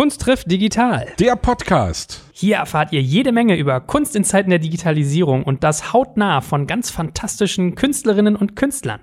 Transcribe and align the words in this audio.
Kunst 0.00 0.22
trifft 0.22 0.50
digital. 0.50 1.08
Der 1.18 1.36
Podcast. 1.36 2.22
Hier 2.32 2.56
erfahrt 2.56 2.90
ihr 2.94 3.02
jede 3.02 3.32
Menge 3.32 3.58
über 3.58 3.80
Kunst 3.80 4.16
in 4.16 4.24
Zeiten 4.24 4.48
der 4.48 4.58
Digitalisierung 4.58 5.42
und 5.42 5.62
das 5.62 5.92
hautnah 5.92 6.40
von 6.40 6.66
ganz 6.66 6.88
fantastischen 6.88 7.74
Künstlerinnen 7.74 8.34
und 8.34 8.56
Künstlern. 8.56 9.00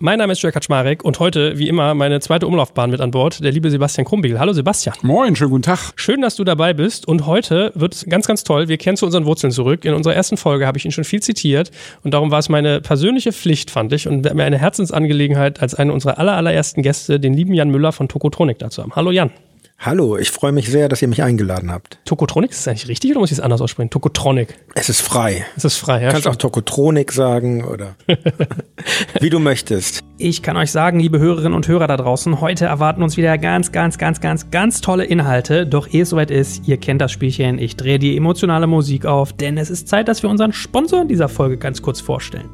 Mein 0.00 0.20
Name 0.20 0.32
ist 0.32 0.42
Jörg 0.42 0.54
Kaczmarek 0.54 1.04
und 1.04 1.18
heute, 1.18 1.58
wie 1.58 1.66
immer, 1.66 1.92
meine 1.92 2.20
zweite 2.20 2.46
Umlaufbahn 2.46 2.88
mit 2.88 3.00
an 3.00 3.10
Bord, 3.10 3.42
der 3.42 3.50
liebe 3.50 3.68
Sebastian 3.68 4.04
Krumbiegel. 4.04 4.38
Hallo 4.38 4.52
Sebastian. 4.52 4.94
Moin, 5.02 5.34
schönen 5.34 5.50
guten 5.50 5.64
Tag. 5.64 5.90
Schön, 5.96 6.20
dass 6.20 6.36
du 6.36 6.44
dabei 6.44 6.72
bist 6.72 7.08
und 7.08 7.26
heute 7.26 7.72
wird 7.74 7.96
es 7.96 8.04
ganz, 8.04 8.28
ganz 8.28 8.44
toll. 8.44 8.68
Wir 8.68 8.76
kehren 8.76 8.96
zu 8.96 9.06
unseren 9.06 9.24
Wurzeln 9.24 9.50
zurück. 9.50 9.84
In 9.84 9.94
unserer 9.94 10.14
ersten 10.14 10.36
Folge 10.36 10.68
habe 10.68 10.78
ich 10.78 10.84
ihn 10.84 10.92
schon 10.92 11.02
viel 11.02 11.20
zitiert 11.20 11.72
und 12.04 12.14
darum 12.14 12.30
war 12.30 12.38
es 12.38 12.48
meine 12.48 12.80
persönliche 12.80 13.32
Pflicht, 13.32 13.72
fand 13.72 13.92
ich, 13.92 14.06
und 14.06 14.32
mir 14.32 14.44
eine 14.44 14.58
Herzensangelegenheit, 14.58 15.60
als 15.60 15.74
einen 15.74 15.90
unserer 15.90 16.16
aller, 16.20 16.36
allerersten 16.36 16.82
Gäste, 16.82 17.18
den 17.18 17.34
lieben 17.34 17.52
Jan 17.52 17.68
Müller 17.68 17.90
von 17.90 18.06
Tokotronik 18.06 18.60
dazu 18.60 18.84
haben. 18.84 18.92
Hallo 18.94 19.10
Jan. 19.10 19.32
Hallo, 19.80 20.16
ich 20.16 20.32
freue 20.32 20.50
mich 20.50 20.68
sehr, 20.68 20.88
dass 20.88 21.02
ihr 21.02 21.06
mich 21.06 21.22
eingeladen 21.22 21.70
habt. 21.70 22.00
Tokotronik, 22.04 22.50
ist 22.50 22.66
das 22.66 22.68
eigentlich 22.68 22.88
richtig 22.88 23.12
oder 23.12 23.20
muss 23.20 23.30
ich 23.30 23.38
es 23.38 23.40
anders 23.40 23.60
aussprechen? 23.60 23.90
Tokotronik. 23.90 24.58
Es 24.74 24.88
ist 24.88 25.00
frei. 25.00 25.46
Es 25.56 25.64
ist 25.64 25.76
frei, 25.76 26.02
ja. 26.02 26.08
Du 26.08 26.14
kannst 26.14 26.26
auch 26.26 26.34
Tokotronik 26.34 27.12
sagen 27.12 27.64
oder 27.64 27.94
wie 29.20 29.30
du 29.30 29.38
möchtest. 29.38 30.00
Ich 30.16 30.42
kann 30.42 30.56
euch 30.56 30.72
sagen, 30.72 30.98
liebe 30.98 31.20
Hörerinnen 31.20 31.54
und 31.54 31.68
Hörer 31.68 31.86
da 31.86 31.96
draußen, 31.96 32.40
heute 32.40 32.64
erwarten 32.64 33.04
uns 33.04 33.16
wieder 33.16 33.38
ganz, 33.38 33.70
ganz, 33.70 33.98
ganz, 33.98 34.20
ganz, 34.20 34.50
ganz 34.50 34.80
tolle 34.80 35.04
Inhalte. 35.04 35.64
Doch 35.64 35.86
ehe 35.86 36.02
es 36.02 36.10
soweit 36.10 36.32
ist, 36.32 36.66
ihr 36.66 36.78
kennt 36.78 37.00
das 37.00 37.12
Spielchen, 37.12 37.60
ich 37.60 37.76
drehe 37.76 38.00
die 38.00 38.16
emotionale 38.16 38.66
Musik 38.66 39.06
auf, 39.06 39.32
denn 39.32 39.58
es 39.58 39.70
ist 39.70 39.86
Zeit, 39.86 40.08
dass 40.08 40.24
wir 40.24 40.28
unseren 40.28 40.52
Sponsor 40.52 41.02
in 41.02 41.08
dieser 41.08 41.28
Folge 41.28 41.56
ganz 41.56 41.82
kurz 41.82 42.00
vorstellen. 42.00 42.50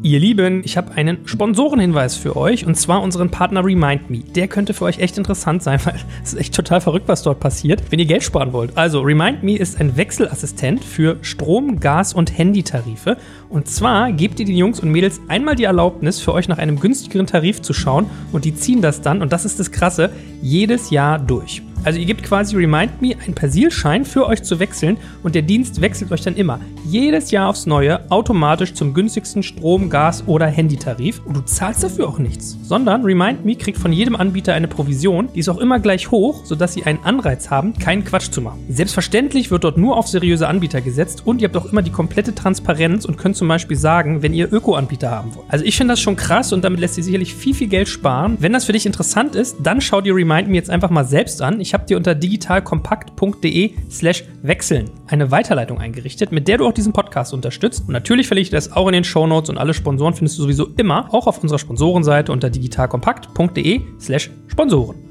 Ihr 0.00 0.20
Lieben, 0.20 0.62
ich 0.64 0.76
habe 0.76 0.92
einen 0.92 1.26
Sponsorenhinweis 1.26 2.14
für 2.14 2.36
euch 2.36 2.64
und 2.64 2.76
zwar 2.76 3.02
unseren 3.02 3.32
Partner 3.32 3.64
Remind 3.64 4.10
Me. 4.10 4.20
Der 4.20 4.46
könnte 4.46 4.72
für 4.72 4.84
euch 4.84 5.00
echt 5.00 5.18
interessant 5.18 5.60
sein, 5.64 5.80
weil 5.84 5.96
es 6.22 6.34
ist 6.34 6.38
echt 6.38 6.54
total 6.54 6.80
verrückt, 6.80 7.08
was 7.08 7.24
dort 7.24 7.40
passiert, 7.40 7.82
wenn 7.90 7.98
ihr 7.98 8.06
Geld 8.06 8.22
sparen 8.22 8.52
wollt. 8.52 8.76
Also 8.78 9.00
Remind 9.00 9.42
Me 9.42 9.56
ist 9.56 9.80
ein 9.80 9.96
Wechselassistent 9.96 10.84
für 10.84 11.16
Strom, 11.22 11.80
Gas 11.80 12.14
und 12.14 12.38
Handytarife. 12.38 13.16
Und 13.48 13.66
zwar 13.66 14.12
gebt 14.12 14.38
ihr 14.38 14.46
den 14.46 14.56
Jungs 14.56 14.78
und 14.78 14.92
Mädels 14.92 15.20
einmal 15.26 15.56
die 15.56 15.64
Erlaubnis, 15.64 16.20
für 16.20 16.32
euch 16.32 16.46
nach 16.46 16.58
einem 16.58 16.78
günstigeren 16.78 17.26
Tarif 17.26 17.60
zu 17.62 17.72
schauen 17.72 18.06
und 18.30 18.44
die 18.44 18.54
ziehen 18.54 18.80
das 18.80 19.00
dann, 19.00 19.20
und 19.20 19.32
das 19.32 19.44
ist 19.44 19.58
das 19.58 19.72
Krasse, 19.72 20.10
jedes 20.40 20.90
Jahr 20.90 21.18
durch. 21.18 21.62
Also 21.84 21.98
ihr 21.98 22.06
gebt 22.06 22.22
quasi 22.22 22.56
Remind 22.56 23.00
Me 23.00 23.14
einen 23.24 23.34
Persilschein 23.34 24.04
für 24.04 24.26
euch 24.26 24.42
zu 24.42 24.58
wechseln 24.58 24.98
und 25.22 25.34
der 25.34 25.42
Dienst 25.42 25.80
wechselt 25.80 26.12
euch 26.12 26.22
dann 26.22 26.36
immer 26.36 26.60
jedes 26.84 27.30
Jahr 27.30 27.48
aufs 27.48 27.66
Neue 27.66 28.10
automatisch 28.10 28.74
zum 28.74 28.94
günstigsten 28.94 29.42
Strom, 29.42 29.88
Gas 29.90 30.24
oder 30.26 30.46
Handytarif 30.46 31.20
und 31.24 31.36
du 31.36 31.40
zahlst 31.42 31.82
dafür 31.82 32.08
auch 32.08 32.18
nichts, 32.18 32.58
sondern 32.62 33.04
Remind 33.04 33.44
Me 33.44 33.54
kriegt 33.54 33.78
von 33.78 33.92
jedem 33.92 34.16
Anbieter 34.16 34.54
eine 34.54 34.68
Provision, 34.68 35.28
die 35.34 35.40
ist 35.40 35.48
auch 35.48 35.58
immer 35.58 35.78
gleich 35.78 36.10
hoch, 36.10 36.44
sodass 36.44 36.74
sie 36.74 36.84
einen 36.84 36.98
Anreiz 37.04 37.50
haben, 37.50 37.74
keinen 37.78 38.04
Quatsch 38.04 38.30
zu 38.30 38.40
machen. 38.40 38.64
Selbstverständlich 38.68 39.50
wird 39.50 39.64
dort 39.64 39.78
nur 39.78 39.96
auf 39.96 40.08
seriöse 40.08 40.48
Anbieter 40.48 40.80
gesetzt 40.80 41.22
und 41.24 41.40
ihr 41.40 41.48
habt 41.48 41.56
auch 41.56 41.70
immer 41.70 41.82
die 41.82 41.90
komplette 41.90 42.34
Transparenz 42.34 43.04
und 43.04 43.16
könnt 43.16 43.36
zum 43.36 43.48
Beispiel 43.48 43.76
sagen, 43.76 44.22
wenn 44.22 44.34
ihr 44.34 44.52
Öko-Anbieter 44.52 45.10
haben 45.10 45.34
wollt. 45.34 45.46
Also 45.48 45.64
ich 45.64 45.76
finde 45.76 45.92
das 45.92 46.00
schon 46.00 46.16
krass 46.16 46.52
und 46.52 46.64
damit 46.64 46.80
lässt 46.80 46.94
sich 46.94 47.04
sicherlich 47.04 47.34
viel, 47.34 47.54
viel 47.54 47.68
Geld 47.68 47.88
sparen. 47.88 48.36
Wenn 48.40 48.52
das 48.52 48.64
für 48.64 48.72
dich 48.72 48.86
interessant 48.86 49.34
ist, 49.34 49.56
dann 49.62 49.80
schau 49.80 50.00
dir 50.00 50.14
Remind 50.14 50.48
Me 50.48 50.54
jetzt 50.54 50.70
einfach 50.70 50.90
mal 50.90 51.04
selbst 51.04 51.40
an. 51.42 51.60
Ich 51.60 51.67
habe 51.74 51.86
dir 51.86 51.96
unter 51.96 52.14
digitalkompakt.de 52.14 53.72
slash 53.90 54.24
wechseln 54.42 54.90
eine 55.06 55.30
Weiterleitung 55.30 55.78
eingerichtet, 55.78 56.32
mit 56.32 56.48
der 56.48 56.58
du 56.58 56.66
auch 56.66 56.72
diesen 56.72 56.92
Podcast 56.92 57.32
unterstützt. 57.32 57.84
Und 57.86 57.92
natürlich 57.92 58.26
verlinke 58.26 58.46
ich 58.46 58.50
das 58.50 58.72
auch 58.72 58.86
in 58.88 58.92
den 58.92 59.04
Shownotes 59.04 59.50
und 59.50 59.58
alle 59.58 59.74
Sponsoren 59.74 60.14
findest 60.14 60.38
du 60.38 60.42
sowieso 60.42 60.68
immer 60.76 61.12
auch 61.12 61.26
auf 61.26 61.42
unserer 61.42 61.58
Sponsorenseite 61.58 62.32
unter 62.32 62.50
digitalkompakt.de 62.50 63.80
slash 63.98 64.30
Sponsoren. 64.48 65.07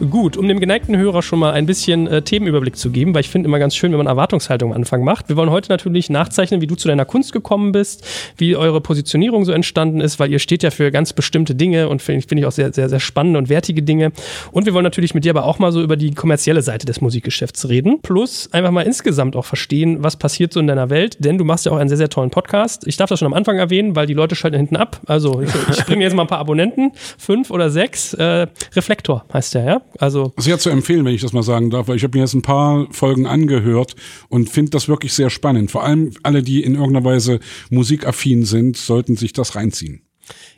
Gut, 0.00 0.36
um 0.36 0.48
dem 0.48 0.58
geneigten 0.58 0.96
Hörer 0.96 1.22
schon 1.22 1.38
mal 1.38 1.52
ein 1.52 1.66
bisschen 1.66 2.08
äh, 2.08 2.20
Themenüberblick 2.20 2.76
zu 2.76 2.90
geben, 2.90 3.14
weil 3.14 3.20
ich 3.20 3.28
finde 3.28 3.48
immer 3.48 3.60
ganz 3.60 3.76
schön, 3.76 3.92
wenn 3.92 3.98
man 3.98 4.08
Erwartungshaltung 4.08 4.72
am 4.72 4.76
Anfang 4.76 5.04
macht. 5.04 5.28
Wir 5.28 5.36
wollen 5.36 5.50
heute 5.50 5.70
natürlich 5.70 6.10
nachzeichnen, 6.10 6.60
wie 6.60 6.66
du 6.66 6.74
zu 6.74 6.88
deiner 6.88 7.04
Kunst 7.04 7.32
gekommen 7.32 7.70
bist, 7.70 8.04
wie 8.36 8.56
eure 8.56 8.80
Positionierung 8.80 9.44
so 9.44 9.52
entstanden 9.52 10.00
ist, 10.00 10.18
weil 10.18 10.32
ihr 10.32 10.40
steht 10.40 10.64
ja 10.64 10.70
für 10.70 10.90
ganz 10.90 11.12
bestimmte 11.12 11.54
Dinge 11.54 11.88
und 11.88 12.02
finde 12.02 12.26
find 12.26 12.40
ich 12.40 12.46
auch 12.46 12.52
sehr, 12.52 12.72
sehr, 12.72 12.88
sehr 12.88 12.98
spannende 12.98 13.38
und 13.38 13.48
wertige 13.48 13.82
Dinge. 13.82 14.12
Und 14.50 14.66
wir 14.66 14.74
wollen 14.74 14.84
natürlich 14.84 15.14
mit 15.14 15.24
dir 15.24 15.30
aber 15.30 15.44
auch 15.44 15.60
mal 15.60 15.70
so 15.70 15.80
über 15.80 15.96
die 15.96 16.12
kommerzielle 16.12 16.62
Seite 16.62 16.86
des 16.86 17.00
Musikgeschäfts 17.00 17.68
reden. 17.68 18.00
Plus 18.02 18.52
einfach 18.52 18.72
mal 18.72 18.82
insgesamt 18.82 19.36
auch 19.36 19.44
verstehen, 19.44 20.02
was 20.02 20.16
passiert 20.16 20.52
so 20.52 20.58
in 20.58 20.66
deiner 20.66 20.90
Welt, 20.90 21.24
denn 21.24 21.38
du 21.38 21.44
machst 21.44 21.66
ja 21.66 21.72
auch 21.72 21.76
einen 21.76 21.88
sehr, 21.88 21.98
sehr 21.98 22.10
tollen 22.10 22.30
Podcast. 22.30 22.86
Ich 22.86 22.96
darf 22.96 23.10
das 23.10 23.20
schon 23.20 23.26
am 23.26 23.34
Anfang 23.34 23.58
erwähnen, 23.58 23.94
weil 23.94 24.06
die 24.06 24.14
Leute 24.14 24.34
schalten 24.34 24.56
hinten 24.56 24.76
ab. 24.76 25.00
Also 25.06 25.40
ich, 25.40 25.50
ich 25.70 25.84
bringe 25.86 26.02
jetzt 26.02 26.14
mal 26.14 26.22
ein 26.22 26.28
paar 26.28 26.40
Abonnenten, 26.40 26.92
fünf 27.16 27.50
oder 27.50 27.70
sechs. 27.70 28.12
Äh, 28.14 28.48
Reflektor 28.74 29.24
heißt 29.32 29.54
der, 29.54 29.64
ja? 29.64 29.80
Also 29.98 30.32
sehr 30.36 30.58
zu 30.58 30.70
empfehlen, 30.70 31.04
wenn 31.04 31.14
ich 31.14 31.22
das 31.22 31.32
mal 31.32 31.42
sagen 31.42 31.70
darf, 31.70 31.88
weil 31.88 31.96
ich 31.96 32.04
habe 32.04 32.16
mir 32.16 32.24
jetzt 32.24 32.34
ein 32.34 32.42
paar 32.42 32.86
Folgen 32.90 33.26
angehört 33.26 33.94
und 34.28 34.50
finde 34.50 34.70
das 34.70 34.88
wirklich 34.88 35.12
sehr 35.12 35.30
spannend. 35.30 35.70
Vor 35.70 35.84
allem 35.84 36.12
alle, 36.22 36.42
die 36.42 36.62
in 36.62 36.74
irgendeiner 36.74 37.04
Weise 37.04 37.40
musikaffin 37.70 38.44
sind, 38.44 38.76
sollten 38.76 39.16
sich 39.16 39.32
das 39.32 39.54
reinziehen. 39.54 40.02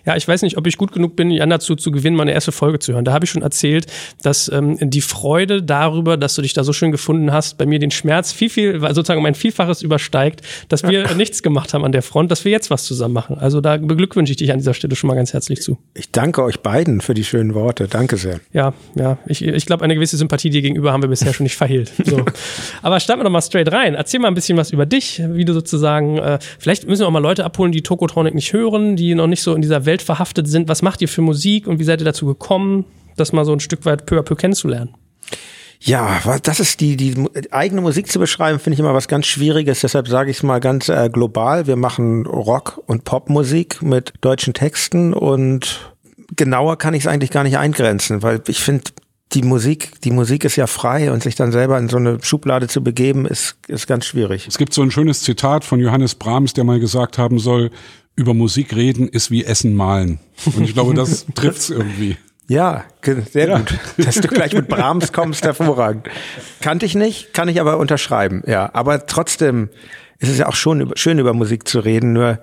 Ja, 0.07 0.17
ich 0.17 0.27
weiß 0.27 0.43
nicht, 0.43 0.57
ob 0.57 0.67
ich 0.69 0.77
gut 0.77 0.93
genug 0.93 1.17
bin, 1.17 1.33
Jan 1.33 1.51
dazu 1.51 1.75
zu 1.75 1.91
gewinnen, 1.91 2.17
meine 2.17 2.33
erste 2.33 2.53
Folge 2.53 2.79
zu 2.79 2.93
hören. 2.93 3.05
Da 3.05 3.13
habe 3.13 3.25
ich 3.25 3.31
schon 3.31 3.43
erzählt, 3.43 3.87
dass 4.23 4.49
ähm, 4.49 4.79
die 4.81 5.01
Freude 5.01 5.65
darüber, 5.65 6.17
dass 6.17 6.37
du 6.37 6.43
dich 6.43 6.53
da 6.53 6.63
so 6.63 6.73
schön 6.73 6.93
gefunden 6.93 7.33
hast, 7.33 7.59
bei 7.59 7.67
mir 7.67 7.81
den 7.81 7.91
Schmerz 7.91 8.31
viel, 8.31 8.49
viel, 8.49 8.81
sozusagen 8.81 9.21
mein 9.21 9.35
Vielfaches 9.35 9.83
übersteigt, 9.83 10.43
dass 10.69 10.85
wir 10.85 11.13
nichts 11.17 11.43
gemacht 11.43 11.75
haben 11.75 11.85
an 11.85 11.91
der 11.91 12.03
Front, 12.03 12.31
dass 12.31 12.45
wir 12.45 12.53
jetzt 12.53 12.71
was 12.71 12.85
zusammen 12.85 13.15
machen. 13.15 13.39
Also 13.39 13.61
da 13.61 13.79
beglückwünsche 13.79 14.31
ich 14.31 14.37
dich 14.37 14.53
an 14.53 14.59
dieser 14.59 14.75
Stelle 14.75 14.95
schon 14.95 15.09
mal 15.09 15.17
ganz 15.17 15.33
herzlich 15.33 15.61
zu. 15.61 15.77
Ich 15.95 16.13
danke 16.13 16.45
euch 16.45 16.61
beiden 16.61 17.01
für 17.01 17.15
die 17.15 17.25
schönen 17.25 17.55
Worte. 17.55 17.89
Danke 17.89 18.17
sehr. 18.17 18.39
Ja, 18.53 18.75
ja. 18.95 19.19
Ich, 19.27 19.43
ich 19.43 19.67
glaube, 19.67 19.85
eine 19.85 19.97
gewisse 19.97 20.17
Sympathie 20.17 20.51
dir 20.51 20.63
gegenüber 20.63 20.93
haben 20.93 21.03
wir 21.03 21.09
bisher 21.09 21.33
schon 21.35 21.45
nicht 21.45 21.57
verhehlt. 21.57 21.93
So. 22.07 22.25
Aber 22.83 23.01
starten 23.01 23.19
wir 23.21 23.25
doch 23.25 23.33
mal 23.33 23.43
straight 23.43 23.73
rein. 23.73 23.97
Erzähl 23.97 24.21
mal 24.21 24.29
ein 24.29 24.35
bisschen 24.35 24.57
was 24.57 24.71
über 24.71 24.87
dich, 24.87 25.21
wie 25.29 25.45
du 25.45 25.53
sozusagen, 25.53 26.19
äh, 26.19 26.39
vielleicht 26.57 26.87
müssen 26.87 27.03
wir 27.03 27.09
auch 27.09 27.13
mal 27.13 27.19
Leute 27.19 27.45
abholen, 27.45 27.73
die 27.73 27.83
Tokotronic 27.83 28.33
nicht 28.33 28.53
hören, 28.53 28.95
die 28.95 29.17
noch 29.17 29.27
nicht 29.27 29.43
so 29.43 29.56
in 29.57 29.63
dieser 29.63 29.87
Welt 29.87 30.03
verhaftet 30.03 30.49
sind. 30.49 30.69
Was 30.69 30.83
macht 30.83 31.03
ihr 31.03 31.09
für 31.09 31.23
Musik 31.23 31.67
und 31.67 31.79
wie 31.79 31.85
seid 31.85 32.01
ihr 32.01 32.05
dazu 32.05 32.27
gekommen, 32.27 32.85
das 33.17 33.33
mal 33.33 33.45
so 33.45 33.53
ein 33.53 33.61
Stück 33.61 33.85
weit 33.85 34.07
peu 34.07 34.19
à 34.19 34.23
peu 34.23 34.37
kennenzulernen? 34.37 34.95
Ja, 35.81 36.21
das 36.43 36.59
ist 36.59 36.81
die, 36.81 36.97
die 36.97 37.29
eigene 37.51 37.81
Musik 37.81 38.11
zu 38.11 38.19
beschreiben, 38.19 38.59
finde 38.59 38.75
ich 38.75 38.81
immer 38.81 38.95
was 38.95 39.09
ganz 39.09 39.27
Schwieriges. 39.27 39.81
Deshalb 39.81 40.09
sage 40.09 40.31
ich 40.31 40.39
es 40.39 40.43
mal 40.43 40.59
ganz 40.59 40.89
äh, 40.89 41.11
global. 41.13 41.67
Wir 41.67 41.77
machen 41.77 42.27
Rock- 42.27 42.83
und 42.87 43.05
Popmusik 43.05 43.83
mit 43.83 44.15
deutschen 44.23 44.55
Texten 44.55 45.13
und 45.13 45.93
genauer 46.35 46.79
kann 46.79 46.95
ich 46.95 47.03
es 47.03 47.07
eigentlich 47.07 47.31
gar 47.31 47.45
nicht 47.45 47.59
eingrenzen, 47.59 48.23
weil 48.23 48.43
ich 48.49 48.61
finde, 48.61 48.85
die 49.33 49.43
Musik, 49.43 50.01
die 50.03 50.13
Musik 50.13 50.45
ist 50.45 50.57
ja 50.57 50.67
frei 50.67 51.11
und 51.11 51.23
sich 51.23 51.35
dann 51.35 51.53
selber 51.53 51.79
in 51.79 51.89
so 51.89 51.97
eine 51.97 52.23
Schublade 52.23 52.69
zu 52.69 52.83
begeben, 52.83 53.27
ist, 53.27 53.57
ist 53.67 53.87
ganz 53.87 54.07
schwierig. 54.07 54.47
Es 54.47 54.57
gibt 54.57 54.73
so 54.73 54.83
ein 54.83 54.91
schönes 54.91 55.23
Zitat 55.23 55.65
von 55.65 55.81
Johannes 55.81 56.15
Brahms, 56.15 56.55
der 56.55 56.65
mal 56.65 56.81
gesagt 56.81 57.19
haben 57.19 57.39
soll, 57.39 57.71
über 58.17 58.35
Musik 58.35 58.75
reden 58.75 59.09
ist 59.09 59.31
wie 59.31 59.45
Essen 59.45 59.75
malen. 59.75 60.19
Und 60.47 60.63
ich 60.63 60.73
glaube, 60.73 60.95
das 60.95 61.27
trifft's 61.35 61.71
irgendwie. 61.71 62.17
Ja, 62.49 62.85
sehr 63.31 63.49
ja. 63.49 63.59
gut. 63.59 63.79
Dass 63.99 64.17
du 64.17 64.29
gleich 64.29 64.53
mit 64.55 64.69
Brahms 64.69 65.13
kommst, 65.13 65.45
hervorragend. 65.45 66.09
Kannte 66.61 66.87
ich 66.87 66.95
nicht, 66.95 67.35
kann 67.35 67.49
ich 67.49 67.61
aber 67.61 67.79
unterschreiben, 67.79 68.43
ja. 68.47 68.71
Aber 68.73 69.07
trotzdem 69.07 69.69
ist 70.19 70.31
es 70.31 70.39
ja 70.39 70.47
auch 70.47 70.55
schon 70.55 70.93
schön, 70.97 71.19
über 71.19 71.35
Musik 71.35 71.69
zu 71.69 71.81
reden, 71.81 72.13
nur 72.13 72.39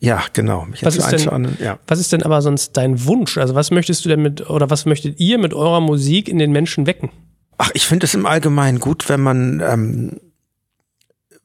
ja, 0.00 0.22
genau. 0.32 0.64
Mich 0.66 0.84
was, 0.84 0.96
ist 0.96 1.10
denn, 1.10 1.56
ja. 1.60 1.78
was 1.86 1.98
ist 1.98 2.12
denn 2.12 2.22
aber 2.22 2.42
sonst 2.42 2.76
dein 2.76 3.04
Wunsch? 3.04 3.38
Also 3.38 3.54
was 3.54 3.70
möchtest 3.70 4.04
du 4.04 4.08
denn 4.08 4.22
mit, 4.22 4.48
oder 4.48 4.70
was 4.70 4.86
möchtet 4.86 5.18
ihr 5.18 5.38
mit 5.38 5.54
eurer 5.54 5.80
Musik 5.80 6.28
in 6.28 6.38
den 6.38 6.52
Menschen 6.52 6.86
wecken? 6.86 7.10
Ach, 7.58 7.70
ich 7.74 7.86
finde 7.86 8.06
es 8.06 8.14
im 8.14 8.26
Allgemeinen 8.26 8.78
gut, 8.78 9.08
wenn 9.08 9.20
man, 9.20 9.60
ähm, 9.60 10.20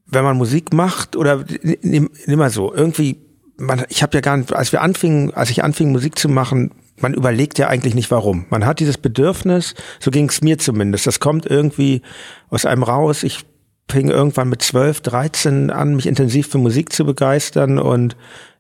wenn 0.05 0.23
man 0.23 0.37
Musik 0.37 0.73
macht 0.73 1.15
oder 1.15 1.45
nimm, 1.61 2.09
nimm 2.25 2.39
mal 2.39 2.51
so, 2.51 2.73
irgendwie 2.73 3.22
man, 3.57 3.85
ich 3.89 4.03
habe 4.03 4.15
ja 4.17 4.21
gar 4.21 4.37
nicht, 4.37 4.53
als 4.53 4.71
wir 4.71 4.81
anfingen, 4.81 5.33
als 5.33 5.49
ich 5.49 5.63
anfing 5.63 5.91
Musik 5.91 6.17
zu 6.17 6.29
machen, 6.29 6.71
man 6.97 7.13
überlegt 7.13 7.57
ja 7.57 7.67
eigentlich 7.67 7.95
nicht 7.95 8.11
warum. 8.11 8.45
Man 8.49 8.65
hat 8.65 8.79
dieses 8.79 8.97
Bedürfnis, 8.97 9.75
so 9.99 10.11
ging 10.11 10.29
es 10.29 10.41
mir 10.41 10.57
zumindest. 10.57 11.07
Das 11.07 11.19
kommt 11.19 11.45
irgendwie 11.45 12.01
aus 12.49 12.65
einem 12.65 12.83
raus. 12.83 13.23
Ich 13.23 13.45
fing 13.89 14.09
irgendwann 14.09 14.49
mit 14.49 14.61
12, 14.61 15.01
13 15.01 15.69
an, 15.69 15.95
mich 15.95 16.07
intensiv 16.07 16.47
für 16.47 16.57
Musik 16.57 16.93
zu 16.93 17.05
begeistern 17.05 17.79
und 17.79 18.15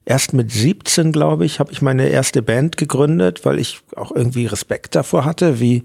erst 0.05 0.33
mit 0.33 0.51
17, 0.51 1.11
glaube 1.11 1.45
ich, 1.45 1.59
habe 1.59 1.71
ich 1.71 1.81
meine 1.81 2.09
erste 2.09 2.41
Band 2.41 2.77
gegründet, 2.77 3.45
weil 3.45 3.59
ich 3.59 3.81
auch 3.95 4.11
irgendwie 4.11 4.47
Respekt 4.47 4.95
davor 4.95 5.25
hatte, 5.25 5.59
wie 5.59 5.83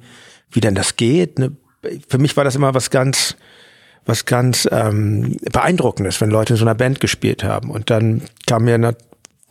wie 0.50 0.60
denn 0.60 0.75
das 0.75 0.96
geht. 0.96 1.38
Ne? 1.38 1.52
Für 2.08 2.19
mich 2.19 2.37
war 2.37 2.44
das 2.44 2.56
immer 2.56 2.75
was 2.75 2.90
ganz 2.90 3.37
was 4.08 4.25
ganz 4.25 4.66
ähm, 4.72 5.37
beeindruckendes, 5.52 6.20
wenn 6.20 6.31
Leute 6.31 6.55
in 6.55 6.58
so 6.58 6.64
einer 6.64 6.75
Band 6.75 6.99
gespielt 6.99 7.44
haben. 7.44 7.70
Und 7.70 7.90
dann 7.90 8.22
kam 8.46 8.64
mir, 8.64 8.96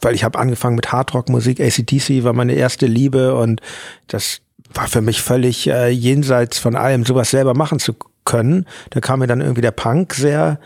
weil 0.01 0.15
ich 0.15 0.23
habe 0.23 0.39
angefangen 0.39 0.75
mit 0.75 0.91
Hardrock-Musik, 0.91 1.61
ACDC 1.61 2.23
war 2.23 2.33
meine 2.33 2.53
erste 2.53 2.87
Liebe 2.87 3.35
und 3.35 3.61
das 4.07 4.39
war 4.73 4.87
für 4.87 5.01
mich 5.01 5.21
völlig 5.21 5.67
äh, 5.67 5.89
jenseits 5.89 6.57
von 6.57 6.75
allem, 6.75 7.05
sowas 7.05 7.29
selber 7.29 7.53
machen 7.53 7.77
zu 7.77 7.95
können. 8.25 8.65
Da 8.89 8.99
kam 8.99 9.19
mir 9.19 9.27
dann 9.27 9.41
irgendwie 9.41 9.61
der 9.61 9.71
Punk 9.71 10.15
sehr 10.15 10.59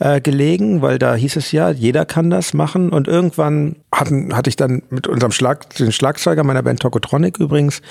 äh, 0.00 0.22
gelegen, 0.22 0.80
weil 0.80 0.98
da 0.98 1.14
hieß 1.14 1.36
es 1.36 1.52
ja, 1.52 1.70
jeder 1.70 2.06
kann 2.06 2.30
das 2.30 2.54
machen. 2.54 2.90
Und 2.90 3.08
irgendwann 3.08 3.76
hatten, 3.92 4.34
hatte 4.34 4.48
ich 4.48 4.56
dann 4.56 4.82
mit 4.88 5.06
unserem 5.06 5.32
Schlag, 5.32 5.68
den 5.76 5.92
Schlagzeuger 5.92 6.44
meiner 6.44 6.62
Band 6.62 6.80
Tokotronic 6.80 7.38
übrigens, 7.38 7.82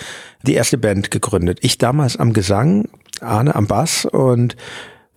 die 0.42 0.56
erste 0.56 0.80
Band 0.80 1.12
gegründet. 1.12 1.60
Ich 1.62 1.78
damals 1.78 2.18
am 2.18 2.34
Gesang, 2.34 2.90
Arne 3.22 3.56
am 3.56 3.68
Bass 3.68 4.06
und 4.06 4.58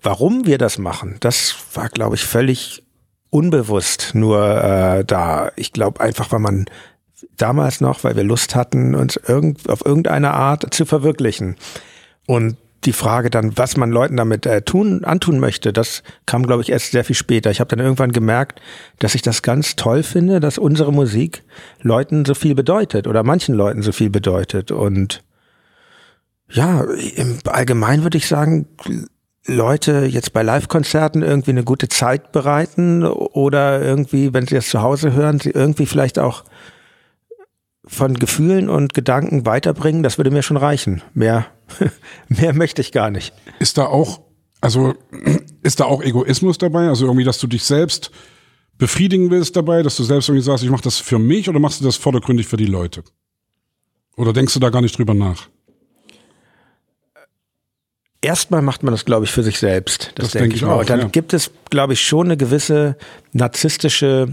warum 0.07 0.47
wir 0.47 0.57
das 0.57 0.79
machen, 0.79 1.17
das 1.19 1.57
war, 1.75 1.89
glaube 1.89 2.15
ich, 2.15 2.25
völlig 2.25 2.85
unbewusst 3.29 4.13
nur 4.15 4.41
äh, 4.41 5.05
da. 5.05 5.51
Ich 5.57 5.73
glaube 5.73 6.01
einfach, 6.01 6.31
weil 6.31 6.39
man 6.39 6.67
damals 7.37 7.81
noch, 7.81 8.05
weil 8.05 8.15
wir 8.15 8.23
Lust 8.23 8.55
hatten, 8.55 8.95
uns 8.95 9.17
irgend, 9.17 9.69
auf 9.69 9.85
irgendeine 9.85 10.33
Art 10.33 10.73
zu 10.73 10.87
verwirklichen. 10.87 11.57
Und 12.25 12.57
die 12.85 12.93
Frage 12.93 13.31
dann, 13.31 13.59
was 13.59 13.77
man 13.77 13.91
Leuten 13.91 14.17
damit 14.17 14.47
äh, 14.47 14.63
tun, 14.63 15.05
antun 15.05 15.41
möchte, 15.41 15.73
das 15.73 16.05
kam, 16.25 16.47
glaube 16.47 16.63
ich, 16.63 16.71
erst 16.71 16.93
sehr 16.93 17.05
viel 17.05 17.17
später. 17.17 17.51
Ich 17.51 17.59
habe 17.59 17.75
dann 17.75 17.85
irgendwann 17.85 18.13
gemerkt, 18.13 18.61
dass 19.01 19.17
ich 19.17 19.23
das 19.23 19.43
ganz 19.43 19.75
toll 19.75 20.05
finde, 20.05 20.39
dass 20.39 20.57
unsere 20.57 20.93
Musik 20.93 21.43
Leuten 21.83 22.25
so 22.25 22.35
viel 22.35 22.55
bedeutet 22.55 23.09
oder 23.09 23.25
manchen 23.25 23.57
Leuten 23.57 23.83
so 23.83 23.91
viel 23.91 24.11
bedeutet. 24.11 24.71
Und 24.71 25.25
ja, 26.49 26.85
im 27.17 27.41
Allgemeinen 27.47 28.05
würde 28.05 28.19
ich 28.19 28.29
sagen, 28.29 28.69
Leute 29.47 30.07
jetzt 30.07 30.33
bei 30.33 30.43
Live-Konzerten 30.43 31.23
irgendwie 31.23 31.53
eine 31.53 31.65
gute 31.65 31.89
Zeit 31.89 32.33
bereiten 32.33 33.05
oder 33.05 33.81
irgendwie, 33.83 34.35
wenn 34.35 34.47
sie 34.47 34.57
es 34.57 34.69
zu 34.69 34.83
Hause 34.83 35.13
hören, 35.13 35.39
sie 35.39 35.51
irgendwie 35.51 35.87
vielleicht 35.87 36.19
auch 36.19 36.45
von 37.87 38.15
Gefühlen 38.15 38.69
und 38.69 38.95
Gedanken 38.95 39.47
weiterbringen, 39.47 40.03
das 40.03 40.19
würde 40.19 40.33
mir 40.33 40.43
schon 40.43 40.57
reichen. 40.57 41.03
Mehr, 41.15 41.47
mehr 42.29 42.53
möchte 42.53 42.83
ich 42.83 42.91
gar 42.91 43.11
nicht. 43.11 43.33
Ist 43.61 43.79
da 43.79 43.87
auch, 43.87 44.21
also 44.61 44.95
ist 45.63 45.81
da 45.81 45.85
auch 45.85 46.03
Egoismus 46.03 46.59
dabei? 46.59 46.89
Also 46.89 47.07
irgendwie, 47.07 47.25
dass 47.25 47.39
du 47.39 47.47
dich 47.47 47.63
selbst 47.63 48.11
befriedigen 48.77 49.31
willst 49.31 49.57
dabei, 49.57 49.83
dass 49.83 49.97
du 49.97 50.03
selbst 50.03 50.29
irgendwie 50.29 50.45
sagst, 50.45 50.65
ich 50.65 50.71
mache 50.71 50.83
das 50.83 50.99
für 50.99 51.19
mich 51.19 51.49
oder 51.49 51.61
machst 51.61 51.81
du 51.81 51.85
das 51.85 51.97
vordergründig 51.97 52.47
für 52.47 52.57
die 52.57 52.67
Leute? 52.67 53.05
Oder 54.17 54.33
denkst 54.33 54.55
du 54.55 54.61
da 54.61 54.71
gar 54.71 54.83
nicht 54.83 54.99
drüber 54.99 55.15
nach? 55.15 55.49
Erstmal 58.27 58.61
macht 58.61 58.83
man 58.83 58.93
das, 58.93 59.05
glaube 59.05 59.25
ich, 59.25 59.31
für 59.31 59.45
sich 59.45 59.59
selbst. 59.59 60.11
Das, 60.17 60.27
das 60.27 60.31
denke 60.33 60.49
denk 60.49 60.57
ich 60.57 60.65
auch. 60.65 60.81
Und 60.81 60.91
dann 60.91 61.01
ja. 61.01 61.07
gibt 61.07 61.33
es, 61.33 61.53
glaube 61.71 61.93
ich, 61.93 62.01
schon 62.01 62.27
eine 62.27 62.37
gewisse 62.37 62.97
narzisstische 63.33 64.29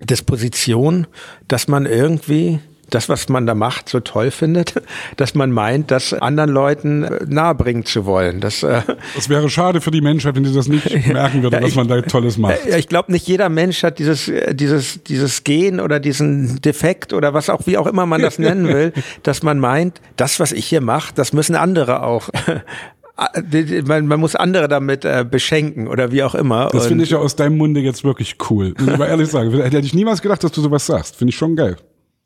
Disposition, 0.00 1.06
dass 1.46 1.68
man 1.68 1.84
irgendwie 1.84 2.58
das, 2.90 3.08
was 3.08 3.28
man 3.28 3.46
da 3.46 3.54
macht, 3.54 3.88
so 3.88 4.00
toll 4.00 4.30
findet, 4.30 4.74
dass 5.16 5.34
man 5.34 5.50
meint, 5.50 5.90
das 5.90 6.12
anderen 6.12 6.50
Leuten 6.50 7.04
äh, 7.04 7.24
nahebringen 7.26 7.84
zu 7.84 8.04
wollen. 8.04 8.40
Das, 8.40 8.62
äh 8.62 8.82
das 9.14 9.28
wäre 9.28 9.48
schade 9.48 9.80
für 9.80 9.90
die 9.90 10.00
Menschheit, 10.00 10.34
wenn 10.36 10.44
sie 10.44 10.54
das 10.54 10.68
nicht 10.68 11.06
merken 11.12 11.42
würde, 11.42 11.56
ja, 11.56 11.62
was 11.62 11.74
man 11.74 11.88
da 11.88 12.00
Tolles 12.02 12.38
macht. 12.38 12.66
Ja, 12.68 12.76
ich 12.76 12.88
glaube, 12.88 13.12
nicht 13.12 13.26
jeder 13.26 13.48
Mensch 13.48 13.82
hat 13.82 13.98
dieses, 13.98 14.28
äh, 14.28 14.54
dieses, 14.54 15.02
dieses 15.04 15.44
Gen 15.44 15.80
oder 15.80 16.00
diesen 16.00 16.60
Defekt 16.60 17.12
oder 17.12 17.34
was 17.34 17.48
auch, 17.48 17.66
wie 17.66 17.78
auch 17.78 17.86
immer 17.86 18.06
man 18.06 18.22
das 18.22 18.38
nennen 18.38 18.68
will, 18.68 18.92
dass 19.22 19.42
man 19.42 19.58
meint, 19.58 20.00
das, 20.16 20.40
was 20.40 20.52
ich 20.52 20.66
hier 20.66 20.80
mache, 20.80 21.14
das 21.14 21.32
müssen 21.32 21.56
andere 21.56 22.02
auch 22.02 22.28
man, 23.84 24.06
man 24.06 24.20
muss 24.20 24.34
andere 24.34 24.68
damit 24.68 25.04
äh, 25.04 25.26
beschenken 25.30 25.88
oder 25.88 26.10
wie 26.10 26.22
auch 26.22 26.34
immer. 26.34 26.70
Das 26.72 26.86
finde 26.86 27.04
ich 27.04 27.10
ja 27.10 27.18
aus 27.18 27.36
deinem 27.36 27.58
Munde 27.58 27.80
jetzt 27.80 28.04
wirklich 28.04 28.36
cool. 28.48 28.74
Muss 28.78 28.88
ich 28.88 28.98
mal 28.98 29.08
ehrlich 29.08 29.28
sagen. 29.28 29.52
Hätte 29.52 29.78
ich 29.78 29.94
niemals 29.94 30.22
gedacht, 30.22 30.42
dass 30.42 30.52
du 30.52 30.60
sowas 30.62 30.86
sagst. 30.86 31.16
Finde 31.16 31.30
ich 31.30 31.36
schon 31.36 31.56
geil. 31.56 31.76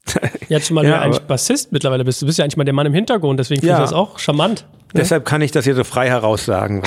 Ja, 0.49 0.61
zumal 0.61 0.85
ja, 0.85 1.01
eigentlich 1.01 1.23
Bassist 1.23 1.73
mittlerweile 1.73 2.05
bist. 2.05 2.21
Du 2.21 2.27
bist 2.27 2.39
ja 2.39 2.45
eigentlich 2.45 2.56
mal 2.56 2.65
der 2.65 2.75
Mann 2.75 2.87
im 2.87 2.95
Hintergrund, 2.95 3.41
deswegen 3.41 3.61
finde 3.61 3.73
ja. 3.73 3.79
ich 3.79 3.85
das 3.85 3.93
auch 3.93 4.19
charmant. 4.19 4.67
Ne? 4.93 5.01
Deshalb 5.01 5.25
kann 5.25 5.41
ich 5.41 5.51
das 5.51 5.65
hier 5.65 5.75
so 5.75 5.85
frei 5.85 6.09
heraussagen. 6.09 6.83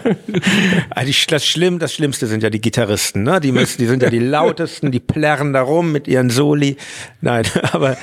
also 0.90 1.12
das, 1.28 1.44
Schlimm, 1.44 1.78
das 1.78 1.92
Schlimmste 1.92 2.26
sind 2.26 2.42
ja 2.42 2.50
die 2.50 2.60
Gitarristen, 2.60 3.24
ne? 3.24 3.40
Die, 3.40 3.52
müssen, 3.52 3.78
die 3.78 3.86
sind 3.86 4.02
ja 4.02 4.10
die 4.10 4.18
lautesten, 4.20 4.92
die 4.92 5.00
plärren 5.00 5.52
da 5.52 5.62
rum 5.62 5.92
mit 5.92 6.06
ihren 6.08 6.30
Soli. 6.30 6.76
Nein, 7.20 7.44
aber 7.72 7.96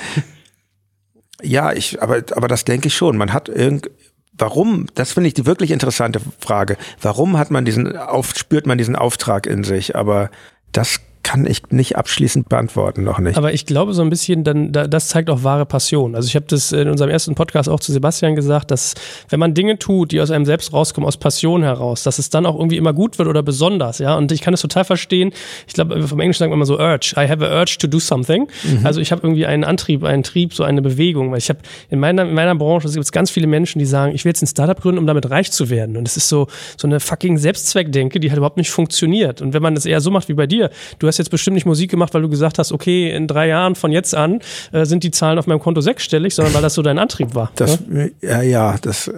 ja, 1.42 1.72
ich, 1.74 2.02
aber, 2.02 2.18
aber 2.36 2.48
das 2.48 2.66
denke 2.66 2.88
ich 2.88 2.96
schon. 2.96 3.18
Man 3.18 3.34
hat 3.34 3.50
irgend, 3.50 3.90
Warum? 4.38 4.88
Das 4.96 5.14
finde 5.14 5.30
ich 5.30 5.34
die 5.34 5.46
wirklich 5.46 5.72
interessante 5.72 6.20
Frage. 6.40 6.76
Warum 7.02 7.38
hat 7.38 7.52
man 7.52 7.64
diesen, 7.64 7.96
auf, 7.96 8.34
spürt 8.36 8.68
man 8.68 8.78
diesen 8.78 8.98
Auftrag 8.98 9.48
in 9.48 9.64
sich? 9.64 9.96
Aber 9.96 10.30
das 10.74 11.00
kann 11.26 11.48
ich 11.48 11.64
nicht 11.72 11.98
abschließend 11.98 12.50
beantworten, 12.50 13.04
noch 13.04 13.18
nicht. 13.18 13.36
Aber 13.36 13.52
ich 13.52 13.66
glaube 13.66 13.96
so 13.96 14.04
ein 14.04 14.12
bisschen, 14.12 14.44
dann, 14.44 14.72
das 14.72 15.08
zeigt 15.08 15.32
auch 15.32 15.44
wahre 15.44 15.66
Passion. 15.66 16.14
Also 16.14 16.28
ich 16.28 16.36
habe 16.36 16.46
das 16.48 16.72
in 16.72 16.88
unserem 16.88 17.10
ersten 17.10 17.34
Podcast 17.34 17.68
auch 17.68 17.80
zu 17.80 17.92
Sebastian 17.92 18.36
gesagt, 18.36 18.70
dass 18.70 18.94
wenn 19.30 19.40
man 19.40 19.56
Dinge 19.56 19.80
tut, 19.80 20.12
die 20.12 20.22
aus 20.22 20.30
einem 20.30 20.46
selbst 20.46 20.72
rauskommen, 20.72 21.08
aus 21.08 21.18
Passion 21.18 21.64
heraus, 21.64 22.04
dass 22.04 22.20
es 22.20 22.30
dann 22.30 22.46
auch 22.46 22.54
irgendwie 22.54 22.78
immer 22.78 22.94
gut 22.94 23.18
wird 23.18 23.28
oder 23.28 23.42
besonders, 23.42 23.98
ja. 23.98 24.16
Und 24.16 24.32
ich 24.32 24.42
kann 24.42 24.54
es 24.54 24.62
total 24.62 24.86
verstehen. 24.86 25.32
Ich 25.66 25.74
glaube, 25.74 26.08
vom 26.08 26.20
Englischen 26.20 26.38
sagt 26.38 26.52
man 26.52 26.60
immer 26.60 26.68
so 26.68 26.78
Urge. 26.78 27.16
I 27.18 27.28
have 27.28 27.44
a 27.44 27.60
urge 27.60 27.78
to 27.80 27.88
do 27.88 28.00
something. 28.00 28.48
Mhm. 28.64 28.86
Also 28.86 29.02
ich 29.02 29.12
habe 29.12 29.24
irgendwie 29.24 29.48
einen 29.48 29.64
Antrieb, 29.64 30.04
einen 30.04 30.22
Trieb, 30.22 30.54
so 30.54 30.64
eine 30.64 30.84
Bewegung. 30.84 31.32
Weil 31.32 31.40
ich 31.40 31.50
habe 31.50 31.60
in 31.90 32.00
meiner, 32.00 32.22
in 32.22 32.36
meiner 32.36 32.54
Branche 32.54 32.88
gibt 32.88 33.04
es 33.04 33.12
ganz 33.12 33.32
viele 33.32 33.48
Menschen, 33.48 33.80
die 33.80 33.86
sagen, 33.86 34.14
ich 34.14 34.26
will 34.26 34.30
jetzt 34.30 34.44
ein 34.44 34.48
Startup 34.48 34.80
gründen, 34.80 35.00
um 35.00 35.08
damit 35.08 35.28
reich 35.32 35.52
zu 35.52 35.72
werden. 35.72 35.98
Und 35.98 36.08
es 36.08 36.18
ist 36.18 36.30
so, 36.30 36.46
so 36.78 36.88
eine 36.88 37.00
fucking 37.00 37.40
Selbstzweckdenke, 37.40 38.20
die 38.20 38.30
halt 38.30 38.38
überhaupt 38.38 38.58
nicht 38.58 38.70
funktioniert. 38.70 39.42
Und 39.42 39.54
wenn 39.56 39.64
man 39.64 39.74
das 39.74 39.88
eher 39.88 40.02
so 40.02 40.12
macht 40.12 40.30
wie 40.30 40.36
bei 40.36 40.46
dir, 40.46 40.70
du 41.00 41.08
hast 41.08 41.15
hast 41.16 41.20
jetzt 41.20 41.32
bestimmt 41.32 41.56
nicht 41.56 41.66
Musik 41.66 41.90
gemacht, 41.92 42.14
weil 42.14 42.22
du 42.22 42.30
gesagt 42.30 42.60
hast, 42.60 42.72
okay, 42.72 43.10
in 43.12 43.28
drei 43.28 43.48
Jahren 43.48 43.76
von 43.76 43.92
jetzt 43.92 44.14
an 44.14 44.42
äh, 44.72 44.86
sind 44.86 45.04
die 45.04 45.12
Zahlen 45.12 45.40
auf 45.40 45.48
meinem 45.48 45.60
Konto 45.60 45.82
sechsstellig, 45.82 46.36
sondern 46.36 46.54
weil 46.54 46.62
das 46.62 46.74
so 46.74 46.82
dein 46.82 47.00
Antrieb 47.00 47.34
war. 47.34 47.52
Das, 47.56 47.80
ja, 47.90 48.08
ja, 48.22 48.42
ja 48.42 48.76
das. 48.82 49.12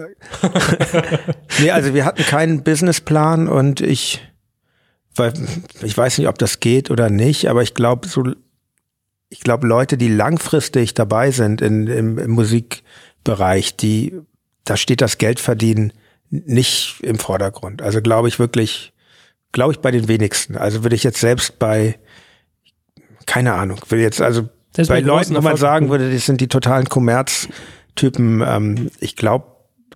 nee, 1.60 1.70
also 1.70 1.94
wir 1.94 2.04
hatten 2.04 2.22
keinen 2.22 2.62
Businessplan 2.62 3.48
und 3.48 3.80
ich, 3.80 4.20
weil, 5.14 5.32
ich 5.82 5.96
weiß 5.96 6.18
nicht, 6.18 6.28
ob 6.28 6.38
das 6.38 6.60
geht 6.60 6.90
oder 6.90 7.10
nicht, 7.10 7.48
aber 7.48 7.62
ich 7.62 7.74
glaube, 7.74 8.08
so, 8.08 8.24
ich 9.28 9.40
glaube, 9.40 9.66
Leute, 9.66 9.96
die 9.96 10.08
langfristig 10.08 10.94
dabei 10.94 11.30
sind 11.30 11.60
in, 11.60 11.86
im, 11.86 12.18
im 12.18 12.30
Musikbereich, 12.30 13.76
die, 13.76 14.14
da 14.64 14.76
steht 14.76 15.00
das 15.00 15.18
Geldverdienen 15.18 15.92
nicht 16.30 17.00
im 17.02 17.18
Vordergrund. 17.18 17.82
Also 17.82 18.02
glaube 18.02 18.28
ich 18.28 18.38
wirklich, 18.38 18.92
glaube 19.52 19.72
ich, 19.72 19.80
bei 19.80 19.90
den 19.90 20.08
wenigsten. 20.08 20.56
Also 20.56 20.82
würde 20.82 20.96
ich 20.96 21.04
jetzt 21.04 21.20
selbst 21.20 21.58
bei, 21.58 21.98
keine 23.26 23.54
Ahnung, 23.54 23.80
will 23.88 24.00
jetzt 24.00 24.20
also 24.20 24.48
selbst 24.74 24.88
bei 24.88 25.00
Leuten, 25.00 25.34
wo 25.34 25.40
man 25.40 25.56
sagen 25.56 25.88
würde, 25.88 26.12
das 26.12 26.26
sind 26.26 26.40
die 26.40 26.48
totalen 26.48 26.88
Kommerztypen, 26.88 28.42
ähm, 28.46 28.90
ich 29.00 29.16
glaube, 29.16 29.46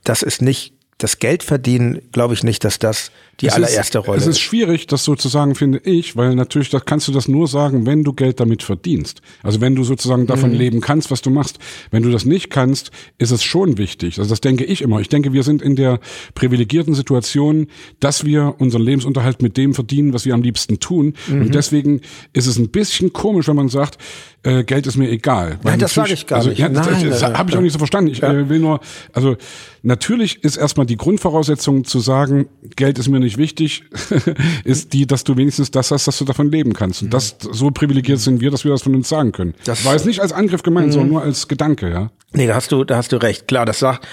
das 0.04 0.22
ist 0.22 0.42
nicht 0.42 0.74
das 0.98 1.18
Geld 1.18 1.42
verdienen, 1.42 2.00
glaube 2.12 2.34
ich 2.34 2.44
nicht, 2.44 2.64
dass 2.64 2.78
das 2.78 3.10
die 3.42 3.48
es 3.48 3.54
allererste 3.54 3.98
ist, 3.98 4.08
Rolle. 4.08 4.18
Es 4.18 4.26
ist 4.26 4.40
schwierig, 4.40 4.86
das 4.86 5.04
sozusagen, 5.04 5.54
finde 5.54 5.78
ich, 5.78 6.16
weil 6.16 6.34
natürlich 6.34 6.70
das 6.70 6.84
kannst 6.84 7.08
du 7.08 7.12
das 7.12 7.28
nur 7.28 7.48
sagen, 7.48 7.86
wenn 7.86 8.04
du 8.04 8.12
Geld 8.12 8.40
damit 8.40 8.62
verdienst. 8.62 9.20
Also 9.42 9.60
wenn 9.60 9.74
du 9.74 9.84
sozusagen 9.84 10.26
davon 10.26 10.50
mhm. 10.50 10.56
leben 10.56 10.80
kannst, 10.80 11.10
was 11.10 11.22
du 11.22 11.30
machst. 11.30 11.58
Wenn 11.90 12.02
du 12.02 12.10
das 12.10 12.24
nicht 12.24 12.50
kannst, 12.50 12.90
ist 13.18 13.32
es 13.32 13.42
schon 13.42 13.78
wichtig. 13.78 14.18
Also 14.18 14.30
das 14.30 14.40
denke 14.40 14.64
ich 14.64 14.80
immer. 14.80 15.00
Ich 15.00 15.08
denke, 15.08 15.32
wir 15.32 15.42
sind 15.42 15.60
in 15.60 15.76
der 15.76 15.98
privilegierten 16.34 16.94
Situation, 16.94 17.66
dass 18.00 18.24
wir 18.24 18.54
unseren 18.58 18.82
Lebensunterhalt 18.82 19.42
mit 19.42 19.56
dem 19.56 19.74
verdienen, 19.74 20.14
was 20.14 20.24
wir 20.24 20.34
am 20.34 20.42
liebsten 20.42 20.78
tun. 20.80 21.14
Mhm. 21.26 21.42
Und 21.42 21.54
deswegen 21.54 22.00
ist 22.32 22.46
es 22.46 22.58
ein 22.58 22.70
bisschen 22.70 23.12
komisch, 23.12 23.48
wenn 23.48 23.56
man 23.56 23.68
sagt, 23.68 23.98
äh, 24.44 24.64
Geld 24.64 24.86
ist 24.86 24.96
mir 24.96 25.08
egal. 25.08 25.58
Nein, 25.62 25.78
das 25.78 25.94
sage 25.94 26.12
ich 26.12 26.26
gar 26.26 26.38
also, 26.38 26.50
nicht. 26.50 26.58
Ja, 26.58 26.68
das, 26.68 26.86
Nein, 26.86 27.10
das, 27.10 27.20
das 27.20 27.34
habe 27.34 27.50
ich 27.50 27.56
auch 27.56 27.60
nicht 27.60 27.72
so 27.72 27.78
verstanden. 27.78 28.10
Ich 28.10 28.18
ja. 28.18 28.32
äh, 28.32 28.48
will 28.48 28.58
nur, 28.58 28.80
also 29.12 29.36
natürlich 29.82 30.42
ist 30.42 30.56
erstmal 30.56 30.86
die 30.86 30.96
Grundvoraussetzung 30.96 31.84
zu 31.84 32.00
sagen, 32.00 32.46
Geld 32.76 32.98
ist 32.98 33.08
mir 33.08 33.20
nicht 33.20 33.31
wichtig, 33.36 33.84
ist 34.64 34.92
die, 34.92 35.06
dass 35.06 35.24
du 35.24 35.36
wenigstens 35.36 35.70
das 35.70 35.90
hast, 35.90 36.06
dass 36.06 36.18
du 36.18 36.24
davon 36.24 36.50
leben 36.50 36.72
kannst. 36.72 37.02
Und 37.02 37.08
mhm. 37.08 37.12
das 37.12 37.36
so 37.40 37.70
privilegiert 37.70 38.18
sind 38.20 38.40
wir, 38.40 38.50
dass 38.50 38.64
wir 38.64 38.70
das 38.70 38.82
von 38.82 38.94
uns 38.94 39.08
sagen 39.08 39.32
können. 39.32 39.54
Das 39.64 39.84
war 39.84 39.92
jetzt 39.94 40.06
nicht 40.06 40.20
als 40.20 40.32
Angriff 40.32 40.62
gemeint, 40.62 40.88
mhm. 40.88 40.92
sondern 40.92 41.10
nur 41.10 41.22
als 41.22 41.48
Gedanke, 41.48 41.90
ja. 41.90 42.10
Nee, 42.32 42.46
da 42.46 42.54
hast 42.54 42.72
du, 42.72 42.84
da 42.84 42.96
hast 42.96 43.12
du 43.12 43.16
recht. 43.16 43.48
Klar, 43.48 43.66
das 43.66 43.78
sagt, 43.78 44.06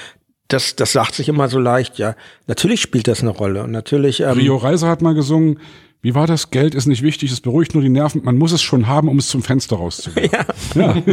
das, 0.47 0.75
das 0.75 0.91
sagt 0.91 1.15
sich 1.15 1.29
immer 1.29 1.47
so 1.47 1.59
leicht, 1.59 1.97
ja. 1.97 2.15
Natürlich 2.47 2.81
spielt 2.81 3.07
das 3.07 3.21
eine 3.21 3.29
Rolle 3.29 3.63
und 3.63 3.71
natürlich. 3.71 4.21
Ähm, 4.21 4.37
Rio 4.37 4.57
Reiser 4.57 4.87
hat 4.87 5.01
mal 5.01 5.13
gesungen, 5.13 5.59
wie 6.01 6.15
war 6.15 6.27
das? 6.27 6.49
Geld 6.49 6.75
ist 6.75 6.85
nicht 6.85 7.03
wichtig, 7.03 7.31
es 7.31 7.41
beruhigt 7.41 7.73
nur 7.73 7.83
die 7.83 7.89
Nerven. 7.89 8.23
Man 8.23 8.37
muss 8.37 8.51
es 8.51 8.61
schon 8.61 8.87
haben, 8.87 9.09
um 9.09 9.17
es 9.17 9.27
zum 9.27 9.43
Fenster 9.43 9.75
rauszugehen. 9.75 10.31
Ja. 10.31 10.95
Ja. 10.95 11.03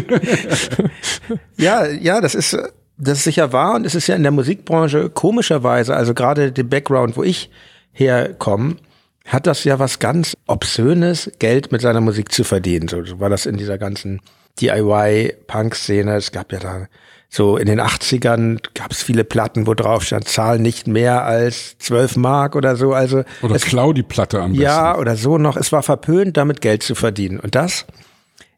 ja, 1.57 1.87
ja, 1.87 2.21
das 2.21 2.35
ist, 2.35 2.57
das 2.97 3.19
ist 3.19 3.25
sicher 3.25 3.53
wahr 3.53 3.75
und 3.75 3.85
es 3.85 3.95
ist 3.95 4.07
ja 4.07 4.15
in 4.15 4.23
der 4.23 4.33
Musikbranche 4.33 5.11
komischerweise, 5.11 5.95
also 5.95 6.15
gerade 6.15 6.53
der 6.53 6.63
Background, 6.63 7.17
wo 7.17 7.23
ich 7.23 7.51
herkomme, 7.97 8.77
hat 9.25 9.47
das 9.47 9.65
ja 9.65 9.79
was 9.79 9.99
ganz 9.99 10.37
Obszönes, 10.47 11.31
Geld 11.39 11.73
mit 11.73 11.81
seiner 11.81 12.01
Musik 12.01 12.31
zu 12.31 12.45
verdienen. 12.45 12.89
So 12.89 13.19
war 13.19 13.29
das 13.29 13.47
in 13.47 13.57
dieser 13.57 13.79
ganzen 13.79 14.21
DIY-Punk-Szene. 14.61 16.15
Es 16.15 16.31
gab 16.31 16.53
ja 16.53 16.61
da 16.61 16.87
so 17.29 17.57
in 17.57 17.67
den 17.67 17.81
80ern 17.81 18.61
gab 18.75 18.93
es 18.93 19.03
viele 19.03 19.25
Platten, 19.25 19.67
wo 19.67 19.75
drauf 19.75 20.05
stand, 20.05 20.29
zahl 20.29 20.59
nicht 20.59 20.87
mehr 20.87 21.25
als 21.25 21.77
12 21.79 22.17
Mark 22.17 22.55
oder 22.55 22.77
so. 22.77 22.93
Also 22.93 23.25
oder 23.43 23.57
es, 23.57 23.65
klau 23.65 23.93
die 23.93 24.05
Platte 24.05 24.41
am 24.41 24.53
besten. 24.53 24.63
Ja, 24.63 24.97
oder 24.97 25.17
so 25.17 25.37
noch. 25.37 25.57
Es 25.57 25.73
war 25.73 25.83
verpönt, 25.83 26.37
damit 26.37 26.61
Geld 26.61 26.83
zu 26.83 26.95
verdienen. 26.95 27.41
Und 27.41 27.55
das, 27.55 27.85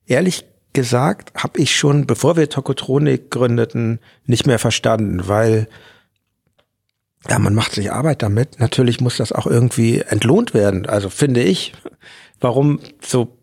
ehrlich 0.07 0.45
gesagt, 0.75 1.33
habe 1.35 1.59
ich 1.61 1.75
schon, 1.75 2.07
bevor 2.07 2.37
wir 2.37 2.51
Tokotronik 2.51 3.31
gründeten, 3.31 4.01
nicht 4.27 4.47
mehr 4.47 4.59
verstanden, 4.59 5.27
weil 5.27 5.67
ja, 7.29 7.39
man 7.39 7.55
macht 7.55 7.73
sich 7.73 7.93
Arbeit 7.93 8.23
damit. 8.23 8.61
Natürlich 8.61 9.01
muss 9.01 9.17
das 9.17 9.33
auch 9.33 9.47
irgendwie 9.47 10.01
entlohnt 10.01 10.55
werden. 10.55 10.87
Also 10.87 11.11
finde 11.11 11.43
ich, 11.43 11.73
warum 12.41 12.81
so 13.05 13.39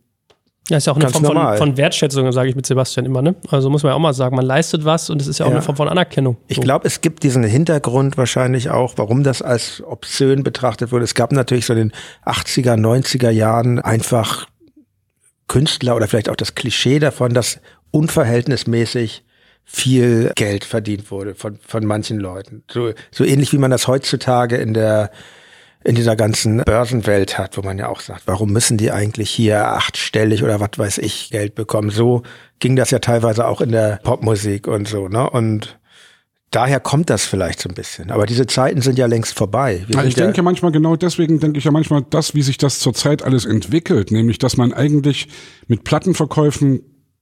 ja, 0.69 0.77
ist 0.77 0.87
ja 0.87 0.93
auch 0.93 0.97
eine 0.97 1.09
Form 1.09 1.23
von, 1.23 1.57
von, 1.57 1.77
Wertschätzung, 1.77 2.31
sage 2.31 2.49
ich 2.49 2.55
mit 2.55 2.65
Sebastian 2.65 3.05
immer, 3.05 3.21
ne? 3.21 3.35
Also 3.51 3.69
muss 3.69 3.83
man 3.83 3.91
ja 3.91 3.95
auch 3.95 3.99
mal 3.99 4.13
sagen, 4.13 4.35
man 4.35 4.45
leistet 4.45 4.83
was 4.83 5.11
und 5.11 5.21
es 5.21 5.27
ist 5.27 5.37
ja 5.37 5.45
auch 5.45 5.49
ja. 5.49 5.57
eine 5.57 5.61
Form 5.61 5.75
von 5.75 5.87
Anerkennung. 5.87 6.37
So. 6.37 6.43
Ich 6.47 6.59
glaube, 6.59 6.87
es 6.87 7.01
gibt 7.01 7.21
diesen 7.21 7.43
Hintergrund 7.43 8.17
wahrscheinlich 8.17 8.71
auch, 8.71 8.93
warum 8.95 9.23
das 9.23 9.43
als 9.43 9.83
obszön 9.85 10.41
betrachtet 10.41 10.91
wurde. 10.91 11.03
Es 11.03 11.13
gab 11.13 11.31
natürlich 11.31 11.67
so 11.67 11.73
in 11.73 11.89
den 11.89 11.93
80er, 12.25 12.77
90er 12.77 13.29
Jahren 13.29 13.77
einfach 13.79 14.47
Künstler 15.47 15.95
oder 15.95 16.07
vielleicht 16.07 16.29
auch 16.29 16.35
das 16.35 16.55
Klischee 16.55 16.97
davon, 16.97 17.35
dass 17.35 17.59
unverhältnismäßig 17.91 19.23
viel 19.65 20.31
Geld 20.35 20.63
verdient 20.63 21.11
wurde 21.11 21.35
von, 21.35 21.57
von 21.65 21.85
manchen 21.85 22.19
Leuten. 22.19 22.63
So, 22.71 22.93
so 23.11 23.25
ähnlich 23.25 23.51
wie 23.51 23.57
man 23.57 23.71
das 23.71 23.87
heutzutage 23.87 24.57
in 24.57 24.73
der 24.73 25.11
in 25.83 25.93
dieser 25.93 26.15
ganzen 26.15 26.63
Börsenwelt 26.63 27.37
hat, 27.37 27.57
wo 27.57 27.61
man 27.61 27.77
ja 27.77 27.87
auch 27.89 27.99
sagt, 27.99 28.23
warum 28.25 28.51
müssen 28.51 28.77
die 28.77 28.91
eigentlich 28.91 29.29
hier 29.29 29.67
achtstellig 29.67 30.43
oder 30.43 30.59
was 30.59 30.71
weiß 30.77 30.97
ich 30.97 31.29
Geld 31.29 31.53
bekommen? 31.53 31.91
So 31.91 32.23
ging 32.57 32.75
das 32.75 32.89
ja 32.89 32.97
teilweise 32.97 33.47
auch 33.47 33.61
in 33.61 33.71
der 33.71 33.99
Popmusik 34.03 34.67
und 34.67 34.87
so, 34.87 35.07
ne? 35.07 35.29
Und 35.29 35.77
daher 36.49 36.79
kommt 36.79 37.11
das 37.11 37.25
vielleicht 37.25 37.59
so 37.59 37.69
ein 37.69 37.75
bisschen. 37.75 38.09
Aber 38.09 38.25
diese 38.25 38.47
Zeiten 38.47 38.81
sind 38.81 38.97
ja 38.97 39.05
längst 39.05 39.37
vorbei. 39.37 39.85
Ja, 39.89 40.03
ich 40.03 40.15
denke 40.15 40.37
ja 40.37 40.43
manchmal 40.43 40.71
genau 40.71 40.95
deswegen 40.95 41.39
denke 41.39 41.59
ich 41.59 41.65
ja 41.65 41.71
manchmal 41.71 42.03
das, 42.09 42.33
wie 42.33 42.41
sich 42.41 42.57
das 42.57 42.79
zurzeit 42.79 43.21
alles 43.21 43.45
entwickelt, 43.45 44.09
nämlich 44.09 44.39
dass 44.39 44.57
man 44.57 44.73
eigentlich 44.73 45.27
mit 45.67 45.83
Plattenverkäufen 45.83 46.81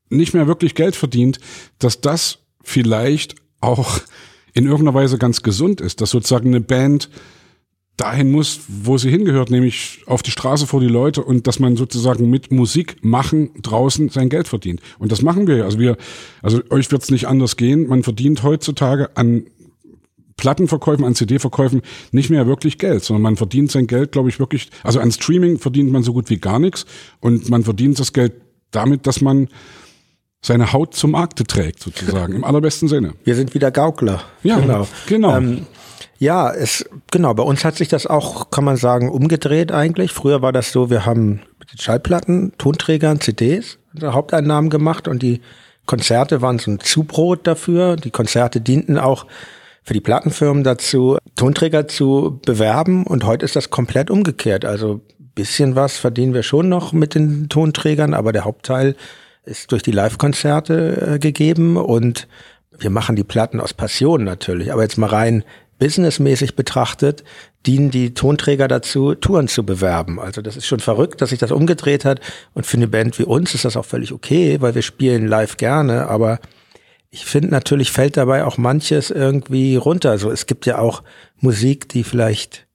nicht 0.09 0.33
mehr 0.33 0.47
wirklich 0.47 0.75
Geld 0.75 0.95
verdient, 0.95 1.39
dass 1.79 2.01
das 2.01 2.39
vielleicht 2.61 3.35
auch 3.61 3.99
in 4.53 4.65
irgendeiner 4.65 4.93
Weise 4.93 5.17
ganz 5.17 5.41
gesund 5.41 5.81
ist, 5.81 6.01
dass 6.01 6.11
sozusagen 6.11 6.49
eine 6.49 6.61
Band 6.61 7.09
dahin 7.97 8.31
muss, 8.31 8.61
wo 8.67 8.97
sie 8.97 9.11
hingehört, 9.11 9.51
nämlich 9.51 10.01
auf 10.07 10.23
die 10.23 10.31
Straße 10.31 10.65
vor 10.65 10.79
die 10.79 10.87
Leute 10.87 11.23
und 11.23 11.45
dass 11.45 11.59
man 11.59 11.75
sozusagen 11.75 12.29
mit 12.29 12.51
Musik 12.51 12.97
machen 13.01 13.51
draußen 13.61 14.09
sein 14.09 14.29
Geld 14.29 14.47
verdient. 14.47 14.81
Und 14.97 15.11
das 15.11 15.21
machen 15.21 15.47
wir 15.47 15.57
ja. 15.57 15.65
Also 15.65 15.79
wir, 15.79 15.97
also 16.41 16.61
euch 16.71 16.91
wird 16.91 17.03
es 17.03 17.11
nicht 17.11 17.27
anders 17.27 17.55
gehen. 17.55 17.87
Man 17.87 18.01
verdient 18.01 18.41
heutzutage 18.41 19.15
an 19.15 19.45
Plattenverkäufen, 20.37 21.05
an 21.05 21.13
CD-Verkäufen 21.13 21.81
nicht 22.11 22.31
mehr 22.31 22.47
wirklich 22.47 22.79
Geld, 22.79 23.03
sondern 23.03 23.21
man 23.21 23.37
verdient 23.37 23.71
sein 23.71 23.85
Geld, 23.85 24.11
glaube 24.11 24.29
ich, 24.29 24.39
wirklich, 24.39 24.69
also 24.83 24.99
an 24.99 25.11
Streaming 25.11 25.59
verdient 25.59 25.91
man 25.91 26.01
so 26.01 26.13
gut 26.13 26.31
wie 26.31 26.37
gar 26.37 26.57
nichts 26.57 26.85
und 27.19 27.49
man 27.49 27.63
verdient 27.63 27.99
das 27.99 28.11
Geld 28.11 28.33
damit, 28.71 29.05
dass 29.05 29.21
man 29.21 29.49
seine 30.43 30.73
Haut 30.73 30.93
zum 30.93 31.11
Markte 31.11 31.45
trägt, 31.45 31.81
sozusagen, 31.81 32.35
im 32.35 32.43
allerbesten 32.43 32.87
Sinne. 32.87 33.13
Wir 33.23 33.35
sind 33.35 33.55
wieder 33.55 33.71
Gaukler. 33.71 34.21
Ja, 34.43 34.59
genau. 34.59 34.87
genau. 35.07 35.37
Ähm, 35.37 35.65
ja, 36.19 36.51
es, 36.51 36.85
genau, 37.09 37.33
bei 37.33 37.43
uns 37.43 37.65
hat 37.65 37.75
sich 37.75 37.87
das 37.87 38.05
auch, 38.05 38.51
kann 38.51 38.63
man 38.63 38.77
sagen, 38.77 39.09
umgedreht 39.09 39.71
eigentlich. 39.71 40.11
Früher 40.11 40.41
war 40.41 40.51
das 40.51 40.71
so, 40.71 40.89
wir 40.91 41.05
haben 41.05 41.41
mit 41.59 41.81
Schallplatten, 41.81 42.53
Tonträgern, 42.57 43.19
CDs 43.19 43.79
unsere 43.93 44.13
Haupteinnahmen 44.13 44.69
gemacht 44.69 45.07
und 45.07 45.21
die 45.21 45.41
Konzerte 45.85 46.41
waren 46.41 46.59
so 46.59 46.71
ein 46.71 46.79
Zubrot 46.79 47.45
dafür. 47.45 47.95
Die 47.95 48.11
Konzerte 48.11 48.61
dienten 48.61 48.97
auch 48.97 49.25
für 49.83 49.93
die 49.93 50.01
Plattenfirmen 50.01 50.63
dazu, 50.63 51.17
Tonträger 51.35 51.87
zu 51.87 52.39
bewerben 52.45 53.05
und 53.05 53.25
heute 53.25 53.45
ist 53.45 53.55
das 53.55 53.69
komplett 53.69 54.09
umgekehrt. 54.09 54.65
Also 54.65 55.01
bisschen 55.35 55.75
was 55.75 55.97
verdienen 55.97 56.33
wir 56.33 56.43
schon 56.43 56.69
noch 56.69 56.93
mit 56.93 57.15
den 57.15 57.49
Tonträgern, 57.49 58.13
aber 58.13 58.31
der 58.31 58.45
Hauptteil 58.45 58.95
ist 59.45 59.71
durch 59.71 59.83
die 59.83 59.91
Live-Konzerte 59.91 61.13
äh, 61.15 61.19
gegeben 61.19 61.77
und 61.77 62.27
wir 62.77 62.89
machen 62.89 63.15
die 63.15 63.23
Platten 63.23 63.59
aus 63.59 63.73
Passion 63.73 64.23
natürlich, 64.23 64.71
aber 64.71 64.81
jetzt 64.81 64.97
mal 64.97 65.07
rein 65.07 65.43
businessmäßig 65.79 66.55
betrachtet, 66.55 67.23
dienen 67.65 67.91
die 67.91 68.13
Tonträger 68.13 68.67
dazu, 68.67 69.15
Touren 69.15 69.47
zu 69.47 69.65
bewerben. 69.65 70.19
Also 70.19 70.41
das 70.41 70.55
ist 70.55 70.65
schon 70.65 70.79
verrückt, 70.79 71.21
dass 71.21 71.31
sich 71.31 71.39
das 71.39 71.51
umgedreht 71.51 72.05
hat. 72.05 72.19
Und 72.53 72.65
für 72.65 72.77
eine 72.77 72.87
Band 72.87 73.19
wie 73.19 73.23
uns 73.23 73.53
ist 73.53 73.65
das 73.65 73.75
auch 73.75 73.85
völlig 73.85 74.13
okay, 74.13 74.61
weil 74.61 74.75
wir 74.75 74.81
spielen 74.81 75.27
live 75.27 75.57
gerne. 75.57 76.07
Aber 76.07 76.39
ich 77.09 77.25
finde 77.25 77.49
natürlich 77.49 77.91
fällt 77.91 78.17
dabei 78.17 78.45
auch 78.45 78.57
manches 78.57 79.11
irgendwie 79.11 79.75
runter. 79.75 80.11
Also 80.11 80.31
es 80.31 80.45
gibt 80.45 80.65
ja 80.65 80.79
auch 80.79 81.03
Musik, 81.39 81.89
die 81.89 82.03
vielleicht 82.03 82.65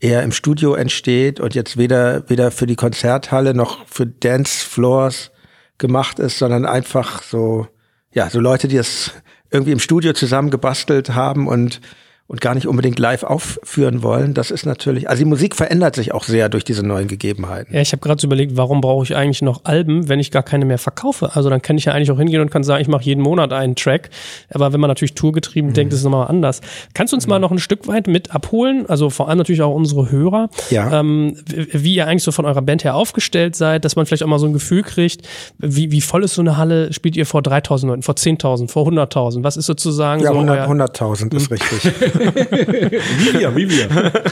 eher 0.00 0.22
im 0.22 0.32
Studio 0.32 0.74
entsteht 0.74 1.40
und 1.40 1.54
jetzt 1.54 1.76
weder, 1.76 2.28
weder 2.28 2.50
für 2.50 2.66
die 2.66 2.76
Konzerthalle 2.76 3.54
noch 3.54 3.86
für 3.86 4.06
Dancefloors 4.06 5.30
gemacht 5.78 6.18
ist, 6.18 6.38
sondern 6.38 6.66
einfach 6.66 7.22
so, 7.22 7.66
ja, 8.12 8.30
so 8.30 8.40
Leute, 8.40 8.68
die 8.68 8.76
es 8.76 9.12
irgendwie 9.50 9.72
im 9.72 9.78
Studio 9.78 10.12
zusammen 10.12 10.50
gebastelt 10.50 11.14
haben 11.14 11.46
und 11.46 11.80
und 12.28 12.40
gar 12.40 12.54
nicht 12.54 12.66
unbedingt 12.66 12.98
live 12.98 13.24
aufführen 13.24 14.02
wollen. 14.02 14.32
Das 14.32 14.50
ist 14.50 14.64
natürlich, 14.64 15.08
also 15.10 15.20
die 15.20 15.28
Musik 15.28 15.54
verändert 15.54 15.96
sich 15.96 16.12
auch 16.14 16.24
sehr 16.24 16.48
durch 16.48 16.64
diese 16.64 16.82
neuen 16.82 17.08
Gegebenheiten. 17.08 17.74
Ja, 17.74 17.82
ich 17.82 17.92
habe 17.92 18.00
gerade 18.00 18.20
so 18.20 18.26
überlegt, 18.26 18.56
warum 18.56 18.80
brauche 18.80 19.04
ich 19.04 19.14
eigentlich 19.14 19.42
noch 19.42 19.64
Alben, 19.64 20.08
wenn 20.08 20.18
ich 20.18 20.30
gar 20.30 20.42
keine 20.42 20.64
mehr 20.64 20.78
verkaufe? 20.78 21.34
Also 21.34 21.50
dann 21.50 21.60
kann 21.60 21.76
ich 21.76 21.84
ja 21.84 21.92
eigentlich 21.92 22.10
auch 22.10 22.18
hingehen 22.18 22.40
und 22.40 22.50
kann 22.50 22.64
sagen, 22.64 22.80
ich 22.80 22.88
mache 22.88 23.04
jeden 23.04 23.22
Monat 23.22 23.52
einen 23.52 23.76
Track. 23.76 24.08
Aber 24.50 24.72
wenn 24.72 24.80
man 24.80 24.88
natürlich 24.88 25.14
tourgetrieben 25.14 25.70
mhm. 25.70 25.74
denkt, 25.74 25.92
ist 25.92 25.98
es 25.98 26.04
nochmal 26.04 26.28
anders. 26.28 26.62
Kannst 26.94 27.12
du 27.12 27.16
uns 27.16 27.26
mhm. 27.26 27.30
mal 27.30 27.38
noch 27.38 27.50
ein 27.50 27.58
Stück 27.58 27.86
weit 27.86 28.06
mit 28.06 28.34
abholen? 28.34 28.86
Also 28.88 29.10
vor 29.10 29.28
allem 29.28 29.38
natürlich 29.38 29.62
auch 29.62 29.74
unsere 29.74 30.10
Hörer, 30.10 30.48
ja. 30.70 31.00
ähm, 31.00 31.36
wie 31.46 31.96
ihr 31.96 32.06
eigentlich 32.06 32.22
so 32.22 32.32
von 32.32 32.46
eurer 32.46 32.62
Band 32.62 32.84
her 32.84 32.94
aufgestellt 32.94 33.56
seid, 33.56 33.84
dass 33.84 33.96
man 33.96 34.06
vielleicht 34.06 34.22
auch 34.22 34.28
mal 34.28 34.38
so 34.38 34.46
ein 34.46 34.52
Gefühl 34.52 34.82
kriegt, 34.82 35.28
wie, 35.58 35.90
wie 35.90 36.00
voll 36.00 36.24
ist 36.24 36.34
so 36.34 36.40
eine 36.40 36.56
Halle? 36.56 36.92
Spielt 36.92 37.16
ihr 37.16 37.26
vor 37.26 37.42
3000 37.42 37.90
Leuten, 37.90 38.02
vor 38.02 38.14
10.000, 38.14 38.68
vor 38.68 38.86
100.000? 38.88 39.44
Was 39.44 39.56
ist 39.56 39.66
sozusagen 39.66 40.22
ja, 40.22 40.32
so? 40.32 40.38
100.000 40.38 40.62
100 40.62 41.34
ist 41.34 41.50
richtig. 41.50 41.92
wie 42.14 43.38
wir, 43.38 43.56
wie 43.56 43.70
wir. 43.70 44.12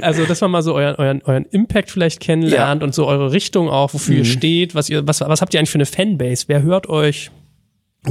Also, 0.00 0.24
dass 0.24 0.40
man 0.40 0.50
mal 0.50 0.62
so 0.62 0.74
euren, 0.74 0.96
euren, 0.96 1.22
euren 1.22 1.44
Impact 1.46 1.90
vielleicht 1.90 2.20
kennenlernt 2.20 2.80
ja. 2.80 2.86
und 2.86 2.94
so 2.94 3.06
eure 3.06 3.32
Richtung 3.32 3.68
auch, 3.68 3.92
wofür 3.94 4.14
mhm. 4.14 4.20
ihr 4.20 4.24
steht, 4.24 4.74
was 4.74 4.88
ihr, 4.88 5.06
was, 5.06 5.20
was 5.20 5.40
habt 5.40 5.54
ihr 5.54 5.60
eigentlich 5.60 5.70
für 5.70 5.76
eine 5.76 5.86
Fanbase? 5.86 6.44
Wer 6.48 6.62
hört 6.62 6.88
euch? 6.88 7.30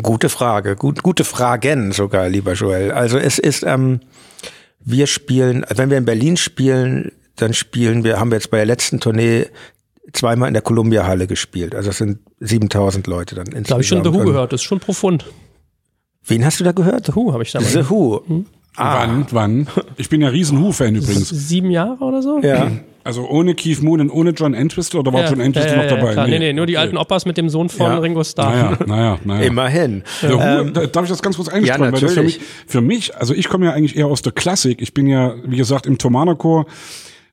Gute 0.01 0.30
Frage, 0.30 0.75
gut, 0.75 1.03
gute 1.03 1.24
Fragen 1.24 1.91
sogar, 1.91 2.30
lieber 2.30 2.53
Joel. 2.53 2.91
Also 2.91 3.18
es 3.18 3.39
ist, 3.39 3.63
ähm, 3.63 4.00
wir 4.80 5.08
spielen, 5.08 5.65
wenn 5.70 5.89
wir 5.89 5.98
in 5.98 6.06
Berlin 6.06 6.38
spielen, 6.38 7.12
dann 7.36 7.53
spielen 7.53 8.03
wir, 8.03 8.20
haben 8.20 8.32
wir 8.32 8.38
jetzt 8.38 8.51
bei 8.51 8.58
der 8.58 8.65
letzten 8.65 9.00
Tournee 9.00 9.48
zweimal 10.13 10.48
in 10.48 10.53
der 10.53 10.63
Columbia 10.63 11.06
Halle 11.06 11.27
gespielt. 11.27 11.75
Also 11.75 11.89
es 11.89 11.98
sind 11.98 12.20
7000 12.39 13.08
Leute 13.08 13.36
dann 13.36 13.48
insgesamt. 13.48 13.70
Da 13.70 13.74
habe 13.74 13.82
ich 13.84 13.88
schon 13.89 14.03
The 14.03 14.13
Who 14.13 14.24
gehört, 14.24 14.53
das 14.53 14.62
ist 14.62 14.65
schon 14.65 14.80
profund. 14.80 15.25
Wen 16.25 16.46
hast 16.46 16.60
du 16.60 16.63
da 16.63 16.72
gehört? 16.72 17.06
The 17.08 17.16
Who 17.16 17.34
habe 17.34 17.44
ich 17.44 17.51
damals. 17.51 17.74
The 17.74 17.90
Who. 17.90 18.22
Hm? 18.28 18.46
Ah. 18.78 19.01
Wann, 19.01 19.25
wann? 19.32 19.68
Ich 19.98 20.10
bin 20.10 20.22
ja 20.22 20.30
riesen 20.30 20.62
Who-Fan 20.62 20.96
übrigens. 20.96 21.28
Sieben 21.30 21.72
Jahre 21.72 22.04
oder 22.04 22.22
so? 22.22 22.40
Ja. 22.40 22.72
Also 23.04 23.28
ohne 23.28 23.56
Keith 23.56 23.82
Moon 23.82 24.00
und 24.00 24.10
ohne 24.12 24.30
John 24.30 24.54
Entwistle 24.54 25.00
oder 25.00 25.12
war 25.12 25.24
ja, 25.24 25.30
John 25.30 25.40
Entwistle 25.40 25.72
ja, 25.72 25.84
ja, 25.84 25.90
noch 25.90 25.98
dabei? 25.98 26.13
Klar. 26.13 26.28
Nee, 26.28 26.40
nee, 26.40 26.54
nur 26.54 26.68
die 26.68 26.74
okay. 26.74 26.84
alten 26.84 26.98
Opas 26.98 27.25
mit 27.25 27.36
dem 27.36 27.50
Sohn 27.50 27.68
von 27.68 27.98
Ringo 27.98 28.24
Starr. 28.24 28.51
Naja, 28.51 28.78
naja, 28.86 29.20
naja. 29.24 29.42
Immerhin. 29.42 30.04
Who, 30.22 30.40
ähm, 30.40 30.74
darf 30.74 31.04
ich 31.04 31.10
das 31.10 31.22
ganz 31.22 31.36
kurz 31.36 31.50
einstreuen? 31.50 31.84
Ja, 31.84 31.92
natürlich. 31.92 32.16
Weil 32.16 32.25
das 32.25 32.34
für, 32.34 32.40
mich, 32.40 32.40
für 32.68 32.82
mich, 32.82 33.18
also 33.18 33.34
ich 33.34 33.50
komme 33.50 33.66
ja 33.66 33.74
eigentlich 33.74 33.98
eher 33.98 34.06
aus 34.08 34.22
der 34.22 34.32
Klassik. 34.32 34.82
Ich 34.82 34.94
bin 34.94 35.08
ja, 35.08 35.34
wie 35.44 35.58
gesagt, 35.58 35.88
im 35.88 35.98
Thomanerchor 35.98 36.68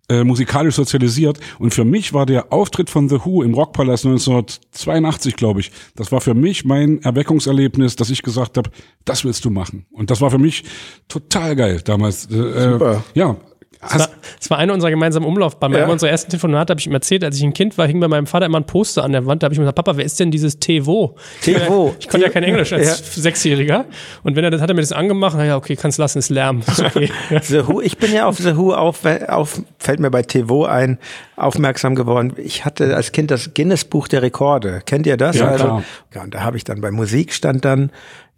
äh, 0.09 0.25
musikalisch 0.25 0.75
sozialisiert. 0.75 1.39
Und 1.59 1.75
für 1.75 1.85
mich 1.85 2.13
war 2.13 2.27
der 2.27 2.53
Auftritt 2.53 2.91
von 2.91 3.09
The 3.09 3.21
Who 3.25 3.43
im 3.43 3.55
Rockpalast 3.55 4.07
1982, 4.07 5.37
glaube 5.37 5.61
ich, 5.61 5.71
das 5.97 6.13
war 6.13 6.21
für 6.21 6.35
mich 6.35 6.65
mein 6.65 7.03
Erweckungserlebnis, 7.03 7.97
dass 7.97 8.11
ich 8.11 8.23
gesagt 8.23 8.57
habe, 8.57 8.71
das 9.05 9.25
willst 9.25 9.45
du 9.45 9.51
machen. 9.51 9.87
Und 9.91 10.11
das 10.11 10.21
war 10.21 10.31
für 10.31 10.39
mich 10.39 10.65
total 11.09 11.57
geil 11.57 11.81
damals. 11.85 12.27
Äh, 12.31 12.73
Super. 12.73 13.05
Ja, 13.15 13.37
es 13.81 13.99
war, 13.99 14.09
es 14.41 14.51
war 14.51 14.59
eine 14.59 14.73
unserer 14.73 14.91
gemeinsamen 14.91 15.27
Umlaufbahnen. 15.27 15.73
Bei 15.73 15.79
ja. 15.79 15.85
einem 15.85 15.93
unserer 15.93 16.11
ersten 16.11 16.31
Telefonate 16.31 16.73
habe 16.73 16.81
ich 16.81 16.87
ihm 16.87 16.95
erzählt, 16.95 17.23
als 17.23 17.37
ich 17.37 17.45
ein 17.45 17.53
Kind 17.53 17.79
war, 17.79 17.87
hing 17.87 18.01
bei 18.01 18.09
meinem 18.09 18.27
Vater 18.27 18.47
immer 18.47 18.59
ein 18.59 18.67
Poster 18.67 19.05
an 19.05 19.13
der 19.13 19.27
Wand. 19.27 19.43
Da 19.43 19.47
habe 19.47 19.55
ich 19.55 19.59
mir 19.59 19.65
gesagt, 19.65 19.77
Papa, 19.77 19.97
wer 19.97 20.05
ist 20.05 20.19
denn 20.19 20.33
dieses 20.33 20.59
Tevo? 20.59 21.15
Tevo. 21.43 21.95
Ich 22.01 22.09
konnte 22.09 22.27
ja 22.27 22.33
kein 22.33 22.43
Englisch 22.43 22.73
als 22.73 22.87
ja. 22.87 23.23
Sechsjähriger. 23.23 23.85
Und 24.25 24.35
wenn 24.35 24.43
er 24.43 24.51
das 24.51 24.61
hat 24.61 24.69
er 24.69 24.75
mir 24.75 24.81
das 24.81 24.93
angemacht, 24.93 25.37
naja, 25.37 25.57
okay, 25.57 25.77
kannst 25.77 25.99
lassen, 25.99 26.19
ist 26.19 26.29
Lärm. 26.29 26.63
Ist 26.67 26.81
okay. 26.81 27.11
The 27.43 27.69
Who, 27.69 27.81
ich 27.81 27.99
bin 27.99 28.13
ja 28.13 28.27
auf 28.27 28.39
The 28.39 28.57
Who 28.57 28.75
auf, 28.75 29.01
auf, 29.29 29.63
fällt 29.79 30.01
mir 30.01 30.11
bei 30.11 30.23
Tevo 30.23 30.65
ein, 30.65 30.99
aufmerksam 31.37 31.95
geworden. 31.95 32.33
Ich 32.37 32.65
hatte 32.65 32.97
als 32.97 33.13
Kind 33.13 33.31
das 33.31 33.55
Guinness 33.55 33.85
Buch 33.85 34.09
der 34.09 34.23
Rekorde. 34.23 34.83
Kennt 34.87 35.07
ihr 35.07 35.17
das? 35.17 35.37
Ja, 35.37 35.49
also, 35.49 35.65
klar. 35.65 35.85
ja, 36.15 36.23
und 36.23 36.35
da 36.35 36.41
habe 36.41 36.57
ich 36.57 36.65
dann 36.65 36.81
bei 36.81 36.91
Musik 36.91 37.33
stand 37.33 37.65
dann 37.65 37.91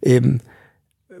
eben 0.03 0.41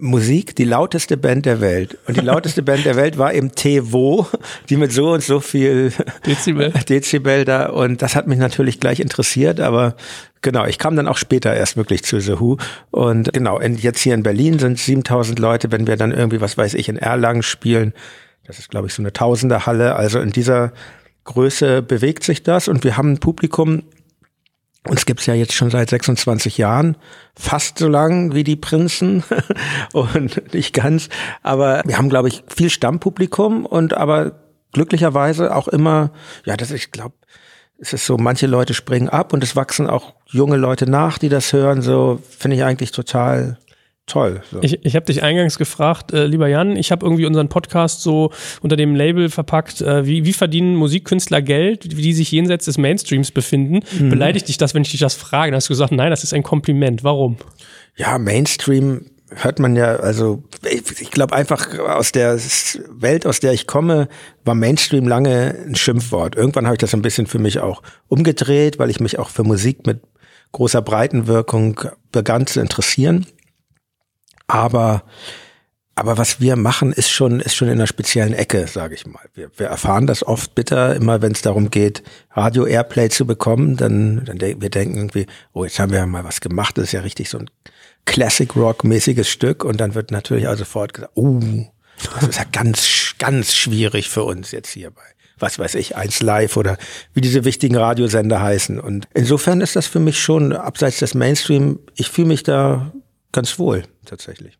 Musik 0.01 0.55
die 0.55 0.65
lauteste 0.65 1.15
Band 1.15 1.45
der 1.45 1.61
Welt. 1.61 1.97
Und 2.07 2.17
die 2.17 2.21
lauteste 2.21 2.63
Band 2.63 2.85
der 2.85 2.95
Welt 2.95 3.17
war 3.17 3.33
eben 3.33 3.53
Tevo, 3.53 4.27
die 4.69 4.77
mit 4.77 4.91
so 4.91 5.11
und 5.11 5.23
so 5.23 5.39
viel 5.39 5.93
Dezibel. 6.25 6.71
Dezibel 6.89 7.45
da. 7.45 7.67
Und 7.67 8.01
das 8.01 8.15
hat 8.15 8.27
mich 8.27 8.39
natürlich 8.39 8.79
gleich 8.79 8.99
interessiert, 8.99 9.59
aber 9.59 9.95
genau, 10.41 10.65
ich 10.65 10.77
kam 10.77 10.95
dann 10.95 11.07
auch 11.07 11.17
später 11.17 11.53
erst 11.53 11.77
wirklich 11.77 12.03
zu 12.03 12.19
The 12.19 12.39
Who. 12.39 12.57
Und 12.89 13.31
genau, 13.31 13.61
jetzt 13.61 14.01
hier 14.01 14.13
in 14.13 14.23
Berlin 14.23 14.59
sind 14.59 14.79
7000 14.79 15.39
Leute, 15.39 15.71
wenn 15.71 15.87
wir 15.87 15.97
dann 15.97 16.11
irgendwie, 16.11 16.41
was 16.41 16.57
weiß 16.57 16.73
ich, 16.73 16.89
in 16.89 16.97
Erlangen 16.97 17.43
spielen. 17.43 17.93
Das 18.45 18.59
ist, 18.59 18.69
glaube 18.69 18.87
ich, 18.87 18.93
so 18.93 19.01
eine 19.01 19.13
Tausenderhalle. 19.13 19.95
Also 19.95 20.19
in 20.19 20.31
dieser 20.31 20.73
Größe 21.25 21.81
bewegt 21.81 22.23
sich 22.23 22.43
das 22.43 22.67
und 22.67 22.83
wir 22.83 22.97
haben 22.97 23.13
ein 23.13 23.19
Publikum, 23.19 23.83
Uns 24.87 25.05
gibt's 25.05 25.27
ja 25.27 25.35
jetzt 25.35 25.53
schon 25.53 25.69
seit 25.69 25.91
26 25.91 26.57
Jahren, 26.57 26.97
fast 27.35 27.77
so 27.77 27.87
lang 27.87 28.33
wie 28.33 28.43
die 28.43 28.55
Prinzen 28.55 29.23
und 29.93 30.53
nicht 30.53 30.73
ganz. 30.73 31.09
Aber 31.43 31.83
wir 31.85 31.97
haben, 31.97 32.09
glaube 32.09 32.29
ich, 32.29 32.43
viel 32.47 32.71
Stammpublikum 32.71 33.65
und 33.65 33.93
aber 33.93 34.39
glücklicherweise 34.73 35.55
auch 35.55 35.67
immer, 35.67 36.11
ja, 36.45 36.57
das 36.57 36.71
ich 36.71 36.91
glaube, 36.91 37.15
es 37.77 37.93
ist 37.93 38.05
so, 38.05 38.17
manche 38.17 38.47
Leute 38.47 38.73
springen 38.73 39.09
ab 39.09 39.33
und 39.33 39.43
es 39.43 39.55
wachsen 39.55 39.87
auch 39.87 40.13
junge 40.27 40.57
Leute 40.57 40.89
nach, 40.89 41.17
die 41.17 41.29
das 41.29 41.51
hören. 41.51 41.81
So 41.81 42.19
finde 42.37 42.57
ich 42.57 42.63
eigentlich 42.63 42.91
total 42.91 43.57
toll. 44.05 44.41
So. 44.51 44.59
Ich, 44.61 44.83
ich 44.85 44.95
habe 44.95 45.05
dich 45.05 45.23
eingangs 45.23 45.57
gefragt, 45.57 46.13
äh, 46.13 46.25
lieber 46.25 46.47
Jan, 46.47 46.75
ich 46.75 46.91
habe 46.91 47.05
irgendwie 47.05 47.25
unseren 47.25 47.49
Podcast 47.49 48.01
so 48.01 48.31
unter 48.61 48.75
dem 48.75 48.95
Label 48.95 49.29
verpackt, 49.29 49.81
äh, 49.81 50.05
wie, 50.05 50.25
wie 50.25 50.33
verdienen 50.33 50.75
Musikkünstler 50.75 51.41
Geld, 51.41 51.95
wie 51.95 52.01
die 52.01 52.13
sich 52.13 52.31
jenseits 52.31 52.65
des 52.65 52.77
Mainstreams 52.77 53.31
befinden. 53.31 53.79
Mhm. 53.99 54.09
Beleidigt 54.09 54.47
dich 54.47 54.57
das, 54.57 54.73
wenn 54.73 54.81
ich 54.81 54.91
dich 54.91 54.99
das 54.99 55.15
frage? 55.15 55.51
Dann 55.51 55.57
hast 55.57 55.69
du 55.69 55.73
gesagt, 55.73 55.91
nein, 55.91 56.09
das 56.09 56.23
ist 56.23 56.33
ein 56.33 56.43
Kompliment. 56.43 57.03
Warum? 57.03 57.37
Ja, 57.95 58.17
Mainstream 58.17 59.05
hört 59.33 59.59
man 59.59 59.75
ja, 59.75 59.95
also 59.95 60.43
ich 60.63 61.11
glaube 61.11 61.35
einfach 61.35 61.79
aus 61.79 62.11
der 62.11 62.37
Welt, 62.89 63.25
aus 63.25 63.39
der 63.39 63.53
ich 63.53 63.65
komme, 63.65 64.07
war 64.43 64.55
Mainstream 64.55 65.07
lange 65.07 65.55
ein 65.67 65.75
Schimpfwort. 65.75 66.35
Irgendwann 66.35 66.65
habe 66.65 66.75
ich 66.75 66.79
das 66.79 66.93
ein 66.93 67.01
bisschen 67.01 67.27
für 67.27 67.39
mich 67.39 67.59
auch 67.59 67.81
umgedreht, 68.07 68.77
weil 68.77 68.89
ich 68.89 68.99
mich 68.99 69.19
auch 69.19 69.29
für 69.29 69.43
Musik 69.43 69.85
mit 69.87 70.01
großer 70.51 70.81
Breitenwirkung 70.81 71.79
begann 72.11 72.45
zu 72.45 72.59
interessieren. 72.59 73.25
Aber 74.51 75.03
aber 75.93 76.17
was 76.17 76.39
wir 76.39 76.55
machen, 76.55 76.93
ist 76.93 77.11
schon, 77.11 77.41
ist 77.41 77.55
schon 77.55 77.67
in 77.67 77.73
einer 77.73 77.85
speziellen 77.85 78.33
Ecke, 78.33 78.65
sage 78.67 78.95
ich 78.95 79.05
mal. 79.05 79.21
Wir, 79.33 79.51
wir 79.57 79.67
erfahren 79.67 80.07
das 80.07 80.25
oft 80.25 80.55
bitter, 80.55 80.95
immer 80.95 81.21
wenn 81.21 81.33
es 81.33 81.41
darum 81.41 81.69
geht, 81.69 82.01
Radio 82.31 82.65
Airplay 82.65 83.09
zu 83.09 83.27
bekommen, 83.27 83.75
dann, 83.75 84.23
dann 84.25 84.37
de 84.37 84.61
wir 84.61 84.69
denken 84.69 84.95
irgendwie, 84.95 85.27
oh, 85.53 85.65
jetzt 85.65 85.79
haben 85.79 85.91
wir 85.91 85.99
ja 85.99 86.07
mal 86.07 86.23
was 86.23 86.39
gemacht, 86.39 86.77
das 86.77 86.85
ist 86.85 86.91
ja 86.93 87.01
richtig 87.01 87.29
so 87.29 87.39
ein 87.39 87.49
Classic 88.05 88.55
Rock 88.55 88.83
mäßiges 88.83 89.29
Stück 89.29 89.63
und 89.63 89.81
dann 89.81 89.93
wird 89.93 90.11
natürlich 90.11 90.47
auch 90.47 90.55
sofort 90.55 90.93
gesagt, 90.93 91.11
oh, 91.15 91.39
das 92.15 92.29
ist 92.29 92.39
ja 92.39 92.45
ganz, 92.51 93.13
ganz 93.19 93.53
schwierig 93.53 94.09
für 94.09 94.23
uns 94.23 94.51
jetzt 94.51 94.69
hierbei 94.69 95.03
was 95.37 95.57
weiß 95.57 95.73
ich, 95.73 95.95
eins 95.95 96.21
live 96.21 96.55
oder 96.55 96.77
wie 97.15 97.21
diese 97.21 97.43
wichtigen 97.45 97.75
Radiosender 97.75 98.43
heißen. 98.43 98.79
Und 98.79 99.07
insofern 99.15 99.61
ist 99.61 99.75
das 99.75 99.87
für 99.87 99.99
mich 99.99 100.21
schon 100.21 100.53
abseits 100.53 100.99
des 100.99 101.15
Mainstream, 101.15 101.79
ich 101.95 102.11
fühle 102.11 102.27
mich 102.27 102.43
da 102.43 102.91
ganz 103.31 103.57
wohl 103.59 103.83
tatsächlich. 104.05 104.57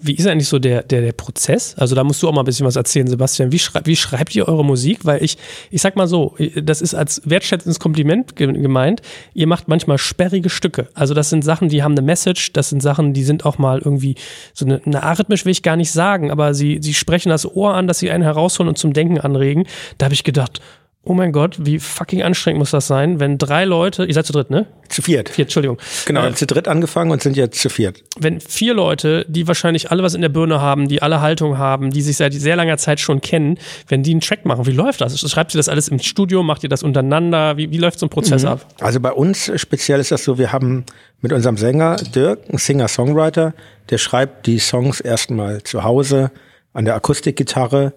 Wie 0.00 0.14
ist 0.14 0.28
eigentlich 0.28 0.46
so 0.46 0.60
der, 0.60 0.84
der, 0.84 1.00
der 1.00 1.12
Prozess? 1.12 1.74
Also 1.76 1.96
da 1.96 2.04
musst 2.04 2.22
du 2.22 2.28
auch 2.28 2.32
mal 2.32 2.42
ein 2.42 2.44
bisschen 2.44 2.64
was 2.64 2.76
erzählen, 2.76 3.08
Sebastian. 3.08 3.50
Wie, 3.50 3.58
schrei 3.58 3.80
wie 3.82 3.96
schreibt 3.96 4.32
ihr 4.36 4.46
eure 4.46 4.64
Musik? 4.64 5.04
Weil 5.04 5.24
ich, 5.24 5.36
ich 5.72 5.82
sag 5.82 5.96
mal 5.96 6.06
so, 6.06 6.36
das 6.62 6.80
ist 6.82 6.94
als 6.94 7.20
wertschätzendes 7.24 7.80
Kompliment 7.80 8.36
gemeint. 8.36 9.02
Ihr 9.34 9.48
macht 9.48 9.66
manchmal 9.66 9.98
sperrige 9.98 10.50
Stücke. 10.50 10.88
Also 10.94 11.14
das 11.14 11.30
sind 11.30 11.42
Sachen, 11.42 11.68
die 11.68 11.82
haben 11.82 11.92
eine 11.92 12.02
Message. 12.02 12.52
Das 12.52 12.68
sind 12.68 12.80
Sachen, 12.80 13.12
die 13.12 13.24
sind 13.24 13.44
auch 13.44 13.58
mal 13.58 13.80
irgendwie 13.80 14.14
so 14.54 14.66
eine, 14.66 14.80
eine 14.84 15.02
arrhythmisch 15.02 15.44
will 15.44 15.50
ich 15.50 15.64
gar 15.64 15.74
nicht 15.74 15.90
sagen, 15.90 16.30
aber 16.30 16.54
sie, 16.54 16.78
sie 16.80 16.94
sprechen 16.94 17.30
das 17.30 17.44
Ohr 17.44 17.74
an, 17.74 17.88
dass 17.88 17.98
sie 17.98 18.12
einen 18.12 18.22
herausholen 18.22 18.68
und 18.68 18.78
zum 18.78 18.92
Denken 18.92 19.18
anregen. 19.18 19.66
Da 19.98 20.04
habe 20.04 20.14
ich 20.14 20.22
gedacht, 20.22 20.60
Oh 21.04 21.14
mein 21.14 21.32
Gott, 21.32 21.56
wie 21.60 21.78
fucking 21.78 22.22
anstrengend 22.22 22.58
muss 22.58 22.72
das 22.72 22.86
sein, 22.86 23.20
wenn 23.20 23.38
drei 23.38 23.64
Leute, 23.64 24.04
ihr 24.04 24.12
seid 24.12 24.26
zu 24.26 24.32
dritt, 24.32 24.50
ne? 24.50 24.66
Zu 24.88 25.00
viert. 25.00 25.28
Viert, 25.28 25.46
Entschuldigung. 25.46 25.78
Genau, 26.04 26.26
äh, 26.26 26.34
zu 26.34 26.44
dritt 26.44 26.66
angefangen 26.66 27.12
und 27.12 27.22
sind 27.22 27.36
jetzt 27.36 27.60
zu 27.60 27.70
viert. 27.70 28.02
Wenn 28.18 28.40
vier 28.40 28.74
Leute, 28.74 29.24
die 29.28 29.46
wahrscheinlich 29.46 29.90
alle 29.90 30.02
was 30.02 30.14
in 30.14 30.22
der 30.22 30.28
Birne 30.28 30.60
haben, 30.60 30.88
die 30.88 31.00
alle 31.00 31.20
Haltung 31.20 31.56
haben, 31.56 31.90
die 31.90 32.02
sich 32.02 32.16
seit 32.16 32.34
sehr 32.34 32.56
langer 32.56 32.76
Zeit 32.78 32.98
schon 33.00 33.20
kennen, 33.20 33.58
wenn 33.86 34.02
die 34.02 34.10
einen 34.10 34.20
Track 34.20 34.44
machen, 34.44 34.66
wie 34.66 34.72
läuft 34.72 35.00
das? 35.00 35.18
Schreibt 35.18 35.54
ihr 35.54 35.58
das 35.58 35.68
alles 35.68 35.88
im 35.88 36.00
Studio? 36.00 36.42
Macht 36.42 36.64
ihr 36.64 36.68
das 36.68 36.82
untereinander? 36.82 37.56
Wie, 37.56 37.70
wie 37.70 37.78
läuft 37.78 38.00
so 38.00 38.06
ein 38.06 38.10
Prozess 38.10 38.42
mhm. 38.42 38.48
ab? 38.48 38.66
Also 38.80 39.00
bei 39.00 39.12
uns 39.12 39.50
speziell 39.54 40.00
ist 40.00 40.10
das 40.10 40.24
so, 40.24 40.36
wir 40.36 40.52
haben 40.52 40.84
mit 41.20 41.32
unserem 41.32 41.56
Sänger 41.56 41.96
Dirk, 41.96 42.40
einen 42.48 42.58
Singer-Songwriter, 42.58 43.54
der 43.88 43.98
schreibt 43.98 44.46
die 44.46 44.58
Songs 44.58 45.00
erstmal 45.00 45.62
zu 45.62 45.84
Hause 45.84 46.32
an 46.74 46.84
der 46.84 46.96
Akustikgitarre 46.96 47.94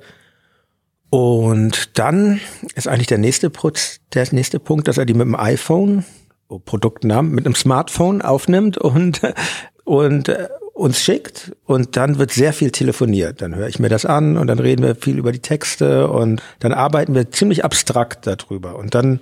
und 1.11 1.99
dann 1.99 2.39
ist 2.75 2.87
eigentlich 2.87 3.07
der 3.07 3.17
nächste, 3.17 3.49
Putz, 3.49 3.99
der 4.13 4.25
nächste 4.31 4.61
Punkt, 4.61 4.87
dass 4.87 4.97
er 4.97 5.05
die 5.05 5.13
mit 5.13 5.27
dem 5.27 5.35
iPhone, 5.35 6.05
oh, 6.47 6.57
Produktnamen, 6.57 7.33
mit 7.33 7.45
einem 7.45 7.53
Smartphone 7.53 8.21
aufnimmt 8.21 8.77
und, 8.77 9.19
und 9.83 10.29
äh, 10.29 10.47
uns 10.73 11.01
schickt. 11.01 11.51
Und 11.65 11.97
dann 11.97 12.17
wird 12.17 12.31
sehr 12.31 12.53
viel 12.53 12.71
telefoniert. 12.71 13.41
Dann 13.41 13.55
höre 13.55 13.67
ich 13.67 13.77
mir 13.77 13.89
das 13.89 14.05
an 14.05 14.37
und 14.37 14.47
dann 14.47 14.59
reden 14.59 14.83
wir 14.83 14.95
viel 14.95 15.17
über 15.17 15.33
die 15.33 15.41
Texte 15.41 16.07
und 16.07 16.41
dann 16.59 16.71
arbeiten 16.71 17.13
wir 17.13 17.29
ziemlich 17.29 17.65
abstrakt 17.65 18.25
darüber. 18.25 18.77
Und 18.77 18.95
dann 18.95 19.19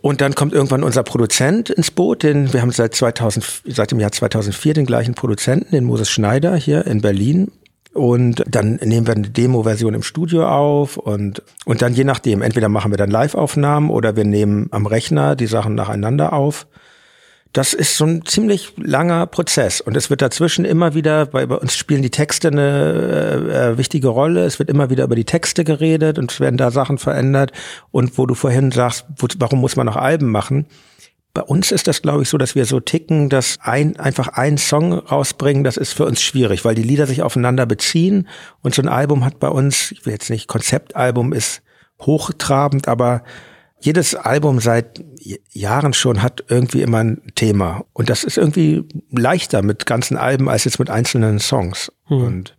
und 0.00 0.20
dann 0.20 0.34
kommt 0.34 0.52
irgendwann 0.52 0.82
unser 0.82 1.04
Produzent 1.04 1.70
ins 1.70 1.92
Boot, 1.92 2.24
den 2.24 2.52
wir 2.52 2.62
haben 2.62 2.72
seit 2.72 2.96
2000 2.96 3.62
seit 3.66 3.92
dem 3.92 4.00
Jahr 4.00 4.10
2004 4.10 4.74
den 4.74 4.86
gleichen 4.86 5.14
Produzenten, 5.14 5.70
den 5.70 5.84
Moses 5.84 6.10
Schneider 6.10 6.56
hier 6.56 6.84
in 6.88 7.00
Berlin 7.00 7.52
und 7.92 8.42
dann 8.48 8.76
nehmen 8.82 9.06
wir 9.06 9.14
eine 9.14 9.28
Demo-Version 9.28 9.94
im 9.94 10.02
Studio 10.02 10.48
auf 10.48 10.96
und, 10.96 11.42
und 11.64 11.82
dann 11.82 11.92
je 11.92 12.04
nachdem, 12.04 12.40
entweder 12.40 12.68
machen 12.68 12.90
wir 12.90 12.96
dann 12.96 13.10
Live-Aufnahmen 13.10 13.90
oder 13.90 14.16
wir 14.16 14.24
nehmen 14.24 14.68
am 14.70 14.86
Rechner 14.86 15.36
die 15.36 15.46
Sachen 15.46 15.74
nacheinander 15.74 16.32
auf. 16.32 16.66
Das 17.52 17.74
ist 17.74 17.98
so 17.98 18.06
ein 18.06 18.24
ziemlich 18.24 18.72
langer 18.78 19.26
Prozess 19.26 19.82
und 19.82 19.94
es 19.94 20.08
wird 20.08 20.22
dazwischen 20.22 20.64
immer 20.64 20.94
wieder, 20.94 21.26
bei, 21.26 21.44
bei 21.44 21.56
uns 21.56 21.76
spielen 21.76 22.00
die 22.00 22.10
Texte 22.10 22.48
eine 22.48 23.42
äh, 23.50 23.72
äh 23.72 23.78
wichtige 23.78 24.08
Rolle, 24.08 24.46
es 24.46 24.58
wird 24.58 24.70
immer 24.70 24.88
wieder 24.88 25.04
über 25.04 25.16
die 25.16 25.26
Texte 25.26 25.62
geredet 25.62 26.18
und 26.18 26.32
es 26.32 26.40
werden 26.40 26.56
da 26.56 26.70
Sachen 26.70 26.96
verändert 26.96 27.52
und 27.90 28.16
wo 28.16 28.24
du 28.24 28.34
vorhin 28.34 28.70
sagst, 28.70 29.04
wo, 29.18 29.26
warum 29.36 29.60
muss 29.60 29.76
man 29.76 29.84
noch 29.84 29.96
Alben 29.96 30.30
machen? 30.30 30.64
Bei 31.34 31.42
uns 31.42 31.72
ist 31.72 31.88
das, 31.88 32.02
glaube 32.02 32.22
ich, 32.22 32.28
so, 32.28 32.36
dass 32.36 32.54
wir 32.54 32.66
so 32.66 32.80
ticken, 32.80 33.30
dass 33.30 33.58
ein, 33.62 33.96
einfach 33.98 34.28
ein 34.28 34.58
Song 34.58 34.92
rausbringen, 34.92 35.64
das 35.64 35.78
ist 35.78 35.94
für 35.94 36.04
uns 36.04 36.20
schwierig, 36.20 36.64
weil 36.64 36.74
die 36.74 36.82
Lieder 36.82 37.06
sich 37.06 37.22
aufeinander 37.22 37.64
beziehen. 37.64 38.28
Und 38.60 38.74
so 38.74 38.82
ein 38.82 38.88
Album 38.88 39.24
hat 39.24 39.40
bei 39.40 39.48
uns, 39.48 39.92
ich 39.92 40.04
will 40.04 40.12
jetzt 40.12 40.28
nicht, 40.28 40.46
Konzeptalbum 40.46 41.32
ist 41.32 41.62
hochtrabend, 42.00 42.86
aber 42.86 43.22
jedes 43.80 44.14
Album 44.14 44.60
seit 44.60 45.02
Jahren 45.50 45.94
schon 45.94 46.22
hat 46.22 46.44
irgendwie 46.48 46.82
immer 46.82 46.98
ein 46.98 47.22
Thema. 47.34 47.84
Und 47.94 48.10
das 48.10 48.24
ist 48.24 48.36
irgendwie 48.36 48.84
leichter 49.10 49.62
mit 49.62 49.86
ganzen 49.86 50.16
Alben 50.16 50.48
als 50.48 50.64
jetzt 50.64 50.78
mit 50.78 50.90
einzelnen 50.90 51.38
Songs. 51.38 51.90
Hm. 52.06 52.24
Und 52.24 52.56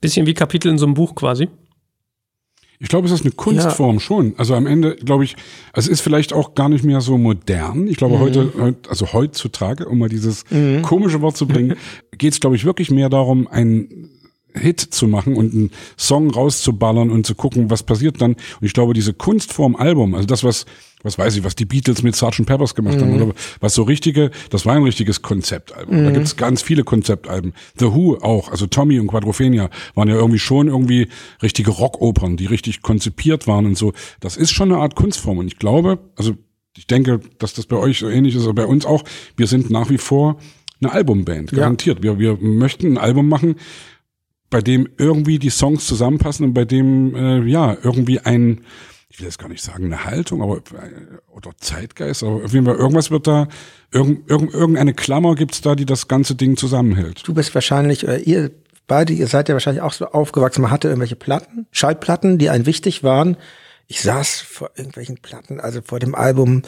Bisschen 0.00 0.24
wie 0.24 0.34
Kapitel 0.34 0.70
in 0.70 0.78
so 0.78 0.86
einem 0.86 0.94
Buch 0.94 1.14
quasi. 1.14 1.48
Ich 2.82 2.88
glaube, 2.88 3.06
es 3.06 3.12
ist 3.12 3.22
eine 3.22 3.32
Kunstform 3.32 3.96
ja. 3.96 4.00
schon. 4.00 4.34
Also 4.38 4.54
am 4.54 4.66
Ende, 4.66 4.96
glaube 4.96 5.24
ich, 5.24 5.36
es 5.74 5.86
ist 5.86 6.00
vielleicht 6.00 6.32
auch 6.32 6.54
gar 6.54 6.70
nicht 6.70 6.82
mehr 6.82 7.02
so 7.02 7.18
modern. 7.18 7.86
Ich 7.86 7.98
glaube, 7.98 8.16
mhm. 8.16 8.20
heute, 8.20 8.74
also 8.88 9.12
heutzutage, 9.12 9.86
um 9.86 9.98
mal 9.98 10.08
dieses 10.08 10.44
mhm. 10.50 10.80
komische 10.80 11.20
Wort 11.20 11.36
zu 11.36 11.46
bringen, 11.46 11.76
geht 12.18 12.32
es, 12.32 12.40
glaube 12.40 12.56
ich, 12.56 12.64
wirklich 12.64 12.90
mehr 12.90 13.10
darum, 13.10 13.46
ein 13.48 14.08
Hit 14.54 14.80
zu 14.80 15.06
machen 15.06 15.36
und 15.36 15.52
einen 15.52 15.70
Song 15.98 16.30
rauszuballern 16.30 17.10
und 17.10 17.26
zu 17.26 17.34
gucken, 17.34 17.70
was 17.70 17.82
passiert 17.82 18.20
dann. 18.20 18.32
Und 18.32 18.66
ich 18.66 18.72
glaube, 18.72 18.94
diese 18.94 19.14
Kunstform 19.14 19.76
Album, 19.76 20.14
also 20.14 20.26
das, 20.26 20.44
was, 20.44 20.66
was 21.02 21.18
weiß 21.18 21.36
ich, 21.36 21.44
was 21.44 21.54
die 21.54 21.64
Beatles 21.64 22.02
mit 22.02 22.16
Sgt. 22.16 22.46
Peppers 22.46 22.74
gemacht 22.74 22.96
mhm. 22.96 23.00
haben, 23.00 23.22
oder 23.22 23.34
was 23.60 23.74
so 23.74 23.82
richtige, 23.82 24.30
das 24.50 24.66
war 24.66 24.74
ein 24.74 24.82
richtiges 24.82 25.22
Konzeptalbum. 25.22 26.00
Mhm. 26.00 26.04
Da 26.04 26.10
gibt 26.12 26.26
es 26.26 26.36
ganz 26.36 26.62
viele 26.62 26.84
Konzeptalben. 26.84 27.54
The 27.78 27.86
Who 27.86 28.18
auch, 28.20 28.50
also 28.50 28.66
Tommy 28.66 28.98
und 28.98 29.08
Quadrophenia 29.08 29.70
waren 29.94 30.08
ja 30.08 30.14
irgendwie 30.14 30.38
schon 30.38 30.68
irgendwie 30.68 31.08
richtige 31.42 31.70
Rockopern, 31.70 32.36
die 32.36 32.46
richtig 32.46 32.82
konzipiert 32.82 33.46
waren 33.46 33.66
und 33.66 33.76
so. 33.76 33.92
Das 34.20 34.36
ist 34.36 34.50
schon 34.50 34.72
eine 34.72 34.80
Art 34.80 34.94
Kunstform. 34.96 35.38
Und 35.38 35.46
ich 35.46 35.58
glaube, 35.58 35.98
also 36.16 36.34
ich 36.76 36.86
denke, 36.86 37.20
dass 37.38 37.54
das 37.54 37.66
bei 37.66 37.76
euch 37.76 37.98
so 37.98 38.08
ähnlich 38.08 38.34
ist, 38.34 38.44
aber 38.44 38.54
bei 38.54 38.66
uns 38.66 38.86
auch, 38.86 39.04
wir 39.36 39.46
sind 39.46 39.70
nach 39.70 39.90
wie 39.90 39.98
vor 39.98 40.38
eine 40.82 40.92
Albumband, 40.92 41.52
garantiert. 41.52 41.98
Ja. 41.98 42.18
Wir, 42.18 42.18
wir 42.18 42.38
möchten 42.40 42.94
ein 42.94 42.98
Album 42.98 43.28
machen, 43.28 43.56
bei 44.50 44.60
dem 44.60 44.88
irgendwie 44.98 45.38
die 45.38 45.50
Songs 45.50 45.86
zusammenpassen 45.86 46.44
und 46.46 46.54
bei 46.54 46.64
dem 46.64 47.14
äh, 47.14 47.48
ja 47.48 47.76
irgendwie 47.82 48.18
ein, 48.20 48.62
ich 49.08 49.20
will 49.20 49.26
jetzt 49.26 49.38
gar 49.38 49.48
nicht 49.48 49.62
sagen 49.62 49.86
eine 49.86 50.04
Haltung, 50.04 50.42
aber 50.42 50.58
äh, 50.58 51.18
oder 51.28 51.52
Zeitgeist, 51.58 52.24
aber 52.24 52.44
auf 52.44 52.52
jeden 52.52 52.66
Fall 52.66 52.74
irgendwas 52.76 53.10
wird 53.10 53.28
da, 53.28 53.48
irgend, 53.92 54.28
irgend, 54.28 54.52
irgendeine 54.52 54.92
Klammer 54.92 55.36
gibt's 55.36 55.60
da, 55.60 55.76
die 55.76 55.86
das 55.86 56.08
ganze 56.08 56.34
Ding 56.34 56.56
zusammenhält. 56.56 57.26
Du 57.26 57.32
bist 57.32 57.54
wahrscheinlich, 57.54 58.04
oder 58.04 58.18
ihr 58.18 58.50
beide, 58.88 59.12
ihr 59.12 59.28
seid 59.28 59.48
ja 59.48 59.54
wahrscheinlich 59.54 59.82
auch 59.82 59.92
so 59.92 60.06
aufgewachsen, 60.06 60.62
man 60.62 60.72
hatte 60.72 60.88
irgendwelche 60.88 61.16
Platten, 61.16 61.66
Schallplatten, 61.70 62.38
die 62.38 62.50
einen 62.50 62.66
wichtig 62.66 63.04
waren. 63.04 63.36
Ich 63.86 64.02
saß 64.02 64.40
vor 64.40 64.70
irgendwelchen 64.74 65.18
Platten, 65.18 65.60
also 65.60 65.80
vor 65.84 66.00
dem 66.00 66.14
Album 66.14 66.62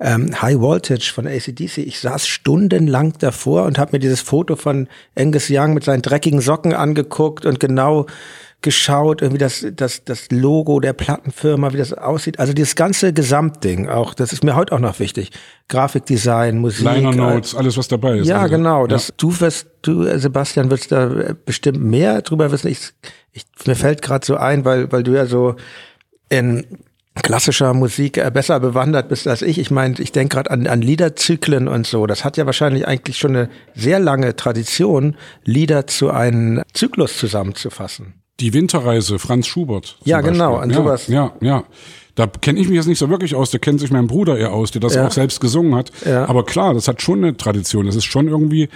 ähm, 0.00 0.40
High 0.40 0.60
Voltage 0.60 1.10
von 1.12 1.26
ACDC. 1.26 1.78
Ich 1.78 2.00
saß 2.00 2.26
stundenlang 2.26 3.14
davor 3.18 3.64
und 3.64 3.78
habe 3.78 3.92
mir 3.92 3.98
dieses 3.98 4.20
Foto 4.20 4.56
von 4.56 4.88
Angus 5.16 5.48
Young 5.50 5.74
mit 5.74 5.84
seinen 5.84 6.02
dreckigen 6.02 6.40
Socken 6.40 6.72
angeguckt 6.72 7.46
und 7.46 7.60
genau 7.60 8.06
geschaut, 8.60 9.22
irgendwie 9.22 9.38
das, 9.38 9.64
das, 9.72 10.04
das 10.04 10.30
Logo 10.30 10.80
der 10.80 10.92
Plattenfirma, 10.92 11.72
wie 11.72 11.76
das 11.76 11.92
aussieht. 11.92 12.40
Also 12.40 12.52
dieses 12.52 12.74
ganze 12.74 13.12
Gesamtding 13.12 13.88
auch, 13.88 14.14
das 14.14 14.32
ist 14.32 14.42
mir 14.42 14.56
heute 14.56 14.74
auch 14.74 14.80
noch 14.80 14.98
wichtig. 14.98 15.30
Grafikdesign, 15.68 16.58
Musik. 16.58 16.84
Liner 16.84 17.12
Notes, 17.12 17.54
alles 17.54 17.76
was 17.76 17.86
dabei 17.86 18.18
ist. 18.18 18.26
Ja, 18.26 18.42
also. 18.42 18.56
genau. 18.56 18.88
Das, 18.88 19.08
ja. 19.08 19.14
Du 19.16 19.40
wirst, 19.40 19.68
du, 19.82 20.18
Sebastian, 20.18 20.70
wirst 20.72 20.90
da 20.90 21.34
bestimmt 21.44 21.80
mehr 21.80 22.20
drüber 22.22 22.50
wissen. 22.50 22.68
Ich, 22.68 22.90
ich, 23.32 23.44
mir 23.64 23.76
fällt 23.76 24.02
gerade 24.02 24.26
so 24.26 24.36
ein, 24.36 24.64
weil, 24.64 24.90
weil 24.90 25.04
du 25.04 25.12
ja 25.12 25.26
so 25.26 25.54
in 26.28 26.66
klassischer 27.22 27.74
Musik 27.74 28.16
äh, 28.18 28.30
besser 28.32 28.60
bewandert 28.60 29.08
bist 29.08 29.26
als 29.26 29.42
ich. 29.42 29.58
Ich 29.58 29.70
meine, 29.70 29.94
ich 29.98 30.12
denke 30.12 30.36
gerade 30.36 30.50
an, 30.50 30.66
an 30.66 30.82
Liederzyklen 30.82 31.68
und 31.68 31.86
so. 31.86 32.06
Das 32.06 32.24
hat 32.24 32.36
ja 32.36 32.46
wahrscheinlich 32.46 32.86
eigentlich 32.86 33.18
schon 33.18 33.36
eine 33.36 33.50
sehr 33.74 33.98
lange 33.98 34.36
Tradition, 34.36 35.16
Lieder 35.44 35.86
zu 35.86 36.10
einem 36.10 36.62
Zyklus 36.72 37.18
zusammenzufassen. 37.18 38.14
Die 38.40 38.54
Winterreise, 38.54 39.18
Franz 39.18 39.46
Schubert. 39.46 39.98
Ja, 40.04 40.20
genau, 40.20 40.56
an 40.56 40.70
ja, 40.70 40.76
sowas. 40.76 41.08
Ja, 41.08 41.32
ja. 41.40 41.64
Da 42.14 42.26
kenne 42.26 42.58
ich 42.58 42.68
mich 42.68 42.76
jetzt 42.76 42.86
nicht 42.86 42.98
so 42.98 43.10
wirklich 43.10 43.34
aus, 43.34 43.50
da 43.50 43.58
kennt 43.58 43.78
sich 43.78 43.92
mein 43.92 44.08
Bruder 44.08 44.36
eher 44.36 44.52
aus, 44.52 44.72
der 44.72 44.80
das 44.80 44.94
ja. 44.94 45.06
auch 45.06 45.12
selbst 45.12 45.40
gesungen 45.40 45.74
hat. 45.76 45.92
Ja. 46.04 46.28
Aber 46.28 46.44
klar, 46.44 46.74
das 46.74 46.88
hat 46.88 47.00
schon 47.00 47.22
eine 47.22 47.36
Tradition. 47.36 47.86
Das 47.86 47.94
ist 47.94 48.06
schon 48.06 48.26
irgendwie 48.26 48.68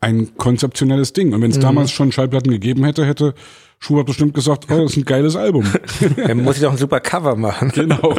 ein 0.00 0.36
konzeptionelles 0.36 1.12
Ding. 1.12 1.32
Und 1.32 1.42
wenn 1.42 1.52
es 1.52 1.58
mhm. 1.58 1.62
damals 1.62 1.92
schon 1.92 2.10
Schallplatten 2.10 2.50
gegeben 2.50 2.84
hätte, 2.84 3.06
hätte 3.06 3.34
Schubert 3.82 4.06
bestimmt 4.06 4.32
gesagt, 4.32 4.66
oh, 4.70 4.82
das 4.82 4.92
ist 4.92 4.98
ein 4.98 5.04
geiles 5.04 5.34
Album. 5.34 5.64
Dann 6.16 6.36
muss 6.44 6.54
ich 6.54 6.62
doch 6.62 6.70
ein 6.70 6.78
super 6.78 7.00
Cover 7.00 7.34
machen. 7.34 7.72
Genau. 7.74 8.14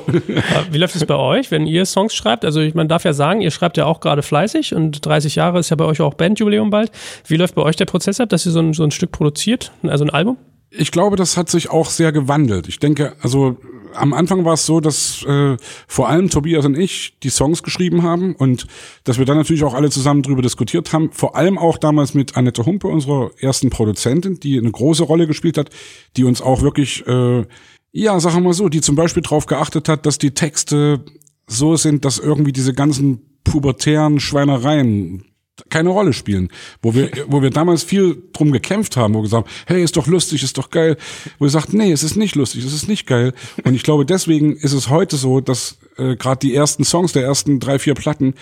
Wie 0.71 0.77
läuft 0.77 0.97
es 0.97 1.05
bei 1.05 1.15
euch, 1.15 1.51
wenn 1.51 1.65
ihr 1.65 1.85
Songs 1.85 2.13
schreibt? 2.13 2.43
Also 2.43 2.59
ich, 2.59 2.73
man 2.73 2.89
darf 2.89 3.05
ja 3.05 3.13
sagen, 3.13 3.39
ihr 3.39 3.49
schreibt 3.49 3.77
ja 3.77 3.85
auch 3.85 4.01
gerade 4.01 4.23
fleißig 4.23 4.75
und 4.75 5.05
30 5.05 5.35
Jahre 5.35 5.59
ist 5.59 5.69
ja 5.69 5.77
bei 5.77 5.85
euch 5.85 6.01
auch 6.01 6.15
Bandjubiläum 6.15 6.69
bald. 6.69 6.91
Wie 7.25 7.37
läuft 7.37 7.55
bei 7.55 7.61
euch 7.61 7.77
der 7.77 7.85
Prozess 7.85 8.19
ab, 8.19 8.27
dass 8.27 8.45
ihr 8.45 8.51
so 8.51 8.59
ein, 8.59 8.73
so 8.73 8.83
ein 8.83 8.91
Stück 8.91 9.13
produziert, 9.13 9.71
also 9.83 10.03
ein 10.03 10.09
Album? 10.09 10.35
Ich 10.75 10.91
glaube, 10.91 11.15
das 11.15 11.37
hat 11.37 11.49
sich 11.49 11.69
auch 11.69 11.89
sehr 11.89 12.11
gewandelt. 12.11 12.67
Ich 12.67 12.79
denke, 12.79 13.15
also 13.21 13.57
am 13.95 14.13
Anfang 14.13 14.43
war 14.45 14.53
es 14.53 14.65
so, 14.65 14.79
dass 14.79 15.23
äh, 15.23 15.57
vor 15.87 16.09
allem 16.09 16.29
Tobias 16.29 16.65
und 16.65 16.77
ich 16.77 17.17
die 17.21 17.29
Songs 17.29 17.63
geschrieben 17.63 18.03
haben 18.03 18.35
und 18.35 18.65
dass 19.03 19.19
wir 19.19 19.25
dann 19.25 19.37
natürlich 19.37 19.63
auch 19.63 19.73
alle 19.73 19.89
zusammen 19.89 20.23
drüber 20.23 20.41
diskutiert 20.41 20.93
haben. 20.93 21.11
Vor 21.11 21.35
allem 21.35 21.57
auch 21.57 21.77
damals 21.77 22.13
mit 22.13 22.35
Annette 22.37 22.65
Humpe, 22.65 22.87
unserer 22.87 23.31
ersten 23.39 23.69
Produzentin, 23.69 24.39
die 24.39 24.57
eine 24.57 24.71
große 24.71 25.03
Rolle 25.03 25.27
gespielt 25.27 25.57
hat, 25.57 25.69
die 26.17 26.23
uns 26.23 26.41
auch 26.41 26.61
wirklich, 26.61 27.05
äh, 27.07 27.45
ja, 27.91 28.19
sagen 28.19 28.37
wir 28.37 28.41
mal 28.41 28.53
so, 28.53 28.69
die 28.69 28.81
zum 28.81 28.95
Beispiel 28.95 29.23
darauf 29.23 29.45
geachtet 29.45 29.89
hat, 29.89 30.05
dass 30.05 30.17
die 30.17 30.33
Texte 30.33 31.05
so 31.47 31.75
sind, 31.75 32.05
dass 32.05 32.19
irgendwie 32.19 32.53
diese 32.53 32.73
ganzen 32.73 33.39
pubertären 33.43 34.19
Schweinereien 34.19 35.25
keine 35.69 35.89
Rolle 35.89 36.13
spielen. 36.13 36.49
Wo 36.81 36.93
wir, 36.93 37.11
wo 37.27 37.41
wir 37.41 37.49
damals 37.49 37.83
viel 37.83 38.21
drum 38.33 38.51
gekämpft 38.51 38.97
haben, 38.97 39.13
wo 39.13 39.19
wir 39.19 39.23
gesagt 39.23 39.47
haben, 39.47 39.55
hey, 39.67 39.83
ist 39.83 39.97
doch 39.97 40.07
lustig, 40.07 40.43
ist 40.43 40.57
doch 40.57 40.69
geil. 40.69 40.97
Wo 41.39 41.45
wir 41.45 41.49
sagt, 41.49 41.73
nee, 41.73 41.91
es 41.91 42.03
ist 42.03 42.15
nicht 42.15 42.35
lustig, 42.35 42.65
es 42.65 42.73
ist 42.73 42.87
nicht 42.87 43.07
geil. 43.07 43.33
Und 43.63 43.75
ich 43.75 43.83
glaube, 43.83 44.05
deswegen 44.05 44.55
ist 44.55 44.73
es 44.73 44.89
heute 44.89 45.17
so, 45.17 45.41
dass 45.41 45.77
äh, 45.97 46.15
gerade 46.15 46.39
die 46.39 46.55
ersten 46.55 46.83
Songs 46.83 47.13
der 47.13 47.23
ersten 47.23 47.59
drei, 47.59 47.79
vier 47.79 47.93
Platten, 47.93 48.33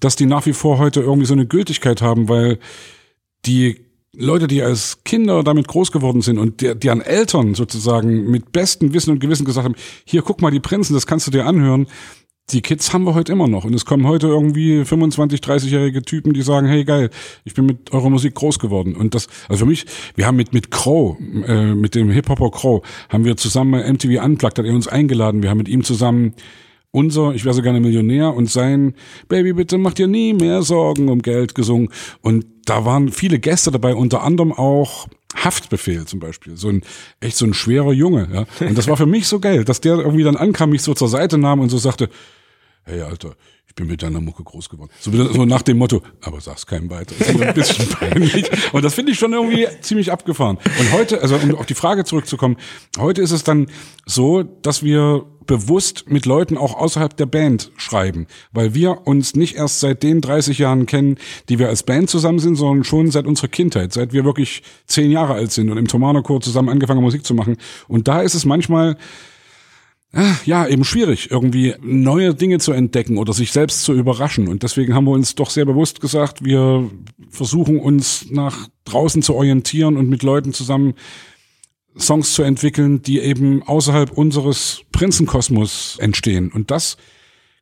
dass 0.00 0.16
die 0.16 0.26
nach 0.26 0.46
wie 0.46 0.52
vor 0.52 0.78
heute 0.78 1.00
irgendwie 1.00 1.26
so 1.26 1.34
eine 1.34 1.46
Gültigkeit 1.46 2.02
haben, 2.02 2.28
weil 2.28 2.58
die 3.46 3.80
Leute, 4.16 4.46
die 4.46 4.62
als 4.62 5.02
Kinder 5.04 5.42
damit 5.42 5.66
groß 5.66 5.90
geworden 5.90 6.22
sind 6.22 6.38
und 6.38 6.60
der, 6.60 6.74
deren 6.74 7.00
Eltern 7.00 7.54
sozusagen 7.54 8.30
mit 8.30 8.52
bestem 8.52 8.94
Wissen 8.94 9.10
und 9.10 9.18
Gewissen 9.18 9.44
gesagt 9.44 9.64
haben, 9.64 9.74
hier 10.04 10.22
guck 10.22 10.40
mal 10.40 10.50
die 10.50 10.60
Prinzen, 10.60 10.94
das 10.94 11.06
kannst 11.06 11.26
du 11.26 11.30
dir 11.30 11.46
anhören, 11.46 11.86
die 12.50 12.60
Kids 12.60 12.92
haben 12.92 13.04
wir 13.04 13.14
heute 13.14 13.32
immer 13.32 13.48
noch. 13.48 13.64
Und 13.64 13.74
es 13.74 13.84
kommen 13.84 14.06
heute 14.06 14.26
irgendwie 14.26 14.84
25, 14.84 15.40
30-jährige 15.40 16.02
Typen, 16.02 16.34
die 16.34 16.42
sagen, 16.42 16.66
hey 16.66 16.84
geil, 16.84 17.10
ich 17.44 17.54
bin 17.54 17.66
mit 17.66 17.92
eurer 17.92 18.10
Musik 18.10 18.34
groß 18.34 18.58
geworden. 18.58 18.94
Und 18.94 19.14
das, 19.14 19.28
also 19.48 19.64
für 19.64 19.70
mich, 19.70 19.86
wir 20.14 20.26
haben 20.26 20.36
mit, 20.36 20.52
mit 20.52 20.70
Crow, 20.70 21.16
äh, 21.46 21.74
mit 21.74 21.94
dem 21.94 22.10
Hip-Hopper 22.10 22.50
Crow, 22.50 22.86
haben 23.08 23.24
wir 23.24 23.36
zusammen 23.36 23.80
MTV 23.94 24.22
Unplugged, 24.22 24.58
hat 24.58 24.66
er 24.66 24.74
uns 24.74 24.88
eingeladen. 24.88 25.42
Wir 25.42 25.50
haben 25.50 25.58
mit 25.58 25.68
ihm 25.68 25.84
zusammen 25.84 26.34
unser, 26.90 27.34
ich 27.34 27.44
wäre 27.44 27.54
so 27.54 27.62
gerne 27.62 27.80
Millionär 27.80 28.34
und 28.34 28.48
sein 28.48 28.94
Baby, 29.28 29.54
bitte 29.54 29.78
mach 29.78 29.94
dir 29.94 30.06
nie 30.06 30.32
mehr 30.32 30.62
Sorgen 30.62 31.08
um 31.08 31.22
Geld 31.22 31.54
gesungen. 31.54 31.88
Und 32.20 32.46
da 32.66 32.84
waren 32.84 33.10
viele 33.10 33.40
Gäste 33.40 33.72
dabei, 33.72 33.94
unter 33.96 34.22
anderem 34.22 34.52
auch 34.52 35.08
Haftbefehl 35.34 36.06
zum 36.06 36.20
Beispiel, 36.20 36.56
so 36.56 36.68
ein 36.68 36.82
echt 37.20 37.36
so 37.36 37.44
ein 37.44 37.54
schwerer 37.54 37.92
Junge. 37.92 38.28
Ja? 38.32 38.66
Und 38.66 38.78
das 38.78 38.88
war 38.88 38.96
für 38.96 39.06
mich 39.06 39.26
so 39.26 39.40
geil, 39.40 39.64
dass 39.64 39.80
der 39.80 39.96
irgendwie 39.96 40.24
dann 40.24 40.36
ankam, 40.36 40.70
mich 40.70 40.82
so 40.82 40.94
zur 40.94 41.08
Seite 41.08 41.38
nahm 41.38 41.60
und 41.60 41.68
so 41.68 41.78
sagte, 41.78 42.08
hey 42.84 43.02
Alter, 43.02 43.36
ich 43.74 43.82
bin 43.82 43.88
mit 43.88 44.04
deiner 44.04 44.20
Mucke 44.20 44.44
groß 44.44 44.68
geworden. 44.68 44.92
So, 45.00 45.10
so 45.10 45.44
nach 45.44 45.62
dem 45.62 45.78
Motto, 45.78 46.00
aber 46.20 46.40
sag's 46.40 46.64
keinem 46.64 46.90
weiter. 46.90 47.12
Das 47.18 47.28
ist 47.28 47.42
ein 47.42 47.54
bisschen 47.54 47.88
peinlich. 47.98 48.48
Und 48.72 48.84
das 48.84 48.94
finde 48.94 49.10
ich 49.10 49.18
schon 49.18 49.32
irgendwie 49.32 49.66
ziemlich 49.80 50.12
abgefahren. 50.12 50.58
Und 50.78 50.92
heute, 50.92 51.20
also 51.20 51.34
um 51.34 51.56
auf 51.56 51.66
die 51.66 51.74
Frage 51.74 52.04
zurückzukommen, 52.04 52.56
heute 52.96 53.20
ist 53.20 53.32
es 53.32 53.42
dann 53.42 53.66
so, 54.06 54.44
dass 54.44 54.84
wir 54.84 55.26
bewusst 55.46 56.08
mit 56.08 56.24
Leuten 56.24 56.56
auch 56.56 56.76
außerhalb 56.76 57.16
der 57.16 57.26
Band 57.26 57.72
schreiben, 57.76 58.28
weil 58.52 58.74
wir 58.74 59.08
uns 59.08 59.34
nicht 59.34 59.56
erst 59.56 59.80
seit 59.80 60.04
den 60.04 60.20
30 60.20 60.58
Jahren 60.58 60.86
kennen, 60.86 61.18
die 61.48 61.58
wir 61.58 61.68
als 61.68 61.82
Band 61.82 62.08
zusammen 62.08 62.38
sind, 62.38 62.54
sondern 62.54 62.84
schon 62.84 63.10
seit 63.10 63.26
unserer 63.26 63.48
Kindheit, 63.48 63.92
seit 63.92 64.12
wir 64.12 64.24
wirklich 64.24 64.62
zehn 64.86 65.10
Jahre 65.10 65.34
alt 65.34 65.50
sind 65.50 65.68
und 65.68 65.78
im 65.78 65.88
Tomano-Chor 65.88 66.40
zusammen 66.40 66.68
angefangen 66.68 67.02
Musik 67.02 67.26
zu 67.26 67.34
machen. 67.34 67.56
Und 67.88 68.06
da 68.06 68.22
ist 68.22 68.34
es 68.34 68.44
manchmal 68.44 68.96
ja, 70.44 70.66
eben 70.66 70.84
schwierig, 70.84 71.30
irgendwie 71.30 71.74
neue 71.80 72.34
Dinge 72.34 72.58
zu 72.58 72.72
entdecken 72.72 73.18
oder 73.18 73.32
sich 73.32 73.52
selbst 73.52 73.82
zu 73.82 73.92
überraschen. 73.92 74.48
Und 74.48 74.62
deswegen 74.62 74.94
haben 74.94 75.04
wir 75.04 75.12
uns 75.12 75.34
doch 75.34 75.50
sehr 75.50 75.64
bewusst 75.64 76.00
gesagt, 76.00 76.44
wir 76.44 76.90
versuchen 77.30 77.80
uns 77.80 78.30
nach 78.30 78.68
draußen 78.84 79.22
zu 79.22 79.34
orientieren 79.34 79.96
und 79.96 80.08
mit 80.08 80.22
Leuten 80.22 80.52
zusammen 80.52 80.94
Songs 81.98 82.34
zu 82.34 82.42
entwickeln, 82.42 83.02
die 83.02 83.20
eben 83.20 83.62
außerhalb 83.62 84.10
unseres 84.10 84.82
Prinzenkosmos 84.92 85.96
entstehen. 86.00 86.50
Und 86.52 86.70
das, 86.70 86.96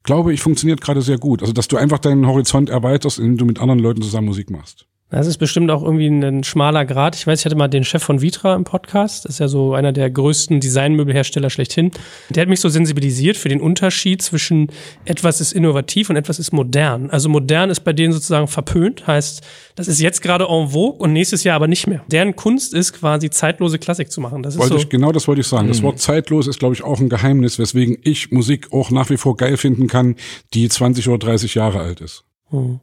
glaube 0.02 0.32
ich, 0.32 0.40
funktioniert 0.40 0.80
gerade 0.80 1.02
sehr 1.02 1.18
gut. 1.18 1.42
Also, 1.42 1.52
dass 1.52 1.68
du 1.68 1.76
einfach 1.76 1.98
deinen 1.98 2.26
Horizont 2.26 2.70
erweiterst, 2.70 3.18
indem 3.18 3.36
du 3.36 3.44
mit 3.44 3.60
anderen 3.60 3.80
Leuten 3.80 4.02
zusammen 4.02 4.28
Musik 4.28 4.50
machst. 4.50 4.86
Das 5.12 5.26
ist 5.26 5.36
bestimmt 5.36 5.70
auch 5.70 5.82
irgendwie 5.82 6.06
ein 6.06 6.42
schmaler 6.42 6.86
Grad. 6.86 7.14
Ich 7.14 7.26
weiß, 7.26 7.40
ich 7.40 7.44
hatte 7.44 7.54
mal 7.54 7.68
den 7.68 7.84
Chef 7.84 8.02
von 8.02 8.22
Vitra 8.22 8.54
im 8.54 8.64
Podcast. 8.64 9.26
Das 9.26 9.34
ist 9.34 9.38
ja 9.40 9.46
so 9.46 9.74
einer 9.74 9.92
der 9.92 10.10
größten 10.10 10.58
Designmöbelhersteller 10.58 11.50
schlechthin. 11.50 11.90
Der 12.30 12.40
hat 12.40 12.48
mich 12.48 12.60
so 12.60 12.70
sensibilisiert 12.70 13.36
für 13.36 13.50
den 13.50 13.60
Unterschied 13.60 14.22
zwischen 14.22 14.68
etwas 15.04 15.42
ist 15.42 15.52
innovativ 15.52 16.08
und 16.08 16.16
etwas 16.16 16.38
ist 16.38 16.52
modern. 16.52 17.10
Also 17.10 17.28
modern 17.28 17.68
ist 17.68 17.80
bei 17.80 17.92
denen 17.92 18.14
sozusagen 18.14 18.48
verpönt. 18.48 19.06
Heißt, 19.06 19.42
das 19.74 19.86
ist 19.86 20.00
jetzt 20.00 20.22
gerade 20.22 20.46
en 20.48 20.68
vogue 20.68 20.98
und 20.98 21.12
nächstes 21.12 21.44
Jahr 21.44 21.56
aber 21.56 21.68
nicht 21.68 21.86
mehr. 21.86 22.02
Deren 22.08 22.34
Kunst 22.34 22.72
ist 22.72 22.94
quasi 22.94 23.28
zeitlose 23.28 23.78
Klassik 23.78 24.10
zu 24.10 24.22
machen. 24.22 24.42
Das 24.42 24.54
ist 24.54 24.60
wollte 24.60 24.74
so 24.74 24.80
ich, 24.80 24.88
genau 24.88 25.12
das 25.12 25.28
wollte 25.28 25.42
ich 25.42 25.46
sagen. 25.46 25.68
Das 25.68 25.80
mhm. 25.80 25.88
Wort 25.88 26.00
zeitlos 26.00 26.46
ist, 26.46 26.58
glaube 26.58 26.74
ich, 26.74 26.84
auch 26.84 27.00
ein 27.00 27.10
Geheimnis, 27.10 27.58
weswegen 27.58 27.98
ich 28.02 28.30
Musik 28.32 28.72
auch 28.72 28.90
nach 28.90 29.10
wie 29.10 29.18
vor 29.18 29.36
geil 29.36 29.58
finden 29.58 29.88
kann, 29.88 30.16
die 30.54 30.70
20 30.70 31.06
oder 31.08 31.18
30 31.18 31.54
Jahre 31.54 31.80
alt 31.80 32.00
ist. 32.00 32.24
Mhm. 32.50 32.80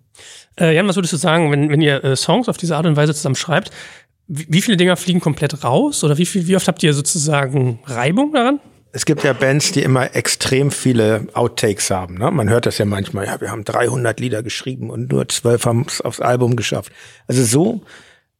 Äh, 0.59 0.75
Jan, 0.75 0.87
was 0.87 0.95
würdest 0.95 1.13
du 1.13 1.17
sagen, 1.17 1.51
wenn, 1.51 1.69
wenn 1.69 1.81
ihr 1.81 2.03
äh, 2.03 2.15
Songs 2.15 2.49
auf 2.49 2.57
diese 2.57 2.75
Art 2.75 2.85
und 2.85 2.95
Weise 2.95 3.13
zusammen 3.13 3.35
schreibt, 3.35 3.71
wie, 4.27 4.45
wie 4.49 4.61
viele 4.61 4.77
Dinger 4.77 4.97
fliegen 4.97 5.19
komplett 5.19 5.63
raus 5.63 6.03
oder 6.03 6.17
wie, 6.17 6.25
viel, 6.25 6.47
wie 6.47 6.55
oft 6.55 6.67
habt 6.67 6.83
ihr 6.83 6.93
sozusagen 6.93 7.79
Reibung 7.85 8.33
daran? 8.33 8.59
Es 8.91 9.05
gibt 9.05 9.23
ja 9.23 9.33
Bands, 9.33 9.71
die 9.71 9.83
immer 9.83 10.15
extrem 10.15 10.71
viele 10.71 11.27
Outtakes 11.33 11.91
haben. 11.91 12.15
Ne? 12.17 12.31
Man 12.31 12.49
hört 12.49 12.65
das 12.65 12.79
ja 12.79 12.85
manchmal. 12.85 13.27
Ja, 13.27 13.39
wir 13.39 13.51
haben 13.51 13.63
300 13.63 14.19
Lieder 14.19 14.41
geschrieben 14.41 14.89
und 14.89 15.11
nur 15.11 15.29
zwölf 15.29 15.65
haben 15.65 15.85
es 15.87 16.01
aufs 16.01 16.19
Album 16.19 16.55
geschafft. 16.55 16.91
Also 17.27 17.43
so 17.43 17.81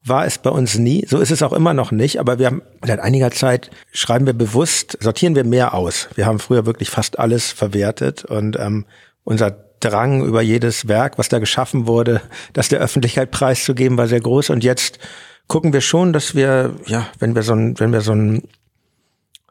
war 0.04 0.26
es 0.26 0.40
bei 0.40 0.50
uns 0.50 0.78
nie. 0.78 1.06
So 1.08 1.20
ist 1.20 1.30
es 1.30 1.44
auch 1.44 1.54
immer 1.54 1.76
noch 1.76 1.92
nicht. 1.92 2.20
Aber 2.20 2.40
wir 2.40 2.48
haben 2.48 2.64
seit 2.84 3.00
einiger 3.00 3.30
Zeit 3.30 3.70
schreiben 3.92 4.26
wir 4.26 4.34
bewusst, 4.34 4.98
sortieren 5.02 5.36
wir 5.36 5.44
mehr 5.44 5.76
aus. 5.76 6.10
Wir 6.16 6.26
haben 6.26 6.40
früher 6.40 6.66
wirklich 6.66 6.90
fast 6.90 7.20
alles 7.20 7.52
verwertet 7.52 8.26
und 8.26 8.58
ähm, 8.60 8.86
unser 9.24 9.69
Drang 9.80 10.24
über 10.24 10.42
jedes 10.42 10.88
Werk, 10.88 11.18
was 11.18 11.30
da 11.30 11.40
geschaffen 11.40 11.88
wurde, 11.88 12.22
das 12.54 12.70
der 12.70 12.80
Öffentlichkeit 12.80 13.32
preiszugeben, 13.32 13.98
war 13.98 14.08
sehr 14.08 14.22
groß. 14.22 14.50
Und 14.50 14.64
jetzt 14.64 15.00
gucken 15.48 15.74
wir 15.74 15.82
schon, 15.82 16.14
dass 16.14 16.36
wir, 16.36 16.76
ja, 16.86 17.08
wenn 17.20 17.36
wir 17.36 17.44
so 17.44 17.54
ein, 17.54 17.80
wenn 17.80 17.92
wir 17.92 18.02
so 18.02 18.14
ein, 18.14 18.44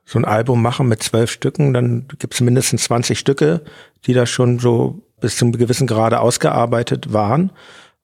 so 0.04 0.18
ein 0.18 0.24
Album 0.24 0.62
machen 0.62 0.88
mit 0.88 1.02
zwölf 1.02 1.30
Stücken, 1.30 1.74
dann 1.74 2.08
gibt 2.18 2.34
es 2.34 2.40
mindestens 2.40 2.84
20 2.84 3.18
Stücke, 3.18 3.62
die 4.06 4.14
da 4.14 4.24
schon 4.24 4.58
so 4.58 5.02
bis 5.20 5.36
zum 5.36 5.52
gewissen 5.52 5.86
Grade 5.86 6.20
ausgearbeitet 6.20 7.12
waren. 7.12 7.52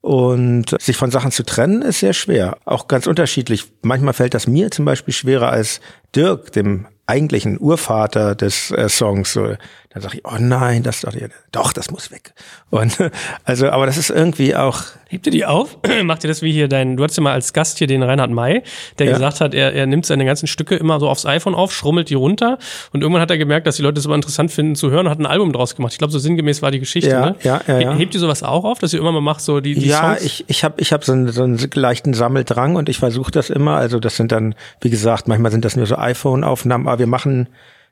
Und 0.00 0.76
sich 0.82 0.98
von 0.98 1.10
Sachen 1.10 1.30
zu 1.30 1.44
trennen, 1.44 1.80
ist 1.80 2.00
sehr 2.00 2.12
schwer. 2.12 2.58
Auch 2.66 2.88
ganz 2.88 3.06
unterschiedlich. 3.06 3.72
Manchmal 3.80 4.12
fällt 4.12 4.34
das 4.34 4.46
mir 4.46 4.70
zum 4.70 4.84
Beispiel 4.84 5.14
schwerer 5.14 5.48
als 5.48 5.80
Dirk, 6.14 6.52
dem 6.52 6.87
eigentlichen 7.06 7.58
Urvater 7.58 8.34
des 8.34 8.70
äh, 8.70 8.90
Songs. 8.90 9.32
So, 9.32 9.54
dann 9.94 10.02
sage 10.02 10.16
ich, 10.16 10.24
oh 10.24 10.37
nein, 10.40 10.83
das 10.83 11.02
doch, 11.02 11.12
doch, 11.52 11.72
das 11.72 11.92
muss 11.92 12.11
weg. 12.11 12.35
Und 12.70 12.98
also, 13.44 13.70
aber 13.70 13.87
das 13.87 13.96
ist 13.96 14.11
irgendwie 14.11 14.57
auch. 14.57 14.83
Hebt 15.07 15.26
ihr 15.26 15.33
die 15.33 15.46
auf? 15.46 15.78
Macht 16.02 16.24
ihr 16.24 16.28
das 16.28 16.42
wie 16.42 16.50
hier 16.50 16.66
dein, 16.66 16.96
du 16.96 17.04
hattest 17.04 17.18
ja 17.18 17.22
mal 17.22 17.33
als 17.33 17.52
Gast 17.52 17.78
hier 17.78 17.87
den 17.87 18.02
Reinhard 18.02 18.33
May, 18.33 18.64
der 18.98 19.07
ja. 19.07 19.12
gesagt 19.12 19.40
hat, 19.40 19.54
er, 19.54 19.72
er 19.72 19.87
nimmt 19.87 20.04
seine 20.04 20.24
ganzen 20.24 20.48
Stücke 20.48 20.74
immer 20.74 20.98
so 20.98 21.09
aufs 21.09 21.24
iPhone 21.26 21.54
auf, 21.54 21.72
schrummelt 21.72 22.11
die 22.11 22.14
runter 22.14 22.59
und 22.92 23.02
irgendwann 23.02 23.22
hat 23.22 23.30
er 23.30 23.38
gemerkt, 23.38 23.68
dass 23.68 23.76
die 23.76 23.83
Leute 23.83 24.00
es 24.00 24.07
aber 24.07 24.16
interessant 24.16 24.50
finden 24.50 24.74
zu 24.74 24.90
hören 24.90 25.07
und 25.07 25.12
hat 25.12 25.20
ein 25.20 25.26
Album 25.26 25.52
draus 25.52 25.76
gemacht. 25.76 25.92
Ich 25.92 25.98
glaube, 25.98 26.12
so 26.12 26.18
sinngemäß 26.18 26.61
war 26.61 26.72
die 26.72 26.80
Geschichte. 26.80 27.11
Ja, 27.11 27.26
ne? 27.26 27.37
ja, 27.44 27.61
ja, 27.68 27.78
ja. 27.78 27.94
Hebt 27.94 28.14
ihr 28.14 28.20
sowas 28.20 28.42
auch 28.42 28.64
auf, 28.64 28.80
dass 28.80 28.92
ihr 28.92 28.98
immer 28.98 29.12
mal 29.12 29.20
macht, 29.20 29.42
so 29.42 29.61
die, 29.61 29.74
die 29.74 29.87
ja, 29.87 30.00
Songs? 30.00 30.20
Ja, 30.20 30.26
ich, 30.26 30.44
ich 30.48 30.64
habe 30.64 30.74
ich 30.78 30.92
hab 30.92 31.04
so, 31.04 31.12
einen, 31.12 31.28
so 31.28 31.44
einen 31.44 31.70
leichten 31.72 32.14
Sammeldrang 32.14 32.74
und 32.74 32.88
ich 32.88 32.98
versuche 32.98 33.30
das 33.30 33.48
immer. 33.48 33.76
Also 33.76 34.00
das 34.00 34.16
sind 34.16 34.33
dann, 34.33 34.57
wie 34.80 34.90
gesagt, 34.90 35.28
manchmal 35.28 35.52
sind 35.52 35.64
das 35.64 35.76
nur 35.76 35.87
so 35.87 35.96
iPhone-Aufnahmen, 35.96 36.88
aber 36.88 36.98
wir 36.98 37.07
machen 37.07 37.48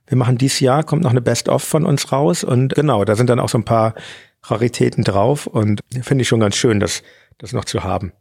wir 0.06 0.16
machen 0.16 0.38
dieses 0.38 0.60
Jahr, 0.60 0.84
kommt 0.84 1.02
noch 1.02 1.10
eine 1.10 1.22
Best-of 1.22 1.62
von 1.62 1.84
uns 1.84 2.12
raus 2.12 2.44
und 2.44 2.74
genau, 2.74 3.04
da 3.04 3.16
sind 3.16 3.30
dann 3.30 3.40
auch 3.40 3.48
so 3.48 3.58
ein 3.58 3.64
paar 3.64 3.94
Raritäten 4.44 5.04
drauf 5.04 5.46
und 5.46 5.80
finde 6.02 6.22
ich 6.22 6.28
schon 6.28 6.40
ganz 6.40 6.56
schön, 6.56 6.80
das, 6.80 7.02
das 7.38 7.52
noch 7.52 7.64
zu 7.64 7.84
haben. 7.84 8.12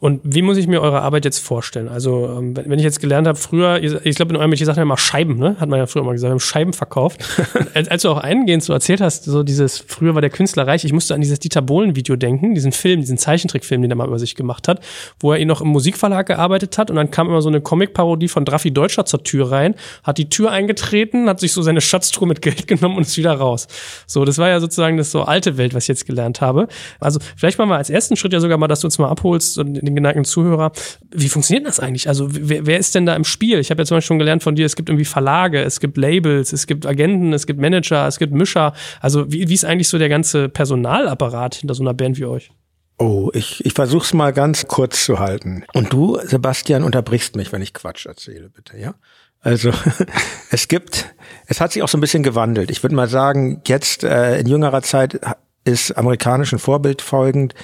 Und 0.00 0.22
wie 0.24 0.40
muss 0.40 0.56
ich 0.56 0.66
mir 0.66 0.80
eure 0.80 1.02
Arbeit 1.02 1.26
jetzt 1.26 1.40
vorstellen? 1.40 1.88
Also, 1.88 2.26
ähm, 2.38 2.56
wenn 2.56 2.78
ich 2.78 2.84
jetzt 2.84 3.00
gelernt 3.00 3.28
habe, 3.28 3.38
früher, 3.38 3.82
ich 3.82 4.16
glaube, 4.16 4.32
in 4.32 4.36
eurem 4.38 4.48
Metier 4.48 4.64
sagt 4.64 4.76
man 4.76 4.84
immer 4.84 4.96
Scheiben, 4.96 5.36
ne? 5.36 5.56
Hat 5.60 5.68
man 5.68 5.78
ja 5.78 5.86
früher 5.86 6.02
mal 6.02 6.12
gesagt, 6.12 6.30
wir 6.30 6.32
haben 6.32 6.40
Scheiben 6.40 6.72
verkauft. 6.72 7.22
als, 7.74 8.02
du 8.02 8.08
auch 8.08 8.16
eingehend 8.16 8.64
so 8.64 8.72
erzählt 8.72 9.02
hast, 9.02 9.24
so 9.24 9.42
dieses, 9.42 9.78
früher 9.78 10.14
war 10.14 10.22
der 10.22 10.30
Künstler 10.30 10.66
reich, 10.66 10.86
ich 10.86 10.94
musste 10.94 11.14
an 11.14 11.20
dieses 11.20 11.38
Dieter 11.38 11.60
Bohlen-Video 11.60 12.16
denken, 12.16 12.54
diesen 12.54 12.72
Film, 12.72 13.00
diesen 13.00 13.18
Zeichentrickfilm, 13.18 13.82
den 13.82 13.90
er 13.90 13.96
mal 13.96 14.06
über 14.06 14.18
sich 14.18 14.36
gemacht 14.36 14.68
hat, 14.68 14.80
wo 15.20 15.32
er 15.32 15.38
ihn 15.38 15.48
noch 15.48 15.60
im 15.60 15.68
Musikverlag 15.68 16.26
gearbeitet 16.26 16.78
hat 16.78 16.88
und 16.88 16.96
dann 16.96 17.10
kam 17.10 17.28
immer 17.28 17.42
so 17.42 17.50
eine 17.50 17.60
Comic-Parodie 17.60 18.28
von 18.28 18.46
Draffi 18.46 18.70
Deutscher 18.72 19.04
zur 19.04 19.22
Tür 19.22 19.52
rein, 19.52 19.74
hat 20.02 20.16
die 20.16 20.30
Tür 20.30 20.50
eingetreten, 20.50 21.28
hat 21.28 21.40
sich 21.40 21.52
so 21.52 21.60
seine 21.60 21.82
Schatztruhe 21.82 22.26
mit 22.26 22.40
Geld 22.40 22.66
genommen 22.66 22.96
und 22.96 23.02
ist 23.02 23.18
wieder 23.18 23.34
raus. 23.34 23.68
So, 24.06 24.24
das 24.24 24.38
war 24.38 24.48
ja 24.48 24.60
sozusagen 24.60 24.96
das 24.96 25.10
so 25.10 25.24
alte 25.24 25.58
Welt, 25.58 25.74
was 25.74 25.84
ich 25.84 25.88
jetzt 25.88 26.06
gelernt 26.06 26.40
habe. 26.40 26.68
Also, 27.00 27.20
vielleicht 27.36 27.58
machen 27.58 27.68
wir 27.68 27.76
als 27.76 27.90
ersten 27.90 28.16
Schritt 28.16 28.32
ja 28.32 28.40
sogar 28.40 28.56
mal, 28.56 28.66
dass 28.66 28.80
du 28.80 28.86
uns 28.86 28.98
mal 28.98 29.08
abholst 29.08 29.58
und 29.58 29.89
den 29.90 29.96
geneigten 29.96 30.24
Zuhörer. 30.24 30.72
Wie 31.10 31.28
funktioniert 31.28 31.66
das 31.66 31.80
eigentlich? 31.80 32.08
Also 32.08 32.28
wer, 32.30 32.66
wer 32.66 32.78
ist 32.78 32.94
denn 32.94 33.06
da 33.06 33.14
im 33.14 33.24
Spiel? 33.24 33.58
Ich 33.58 33.70
habe 33.70 33.82
ja 33.82 33.86
zum 33.86 33.96
Beispiel 33.96 34.08
schon 34.08 34.18
gelernt 34.18 34.42
von 34.42 34.54
dir, 34.54 34.66
es 34.66 34.76
gibt 34.76 34.88
irgendwie 34.88 35.04
Verlage, 35.04 35.62
es 35.62 35.80
gibt 35.80 35.96
Labels, 35.96 36.52
es 36.52 36.66
gibt 36.66 36.86
Agenten, 36.86 37.32
es 37.32 37.46
gibt 37.46 37.60
Manager, 37.60 38.06
es 38.06 38.18
gibt 38.18 38.32
Mischer. 38.32 38.72
Also 39.00 39.30
wie, 39.32 39.48
wie 39.48 39.54
ist 39.54 39.64
eigentlich 39.64 39.88
so 39.88 39.98
der 39.98 40.08
ganze 40.08 40.48
Personalapparat 40.48 41.56
hinter 41.56 41.74
so 41.74 41.82
einer 41.82 41.94
Band 41.94 42.18
wie 42.18 42.24
euch? 42.24 42.50
Oh, 42.98 43.30
ich, 43.32 43.64
ich 43.64 43.72
versuch's 43.72 44.12
mal 44.12 44.32
ganz 44.32 44.66
kurz 44.68 45.06
zu 45.06 45.18
halten. 45.18 45.64
Und 45.72 45.92
du, 45.92 46.18
Sebastian, 46.22 46.82
unterbrichst 46.82 47.34
mich, 47.34 47.50
wenn 47.50 47.62
ich 47.62 47.72
Quatsch 47.72 48.04
erzähle, 48.04 48.50
bitte, 48.50 48.76
ja? 48.76 48.94
Also 49.40 49.70
es 50.50 50.68
gibt, 50.68 51.14
es 51.46 51.60
hat 51.62 51.72
sich 51.72 51.82
auch 51.82 51.88
so 51.88 51.96
ein 51.96 52.02
bisschen 52.02 52.22
gewandelt. 52.22 52.70
Ich 52.70 52.82
würde 52.82 52.94
mal 52.94 53.08
sagen, 53.08 53.62
jetzt 53.66 54.04
äh, 54.04 54.38
in 54.38 54.46
jüngerer 54.46 54.82
Zeit 54.82 55.18
ist 55.64 55.92
amerikanischen 55.92 56.58
Vorbild 56.58 57.02
folgend 57.02 57.54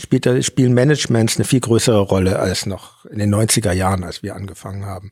spielt, 0.00 0.44
spielen 0.44 0.74
Managements 0.74 1.36
eine 1.36 1.44
viel 1.44 1.60
größere 1.60 2.00
Rolle 2.00 2.38
als 2.38 2.66
noch 2.66 3.04
in 3.06 3.18
den 3.18 3.34
90er 3.34 3.72
Jahren, 3.72 4.04
als 4.04 4.22
wir 4.22 4.34
angefangen 4.34 4.86
haben. 4.86 5.10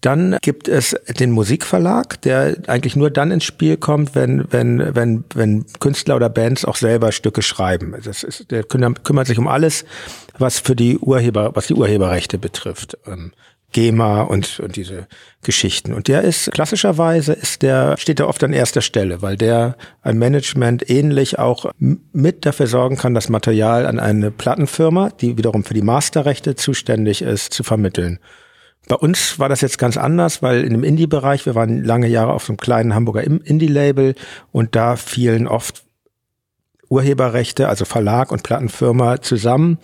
Dann 0.00 0.38
gibt 0.40 0.66
es 0.66 0.96
den 1.18 1.30
Musikverlag, 1.30 2.22
der 2.22 2.56
eigentlich 2.68 2.96
nur 2.96 3.10
dann 3.10 3.30
ins 3.30 3.44
Spiel 3.44 3.76
kommt, 3.76 4.14
wenn, 4.14 4.50
wenn, 4.50 4.94
wenn, 4.94 5.24
wenn 5.34 5.66
Künstler 5.78 6.16
oder 6.16 6.30
Bands 6.30 6.64
auch 6.64 6.76
selber 6.76 7.12
Stücke 7.12 7.42
schreiben. 7.42 7.94
Das 8.02 8.22
ist, 8.22 8.50
der 8.50 8.64
kümmert 8.64 9.26
sich 9.26 9.38
um 9.38 9.46
alles, 9.46 9.84
was 10.38 10.58
für 10.58 10.74
die 10.74 10.98
Urheber, 10.98 11.54
was 11.54 11.66
die 11.66 11.74
Urheberrechte 11.74 12.38
betrifft. 12.38 12.96
GEMA 13.72 14.22
und, 14.22 14.60
und 14.60 14.76
diese 14.76 15.06
Geschichten. 15.42 15.94
Und 15.94 16.08
der 16.08 16.22
ist 16.22 16.50
klassischerweise 16.52 17.32
ist 17.32 17.62
der, 17.62 17.96
steht 17.96 18.20
er 18.20 18.28
oft 18.28 18.42
an 18.44 18.52
erster 18.52 18.82
Stelle, 18.82 19.22
weil 19.22 19.36
der 19.36 19.76
ein 20.02 20.18
Management 20.18 20.88
ähnlich 20.90 21.38
auch 21.38 21.66
mit 21.78 22.46
dafür 22.46 22.66
sorgen 22.66 22.96
kann, 22.96 23.14
das 23.14 23.28
Material 23.28 23.86
an 23.86 24.00
eine 24.00 24.30
Plattenfirma, 24.30 25.10
die 25.10 25.38
wiederum 25.38 25.64
für 25.64 25.74
die 25.74 25.82
Masterrechte 25.82 26.56
zuständig 26.56 27.22
ist, 27.22 27.52
zu 27.52 27.62
vermitteln. 27.62 28.18
Bei 28.88 28.96
uns 28.96 29.38
war 29.38 29.48
das 29.48 29.60
jetzt 29.60 29.78
ganz 29.78 29.96
anders, 29.96 30.42
weil 30.42 30.64
in 30.64 30.72
dem 30.72 30.84
Indie-Bereich, 30.84 31.46
wir 31.46 31.54
waren 31.54 31.84
lange 31.84 32.08
Jahre 32.08 32.32
auf 32.32 32.44
so 32.44 32.52
einem 32.52 32.58
kleinen 32.58 32.94
Hamburger 32.94 33.22
Indie-Label 33.22 34.14
und 34.52 34.74
da 34.74 34.96
fielen 34.96 35.46
oft 35.46 35.84
Urheberrechte, 36.88 37.68
also 37.68 37.84
Verlag 37.84 38.32
und 38.32 38.42
Plattenfirma 38.42 39.22
zusammen, 39.22 39.78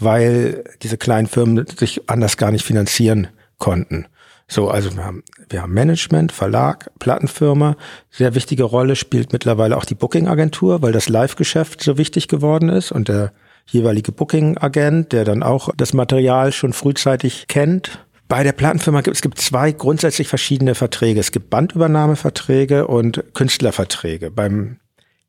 weil 0.00 0.64
diese 0.82 0.98
kleinen 0.98 1.28
Firmen 1.28 1.66
sich 1.66 2.08
anders 2.08 2.36
gar 2.36 2.50
nicht 2.50 2.64
finanzieren 2.64 3.28
konnten. 3.58 4.06
So, 4.48 4.68
also 4.68 4.96
wir 4.96 5.04
haben, 5.04 5.22
wir 5.48 5.62
haben 5.62 5.72
Management, 5.72 6.32
Verlag, 6.32 6.90
Plattenfirma. 6.98 7.76
Sehr 8.10 8.34
wichtige 8.34 8.64
Rolle 8.64 8.96
spielt 8.96 9.32
mittlerweile 9.32 9.76
auch 9.76 9.84
die 9.84 9.94
Booking-Agentur, 9.94 10.82
weil 10.82 10.90
das 10.90 11.08
Live-Geschäft 11.08 11.82
so 11.82 11.98
wichtig 11.98 12.26
geworden 12.26 12.68
ist 12.68 12.90
und 12.90 13.06
der 13.06 13.32
jeweilige 13.66 14.10
Booking-Agent, 14.10 15.12
der 15.12 15.24
dann 15.24 15.44
auch 15.44 15.68
das 15.76 15.92
Material 15.92 16.52
schon 16.52 16.72
frühzeitig 16.72 17.46
kennt. 17.46 18.04
Bei 18.26 18.42
der 18.42 18.52
Plattenfirma 18.52 19.02
gibt 19.02 19.16
es 19.16 19.22
gibt 19.22 19.40
zwei 19.40 19.70
grundsätzlich 19.70 20.26
verschiedene 20.26 20.74
Verträge. 20.74 21.20
Es 21.20 21.30
gibt 21.30 21.50
Bandübernahmeverträge 21.50 22.88
und 22.88 23.22
Künstlerverträge. 23.34 24.32
Beim 24.32 24.80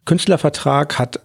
Künstlervertrag 0.05 0.97
hat 0.97 1.19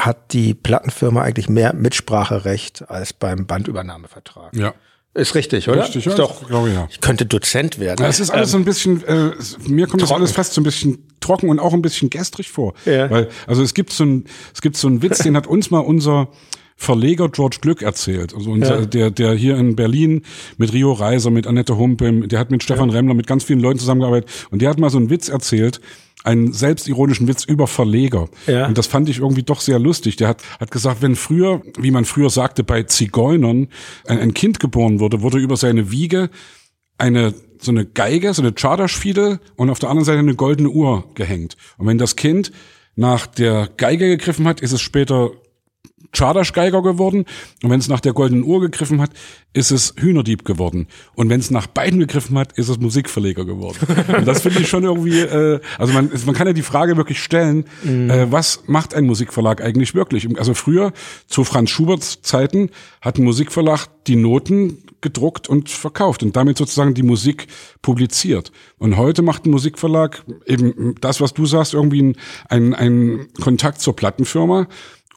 hat 0.00 0.32
die 0.32 0.54
Plattenfirma 0.54 1.22
eigentlich 1.22 1.48
mehr 1.48 1.74
Mitspracherecht 1.74 2.88
als 2.88 3.12
beim 3.12 3.46
Bandübernahmevertrag. 3.46 4.54
Ja. 4.54 4.74
Ist 5.12 5.34
richtig, 5.34 5.68
oder? 5.68 5.82
Richtig, 5.82 6.04
ja. 6.04 6.12
Ist 6.12 6.18
doch, 6.18 6.46
glaube 6.46 6.68
ich, 6.68 6.74
ja. 6.74 6.86
Ich 6.88 7.00
könnte 7.00 7.26
Dozent 7.26 7.80
werden. 7.80 8.06
Es 8.06 8.20
ist 8.20 8.30
alles 8.30 8.52
so 8.52 8.58
ein 8.58 8.64
bisschen, 8.64 9.02
äh, 9.04 9.32
mir 9.66 9.88
kommt 9.88 10.02
das 10.02 10.12
alles 10.12 10.30
fast 10.30 10.54
so 10.54 10.60
ein 10.60 10.64
bisschen 10.64 11.04
trocken 11.18 11.48
und 11.48 11.58
auch 11.58 11.74
ein 11.74 11.82
bisschen 11.82 12.10
gestrig 12.10 12.48
vor. 12.48 12.74
Ja. 12.84 13.10
Weil, 13.10 13.28
also 13.48 13.62
es 13.62 13.74
gibt 13.74 13.92
so 13.92 14.04
ein, 14.04 14.24
es 14.54 14.60
gibt 14.60 14.76
so 14.76 14.86
einen 14.86 15.02
Witz, 15.02 15.18
den 15.18 15.36
hat 15.36 15.48
uns 15.48 15.72
mal 15.72 15.80
unser 15.80 16.28
Verleger 16.76 17.28
George 17.28 17.58
Glück 17.60 17.82
erzählt. 17.82 18.34
Also 18.34 18.52
unser, 18.52 18.80
ja. 18.80 18.86
der, 18.86 19.10
der 19.10 19.34
hier 19.34 19.56
in 19.56 19.74
Berlin 19.74 20.22
mit 20.58 20.72
Rio 20.72 20.92
Reiser, 20.92 21.30
mit 21.30 21.46
Annette 21.48 21.76
Humpe, 21.76 22.28
der 22.28 22.38
hat 22.38 22.52
mit 22.52 22.62
Stefan 22.62 22.88
ja. 22.90 22.94
Remmler, 22.94 23.14
mit 23.14 23.26
ganz 23.26 23.42
vielen 23.42 23.60
Leuten 23.60 23.80
zusammengearbeitet 23.80 24.30
und 24.50 24.62
der 24.62 24.70
hat 24.70 24.78
mal 24.78 24.90
so 24.90 24.98
einen 24.98 25.10
Witz 25.10 25.28
erzählt, 25.28 25.80
einen 26.24 26.52
selbstironischen 26.52 27.28
Witz 27.28 27.44
über 27.44 27.66
Verleger. 27.66 28.28
Ja. 28.46 28.66
Und 28.66 28.76
das 28.76 28.86
fand 28.86 29.08
ich 29.08 29.18
irgendwie 29.18 29.42
doch 29.42 29.60
sehr 29.60 29.78
lustig. 29.78 30.16
Der 30.16 30.28
hat, 30.28 30.42
hat 30.58 30.70
gesagt, 30.70 31.02
wenn 31.02 31.16
früher, 31.16 31.62
wie 31.78 31.90
man 31.90 32.04
früher 32.04 32.30
sagte, 32.30 32.64
bei 32.64 32.82
Zigeunern 32.82 33.68
ein, 34.06 34.18
ein 34.18 34.34
Kind 34.34 34.60
geboren 34.60 35.00
wurde, 35.00 35.22
wurde 35.22 35.38
über 35.38 35.56
seine 35.56 35.90
Wiege 35.90 36.30
eine 36.98 37.34
so 37.62 37.72
eine 37.72 37.84
Geige, 37.84 38.32
so 38.32 38.42
eine 38.42 38.52
Charterschfiedel 38.52 39.38
und 39.56 39.70
auf 39.70 39.78
der 39.78 39.90
anderen 39.90 40.04
Seite 40.04 40.18
eine 40.18 40.34
goldene 40.34 40.70
Uhr 40.70 41.04
gehängt. 41.14 41.56
Und 41.76 41.86
wenn 41.86 41.98
das 41.98 42.16
Kind 42.16 42.52
nach 42.96 43.26
der 43.26 43.68
Geige 43.76 44.08
gegriffen 44.08 44.48
hat, 44.48 44.60
ist 44.60 44.72
es 44.72 44.80
später 44.80 45.30
Chardasch-Geiger 46.12 46.82
geworden. 46.82 47.24
Und 47.62 47.70
wenn 47.70 47.80
es 47.80 47.88
nach 47.88 48.00
der 48.00 48.12
goldenen 48.12 48.44
Uhr 48.44 48.60
gegriffen 48.60 49.00
hat, 49.00 49.10
ist 49.52 49.70
es 49.70 49.94
Hühnerdieb 49.96 50.44
geworden. 50.44 50.86
Und 51.14 51.28
wenn 51.28 51.40
es 51.40 51.50
nach 51.50 51.66
beiden 51.66 52.00
gegriffen 52.00 52.38
hat, 52.38 52.52
ist 52.52 52.68
es 52.68 52.78
Musikverleger 52.78 53.44
geworden. 53.44 53.78
Und 54.16 54.26
das 54.26 54.42
finde 54.42 54.60
ich 54.60 54.68
schon 54.68 54.84
irgendwie, 54.84 55.20
äh, 55.20 55.60
also 55.78 55.92
man, 55.92 56.10
man 56.26 56.34
kann 56.34 56.46
ja 56.46 56.52
die 56.52 56.62
Frage 56.62 56.96
wirklich 56.96 57.22
stellen, 57.22 57.64
mhm. 57.82 58.10
äh, 58.10 58.32
was 58.32 58.64
macht 58.66 58.94
ein 58.94 59.04
Musikverlag 59.04 59.62
eigentlich 59.62 59.94
wirklich? 59.94 60.28
Also 60.38 60.54
früher, 60.54 60.92
zu 61.26 61.44
Franz 61.44 61.70
Schuberts 61.70 62.22
Zeiten, 62.22 62.70
hat 63.00 63.18
ein 63.18 63.24
Musikverlag 63.24 63.88
die 64.06 64.16
Noten 64.16 64.84
gedruckt 65.00 65.48
und 65.48 65.68
verkauft 65.68 66.22
und 66.22 66.36
damit 66.36 66.58
sozusagen 66.58 66.94
die 66.94 67.02
Musik 67.02 67.46
publiziert. 67.82 68.52
Und 68.78 68.96
heute 68.96 69.22
macht 69.22 69.46
ein 69.46 69.50
Musikverlag 69.50 70.22
eben 70.46 70.94
das, 71.00 71.20
was 71.20 71.32
du 71.32 71.46
sagst, 71.46 71.74
irgendwie 71.74 72.14
ein, 72.48 72.74
ein 72.74 73.28
Kontakt 73.40 73.80
zur 73.80 73.96
Plattenfirma 73.96 74.68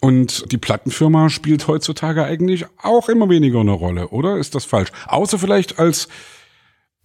und 0.04 0.52
die 0.52 0.58
Plattenfirma 0.58 1.30
spielt 1.30 1.70
heutzutage 1.70 2.26
eigentlich 2.26 2.66
auch 2.82 3.08
immer 3.08 3.30
weniger 3.30 3.62
eine 3.62 3.72
Rolle, 3.72 4.10
oder? 4.10 4.36
Ist 4.36 4.54
das 4.54 4.66
falsch? 4.66 4.92
Außer 5.08 5.40
vielleicht 5.40 5.80
als 5.80 6.10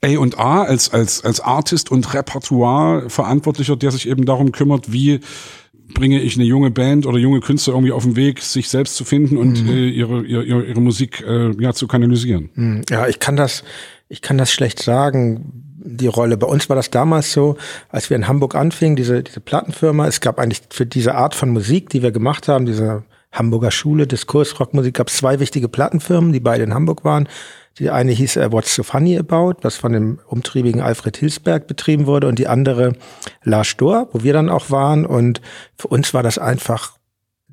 A&A, 0.03 0.65
als, 0.65 0.93
als, 0.93 1.25
als 1.25 1.39
Artist 1.39 1.93
und 1.93 2.13
Repertoire-Verantwortlicher, 2.13 3.77
der 3.77 3.93
sich 3.93 4.09
eben 4.09 4.25
darum 4.25 4.51
kümmert, 4.51 4.93
wie 4.93 5.21
bringe 5.95 6.21
ich 6.21 6.35
eine 6.35 6.45
junge 6.45 6.73
Band 6.73 7.07
oder 7.07 7.19
junge 7.19 7.39
Künstler 7.39 7.75
irgendwie 7.75 7.93
auf 7.93 8.03
den 8.03 8.17
Weg, 8.17 8.43
sich 8.43 8.69
selbst 8.69 8.97
zu 8.97 9.05
finden 9.05 9.37
und 9.37 9.63
mhm. 9.63 9.69
äh, 9.69 9.89
ihre, 9.91 10.25
ihre, 10.25 10.65
ihre 10.65 10.81
Musik 10.81 11.25
äh, 11.25 11.53
ja 11.63 11.73
zu 11.75 11.87
kanalisieren. 11.87 12.51
Mhm. 12.55 12.83
Ja, 12.91 13.07
ich 13.07 13.21
kann 13.21 13.37
das, 13.37 13.63
ich 14.09 14.23
kann 14.23 14.39
das 14.39 14.51
schlecht 14.51 14.83
sagen 14.83 15.68
die 15.81 16.07
Rolle. 16.07 16.37
Bei 16.37 16.47
uns 16.47 16.69
war 16.69 16.77
das 16.77 16.91
damals 16.91 17.33
so, 17.33 17.57
als 17.89 18.11
wir 18.11 18.17
in 18.17 18.29
Hamburg 18.29 18.55
anfingen, 18.55 18.97
diese, 18.97 19.23
diese 19.23 19.41
Plattenfirma, 19.41 20.07
es 20.07 20.21
gab 20.21 20.39
eigentlich 20.39 20.63
für 20.71 20.87
diese 20.87 21.15
Art 21.15 21.35
von 21.35 21.51
Musik, 21.51 21.89
die 21.91 22.03
wir 22.03 22.11
gemacht 22.11 22.49
haben, 22.49 22.67
diese 22.67 23.05
Hamburger 23.33 23.71
Schule, 23.71 24.07
Diskursrockmusik, 24.07 24.95
gab 24.95 25.09
es 25.09 25.17
zwei 25.17 25.39
wichtige 25.41 25.69
Plattenfirmen, 25.69 26.33
die 26.33 26.41
beide 26.41 26.65
in 26.65 26.75
Hamburg 26.75 27.05
waren. 27.05 27.29
Die 27.79 27.91
eine 27.91 28.11
hieß 28.11 28.39
uh, 28.39 28.51
What's 28.51 28.75
So 28.75 28.83
Funny 28.83 29.17
About, 29.19 29.59
was 29.63 29.77
von 29.77 29.93
dem 29.93 30.19
umtriebigen 30.27 30.81
Alfred 30.81 31.17
Hilsberg 31.17 31.69
betrieben 31.69 32.07
wurde, 32.07 32.27
und 32.27 32.39
die 32.39 32.49
andere 32.49 32.95
La 33.45 33.63
Stor, 33.63 34.09
wo 34.13 34.23
wir 34.23 34.33
dann 34.33 34.49
auch 34.49 34.71
waren. 34.71 35.07
Und 35.07 35.41
für 35.77 35.89
uns 35.89 36.13
war 36.13 36.25
das 36.25 36.39
einfach 36.39 36.99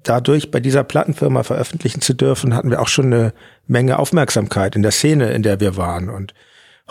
dadurch, 0.02 0.50
bei 0.50 0.60
dieser 0.60 0.84
Plattenfirma 0.84 1.44
veröffentlichen 1.44 2.02
zu 2.02 2.14
dürfen, 2.14 2.56
hatten 2.56 2.72
wir 2.72 2.82
auch 2.82 2.88
schon 2.88 3.08
eine 3.08 3.34
Menge 3.68 4.00
Aufmerksamkeit 4.00 4.76
in 4.76 4.82
der 4.82 4.92
Szene, 4.92 5.32
in 5.32 5.44
der 5.44 5.60
wir 5.60 5.78
waren. 5.78 6.10
Und 6.10 6.34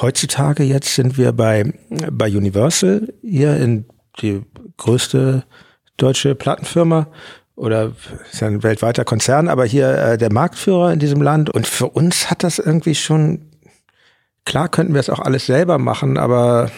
Heutzutage 0.01 0.65
jetzt 0.65 0.95
sind 0.95 1.19
wir 1.19 1.33
bei, 1.33 1.73
bei 2.11 2.27
Universal 2.29 3.13
hier 3.23 3.57
in 3.57 3.87
die 4.21 4.43
größte 4.77 5.45
deutsche 5.97 6.35
Plattenfirma 6.35 7.09
oder 7.57 7.93
ist 8.33 8.41
ja 8.41 8.49
ein 8.49 8.63
weltweiter 8.63 9.05
Konzern, 9.05 9.49
aber 9.49 9.65
hier 9.65 9.97
äh, 9.97 10.19
der 10.19 10.33
Marktführer 10.33 10.93
in 10.93 10.99
diesem 10.99 11.23
Land. 11.23 11.51
Und 11.51 11.67
für 11.67 11.89
uns 11.89 12.29
hat 12.31 12.43
das 12.43 12.59
irgendwie 12.59 12.97
schon, 12.97 13.51
klar 14.45 14.69
könnten 14.69 14.95
wir 14.95 15.01
es 15.01 15.11
auch 15.11 15.21
alles 15.21 15.47
selber 15.47 15.79
machen, 15.79 16.19
aber 16.19 16.71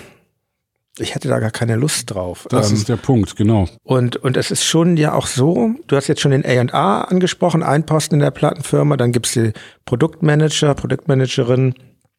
ich 0.98 1.14
hätte 1.14 1.29
da 1.29 1.38
gar 1.38 1.50
keine 1.50 1.76
Lust 1.76 2.14
drauf. 2.14 2.46
Das 2.50 2.70
ähm, 2.70 2.76
ist 2.76 2.88
der 2.88 2.96
Punkt, 2.96 3.37
genau. 3.37 3.68
Und, 3.83 4.16
und 4.16 4.37
es 4.37 4.50
ist 4.50 4.64
schon 4.64 4.96
ja 4.96 5.14
auch 5.14 5.26
so, 5.26 5.70
du 5.87 5.96
hast 5.96 6.09
jetzt 6.09 6.20
schon 6.20 6.31
den 6.31 6.44
A&A 6.44 7.02
angesprochen, 7.02 7.62
ein 7.62 7.87
Posten 7.87 8.16
in 8.16 8.20
der 8.20 8.31
Plattenfirma, 8.31 8.96
dann 8.96 9.12
gibt's 9.12 9.33
die 9.33 9.52
Produktmanager, 9.87 10.74
Produktmanagerin, 10.74 11.74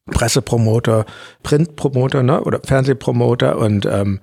Pressepromoter, 0.07 1.05
Printpromoter 1.43 2.23
ne, 2.23 2.41
oder 2.43 2.59
Fernsehpromoter 2.63 3.57
und 3.57 3.85
ähm, 3.85 4.19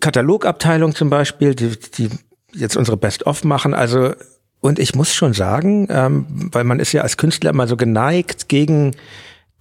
Katalogabteilung 0.00 0.94
zum 0.94 1.10
Beispiel, 1.10 1.54
die, 1.54 1.70
die 1.96 2.10
jetzt 2.54 2.76
unsere 2.76 2.96
Best-of 2.96 3.44
machen. 3.44 3.74
Also 3.74 4.12
Und 4.60 4.78
ich 4.78 4.94
muss 4.94 5.14
schon 5.14 5.32
sagen, 5.32 5.88
ähm, 5.90 6.26
weil 6.52 6.64
man 6.64 6.80
ist 6.80 6.92
ja 6.92 7.02
als 7.02 7.16
Künstler 7.16 7.50
immer 7.50 7.66
so 7.66 7.76
geneigt, 7.76 8.48
gegen, 8.48 8.94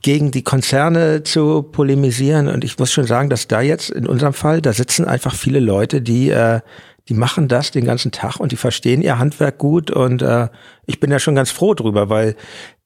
gegen 0.02 0.32
die 0.32 0.44
Konzerne 0.44 1.24
zu 1.24 1.64
polemisieren. 1.64 2.48
Und 2.48 2.64
ich 2.64 2.78
muss 2.78 2.92
schon 2.92 3.06
sagen, 3.06 3.30
dass 3.30 3.48
da 3.48 3.62
jetzt 3.62 3.90
in 3.90 4.08
unserem 4.08 4.34
Fall, 4.34 4.62
da 4.62 4.74
sitzen 4.74 5.06
einfach 5.06 5.36
viele 5.36 5.60
Leute, 5.60 6.02
die, 6.02 6.30
äh, 6.30 6.60
die 7.08 7.14
machen 7.14 7.48
das 7.48 7.72
den 7.72 7.86
ganzen 7.86 8.12
Tag 8.12 8.40
und 8.40 8.52
die 8.52 8.58
verstehen 8.58 9.02
ihr 9.02 9.18
Handwerk 9.20 9.58
gut. 9.58 9.90
Und 9.90 10.22
äh, 10.22 10.50
ich 10.86 11.00
bin 11.00 11.12
ja 11.12 11.20
schon 11.20 11.36
ganz 11.36 11.50
froh 11.50 11.74
drüber, 11.74 12.10
weil 12.10 12.36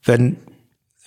wenn, 0.06 0.38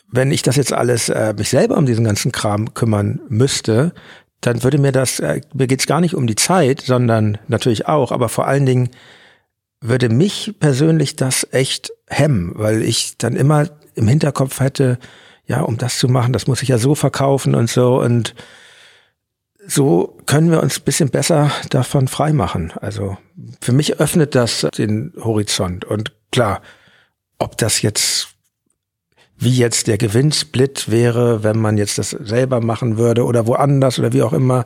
wenn 0.08 0.30
ich 0.30 0.42
das 0.42 0.56
jetzt 0.56 0.72
alles 0.72 1.08
äh, 1.08 1.34
mich 1.36 1.50
selber 1.50 1.76
um 1.76 1.86
diesen 1.86 2.04
ganzen 2.04 2.32
Kram 2.32 2.74
kümmern 2.74 3.20
müsste, 3.28 3.92
dann 4.40 4.62
würde 4.62 4.78
mir 4.78 4.92
das, 4.92 5.20
äh, 5.20 5.40
mir 5.54 5.66
geht's 5.66 5.86
gar 5.86 6.00
nicht 6.00 6.14
um 6.14 6.26
die 6.26 6.36
Zeit, 6.36 6.80
sondern 6.80 7.38
natürlich 7.48 7.86
auch, 7.88 8.12
aber 8.12 8.28
vor 8.28 8.46
allen 8.46 8.66
Dingen 8.66 8.90
würde 9.80 10.08
mich 10.08 10.54
persönlich 10.58 11.16
das 11.16 11.46
echt 11.50 11.92
hemmen, 12.08 12.52
weil 12.54 12.82
ich 12.82 13.18
dann 13.18 13.36
immer 13.36 13.68
im 13.94 14.08
Hinterkopf 14.08 14.60
hätte, 14.60 14.98
ja, 15.46 15.60
um 15.60 15.76
das 15.78 15.98
zu 15.98 16.08
machen, 16.08 16.32
das 16.32 16.46
muss 16.46 16.62
ich 16.62 16.68
ja 16.68 16.78
so 16.78 16.94
verkaufen 16.94 17.54
und 17.54 17.70
so 17.70 18.00
und 18.00 18.34
so 19.68 20.16
können 20.26 20.50
wir 20.50 20.62
uns 20.62 20.78
ein 20.78 20.84
bisschen 20.84 21.10
besser 21.10 21.50
davon 21.70 22.06
freimachen. 22.06 22.72
Also 22.80 23.16
für 23.60 23.72
mich 23.72 23.98
öffnet 23.98 24.34
das 24.34 24.66
den 24.78 25.12
Horizont 25.18 25.84
und 25.84 26.12
klar, 26.30 26.62
ob 27.38 27.58
das 27.58 27.82
jetzt 27.82 28.35
wie 29.38 29.54
jetzt 29.54 29.86
der 29.86 29.98
Gewinnsplit 29.98 30.90
wäre, 30.90 31.42
wenn 31.42 31.58
man 31.58 31.76
jetzt 31.76 31.98
das 31.98 32.10
selber 32.10 32.60
machen 32.60 32.96
würde 32.96 33.24
oder 33.24 33.46
woanders 33.46 33.98
oder 33.98 34.12
wie 34.12 34.22
auch 34.22 34.32
immer, 34.32 34.64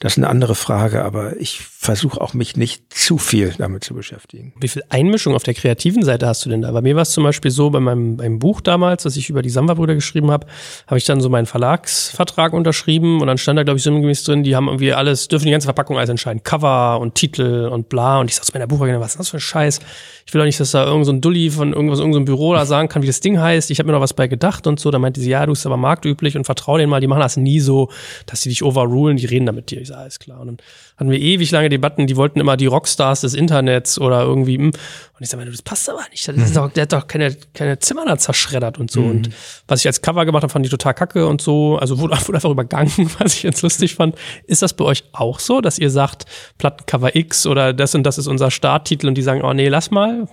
das 0.00 0.12
ist 0.12 0.18
eine 0.18 0.28
andere 0.28 0.54
Frage, 0.54 1.04
aber 1.04 1.40
ich 1.40 1.60
versuche 1.60 2.20
auch 2.20 2.32
mich 2.32 2.56
nicht 2.56 2.92
zu 2.92 3.18
viel 3.18 3.54
damit 3.58 3.82
zu 3.82 3.94
beschäftigen. 3.94 4.52
Wie 4.60 4.68
viel 4.68 4.82
Einmischung 4.90 5.34
auf 5.34 5.42
der 5.42 5.54
kreativen 5.54 6.04
Seite 6.04 6.26
hast 6.26 6.44
du 6.44 6.50
denn 6.50 6.62
da? 6.62 6.70
Bei 6.70 6.82
mir 6.82 6.94
war 6.94 7.02
es 7.02 7.10
zum 7.10 7.24
Beispiel 7.24 7.50
so, 7.50 7.70
bei 7.70 7.80
meinem, 7.80 8.16
meinem 8.16 8.38
Buch 8.38 8.60
damals, 8.60 9.02
das 9.02 9.16
ich 9.16 9.28
über 9.28 9.42
die 9.42 9.50
Samba-Brüder 9.50 9.94
geschrieben 9.94 10.30
habe, 10.30 10.46
habe 10.86 10.98
ich 10.98 11.04
dann 11.04 11.20
so 11.20 11.28
meinen 11.28 11.46
Verlagsvertrag 11.46 12.52
unterschrieben 12.52 13.20
und 13.20 13.26
dann 13.26 13.38
stand 13.38 13.58
da, 13.58 13.64
glaube 13.64 13.78
ich, 13.78 13.82
so 13.82 13.90
sinngemäß 13.90 14.22
drin, 14.22 14.44
die 14.44 14.54
haben 14.54 14.68
irgendwie 14.68 14.92
alles, 14.92 15.26
dürfen 15.26 15.46
die 15.46 15.50
ganze 15.50 15.66
Verpackung 15.66 15.96
alles 15.98 16.10
entscheiden. 16.10 16.42
Cover 16.44 17.00
und 17.00 17.16
Titel 17.16 17.68
und 17.72 17.88
bla. 17.88 18.20
Und 18.20 18.30
ich 18.30 18.36
sag 18.36 18.44
zu 18.44 18.52
meiner 18.52 18.68
Buchhalterin, 18.68 19.00
was 19.00 19.12
ist 19.12 19.18
das 19.18 19.28
für 19.30 19.38
ein 19.38 19.40
Scheiß? 19.40 19.80
Ich 20.26 20.34
will 20.34 20.40
doch 20.40 20.46
nicht, 20.46 20.60
dass 20.60 20.72
da 20.72 20.84
irgend 20.84 21.06
so 21.06 21.12
ein 21.12 21.20
Dulli 21.20 21.50
von 21.50 21.72
irgendwas, 21.72 21.98
irgendeinem 21.98 22.26
Büro 22.26 22.54
da 22.54 22.66
sagen 22.66 22.88
kann, 22.88 23.02
wie 23.02 23.06
das 23.06 23.20
Ding 23.20 23.40
heißt. 23.40 23.70
Ich 23.70 23.78
habe 23.78 23.86
mir 23.86 23.94
noch 23.94 24.02
was 24.02 24.12
bei 24.12 24.28
gedacht 24.28 24.66
und 24.66 24.78
so. 24.78 24.90
Da 24.90 24.98
meinte 24.98 25.20
sie, 25.20 25.30
ja, 25.30 25.46
du 25.46 25.52
bist 25.52 25.64
aber 25.64 25.78
marktüblich 25.78 26.36
und 26.36 26.44
vertrau 26.44 26.76
denen 26.76 26.90
mal, 26.90 27.00
die 27.00 27.06
machen 27.06 27.22
das 27.22 27.36
nie 27.36 27.60
so, 27.60 27.90
dass 28.26 28.42
sie 28.42 28.50
dich 28.50 28.62
overrulen, 28.62 29.16
die 29.16 29.26
reden 29.26 29.46
da 29.46 29.52
mit 29.52 29.70
dir. 29.70 29.87
Ich 29.90 29.96
alles 29.96 30.18
klar. 30.18 30.40
Und 30.40 30.46
dann 30.46 30.56
hatten 30.96 31.10
wir 31.10 31.18
ewig 31.18 31.50
lange 31.50 31.68
Debatten, 31.68 32.06
die 32.06 32.16
wollten 32.16 32.40
immer 32.40 32.56
die 32.56 32.66
Rockstars 32.66 33.22
des 33.22 33.34
Internets 33.34 33.98
oder 33.98 34.22
irgendwie, 34.22 34.56
hm. 34.56 34.66
und 34.66 34.74
ich 35.20 35.28
sage, 35.28 35.44
das 35.44 35.62
passt 35.62 35.88
aber 35.88 36.04
nicht. 36.10 36.26
Das 36.26 36.36
ist 36.36 36.56
doch, 36.56 36.70
der 36.70 36.82
hat 36.82 36.92
doch 36.92 37.06
keine, 37.06 37.36
keine 37.54 37.78
Zimmer 37.78 38.04
da 38.06 38.18
zerschreddert 38.18 38.78
und 38.78 38.90
so. 38.90 39.02
Mhm. 39.02 39.10
Und 39.10 39.30
was 39.66 39.80
ich 39.80 39.86
als 39.86 40.02
Cover 40.02 40.24
gemacht 40.24 40.42
habe, 40.42 40.52
fand 40.52 40.64
ich 40.66 40.70
total 40.70 40.94
kacke 40.94 41.26
und 41.26 41.40
so. 41.40 41.76
Also 41.76 41.98
wurde, 41.98 42.16
wurde 42.26 42.36
einfach 42.36 42.50
übergangen, 42.50 42.92
was 43.18 43.34
ich 43.34 43.42
jetzt 43.42 43.62
lustig 43.62 43.94
fand. 43.94 44.16
Ist 44.46 44.62
das 44.62 44.74
bei 44.74 44.84
euch 44.84 45.04
auch 45.12 45.40
so, 45.40 45.60
dass 45.60 45.78
ihr 45.78 45.90
sagt, 45.90 46.24
Plattencover 46.58 47.16
X 47.16 47.46
oder 47.46 47.72
das 47.72 47.94
und 47.94 48.04
das 48.04 48.18
ist 48.18 48.26
unser 48.26 48.50
Starttitel 48.50 49.08
und 49.08 49.14
die 49.14 49.22
sagen, 49.22 49.42
oh 49.42 49.52
nee, 49.52 49.68
lass 49.68 49.90
mal? 49.90 50.28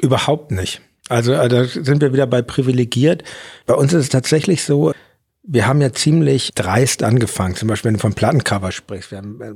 Überhaupt 0.00 0.50
nicht. 0.50 0.80
Also 1.08 1.32
äh, 1.34 1.48
da 1.48 1.64
sind 1.64 2.00
wir 2.00 2.12
wieder 2.12 2.26
bei 2.26 2.42
privilegiert. 2.42 3.24
Bei 3.66 3.74
uns 3.74 3.92
ist 3.92 4.04
es 4.04 4.08
tatsächlich 4.08 4.64
so, 4.64 4.92
wir 5.46 5.66
haben 5.66 5.80
ja 5.80 5.92
ziemlich 5.92 6.52
dreist 6.54 7.02
angefangen. 7.02 7.54
Zum 7.54 7.68
Beispiel, 7.68 7.90
wenn 7.90 7.94
du 7.94 8.00
von 8.00 8.14
Plattencover 8.14 8.72
sprichst. 8.72 9.10
Wir 9.10 9.18
haben, 9.18 9.40
äh, 9.40 9.52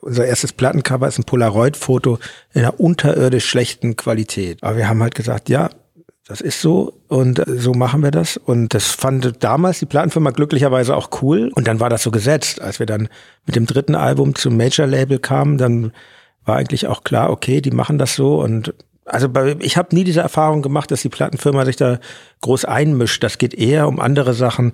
unser 0.00 0.24
erstes 0.24 0.52
Plattencover 0.52 1.08
ist 1.08 1.18
ein 1.18 1.24
Polaroid-Foto 1.24 2.18
in 2.54 2.62
einer 2.62 2.80
unterirdisch 2.80 3.46
schlechten 3.46 3.96
Qualität. 3.96 4.62
Aber 4.62 4.76
wir 4.76 4.88
haben 4.88 5.02
halt 5.02 5.14
gesagt, 5.14 5.48
ja, 5.48 5.70
das 6.28 6.40
ist 6.40 6.60
so 6.60 7.00
und 7.08 7.40
äh, 7.40 7.58
so 7.58 7.72
machen 7.72 8.02
wir 8.02 8.12
das. 8.12 8.36
Und 8.36 8.72
das 8.74 8.86
fand 8.86 9.42
damals 9.42 9.80
die 9.80 9.86
Plattenfirma 9.86 10.30
glücklicherweise 10.30 10.96
auch 10.96 11.10
cool. 11.22 11.50
Und 11.54 11.66
dann 11.66 11.80
war 11.80 11.90
das 11.90 12.02
so 12.02 12.10
gesetzt. 12.10 12.60
Als 12.60 12.78
wir 12.78 12.86
dann 12.86 13.08
mit 13.46 13.56
dem 13.56 13.66
dritten 13.66 13.94
Album 13.94 14.34
zum 14.34 14.56
Major-Label 14.56 15.18
kamen, 15.18 15.58
dann 15.58 15.92
war 16.44 16.56
eigentlich 16.56 16.86
auch 16.86 17.02
klar, 17.02 17.30
okay, 17.30 17.60
die 17.60 17.72
machen 17.72 17.98
das 17.98 18.14
so 18.14 18.40
und 18.40 18.72
also 19.04 19.28
bei, 19.28 19.56
ich 19.60 19.76
habe 19.76 19.94
nie 19.94 20.02
diese 20.02 20.20
Erfahrung 20.20 20.62
gemacht, 20.62 20.90
dass 20.90 21.02
die 21.02 21.08
Plattenfirma 21.08 21.64
sich 21.64 21.76
da 21.76 22.00
groß 22.40 22.64
einmischt. 22.64 23.22
Das 23.22 23.38
geht 23.38 23.54
eher 23.54 23.86
um 23.86 24.00
andere 24.00 24.34
Sachen. 24.34 24.72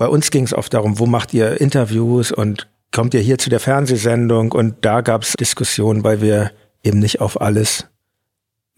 Bei 0.00 0.08
uns 0.08 0.30
ging 0.30 0.44
es 0.44 0.54
oft 0.54 0.72
darum, 0.72 0.98
wo 0.98 1.04
macht 1.04 1.34
ihr 1.34 1.60
Interviews 1.60 2.32
und 2.32 2.70
kommt 2.90 3.12
ihr 3.12 3.20
hier 3.20 3.36
zu 3.36 3.50
der 3.50 3.60
Fernsehsendung? 3.60 4.50
Und 4.50 4.76
da 4.80 5.02
gab 5.02 5.24
es 5.24 5.34
Diskussionen, 5.34 6.04
weil 6.04 6.22
wir 6.22 6.52
eben 6.82 7.00
nicht 7.00 7.20
auf 7.20 7.38
alles 7.38 7.86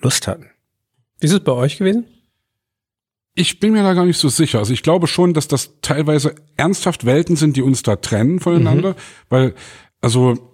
Lust 0.01 0.27
hatten. 0.27 0.51
Wie 1.21 1.27
ist 1.27 1.33
es 1.33 1.39
bei 1.39 1.53
euch 1.53 1.79
gewesen? 1.79 2.07
Ich 3.37 3.61
bin 3.61 3.73
mir 3.73 3.85
da 3.85 3.95
gar 3.95 4.05
nicht 4.05 4.19
so 4.19 4.29
sicher. 4.31 4.59
Also 4.59 4.73
ich 4.73 4.83
glaube 4.83 5.07
schon, 5.07 5.33
dass 5.33 5.47
das 5.47 5.79
teilweise 5.81 6.35
ernsthaft 6.57 7.07
Welten 7.07 7.37
sind, 7.37 7.57
die 7.57 7.63
uns 7.63 7.85
da 7.85 7.95
trennen 7.95 8.41
voneinander, 8.41 8.91
mhm. 8.91 8.97
weil 9.29 9.55
also 10.01 10.51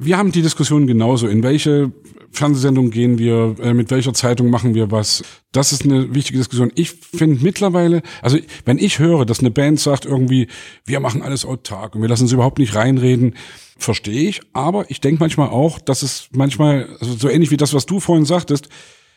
wir 0.00 0.16
haben 0.16 0.30
die 0.30 0.42
Diskussion 0.42 0.86
genauso. 0.86 1.26
In 1.26 1.42
welche 1.42 1.92
Fernsehsendung 2.30 2.90
gehen 2.90 3.18
wir? 3.18 3.56
Äh, 3.60 3.74
mit 3.74 3.90
welcher 3.90 4.14
Zeitung 4.14 4.48
machen 4.48 4.74
wir 4.74 4.92
was? 4.92 5.24
Das 5.50 5.72
ist 5.72 5.84
eine 5.84 6.14
wichtige 6.14 6.38
Diskussion. 6.38 6.70
Ich 6.76 6.90
finde 6.90 7.42
mittlerweile, 7.42 8.02
also 8.22 8.38
wenn 8.64 8.78
ich 8.78 9.00
höre, 9.00 9.26
dass 9.26 9.40
eine 9.40 9.50
Band 9.50 9.80
sagt 9.80 10.06
irgendwie, 10.06 10.46
wir 10.86 11.00
machen 11.00 11.20
alles 11.20 11.44
autark 11.44 11.96
und 11.96 12.02
wir 12.02 12.08
lassen 12.08 12.24
uns 12.24 12.32
überhaupt 12.32 12.58
nicht 12.58 12.76
reinreden, 12.76 13.34
verstehe 13.76 14.28
ich. 14.28 14.40
Aber 14.52 14.88
ich 14.88 15.00
denke 15.00 15.20
manchmal 15.20 15.48
auch, 15.48 15.80
dass 15.80 16.02
es 16.02 16.28
manchmal, 16.32 16.88
also 17.00 17.14
so 17.14 17.28
ähnlich 17.28 17.50
wie 17.50 17.56
das, 17.56 17.74
was 17.74 17.86
du 17.86 17.98
vorhin 17.98 18.24
sagtest, 18.24 18.68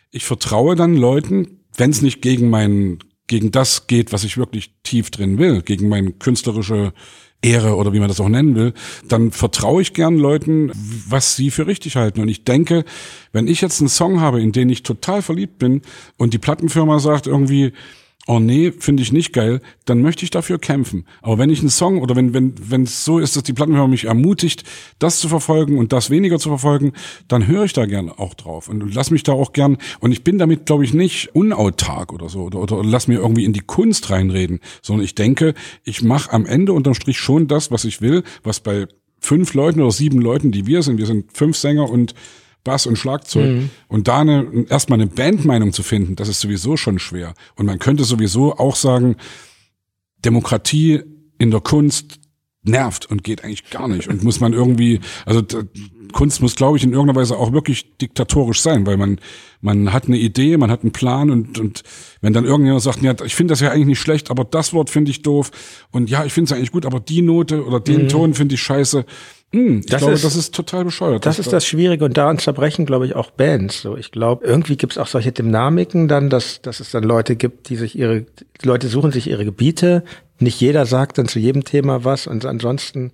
ich 0.10 0.26
vertraue 0.26 0.76
dann 0.76 0.96
Leuten, 0.96 1.60
wenn 1.78 1.92
es 1.92 2.02
nicht 2.02 2.22
gegen 2.24 2.50
mein, 2.50 3.00
gegen 3.28 3.52
das 3.52 3.86
geht, 3.86 4.12
was 4.14 4.24
ich 4.24 4.38
wirklich 4.38 4.74
tief 4.84 5.12
drin 5.12 5.38
will, 5.38 5.62
gegen 5.62 5.90
meine 5.90 6.12
künstlerische 6.12 6.94
Ehre 7.42 7.76
oder 7.76 7.94
wie 7.94 8.00
man 8.00 8.08
das 8.08 8.20
auch 8.20 8.30
nennen 8.30 8.56
will, 8.56 8.74
dann 9.08 9.32
vertraue 9.32 9.82
ich 9.82 9.94
gern 9.94 10.18
Leuten, 10.18 10.72
was 11.08 11.36
sie 11.36 11.50
für 11.50 11.68
richtig 11.68 11.96
halten. 11.96 12.22
Und 12.22 12.28
ich 12.28 12.44
denke, 12.44 12.86
wenn 13.32 13.48
ich 13.48 13.62
jetzt 13.62 13.82
einen 13.82 13.90
Song 13.90 14.22
habe, 14.22 14.42
in 14.42 14.52
den 14.52 14.70
ich 14.70 14.84
total 14.84 15.22
verliebt 15.22 15.58
bin 15.58 15.82
und 16.18 16.34
die 16.34 16.38
Plattenfirma 16.38 17.00
sagt 17.00 17.28
irgendwie, 17.28 17.74
oh 18.28 18.40
nee, 18.40 18.72
finde 18.72 19.04
ich 19.04 19.12
nicht 19.12 19.34
geil, 19.34 19.62
dann 19.86 20.02
möchte 20.02 20.24
ich 20.24 20.30
dafür 20.30 20.60
kämpfen. 20.60 21.06
Aber 21.22 21.38
wenn 21.38 21.50
ich 21.50 21.60
einen 21.60 21.70
Song 21.70 22.02
oder 22.02 22.16
wenn 22.16 22.34
wenn 22.34 22.54
wenn 22.70 22.84
es 22.84 23.04
so 23.04 23.20
ist, 23.20 23.36
dass 23.36 23.44
die 23.44 23.54
Plattenfirma 23.54 23.88
mich 23.88 24.06
ermutigt, 24.06 24.64
das 25.00 25.20
zu 25.20 25.28
verfolgen 25.28 25.78
und 25.78 25.92
das 25.92 26.10
weniger 26.10 26.38
zu 26.40 26.50
verfolgen, 26.50 26.94
dann 27.28 27.48
höre 27.48 27.64
ich 27.64 27.74
da 27.74 27.86
gern 27.86 28.10
auch 28.10 28.34
drauf 28.34 28.70
und 28.70 28.94
lass 28.94 29.12
mich 29.12 29.24
da 29.24 29.34
auch 29.34 29.54
gern 29.54 29.78
und 30.00 30.12
ich 30.12 30.24
bin 30.24 30.38
damit 30.38 30.66
glaube 30.66 30.84
ich 30.84 30.94
nicht 30.94 31.36
unautark 31.36 32.14
oder 32.14 32.30
so 32.30 32.44
oder, 32.44 32.60
oder 32.60 32.84
lass 32.84 33.08
mir 33.08 33.20
irgendwie 33.20 33.46
in 33.46 33.54
die 33.54 33.62
Kunst 33.62 34.10
reinreden, 34.10 34.60
sondern 34.82 35.04
ich 35.04 35.16
denke, 35.16 35.54
ich 35.84 36.04
mache 36.04 36.32
am 36.32 36.46
Ende 36.46 36.74
unterm 36.74 36.94
Strich 36.94 37.18
schon 37.18 37.48
das, 37.48 37.72
was 37.72 37.86
ich 37.86 38.02
will, 38.02 38.24
was 38.44 38.60
bei 38.60 38.88
fünf 39.20 39.54
Leuten 39.54 39.82
oder 39.82 39.92
sieben 39.92 40.20
Leuten, 40.20 40.52
die 40.52 40.66
wir 40.66 40.84
sind, 40.84 40.98
wir 40.98 41.06
sind 41.06 41.32
fünf 41.36 41.56
Sänger 41.56 41.90
und 41.90 42.14
Bass 42.64 42.86
und 42.86 42.98
Schlagzeug. 42.98 43.50
Mhm. 43.50 43.70
Und 43.88 44.08
da 44.08 44.20
eine, 44.20 44.66
erstmal 44.70 45.00
eine 45.00 45.10
Bandmeinung 45.10 45.74
zu 45.74 45.84
finden, 45.84 46.16
das 46.16 46.28
ist 46.28 46.42
sowieso 46.42 46.78
schon 46.78 47.00
schwer. 47.00 47.34
Und 47.56 47.66
man 47.66 47.80
könnte 47.80 48.04
sowieso 48.04 48.58
auch 48.58 48.76
sagen, 48.76 49.16
Demokratie 50.24 51.02
in 51.38 51.52
der 51.52 51.62
Kunst 51.62 52.20
nervt 52.64 53.08
und 53.08 53.24
geht 53.24 53.44
eigentlich 53.44 53.70
gar 53.72 53.88
nicht. 53.88 54.08
Und 54.08 54.24
muss 54.24 54.40
man 54.40 54.54
irgendwie, 54.54 55.00
also 55.26 55.42
Kunst 56.12 56.42
muss, 56.42 56.56
glaube 56.56 56.78
ich, 56.78 56.84
in 56.84 56.92
irgendeiner 56.92 57.20
Weise 57.20 57.38
auch 57.38 57.52
wirklich 57.54 57.98
diktatorisch 57.98 58.62
sein, 58.62 58.86
weil 58.86 58.98
man, 58.98 59.20
man 59.62 59.92
hat 59.94 60.08
eine 60.08 60.18
Idee, 60.18 60.58
man 60.58 60.70
hat 60.70 60.84
einen 60.84 60.92
Plan 60.92 61.32
und, 61.32 61.58
und 61.58 61.84
wenn 62.22 62.34
dann 62.34 62.46
irgendjemand 62.46 62.84
sagt, 62.84 63.02
ja, 63.02 63.16
ich 63.26 63.34
finde 63.34 63.54
das 63.54 63.62
ja 63.62 63.72
eigentlich 63.72 63.88
nicht 63.88 64.00
schlecht, 64.00 64.30
aber 64.30 64.44
das 64.44 64.74
Wort 64.74 64.90
finde 64.90 65.10
ich 65.10 65.24
doof 65.24 65.52
und 65.92 66.10
ja, 66.10 66.24
ich 66.26 66.34
finde 66.34 66.52
es 66.52 66.58
eigentlich 66.58 66.72
gut, 66.72 66.86
aber 66.86 67.00
die 67.00 67.22
Note 67.22 67.66
oder 67.66 67.80
den 67.80 68.04
mhm. 68.04 68.10
Ton 68.10 68.34
finde 68.34 68.56
ich 68.56 68.62
scheiße, 68.62 69.06
hm, 69.54 69.80
ich 69.80 69.86
das 69.88 70.00
glaube, 70.00 70.14
ist, 70.14 70.24
das 70.24 70.36
ist 70.36 70.56
total 70.56 70.86
bescheuert. 70.86 71.26
Das, 71.26 71.36
das 71.36 71.46
ist 71.46 71.54
das 71.54 71.66
Schwierige 71.66 72.06
und 72.06 72.16
daran 72.16 72.40
zerbrechen, 72.40 72.86
glaube 72.86 73.06
ich, 73.06 73.16
auch 73.16 73.32
Bands. 73.32 73.82
So, 73.82 73.98
ich 73.98 74.12
glaube, 74.12 74.46
irgendwie 74.46 74.78
gibt 74.78 74.94
es 74.94 74.98
auch 74.98 75.08
solche 75.08 75.34
Dynamiken 75.34 76.08
dann, 76.08 76.30
dass, 76.30 76.62
dass 76.62 76.80
es 76.80 76.92
dann 76.92 77.04
Leute 77.04 77.36
gibt, 77.36 77.68
die 77.70 77.76
sich 77.76 77.98
ihre, 77.98 78.26
Leute 78.64 78.88
suchen 78.88 79.12
sich 79.12 79.28
ihre 79.28 79.44
Gebiete. 79.44 80.04
Nicht 80.40 80.62
jeder 80.62 80.86
sagt 80.86 81.18
dann 81.18 81.28
zu 81.28 81.40
jedem 81.40 81.66
Thema 81.66 82.06
was 82.06 82.28
und 82.28 82.46
ansonsten 82.46 83.12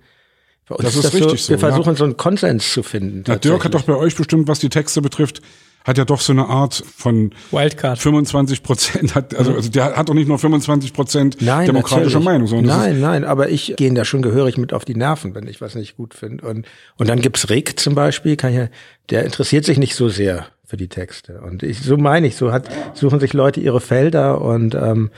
bei 0.68 0.76
uns 0.76 0.84
das 0.84 0.96
ist, 0.96 1.04
das 1.04 1.14
richtig 1.14 1.42
so. 1.42 1.50
Wir 1.50 1.58
versuchen 1.58 1.96
so 1.96 2.04
einen 2.04 2.16
Konsens 2.16 2.72
zu 2.72 2.82
finden. 2.82 3.24
Ja, 3.26 3.36
Dirk 3.36 3.64
hat 3.64 3.74
doch 3.74 3.82
bei 3.82 3.96
euch 3.96 4.14
bestimmt, 4.14 4.48
was 4.48 4.60
die 4.60 4.68
Texte 4.68 5.02
betrifft, 5.02 5.40
hat 5.88 5.96
ja 5.96 6.04
doch 6.04 6.20
so 6.20 6.34
eine 6.34 6.46
Art 6.46 6.84
von 6.96 7.32
Wildcard. 7.50 7.98
25 7.98 8.62
Prozent 8.62 9.14
hat, 9.14 9.34
also, 9.34 9.54
also 9.54 9.70
der 9.70 9.96
hat 9.96 10.10
doch 10.10 10.14
nicht 10.14 10.28
nur 10.28 10.38
25 10.38 10.92
Prozent 10.92 11.40
demokratische 11.40 12.20
Meinung, 12.20 12.46
sondern 12.46 12.78
nein, 12.78 13.00
nein, 13.00 13.24
aber 13.24 13.48
ich 13.48 13.74
gehe 13.76 13.92
da 13.94 14.04
schon 14.04 14.20
gehörig 14.20 14.58
mit 14.58 14.74
auf 14.74 14.84
die 14.84 14.94
Nerven, 14.94 15.34
wenn 15.34 15.48
ich 15.48 15.62
was 15.62 15.74
nicht 15.74 15.96
gut 15.96 16.12
finde. 16.12 16.46
Und 16.46 16.66
und 16.96 17.08
dann 17.08 17.22
gibt's 17.22 17.48
Rick 17.48 17.80
zum 17.80 17.94
Beispiel, 17.94 18.36
kann 18.36 18.52
ich, 18.52 18.68
der 19.08 19.24
interessiert 19.24 19.64
sich 19.64 19.78
nicht 19.78 19.94
so 19.94 20.10
sehr 20.10 20.48
für 20.66 20.76
die 20.76 20.88
Texte. 20.88 21.40
Und 21.40 21.62
ich, 21.62 21.80
so 21.80 21.96
meine 21.96 22.26
ich, 22.26 22.36
so 22.36 22.52
hat 22.52 22.68
suchen 22.92 23.18
sich 23.18 23.32
Leute 23.32 23.60
ihre 23.60 23.80
Felder 23.80 24.42
und 24.42 24.74
ähm, 24.74 25.10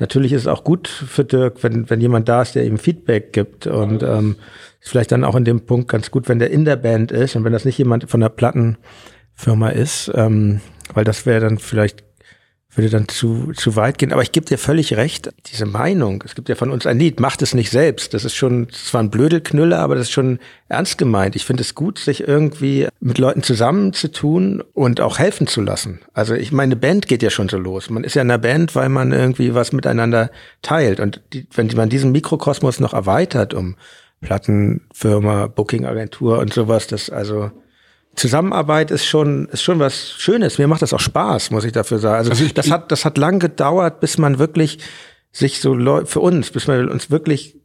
natürlich 0.00 0.32
ist 0.32 0.42
es 0.42 0.48
auch 0.48 0.64
gut 0.64 0.88
für 0.88 1.24
Dirk, 1.24 1.62
wenn 1.62 1.88
wenn 1.88 2.00
jemand 2.00 2.28
da 2.28 2.42
ist, 2.42 2.56
der 2.56 2.64
ihm 2.64 2.78
Feedback 2.78 3.32
gibt 3.32 3.68
und 3.68 4.02
ähm, 4.02 4.34
ist 4.80 4.88
vielleicht 4.88 5.12
dann 5.12 5.22
auch 5.22 5.36
in 5.36 5.44
dem 5.44 5.60
Punkt 5.66 5.86
ganz 5.86 6.10
gut, 6.10 6.28
wenn 6.28 6.40
der 6.40 6.50
in 6.50 6.64
der 6.64 6.74
Band 6.74 7.12
ist 7.12 7.36
und 7.36 7.44
wenn 7.44 7.52
das 7.52 7.64
nicht 7.64 7.78
jemand 7.78 8.10
von 8.10 8.20
der 8.20 8.28
Platten 8.28 8.76
Firma 9.36 9.68
ist, 9.68 10.10
ähm, 10.14 10.60
weil 10.92 11.04
das 11.04 11.26
wäre 11.26 11.40
dann 11.40 11.58
vielleicht 11.58 12.06
würde 12.76 12.90
dann 12.90 13.08
zu, 13.08 13.52
zu 13.54 13.76
weit 13.76 13.98
gehen. 13.98 14.12
Aber 14.12 14.22
ich 14.22 14.32
gebe 14.32 14.46
dir 14.46 14.58
völlig 14.58 14.96
recht, 14.96 15.30
diese 15.46 15.66
Meinung, 15.66 16.22
es 16.24 16.34
gibt 16.34 16.48
ja 16.48 16.54
von 16.54 16.70
uns 16.70 16.86
ein 16.86 16.98
Lied, 16.98 17.20
macht 17.20 17.42
es 17.42 17.54
nicht 17.54 17.70
selbst. 17.70 18.14
Das 18.14 18.24
ist 18.24 18.34
schon, 18.34 18.68
zwar 18.70 19.02
ein 19.02 19.10
Blödelknüller, 19.10 19.78
aber 19.78 19.94
das 19.94 20.08
ist 20.08 20.12
schon 20.12 20.38
ernst 20.68 20.98
gemeint. 20.98 21.36
Ich 21.36 21.44
finde 21.44 21.62
es 21.62 21.74
gut, 21.74 21.98
sich 21.98 22.26
irgendwie 22.26 22.88
mit 23.00 23.18
Leuten 23.18 23.42
zusammenzutun 23.42 24.62
und 24.74 25.00
auch 25.00 25.18
helfen 25.18 25.46
zu 25.46 25.62
lassen. 25.62 26.00
Also 26.12 26.34
ich 26.34 26.52
meine, 26.52 26.76
Band 26.76 27.08
geht 27.08 27.22
ja 27.22 27.30
schon 27.30 27.48
so 27.48 27.58
los. 27.58 27.90
Man 27.90 28.04
ist 28.04 28.14
ja 28.14 28.22
in 28.22 28.30
einer 28.30 28.38
Band, 28.38 28.74
weil 28.74 28.88
man 28.88 29.12
irgendwie 29.12 29.54
was 29.54 29.72
miteinander 29.72 30.30
teilt. 30.62 31.00
Und 31.00 31.22
die, 31.32 31.46
wenn 31.54 31.68
man 31.74 31.88
diesen 31.88 32.12
Mikrokosmos 32.12 32.80
noch 32.80 32.92
erweitert 32.92 33.54
um 33.54 33.76
Plattenfirma, 34.20 35.46
Bookingagentur 35.46 36.38
und 36.38 36.52
sowas, 36.52 36.86
das 36.86 37.10
also 37.10 37.50
Zusammenarbeit 38.16 38.90
ist 38.90 39.06
schon 39.06 39.46
ist 39.46 39.62
schon 39.62 39.78
was 39.78 40.12
Schönes. 40.12 40.58
Mir 40.58 40.68
macht 40.68 40.82
das 40.82 40.92
auch 40.92 41.00
Spaß, 41.00 41.50
muss 41.50 41.64
ich 41.64 41.72
dafür 41.72 41.98
sagen. 41.98 42.16
Also, 42.16 42.30
also 42.30 42.44
ich, 42.44 42.54
das 42.54 42.70
hat 42.70 42.90
das 42.90 43.04
hat 43.04 43.18
lang 43.18 43.38
gedauert, 43.38 44.00
bis 44.00 44.18
man 44.18 44.38
wirklich 44.38 44.78
sich 45.32 45.60
so 45.60 45.76
für 46.06 46.20
uns, 46.20 46.50
bis 46.50 46.66
man 46.66 46.88
uns 46.88 47.10
wirklich 47.10 47.56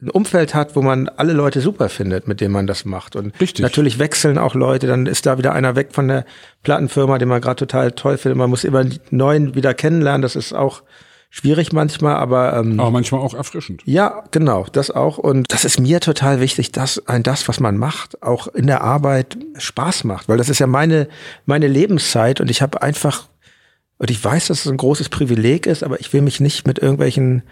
ein 0.00 0.10
Umfeld 0.10 0.54
hat, 0.54 0.76
wo 0.76 0.82
man 0.82 1.08
alle 1.08 1.32
Leute 1.32 1.60
super 1.60 1.88
findet, 1.88 2.28
mit 2.28 2.40
denen 2.40 2.52
man 2.52 2.66
das 2.66 2.84
macht. 2.84 3.16
Und 3.16 3.38
Richtig. 3.40 3.62
natürlich 3.62 3.98
wechseln 3.98 4.38
auch 4.38 4.54
Leute, 4.54 4.86
dann 4.86 5.06
ist 5.06 5.26
da 5.26 5.38
wieder 5.38 5.52
einer 5.52 5.76
weg 5.76 5.88
von 5.92 6.08
der 6.08 6.24
Plattenfirma, 6.62 7.18
den 7.18 7.28
man 7.28 7.40
gerade 7.40 7.56
total 7.56 7.92
toll 7.92 8.18
findet. 8.18 8.38
Man 8.38 8.50
muss 8.50 8.64
immer 8.64 8.80
einen 8.80 8.98
neuen 9.10 9.54
wieder 9.54 9.74
kennenlernen. 9.74 10.22
Das 10.22 10.36
ist 10.36 10.52
auch 10.52 10.82
schwierig 11.34 11.72
manchmal, 11.72 12.14
aber 12.14 12.56
ähm, 12.56 12.78
aber 12.78 12.92
manchmal 12.92 13.20
auch 13.20 13.34
erfrischend. 13.34 13.82
Ja, 13.86 14.22
genau, 14.30 14.66
das 14.70 14.92
auch 14.92 15.18
und 15.18 15.52
das 15.52 15.64
ist 15.64 15.80
mir 15.80 15.98
total 15.98 16.38
wichtig, 16.38 16.70
dass 16.70 17.08
ein 17.08 17.24
das, 17.24 17.48
was 17.48 17.58
man 17.58 17.76
macht, 17.76 18.22
auch 18.22 18.46
in 18.46 18.68
der 18.68 18.82
Arbeit 18.82 19.36
Spaß 19.58 20.04
macht, 20.04 20.28
weil 20.28 20.38
das 20.38 20.48
ist 20.48 20.60
ja 20.60 20.68
meine 20.68 21.08
meine 21.44 21.66
Lebenszeit 21.66 22.40
und 22.40 22.52
ich 22.52 22.62
habe 22.62 22.82
einfach 22.82 23.28
und 23.98 24.12
ich 24.12 24.24
weiß, 24.24 24.46
dass 24.46 24.64
es 24.64 24.70
ein 24.70 24.76
großes 24.76 25.08
Privileg 25.08 25.66
ist, 25.66 25.82
aber 25.82 25.98
ich 25.98 26.12
will 26.12 26.22
mich 26.22 26.38
nicht 26.38 26.68
mit 26.68 26.78
irgendwelchen 26.78 27.42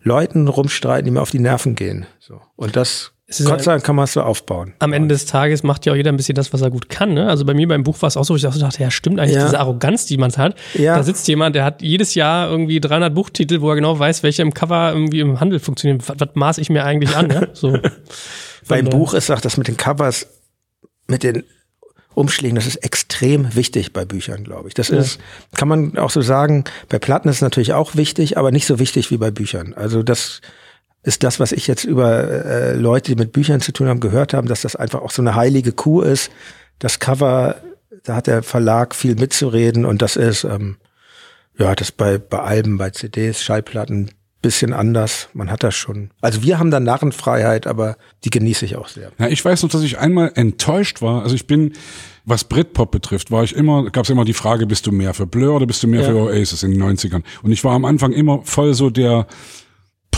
Leuten 0.00 0.46
rumstreiten, 0.46 1.04
die 1.04 1.10
mir 1.10 1.22
auf 1.22 1.32
die 1.32 1.40
Nerven 1.40 1.74
gehen. 1.74 2.06
So 2.20 2.40
und 2.54 2.76
das 2.76 3.11
Gott 3.44 3.62
sei 3.62 3.72
Dank 3.72 3.84
kann 3.84 3.96
man 3.96 4.04
es 4.04 4.12
so 4.12 4.22
aufbauen. 4.22 4.74
Am 4.78 4.92
Ende 4.92 5.14
des 5.14 5.26
Tages 5.26 5.62
macht 5.62 5.86
ja 5.86 5.92
auch 5.92 5.96
jeder 5.96 6.12
ein 6.12 6.16
bisschen 6.16 6.34
das, 6.34 6.52
was 6.52 6.60
er 6.60 6.70
gut 6.70 6.88
kann. 6.88 7.14
Ne? 7.14 7.28
Also 7.28 7.44
bei 7.44 7.54
mir 7.54 7.66
beim 7.66 7.82
Buch 7.82 8.00
war 8.02 8.08
es 8.08 8.16
auch 8.16 8.24
so, 8.24 8.36
ich 8.36 8.42
dachte, 8.42 8.60
ja, 8.82 8.90
stimmt 8.90 9.20
eigentlich 9.20 9.36
ja. 9.36 9.44
diese 9.44 9.58
Arroganz, 9.58 10.06
die 10.06 10.16
man 10.16 10.32
hat. 10.32 10.56
Ja. 10.74 10.96
Da 10.96 11.02
sitzt 11.02 11.28
jemand, 11.28 11.54
der 11.56 11.64
hat 11.64 11.82
jedes 11.82 12.14
Jahr 12.14 12.50
irgendwie 12.50 12.80
300 12.80 13.14
Buchtitel, 13.14 13.60
wo 13.60 13.70
er 13.70 13.76
genau 13.76 13.98
weiß, 13.98 14.22
welche 14.22 14.42
im 14.42 14.52
Cover 14.52 14.92
irgendwie 14.92 15.20
im 15.20 15.40
Handel 15.40 15.60
funktionieren. 15.60 16.02
Was, 16.06 16.18
was 16.18 16.28
maß 16.34 16.58
ich 16.58 16.68
mir 16.68 16.84
eigentlich 16.84 17.16
an? 17.16 17.28
Ne? 17.28 17.48
So. 17.62 17.78
beim 18.66 18.86
Buch 18.86 19.14
ist 19.14 19.30
auch 19.30 19.40
das 19.40 19.56
mit 19.56 19.68
den 19.68 19.76
Covers, 19.76 20.26
mit 21.06 21.22
den 21.22 21.44
Umschlägen, 22.14 22.56
das 22.56 22.66
ist 22.66 22.76
extrem 22.76 23.54
wichtig 23.54 23.92
bei 23.92 24.04
Büchern, 24.04 24.44
glaube 24.44 24.68
ich. 24.68 24.74
Das 24.74 24.88
ja. 24.88 24.98
ist, 24.98 25.18
kann 25.54 25.68
man 25.68 25.96
auch 25.96 26.10
so 26.10 26.20
sagen, 26.20 26.64
bei 26.88 26.98
Platten 26.98 27.28
ist 27.28 27.36
es 27.36 27.42
natürlich 27.42 27.72
auch 27.72 27.94
wichtig, 27.94 28.36
aber 28.36 28.50
nicht 28.50 28.66
so 28.66 28.78
wichtig 28.78 29.10
wie 29.10 29.16
bei 29.16 29.30
Büchern. 29.30 29.74
Also 29.74 30.02
das 30.02 30.40
ist 31.02 31.22
das, 31.22 31.40
was 31.40 31.52
ich 31.52 31.66
jetzt 31.66 31.84
über 31.84 32.44
äh, 32.44 32.74
Leute, 32.74 33.14
die 33.14 33.18
mit 33.18 33.32
Büchern 33.32 33.60
zu 33.60 33.72
tun 33.72 33.88
haben, 33.88 34.00
gehört 34.00 34.34
haben, 34.34 34.48
dass 34.48 34.62
das 34.62 34.76
einfach 34.76 35.02
auch 35.02 35.10
so 35.10 35.22
eine 35.22 35.34
heilige 35.34 35.72
Kuh 35.72 36.00
ist. 36.00 36.30
Das 36.78 36.98
Cover, 37.00 37.56
da 38.04 38.16
hat 38.16 38.26
der 38.26 38.42
Verlag 38.42 38.94
viel 38.94 39.16
mitzureden 39.16 39.84
und 39.84 40.00
das 40.00 40.16
ist, 40.16 40.44
ähm, 40.44 40.76
ja, 41.58 41.74
das 41.74 41.92
bei, 41.92 42.18
bei 42.18 42.38
Alben, 42.38 42.78
bei 42.78 42.90
CDs, 42.90 43.42
Schallplatten 43.42 44.10
bisschen 44.42 44.72
anders. 44.72 45.28
Man 45.32 45.50
hat 45.50 45.62
das 45.62 45.74
schon. 45.74 46.10
Also 46.20 46.42
wir 46.42 46.58
haben 46.58 46.70
da 46.70 46.80
Narrenfreiheit, 46.80 47.66
aber 47.66 47.96
die 48.24 48.30
genieße 48.30 48.64
ich 48.64 48.76
auch 48.76 48.88
sehr. 48.88 49.12
Ja, 49.18 49.28
ich 49.28 49.42
weiß 49.42 49.62
noch, 49.62 49.70
dass 49.70 49.82
ich 49.82 49.98
einmal 49.98 50.32
enttäuscht 50.34 51.00
war. 51.00 51.22
Also 51.22 51.36
ich 51.36 51.46
bin, 51.46 51.72
was 52.24 52.44
Britpop 52.44 52.90
betrifft, 52.90 53.30
war 53.30 53.44
ich 53.44 53.54
immer, 53.54 53.88
gab 53.90 54.04
es 54.04 54.10
immer 54.10 54.24
die 54.24 54.32
Frage, 54.34 54.66
bist 54.66 54.86
du 54.86 54.92
mehr 54.92 55.14
für 55.14 55.26
Blur 55.26 55.54
oder 55.54 55.66
bist 55.66 55.82
du 55.82 55.86
mehr 55.86 56.02
ja. 56.02 56.08
für 56.08 56.16
Oasis 56.16 56.64
in 56.64 56.72
den 56.72 56.82
90ern? 56.82 57.22
Und 57.42 57.52
ich 57.52 57.62
war 57.64 57.74
am 57.74 57.84
Anfang 57.84 58.12
immer 58.12 58.40
voll 58.42 58.74
so 58.74 58.90
der 58.90 59.26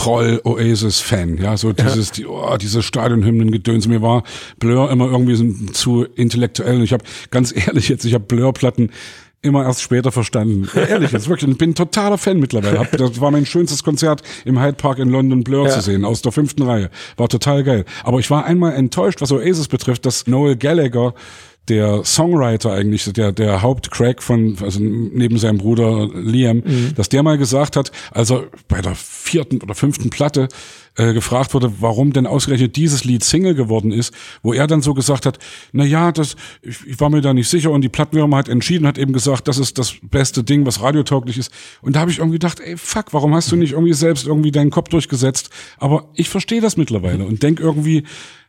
Proll 0.05 0.41
Oasis 0.43 1.01
Fan, 1.01 1.37
ja, 1.37 1.57
so 1.57 1.73
dieses 1.73 2.11
die, 2.11 2.25
oh, 2.25 2.57
diese 2.57 2.83
Stadionhymnen 2.83 3.51
gedöns 3.51 3.87
mir 3.87 4.01
war 4.01 4.23
Blur 4.59 4.91
immer 4.91 5.05
irgendwie 5.05 5.35
so 5.35 5.71
zu 5.71 6.03
intellektuell 6.03 6.83
ich 6.83 6.93
habe 6.93 7.03
ganz 7.31 7.53
ehrlich 7.55 7.89
jetzt 7.89 8.05
ich 8.05 8.13
habe 8.13 8.25
Blur 8.25 8.53
Platten 8.53 8.91
immer 9.45 9.63
erst 9.63 9.81
später 9.81 10.11
verstanden. 10.11 10.67
Ehrlich, 10.75 11.11
jetzt 11.11 11.29
wirklich, 11.29 11.49
ich 11.49 11.57
bin 11.57 11.75
totaler 11.75 12.17
Fan 12.17 12.39
mittlerweile. 12.39 12.79
Hab, 12.79 12.91
das 12.91 13.21
war 13.21 13.29
mein 13.31 13.45
schönstes 13.45 13.83
Konzert 13.83 14.23
im 14.43 14.59
Hyde 14.59 14.73
Park 14.73 14.97
in 14.97 15.09
London 15.09 15.43
Blur 15.43 15.67
ja. 15.67 15.71
zu 15.71 15.81
sehen, 15.81 16.03
aus 16.03 16.21
der 16.23 16.31
fünften 16.31 16.63
Reihe. 16.63 16.89
War 17.15 17.29
total 17.29 17.63
geil. 17.63 17.85
Aber 18.03 18.19
ich 18.19 18.29
war 18.31 18.45
einmal 18.45 18.73
enttäuscht, 18.73 19.21
was 19.21 19.31
Oasis 19.31 19.67
betrifft, 19.67 20.05
dass 20.05 20.25
Noel 20.25 20.55
Gallagher 20.55 21.13
der 21.67 22.03
Songwriter 22.03 22.71
eigentlich, 22.71 23.11
der, 23.13 23.31
der 23.31 23.61
Hauptcrack 23.61 24.21
von, 24.21 24.57
also 24.61 24.79
neben 24.81 25.37
seinem 25.37 25.57
Bruder 25.57 26.07
Liam, 26.13 26.57
mhm. 26.57 26.93
dass 26.95 27.09
der 27.09 27.23
mal 27.23 27.37
gesagt 27.37 27.75
hat, 27.75 27.91
als 28.11 28.31
er 28.31 28.45
bei 28.67 28.81
der 28.81 28.95
vierten 28.95 29.61
oder 29.61 29.75
fünften 29.75 30.09
Platte 30.09 30.47
äh, 30.97 31.13
gefragt 31.13 31.53
wurde, 31.53 31.71
warum 31.79 32.13
denn 32.13 32.25
ausgerechnet 32.27 32.75
dieses 32.75 33.03
Lied 33.03 33.23
Single 33.23 33.55
geworden 33.55 33.91
ist, 33.91 34.13
wo 34.43 34.53
er 34.53 34.67
dann 34.67 34.81
so 34.81 34.93
gesagt 34.93 35.25
hat, 35.25 35.39
na 35.71 35.83
ja, 35.83 36.11
das, 36.11 36.35
ich, 36.61 36.85
ich 36.87 36.99
war 36.99 37.09
mir 37.09 37.21
da 37.21 37.33
nicht 37.33 37.49
sicher 37.49 37.71
und 37.71 37.81
die 37.81 37.89
Plattenfirma 37.89 38.37
hat 38.37 38.49
entschieden, 38.49 38.87
hat 38.87 38.97
eben 38.97 39.13
gesagt, 39.13 39.47
das 39.47 39.57
ist 39.57 39.77
das 39.77 39.95
beste 40.01 40.43
Ding, 40.43 40.65
was 40.65 40.81
radiotauglich 40.81 41.37
ist. 41.37 41.51
Und 41.81 41.95
da 41.95 42.01
habe 42.01 42.11
ich 42.11 42.19
irgendwie 42.19 42.39
gedacht, 42.39 42.59
ey, 42.59 42.77
fuck, 42.77 43.07
warum 43.11 43.33
hast 43.35 43.51
du 43.51 43.55
nicht 43.55 43.73
irgendwie 43.73 43.93
selbst 43.93 44.25
irgendwie 44.25 44.51
deinen 44.51 44.71
Kopf 44.71 44.89
durchgesetzt? 44.89 45.49
Aber 45.77 46.09
ich 46.15 46.29
verstehe 46.29 46.61
das 46.61 46.77
mittlerweile 46.77 47.25
und 47.25 47.43
denk 47.43 47.59
irgendwie, 47.59 48.03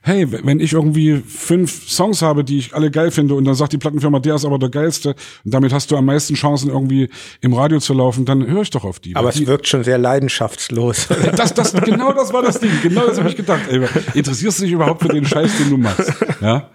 hey, 0.06 0.24
wenn 0.30 0.60
ich 0.60 0.72
irgendwie 0.72 1.16
fünf 1.16 1.88
Songs 1.90 2.22
habe, 2.22 2.44
die 2.44 2.58
ich 2.58 2.74
alle 2.74 2.92
geil 2.92 3.10
finde 3.10 3.34
und 3.34 3.44
dann 3.44 3.56
sagt 3.56 3.72
die 3.72 3.78
Plattenfirma, 3.78 4.20
der 4.20 4.36
ist 4.36 4.44
aber 4.44 4.58
der 4.58 4.68
geilste 4.68 5.16
und 5.44 5.52
damit 5.52 5.72
hast 5.72 5.90
du 5.90 5.96
am 5.96 6.04
meisten 6.04 6.34
Chancen 6.34 6.70
irgendwie 6.70 7.08
im 7.40 7.52
Radio 7.52 7.80
zu 7.80 7.92
laufen, 7.92 8.24
dann 8.24 8.46
höre 8.46 8.62
ich 8.62 8.70
doch 8.70 8.84
auf 8.84 9.00
die. 9.00 9.16
Aber 9.16 9.32
die, 9.32 9.42
es 9.42 9.48
wirkt 9.48 9.66
schon 9.66 9.82
sehr 9.82 9.98
leidenschaftslos. 9.98 11.08
Das, 11.36 11.52
das, 11.54 11.72
genau 11.72 12.12
das 12.12 12.32
war 12.36 12.42
das 12.42 12.60
Ding. 12.60 12.70
Genau 12.82 13.06
das 13.06 13.18
habe 13.18 13.28
ich 13.28 13.36
gedacht. 13.36 13.62
Ey, 13.68 13.80
interessierst 14.14 14.60
du 14.60 14.64
dich 14.64 14.72
überhaupt 14.72 15.02
für 15.02 15.08
den 15.08 15.24
Scheiß, 15.24 15.58
den 15.58 15.70
du 15.70 15.76
machst? 15.76 16.12
Ja. 16.40 16.70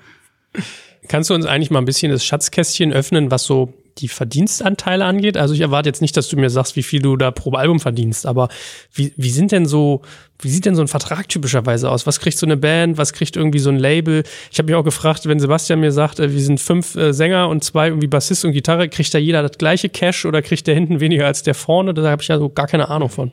Kannst 1.08 1.30
du 1.30 1.34
uns 1.34 1.46
eigentlich 1.46 1.72
mal 1.72 1.80
ein 1.80 1.86
bisschen 1.86 2.12
das 2.12 2.24
Schatzkästchen 2.26 2.94
öffnen, 2.94 3.32
was 3.32 3.44
so 3.44 3.74
die 3.98 4.08
Verdienstanteile 4.08 5.04
angeht? 5.06 5.38
Also 5.38 5.54
ich 5.54 5.62
erwarte 5.62 5.90
jetzt 5.90 6.02
nicht, 6.02 6.16
dass 6.16 6.30
du 6.30 6.38
mir 6.38 6.50
sagst, 6.50 6.76
wie 6.76 6.84
viel 6.84 7.02
du 7.02 7.18
da 7.18 7.32
pro 7.32 7.52
Album 7.54 7.80
verdienst, 7.80 8.26
aber 8.26 8.50
wie, 8.94 9.14
wie 9.18 9.30
sind 9.30 9.52
denn 9.52 9.66
so, 9.66 10.02
wie 10.40 10.50
sieht 10.50 10.66
denn 10.66 10.76
so 10.76 10.82
ein 10.82 10.88
Vertrag 10.88 11.28
typischerweise 11.28 11.90
aus? 11.90 12.08
Was 12.08 12.20
kriegt 12.20 12.38
so 12.38 12.46
eine 12.46 12.58
Band? 12.58 12.98
Was 12.98 13.14
kriegt 13.14 13.36
irgendwie 13.36 13.60
so 13.60 13.70
ein 13.70 13.78
Label? 13.78 14.24
Ich 14.52 14.58
habe 14.58 14.68
mich 14.68 14.76
auch 14.76 14.84
gefragt, 14.84 15.26
wenn 15.26 15.40
Sebastian 15.40 15.80
mir 15.80 15.92
sagt, 15.92 16.20
äh, 16.20 16.32
wir 16.34 16.42
sind 16.42 16.60
fünf 16.60 16.96
äh, 16.96 17.14
Sänger 17.14 17.50
und 17.50 17.64
zwei 17.64 17.88
irgendwie 17.88 18.08
Bassist 18.08 18.46
und 18.46 18.54
Gitarre, 18.54 18.90
kriegt 18.90 19.14
da 19.14 19.18
jeder 19.18 19.42
das 19.42 19.58
gleiche 19.58 19.90
Cash 19.90 20.26
oder 20.26 20.42
kriegt 20.42 20.66
der 20.68 20.76
hinten 20.76 21.00
weniger 21.00 21.26
als 21.26 21.44
der 21.44 21.56
vorne? 21.56 21.94
Da 21.94 22.10
habe 22.10 22.22
ich 22.22 22.28
ja 22.30 22.38
so 22.38 22.50
gar 22.50 22.68
keine 22.68 22.90
Ahnung 22.90 23.10
von. 23.10 23.32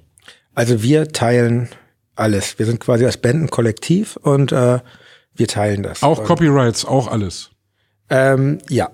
Also 0.55 0.83
wir 0.83 1.09
teilen 1.09 1.69
alles. 2.19 2.59
Wir 2.59 2.67
sind 2.67 2.81
quasi 2.81 3.05
als 3.05 3.17
Band 3.17 3.45
ein 3.45 3.51
Kollektiv 3.51 4.17
und 4.17 4.53
äh, 4.53 4.81
wir 5.35 5.49
teilen 5.49 5.83
das. 5.83 6.03
Auch 6.03 6.25
Copyrights, 6.25 6.85
auch 6.85 7.09
alles. 7.09 7.51
Ähm, 8.11 8.59
ja. 8.69 8.91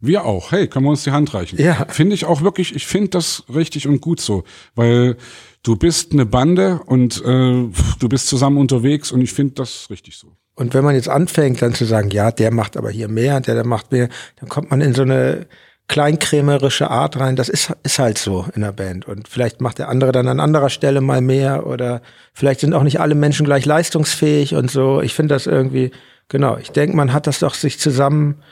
Wir 0.00 0.26
auch. 0.26 0.52
Hey, 0.52 0.68
können 0.68 0.84
wir 0.84 0.90
uns 0.90 1.04
die 1.04 1.12
Hand 1.12 1.32
reichen? 1.32 1.58
Ja. 1.58 1.86
Finde 1.88 2.14
ich 2.14 2.26
auch 2.26 2.42
wirklich, 2.42 2.74
ich 2.74 2.86
finde 2.86 3.10
das 3.10 3.44
richtig 3.52 3.88
und 3.88 4.02
gut 4.02 4.20
so, 4.20 4.44
weil 4.74 5.16
du 5.62 5.76
bist 5.76 6.12
eine 6.12 6.26
Bande 6.26 6.80
und 6.84 7.24
äh, 7.24 7.24
du 7.24 8.08
bist 8.08 8.28
zusammen 8.28 8.58
unterwegs 8.58 9.12
und 9.12 9.22
ich 9.22 9.32
finde 9.32 9.54
das 9.54 9.88
richtig 9.88 10.18
so. 10.18 10.36
Und 10.56 10.74
wenn 10.74 10.84
man 10.84 10.94
jetzt 10.94 11.08
anfängt, 11.08 11.62
dann 11.62 11.74
zu 11.74 11.84
sagen, 11.84 12.10
ja, 12.10 12.30
der 12.30 12.52
macht 12.52 12.76
aber 12.76 12.90
hier 12.90 13.08
mehr, 13.08 13.40
der, 13.40 13.54
der 13.54 13.66
macht 13.66 13.92
mehr, 13.92 14.08
dann 14.36 14.48
kommt 14.48 14.70
man 14.70 14.80
in 14.82 14.94
so 14.94 15.02
eine 15.02 15.46
kleinkrämerische 15.88 16.90
Art 16.90 17.18
rein. 17.20 17.36
Das 17.36 17.48
ist, 17.48 17.72
ist 17.82 17.98
halt 17.98 18.18
so 18.18 18.46
in 18.54 18.62
der 18.62 18.72
Band. 18.72 19.06
Und 19.06 19.28
vielleicht 19.28 19.60
macht 19.60 19.78
der 19.78 19.88
andere 19.88 20.12
dann 20.12 20.28
an 20.28 20.40
anderer 20.40 20.70
Stelle 20.70 21.00
mal 21.00 21.20
mehr 21.20 21.66
oder 21.66 22.00
vielleicht 22.32 22.60
sind 22.60 22.74
auch 22.74 22.82
nicht 22.82 23.00
alle 23.00 23.14
Menschen 23.14 23.44
gleich 23.44 23.66
leistungsfähig 23.66 24.54
und 24.54 24.70
so. 24.70 25.00
Ich 25.00 25.14
finde 25.14 25.34
das 25.34 25.46
irgendwie, 25.46 25.90
genau. 26.28 26.56
Ich 26.56 26.70
denke, 26.70 26.96
man 26.96 27.12
hat 27.12 27.26
das 27.26 27.40
doch 27.40 27.54
sich 27.54 27.78
zusammen 27.78 28.42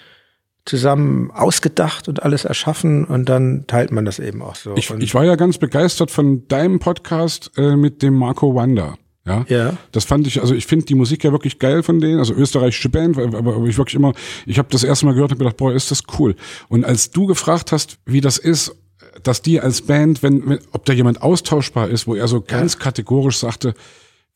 zusammen 0.64 1.32
ausgedacht 1.32 2.06
und 2.08 2.22
alles 2.22 2.44
erschaffen 2.44 3.04
und 3.04 3.28
dann 3.28 3.64
teilt 3.66 3.90
man 3.90 4.04
das 4.04 4.20
eben 4.20 4.42
auch 4.42 4.54
so. 4.54 4.76
Ich, 4.76 4.90
ich 4.90 5.14
war 5.14 5.24
ja 5.24 5.34
ganz 5.34 5.58
begeistert 5.58 6.12
von 6.12 6.46
deinem 6.46 6.78
Podcast 6.78 7.50
äh, 7.56 7.74
mit 7.74 8.00
dem 8.00 8.14
Marco 8.14 8.54
Wanda. 8.54 8.94
Ja? 9.24 9.44
ja. 9.48 9.76
Das 9.92 10.04
fand 10.04 10.26
ich, 10.26 10.40
also 10.40 10.54
ich 10.54 10.66
finde 10.66 10.86
die 10.86 10.94
Musik 10.94 11.24
ja 11.24 11.32
wirklich 11.32 11.58
geil 11.58 11.82
von 11.82 12.00
denen, 12.00 12.18
also 12.18 12.34
österreichische 12.34 12.88
Band, 12.88 13.18
aber, 13.18 13.38
aber 13.38 13.66
ich 13.66 13.78
wirklich 13.78 13.94
immer, 13.94 14.12
ich 14.46 14.58
habe 14.58 14.68
das 14.70 14.84
erste 14.84 15.06
Mal 15.06 15.14
gehört 15.14 15.32
und 15.32 15.38
gedacht, 15.38 15.56
boah, 15.56 15.72
ist 15.72 15.90
das 15.90 16.02
cool. 16.18 16.34
Und 16.68 16.84
als 16.84 17.10
du 17.10 17.26
gefragt 17.26 17.72
hast, 17.72 17.98
wie 18.04 18.20
das 18.20 18.38
ist, 18.38 18.74
dass 19.22 19.42
die 19.42 19.60
als 19.60 19.82
Band, 19.82 20.22
wenn, 20.22 20.48
wenn 20.48 20.58
ob 20.72 20.84
da 20.84 20.92
jemand 20.92 21.22
austauschbar 21.22 21.88
ist, 21.88 22.06
wo 22.06 22.14
er 22.14 22.28
so 22.28 22.40
ganz 22.40 22.74
ja. 22.74 22.80
kategorisch 22.80 23.38
sagte, 23.38 23.74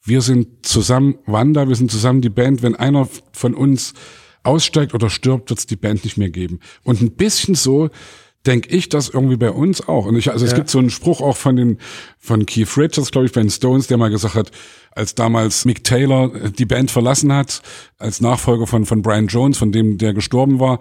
wir 0.05 0.21
sind 0.21 0.65
zusammen 0.65 1.19
Wanda, 1.27 1.69
wir 1.69 1.75
sind 1.75 1.91
zusammen 1.91 2.21
die 2.21 2.29
Band, 2.29 2.63
wenn 2.63 2.77
einer 2.77 3.09
von 3.33 3.55
uns 3.55 3.93
aussteigt 4.45 4.95
oder 4.95 5.11
stirbt, 5.11 5.51
wird 5.51 5.59
es 5.59 5.67
die 5.67 5.77
Band 5.77 6.05
nicht 6.05 6.17
mehr 6.17 6.31
geben. 6.31 6.61
Und 6.85 7.01
ein 7.01 7.13
bisschen 7.13 7.57
so 7.57 7.91
denke 8.47 8.75
ich 8.75 8.89
das 8.89 9.09
irgendwie 9.09 9.37
bei 9.37 9.51
uns 9.51 9.87
auch. 9.89 10.07
Und 10.07 10.17
ich, 10.17 10.31
also 10.31 10.45
ja. 10.45 10.51
es 10.51 10.57
gibt 10.57 10.71
so 10.71 10.79
einen 10.79 10.91
Spruch 10.91 11.21
auch 11.21 11.37
von 11.37 11.57
den, 11.57 11.79
von 12.19 12.47
Keith 12.47 12.77
Richards, 12.77 13.11
glaube 13.11 13.27
ich, 13.27 13.33
bei 13.33 13.41
den 13.41 13.51
Stones, 13.51 13.87
der 13.87 13.99
mal 13.99 14.11
gesagt 14.11 14.35
hat, 14.35 14.51
als 14.93 15.15
damals 15.15 15.65
Mick 15.65 15.85
Taylor 15.85 16.29
die 16.51 16.65
Band 16.65 16.91
verlassen 16.91 17.33
hat, 17.33 17.63
als 17.99 18.21
Nachfolger 18.21 18.67
von, 18.67 18.87
von 18.87 19.03
Brian 19.03 19.27
Jones, 19.27 19.59
von 19.59 19.73
dem 19.73 19.99
der 19.99 20.15
gestorben 20.15 20.61
war, 20.61 20.79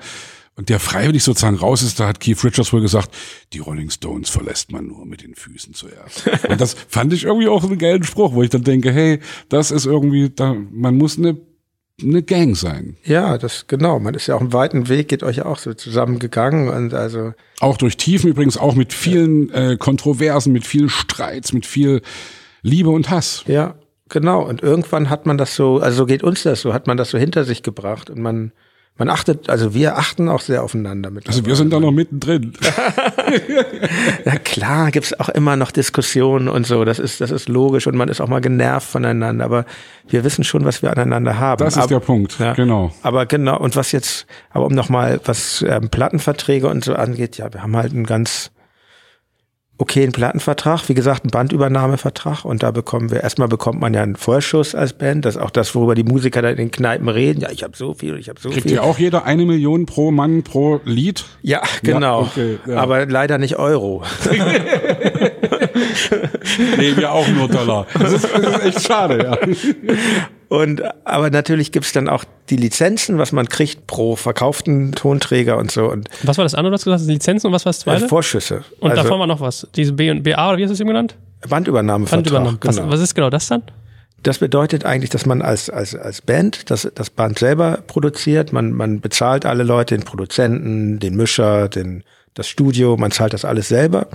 und 0.57 0.69
der 0.69 0.79
freiwillig 0.79 1.23
sozusagen 1.23 1.57
raus 1.57 1.81
ist, 1.81 1.99
da 1.99 2.07
hat 2.07 2.21
Keith 2.21 2.41
Richards 2.43 2.71
wohl 2.71 2.79
gesagt, 2.79 3.13
die 3.51 3.59
Rolling 3.59 3.89
Stones 3.89 4.29
verlässt 4.29 4.71
man 4.71 4.87
nur 4.87 5.05
mit 5.05 5.21
den 5.21 5.35
Füßen 5.35 5.73
zuerst. 5.73 6.29
und 6.49 6.61
das 6.61 6.75
fand 6.87 7.11
ich 7.11 7.25
irgendwie 7.25 7.49
auch 7.49 7.63
einen 7.63 7.77
geilen 7.77 8.03
Spruch, 8.03 8.33
wo 8.33 8.41
ich 8.41 8.49
dann 8.49 8.63
denke, 8.63 8.91
hey, 8.91 9.19
das 9.49 9.71
ist 9.71 9.85
irgendwie, 9.85 10.29
da, 10.29 10.55
man 10.71 10.97
muss 10.97 11.17
eine 11.17 11.37
eine 12.01 12.23
Gang 12.23 12.55
sein. 12.55 12.97
Ja, 13.03 13.37
das 13.37 13.67
genau. 13.67 13.99
Man 13.99 14.13
ist 14.13 14.27
ja 14.27 14.35
auch 14.35 14.41
einen 14.41 14.53
weiten 14.53 14.89
Weg, 14.89 15.07
geht 15.07 15.23
euch 15.23 15.37
ja 15.37 15.45
auch 15.45 15.57
so 15.57 15.73
zusammengegangen 15.73 16.69
und 16.69 16.93
also 16.93 17.33
auch 17.59 17.77
durch 17.77 17.97
Tiefen 17.97 18.29
übrigens, 18.29 18.57
auch 18.57 18.75
mit 18.75 18.93
vielen 18.93 19.49
äh, 19.51 19.77
Kontroversen, 19.77 20.51
mit 20.51 20.65
viel 20.65 20.89
Streits, 20.89 21.53
mit 21.53 21.65
viel 21.65 22.01
Liebe 22.61 22.89
und 22.89 23.09
Hass. 23.09 23.43
Ja, 23.47 23.75
genau. 24.09 24.43
Und 24.43 24.61
irgendwann 24.61 25.09
hat 25.09 25.25
man 25.25 25.37
das 25.37 25.55
so, 25.55 25.79
also 25.79 25.99
so 25.99 26.05
geht 26.05 26.23
uns 26.23 26.43
das 26.43 26.61
so, 26.61 26.73
hat 26.73 26.87
man 26.87 26.97
das 26.97 27.11
so 27.11 27.17
hinter 27.17 27.45
sich 27.45 27.63
gebracht 27.63 28.09
und 28.09 28.19
man 28.19 28.51
man 28.97 29.09
achtet, 29.09 29.49
also 29.49 29.73
wir 29.73 29.97
achten 29.97 30.29
auch 30.29 30.39
sehr 30.39 30.63
aufeinander 30.63 31.11
mit. 31.11 31.27
Also 31.27 31.45
wir 31.45 31.57
sind 31.57 31.73
da 31.73 31.81
noch 31.81 31.91
mittendrin. 31.91 32.53
ja 34.25 34.37
klar, 34.37 34.91
gibt's 34.91 35.19
auch 35.19 35.27
immer 35.27 35.57
noch 35.57 35.71
Diskussionen 35.71 36.47
und 36.47 36.65
so. 36.65 36.85
Das 36.85 36.99
ist, 36.99 37.19
das 37.19 37.29
ist 37.29 37.49
logisch 37.49 37.87
und 37.87 37.97
man 37.97 38.07
ist 38.07 38.21
auch 38.21 38.29
mal 38.29 38.39
genervt 38.39 38.87
voneinander. 38.87 39.43
Aber 39.43 39.65
wir 40.07 40.23
wissen 40.23 40.45
schon, 40.45 40.63
was 40.63 40.81
wir 40.81 40.91
aneinander 40.91 41.37
haben. 41.37 41.59
Das 41.61 41.75
ist 41.75 41.79
aber, 41.79 41.87
der 41.87 41.99
Punkt, 41.99 42.39
ja, 42.39 42.53
genau. 42.53 42.93
Aber 43.03 43.25
genau, 43.25 43.59
und 43.59 43.75
was 43.75 43.91
jetzt, 43.91 44.27
aber 44.51 44.65
um 44.65 44.73
nochmal, 44.73 45.19
was 45.25 45.65
ähm, 45.67 45.89
Plattenverträge 45.89 46.69
und 46.69 46.85
so 46.85 46.95
angeht, 46.95 47.37
ja, 47.37 47.53
wir 47.53 47.63
haben 47.63 47.75
halt 47.75 47.91
ein 47.91 48.05
ganz 48.05 48.51
okay, 49.77 50.03
ein 50.03 50.11
Plattenvertrag, 50.11 50.87
wie 50.87 50.93
gesagt, 50.93 51.25
ein 51.25 51.29
Bandübernahmevertrag 51.29 52.45
und 52.45 52.63
da 52.63 52.71
bekommen 52.71 53.11
wir, 53.11 53.21
erstmal 53.21 53.47
bekommt 53.47 53.79
man 53.79 53.93
ja 53.93 54.03
einen 54.03 54.15
Vorschuss 54.15 54.73
als 54.73 54.93
Band, 54.93 55.25
das 55.25 55.35
ist 55.35 55.41
auch 55.41 55.49
das, 55.49 55.75
worüber 55.75 55.95
die 55.95 56.03
Musiker 56.03 56.41
da 56.41 56.49
in 56.49 56.57
den 56.57 56.71
Kneipen 56.71 57.09
reden, 57.09 57.41
ja, 57.41 57.49
ich 57.51 57.63
habe 57.63 57.75
so 57.75 57.93
viel, 57.93 58.17
ich 58.17 58.29
habe 58.29 58.39
so 58.39 58.49
Kriegt 58.49 58.63
viel. 58.63 58.71
Kriegt 58.71 58.83
ihr 58.83 58.83
auch 58.83 58.97
jeder 58.97 59.25
eine 59.25 59.45
Million 59.45 59.85
pro 59.85 60.11
Mann 60.11 60.43
pro 60.43 60.79
Lied? 60.85 61.25
Ja, 61.41 61.61
genau, 61.83 62.21
ja, 62.21 62.27
okay, 62.27 62.59
ja. 62.67 62.77
aber 62.77 63.05
leider 63.05 63.37
nicht 63.37 63.57
Euro. 63.57 64.03
nee, 66.77 66.95
wir 66.95 67.11
auch 67.11 67.27
nur 67.27 67.47
Dollar. 67.47 67.85
Das 67.99 68.13
ist, 68.13 68.29
das 68.33 68.57
ist 68.57 68.63
echt 68.63 68.81
schade, 68.87 69.23
ja. 69.23 69.37
Und 70.47 70.81
aber 71.05 71.29
natürlich 71.29 71.71
gibt's 71.71 71.91
dann 71.91 72.07
auch 72.07 72.23
die 72.49 72.55
Lizenzen, 72.55 73.17
was 73.17 73.31
man 73.31 73.47
kriegt 73.49 73.87
pro 73.87 74.15
verkauften 74.15 74.93
Tonträger 74.93 75.57
und 75.57 75.71
so. 75.71 75.91
Und 75.91 76.09
was 76.23 76.37
war 76.37 76.45
das 76.45 76.55
andere, 76.55 76.73
was 76.73 76.81
du 76.81 76.85
gesagt 76.85 77.01
hast? 77.01 77.07
Lizenzen 77.07 77.47
und 77.47 77.53
was 77.53 77.65
war 77.65 77.71
das 77.71 77.79
zweite? 77.79 78.05
Äh, 78.05 78.07
Vorschüsse. 78.07 78.63
Und 78.79 78.91
also, 78.91 79.03
davon 79.03 79.19
war 79.19 79.27
noch 79.27 79.41
was. 79.41 79.67
Diese 79.75 79.93
B 79.93 80.11
und 80.11 80.23
BA 80.23 80.49
oder 80.49 80.57
wie 80.57 80.63
hast 80.63 80.69
du 80.69 80.73
es 80.73 80.79
eben 80.79 80.89
genannt? 80.89 81.15
Bandübernahmevertrag. 81.49 82.23
Bandübernahme. 82.23 82.57
Genau. 82.59 82.83
Was, 82.85 82.91
was 82.91 82.99
ist 83.01 83.15
genau 83.15 83.29
das 83.29 83.47
dann? 83.47 83.63
Das 84.23 84.39
bedeutet 84.39 84.85
eigentlich, 84.85 85.11
dass 85.11 85.25
man 85.25 85.41
als, 85.41 85.69
als, 85.69 85.95
als 85.95 86.21
Band 86.21 86.71
das, 86.71 86.89
das 86.95 87.09
Band 87.11 87.37
selber 87.37 87.83
produziert. 87.85 88.53
Man, 88.53 88.71
man 88.71 88.99
bezahlt 88.99 89.45
alle 89.45 89.63
Leute, 89.63 89.95
den 89.95 90.03
Produzenten, 90.03 90.99
den 90.99 91.15
Mischer, 91.15 91.69
den, 91.69 92.03
das 92.33 92.47
Studio. 92.47 92.97
Man 92.97 93.11
zahlt 93.11 93.33
das 93.33 93.45
alles 93.45 93.67
selber 93.67 94.07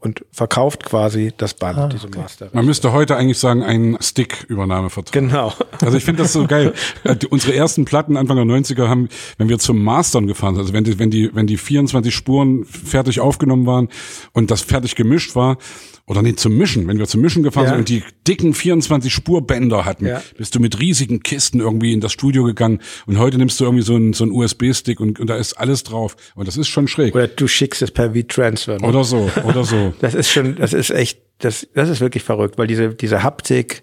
und 0.00 0.24
verkauft 0.32 0.84
quasi 0.84 1.32
das 1.36 1.52
Band, 1.54 1.78
ah, 1.78 1.88
diese 1.88 2.06
okay. 2.06 2.20
Master. 2.20 2.48
Man 2.52 2.64
müsste 2.64 2.92
heute 2.92 3.16
eigentlich 3.16 3.38
sagen, 3.38 3.62
ein 3.62 3.98
Stick-Übernahmevertrag. 4.00 5.12
Genau. 5.12 5.52
Also 5.82 5.96
ich 5.96 6.04
finde 6.04 6.22
das 6.22 6.32
so 6.32 6.46
geil. 6.46 6.72
Äh, 7.04 7.16
unsere 7.28 7.54
ersten 7.54 7.84
Platten 7.84 8.16
Anfang 8.16 8.36
der 8.36 8.46
90er 8.46 8.88
haben, 8.88 9.08
wenn 9.38 9.48
wir 9.48 9.58
zum 9.58 9.82
Mastern 9.82 10.26
gefahren 10.26 10.54
sind, 10.54 10.62
also 10.62 10.72
wenn 10.72 10.84
die, 10.84 10.98
wenn 10.98 11.10
die, 11.10 11.34
wenn 11.34 11.46
die 11.46 11.56
24 11.56 12.14
Spuren 12.14 12.64
fertig 12.64 13.20
aufgenommen 13.20 13.66
waren 13.66 13.88
und 14.32 14.50
das 14.50 14.62
fertig 14.62 14.96
gemischt 14.96 15.36
war, 15.36 15.58
oder 16.06 16.22
nicht 16.22 16.40
zum 16.40 16.56
Mischen, 16.56 16.88
wenn 16.88 16.98
wir 16.98 17.06
zum 17.06 17.20
Mischen 17.20 17.42
gefahren 17.42 17.64
ja. 17.64 17.70
sind 17.70 17.78
und 17.80 17.88
die 17.88 18.02
dicken 18.26 18.54
24 18.54 19.12
Spurbänder 19.12 19.84
hatten, 19.84 20.06
ja. 20.06 20.22
bist 20.36 20.54
du 20.54 20.60
mit 20.60 20.78
riesigen 20.80 21.22
Kisten 21.22 21.60
irgendwie 21.60 21.92
in 21.92 22.00
das 22.00 22.12
Studio 22.12 22.44
gegangen 22.44 22.80
und 23.06 23.18
heute 23.18 23.38
nimmst 23.38 23.60
du 23.60 23.64
irgendwie 23.64 23.84
so 23.84 23.94
einen, 23.94 24.12
so 24.12 24.24
einen 24.24 24.32
USB-Stick 24.32 25.00
und, 25.00 25.20
und 25.20 25.28
da 25.28 25.36
ist 25.36 25.54
alles 25.54 25.84
drauf 25.84 26.16
und 26.34 26.48
das 26.48 26.56
ist 26.56 26.68
schon 26.68 26.88
schräg. 26.88 27.14
Oder 27.14 27.28
du 27.28 27.46
schickst 27.46 27.82
es 27.82 27.90
per 27.90 28.14
V-Transfer. 28.14 28.78
Ne? 28.78 28.86
Oder 28.86 29.04
so, 29.04 29.30
oder 29.44 29.64
so. 29.64 29.94
das 30.00 30.14
ist 30.14 30.30
schon, 30.30 30.56
das 30.56 30.72
ist 30.72 30.90
echt, 30.90 31.20
das, 31.38 31.68
das 31.74 31.88
ist 31.88 32.00
wirklich 32.00 32.22
verrückt, 32.22 32.58
weil 32.58 32.66
diese, 32.66 32.94
diese 32.94 33.22
Haptik, 33.22 33.82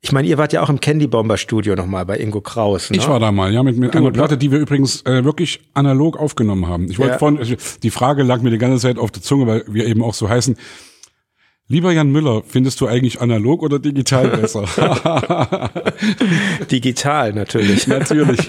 ich 0.00 0.12
meine, 0.12 0.28
ihr 0.28 0.38
wart 0.38 0.52
ja 0.52 0.62
auch 0.62 0.68
im 0.68 0.80
Candy 0.80 1.08
Bomber 1.08 1.36
Studio 1.36 1.74
nochmal 1.74 2.06
bei 2.06 2.18
Ingo 2.18 2.40
Kraus. 2.40 2.90
Ne? 2.90 2.98
Ich 2.98 3.08
war 3.08 3.18
da 3.18 3.32
mal, 3.32 3.52
ja, 3.52 3.62
mit, 3.62 3.76
mit 3.76 3.94
einer 3.96 4.12
Platte, 4.12 4.38
die 4.38 4.52
wir 4.52 4.58
übrigens 4.60 5.02
äh, 5.02 5.24
wirklich 5.24 5.60
analog 5.74 6.16
aufgenommen 6.16 6.68
haben. 6.68 6.88
Ich 6.88 6.98
wollte 6.98 7.12
ja. 7.12 7.18
vorhin, 7.18 7.38
also 7.38 7.54
die 7.82 7.90
Frage 7.90 8.22
lag 8.22 8.40
mir 8.40 8.50
die 8.50 8.58
ganze 8.58 8.78
Zeit 8.78 8.96
auf 8.96 9.10
der 9.10 9.22
Zunge, 9.22 9.46
weil 9.46 9.64
wir 9.66 9.86
eben 9.86 10.02
auch 10.02 10.14
so 10.14 10.28
heißen. 10.28 10.56
Lieber 11.70 11.92
Jan 11.92 12.10
Müller, 12.10 12.42
findest 12.46 12.80
du 12.80 12.86
eigentlich 12.86 13.20
analog 13.20 13.62
oder 13.62 13.78
digital 13.78 14.28
besser? 14.36 14.64
digital 16.70 17.34
natürlich. 17.34 17.86
natürlich. 17.86 18.40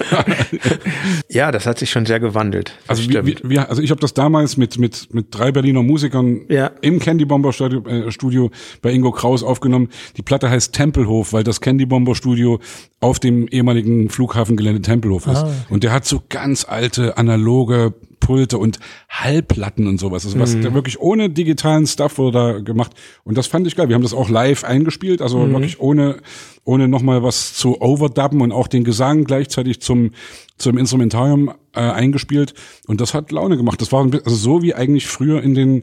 ja, 1.28 1.52
das 1.52 1.66
hat 1.66 1.78
sich 1.78 1.90
schon 1.90 2.06
sehr 2.06 2.18
gewandelt. 2.18 2.72
Also, 2.86 3.02
wie, 3.10 3.36
wie, 3.42 3.58
also 3.58 3.82
ich 3.82 3.90
habe 3.90 4.00
das 4.00 4.14
damals 4.14 4.56
mit 4.56 4.78
mit 4.78 5.12
mit 5.12 5.26
drei 5.32 5.52
Berliner 5.52 5.82
Musikern 5.82 6.40
ja. 6.48 6.70
im 6.80 6.98
Candy 6.98 7.26
Bomber 7.26 7.52
Studio, 7.52 7.86
äh, 7.86 8.10
Studio 8.10 8.50
bei 8.80 8.90
Ingo 8.90 9.12
Kraus 9.12 9.42
aufgenommen. 9.42 9.90
Die 10.16 10.22
Platte 10.22 10.48
heißt 10.48 10.72
Tempelhof, 10.74 11.34
weil 11.34 11.44
das 11.44 11.60
Candy 11.60 11.84
Bomber 11.84 12.14
Studio 12.14 12.58
auf 13.00 13.18
dem 13.18 13.48
ehemaligen 13.48 14.08
Flughafengelände 14.08 14.80
Tempelhof 14.80 15.26
ist. 15.26 15.36
Ah. 15.36 15.52
Und 15.68 15.84
der 15.84 15.92
hat 15.92 16.06
so 16.06 16.22
ganz 16.30 16.64
alte 16.66 17.18
analoge 17.18 17.92
Pulte 18.30 18.58
und 18.58 18.78
Hallplatten 19.08 19.88
und 19.88 19.98
sowas. 19.98 20.24
Also 20.24 20.38
was 20.38 20.54
mhm. 20.54 20.72
wirklich 20.72 21.00
ohne 21.00 21.30
digitalen 21.30 21.88
Stuff 21.88 22.16
wurde 22.16 22.38
da 22.38 22.58
gemacht. 22.60 22.92
Und 23.24 23.36
das 23.36 23.48
fand 23.48 23.66
ich 23.66 23.74
geil. 23.74 23.88
Wir 23.88 23.96
haben 23.96 24.04
das 24.04 24.14
auch 24.14 24.28
live 24.28 24.62
eingespielt, 24.62 25.20
also 25.20 25.40
mhm. 25.40 25.50
wirklich 25.50 25.80
ohne, 25.80 26.18
ohne 26.62 26.86
nochmal 26.86 27.24
was 27.24 27.54
zu 27.54 27.80
overdubben 27.80 28.40
und 28.40 28.52
auch 28.52 28.68
den 28.68 28.84
Gesang 28.84 29.24
gleichzeitig 29.24 29.80
zum, 29.80 30.12
zum 30.58 30.78
Instrumentarium 30.78 31.48
äh, 31.74 31.80
eingespielt. 31.80 32.54
Und 32.86 33.00
das 33.00 33.14
hat 33.14 33.32
Laune 33.32 33.56
gemacht. 33.56 33.80
Das 33.80 33.90
war 33.90 34.04
also 34.04 34.36
so 34.36 34.62
wie 34.62 34.76
eigentlich 34.76 35.08
früher 35.08 35.42
in 35.42 35.54
den 35.54 35.82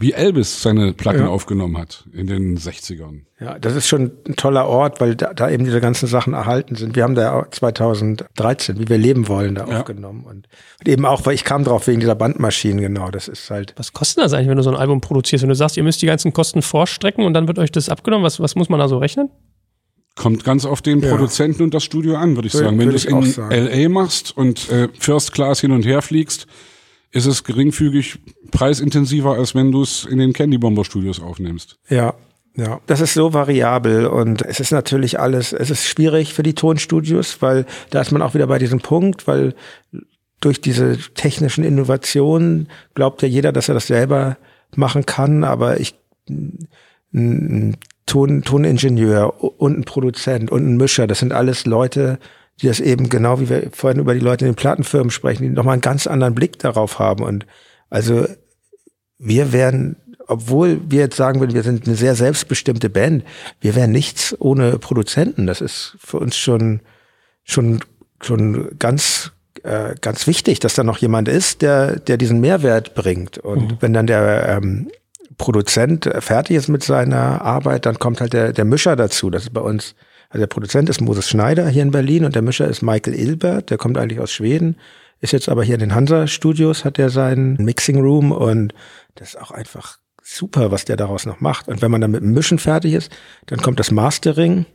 wie 0.00 0.12
Elvis 0.12 0.62
seine 0.62 0.92
Platten 0.92 1.22
ja. 1.22 1.28
aufgenommen 1.28 1.76
hat 1.76 2.04
in 2.12 2.28
den 2.28 2.56
60ern. 2.56 3.22
Ja, 3.40 3.58
das 3.58 3.74
ist 3.74 3.88
schon 3.88 4.12
ein 4.26 4.36
toller 4.36 4.66
Ort, 4.66 5.00
weil 5.00 5.16
da, 5.16 5.34
da 5.34 5.50
eben 5.50 5.64
diese 5.64 5.80
ganzen 5.80 6.06
Sachen 6.06 6.34
erhalten 6.34 6.76
sind. 6.76 6.94
Wir 6.94 7.02
haben 7.02 7.16
da 7.16 7.46
2013, 7.50 8.78
wie 8.78 8.88
wir 8.88 8.96
leben 8.96 9.26
wollen, 9.26 9.56
da 9.56 9.66
ja. 9.66 9.80
aufgenommen. 9.80 10.24
Und, 10.24 10.46
und, 10.78 10.88
eben 10.88 11.04
auch, 11.04 11.26
weil 11.26 11.34
ich 11.34 11.44
kam 11.44 11.64
drauf 11.64 11.88
wegen 11.88 11.98
dieser 11.98 12.14
Bandmaschinen, 12.14 12.80
genau. 12.80 13.10
Das 13.10 13.26
ist 13.26 13.50
halt. 13.50 13.74
Was 13.76 13.92
kostet 13.92 14.24
das 14.24 14.32
eigentlich, 14.32 14.48
wenn 14.48 14.56
du 14.56 14.62
so 14.62 14.70
ein 14.70 14.76
Album 14.76 15.00
produzierst? 15.00 15.42
Wenn 15.42 15.48
du 15.48 15.56
sagst, 15.56 15.76
ihr 15.76 15.82
müsst 15.82 16.00
die 16.00 16.06
ganzen 16.06 16.32
Kosten 16.32 16.62
vorstrecken 16.62 17.24
und 17.24 17.34
dann 17.34 17.48
wird 17.48 17.58
euch 17.58 17.72
das 17.72 17.88
abgenommen, 17.88 18.24
was, 18.24 18.38
was 18.38 18.54
muss 18.54 18.68
man 18.68 18.78
da 18.78 18.86
so 18.86 18.98
rechnen? 18.98 19.30
Kommt 20.14 20.44
ganz 20.44 20.64
auf 20.64 20.80
den 20.80 21.00
ja. 21.00 21.10
Produzenten 21.10 21.62
und 21.62 21.74
das 21.74 21.84
Studio 21.84 22.16
an, 22.16 22.36
würde 22.36 22.46
ich 22.46 22.52
sagen. 22.52 22.78
Wenn 22.78 22.88
du 22.88 22.94
es 22.94 23.04
in 23.04 23.20
LA 23.20 23.88
machst 23.88 24.36
und 24.36 24.68
äh, 24.70 24.88
First 24.98 25.32
Class 25.32 25.60
hin 25.60 25.70
und 25.70 25.84
her 25.84 26.02
fliegst, 26.02 26.46
ist 27.10 27.26
es 27.26 27.44
geringfügig 27.44 28.18
preisintensiver, 28.50 29.34
als 29.34 29.54
wenn 29.54 29.72
du 29.72 29.82
es 29.82 30.04
in 30.04 30.18
den 30.18 30.32
Candy 30.32 30.58
Bomber 30.58 30.84
Studios 30.84 31.20
aufnimmst. 31.20 31.78
Ja, 31.88 32.14
ja, 32.56 32.80
das 32.86 33.00
ist 33.00 33.14
so 33.14 33.32
variabel 33.32 34.06
und 34.06 34.42
es 34.42 34.58
ist 34.58 34.72
natürlich 34.72 35.20
alles, 35.20 35.52
es 35.52 35.70
ist 35.70 35.86
schwierig 35.86 36.34
für 36.34 36.42
die 36.42 36.54
Tonstudios, 36.54 37.40
weil 37.40 37.66
da 37.90 38.00
ist 38.00 38.10
man 38.10 38.20
auch 38.20 38.34
wieder 38.34 38.48
bei 38.48 38.58
diesem 38.58 38.80
Punkt, 38.80 39.28
weil 39.28 39.54
durch 40.40 40.60
diese 40.60 40.98
technischen 41.14 41.62
Innovationen 41.62 42.68
glaubt 42.94 43.22
ja 43.22 43.28
jeder, 43.28 43.52
dass 43.52 43.68
er 43.68 43.74
das 43.74 43.86
selber 43.86 44.38
machen 44.74 45.06
kann, 45.06 45.44
aber 45.44 45.78
ich, 45.78 45.94
ein 46.28 47.76
Ton, 48.06 48.42
Toningenieur 48.42 49.60
und 49.60 49.78
ein 49.78 49.84
Produzent 49.84 50.50
und 50.50 50.66
ein 50.66 50.76
Mischer, 50.76 51.06
das 51.06 51.20
sind 51.20 51.32
alles 51.32 51.64
Leute, 51.64 52.18
die 52.60 52.66
das 52.66 52.80
eben 52.80 53.08
genau 53.08 53.40
wie 53.40 53.48
wir 53.48 53.70
vorhin 53.72 54.00
über 54.00 54.14
die 54.14 54.20
Leute 54.20 54.44
in 54.44 54.52
den 54.52 54.56
Plattenfirmen 54.56 55.10
sprechen, 55.10 55.44
die 55.44 55.50
nochmal 55.50 55.74
einen 55.74 55.82
ganz 55.82 56.06
anderen 56.06 56.34
Blick 56.34 56.58
darauf 56.58 56.98
haben. 56.98 57.22
Und 57.22 57.46
also 57.90 58.26
wir 59.18 59.52
wären, 59.52 59.96
obwohl 60.26 60.80
wir 60.88 61.00
jetzt 61.00 61.16
sagen 61.16 61.40
würden, 61.40 61.54
wir 61.54 61.62
sind 61.62 61.86
eine 61.86 61.96
sehr 61.96 62.14
selbstbestimmte 62.14 62.90
Band, 62.90 63.24
wir 63.60 63.74
wären 63.74 63.92
nichts 63.92 64.34
ohne 64.40 64.78
Produzenten. 64.78 65.46
Das 65.46 65.60
ist 65.60 65.96
für 66.00 66.18
uns 66.18 66.36
schon, 66.36 66.80
schon, 67.44 67.80
schon 68.20 68.76
ganz, 68.78 69.32
äh, 69.62 69.94
ganz 70.00 70.26
wichtig, 70.26 70.60
dass 70.60 70.74
da 70.74 70.82
noch 70.82 70.98
jemand 70.98 71.28
ist, 71.28 71.62
der, 71.62 71.98
der 72.00 72.16
diesen 72.16 72.40
Mehrwert 72.40 72.94
bringt. 72.94 73.38
Und 73.38 73.72
mhm. 73.72 73.76
wenn 73.80 73.92
dann 73.92 74.06
der 74.06 74.48
ähm, 74.48 74.90
Produzent 75.36 76.10
fertig 76.18 76.56
ist 76.56 76.68
mit 76.68 76.82
seiner 76.82 77.42
Arbeit, 77.42 77.86
dann 77.86 78.00
kommt 78.00 78.20
halt 78.20 78.32
der, 78.32 78.52
der 78.52 78.64
Mischer 78.64 78.96
dazu. 78.96 79.30
Das 79.30 79.44
ist 79.44 79.54
bei 79.54 79.60
uns 79.60 79.94
also 80.28 80.40
der 80.40 80.46
Produzent 80.46 80.88
ist 80.90 81.00
Moses 81.00 81.28
Schneider 81.28 81.68
hier 81.68 81.82
in 81.82 81.90
Berlin 81.90 82.24
und 82.24 82.34
der 82.34 82.42
Mischer 82.42 82.68
ist 82.68 82.82
Michael 82.82 83.14
Ilbert, 83.14 83.70
der 83.70 83.78
kommt 83.78 83.96
eigentlich 83.96 84.20
aus 84.20 84.30
Schweden, 84.30 84.76
ist 85.20 85.32
jetzt 85.32 85.48
aber 85.48 85.64
hier 85.64 85.74
in 85.74 85.80
den 85.80 85.94
Hansa-Studios, 85.94 86.84
hat 86.84 86.98
er 86.98 87.10
seinen 87.10 87.54
Mixing 87.56 88.00
Room 88.00 88.30
und 88.30 88.74
das 89.14 89.30
ist 89.30 89.40
auch 89.40 89.50
einfach 89.50 89.98
super, 90.22 90.70
was 90.70 90.84
der 90.84 90.96
daraus 90.96 91.24
noch 91.24 91.40
macht. 91.40 91.68
Und 91.68 91.80
wenn 91.80 91.90
man 91.90 92.02
dann 92.02 92.10
mit 92.10 92.20
dem 92.22 92.32
Mischen 92.32 92.58
fertig 92.58 92.92
ist, 92.92 93.10
dann 93.46 93.60
kommt 93.60 93.80
das 93.80 93.90
Mastering 93.90 94.66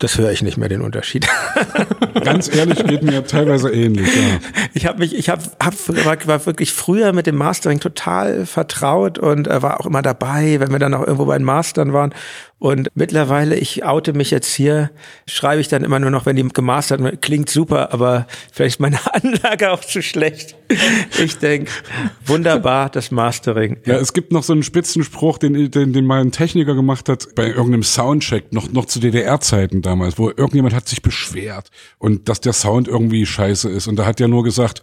das 0.00 0.16
höre 0.16 0.32
ich 0.32 0.42
nicht 0.42 0.56
mehr 0.56 0.68
den 0.68 0.80
Unterschied. 0.80 1.28
Ganz 2.24 2.52
ehrlich, 2.54 2.84
geht 2.84 3.02
mir 3.02 3.24
teilweise 3.24 3.70
ähnlich. 3.70 4.08
Ja. 4.14 4.22
Ich 4.72 4.86
habe 4.86 5.00
mich, 5.00 5.16
ich 5.16 5.28
habe, 5.28 5.42
hab, 5.62 5.74
war, 6.04 6.26
war 6.26 6.46
wirklich 6.46 6.72
früher 6.72 7.12
mit 7.12 7.26
dem 7.26 7.34
Mastering 7.34 7.80
total 7.80 8.46
vertraut 8.46 9.18
und 9.18 9.48
äh, 9.48 9.62
war 9.62 9.80
auch 9.80 9.86
immer 9.86 10.00
dabei, 10.00 10.60
wenn 10.60 10.70
wir 10.70 10.78
dann 10.78 10.94
auch 10.94 11.00
irgendwo 11.00 11.26
bei 11.26 11.36
den 11.36 11.44
Mastern 11.44 11.92
waren. 11.92 12.14
Und 12.60 12.90
mittlerweile, 12.94 13.56
ich 13.56 13.84
oute 13.86 14.12
mich 14.12 14.30
jetzt 14.30 14.54
hier, 14.54 14.90
schreibe 15.26 15.62
ich 15.62 15.68
dann 15.68 15.82
immer 15.82 15.98
nur 15.98 16.10
noch, 16.10 16.26
wenn 16.26 16.36
die 16.36 16.46
gemastert 16.46 17.02
wird, 17.02 17.22
klingt 17.22 17.48
super, 17.48 17.94
aber 17.94 18.26
vielleicht 18.52 18.74
ist 18.74 18.80
meine 18.80 18.98
Anlage 19.14 19.72
auch 19.72 19.80
zu 19.80 20.02
schlecht. 20.02 20.56
Ich 21.18 21.38
denke, 21.38 21.70
wunderbar, 22.26 22.90
das 22.90 23.10
Mastering. 23.10 23.78
Ja, 23.86 23.96
es 23.96 24.12
gibt 24.12 24.30
noch 24.30 24.42
so 24.42 24.52
einen 24.52 24.62
Spitzenspruch, 24.62 25.38
den, 25.38 25.70
den, 25.70 25.94
den 25.94 26.04
mal 26.04 26.20
ein 26.20 26.32
Techniker 26.32 26.74
gemacht 26.74 27.08
hat 27.08 27.34
bei 27.34 27.46
irgendeinem 27.46 27.82
Soundcheck, 27.82 28.52
noch, 28.52 28.70
noch 28.70 28.84
zu 28.84 29.00
DDR-Zeiten 29.00 29.80
damals, 29.80 30.18
wo 30.18 30.28
irgendjemand 30.28 30.74
hat 30.74 30.86
sich 30.86 31.00
beschwert 31.00 31.70
und 31.98 32.28
dass 32.28 32.42
der 32.42 32.52
Sound 32.52 32.88
irgendwie 32.88 33.24
scheiße 33.24 33.70
ist. 33.70 33.88
Und 33.88 33.96
da 33.96 34.04
hat 34.04 34.20
er 34.20 34.28
nur 34.28 34.44
gesagt, 34.44 34.82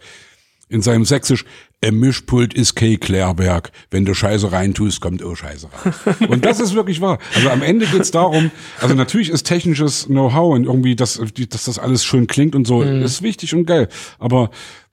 in 0.68 0.82
seinem 0.82 1.04
Sächsisch, 1.04 1.44
im 1.80 2.00
Mischpult 2.00 2.54
ist 2.54 2.74
Kay 2.74 2.96
Klärberg. 2.96 3.70
Wenn 3.90 4.04
du 4.04 4.14
Scheiße 4.14 4.50
reintust, 4.50 5.00
kommt 5.00 5.22
auch 5.22 5.36
Scheiße 5.36 5.68
rein. 5.72 6.28
Und 6.28 6.44
das 6.44 6.60
ist 6.60 6.74
wirklich 6.74 7.00
wahr. 7.00 7.18
Also 7.34 7.50
am 7.50 7.62
Ende 7.62 7.86
geht's 7.86 8.10
darum, 8.10 8.50
also 8.80 8.94
natürlich 8.94 9.30
ist 9.30 9.44
technisches 9.44 10.06
Know-how 10.06 10.54
und 10.54 10.64
irgendwie, 10.64 10.96
dass, 10.96 11.20
dass 11.48 11.64
das 11.64 11.78
alles 11.78 12.04
schön 12.04 12.26
klingt 12.26 12.54
und 12.54 12.66
so, 12.66 12.78
mhm. 12.80 13.02
ist 13.02 13.22
wichtig 13.22 13.54
und 13.54 13.66
geil. 13.66 13.88
Aber 14.18 14.50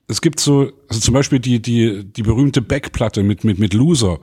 es 0.08 0.22
gibt 0.22 0.40
so, 0.40 0.72
also 0.88 1.02
zum 1.02 1.14
Beispiel 1.14 1.40
die, 1.40 1.62
die, 1.62 2.04
die 2.06 2.24
berühmte 2.24 2.62
Backplatte 2.62 3.24
mit, 3.24 3.44
mit, 3.44 3.58
mit 3.58 3.74
Loser. 3.74 4.20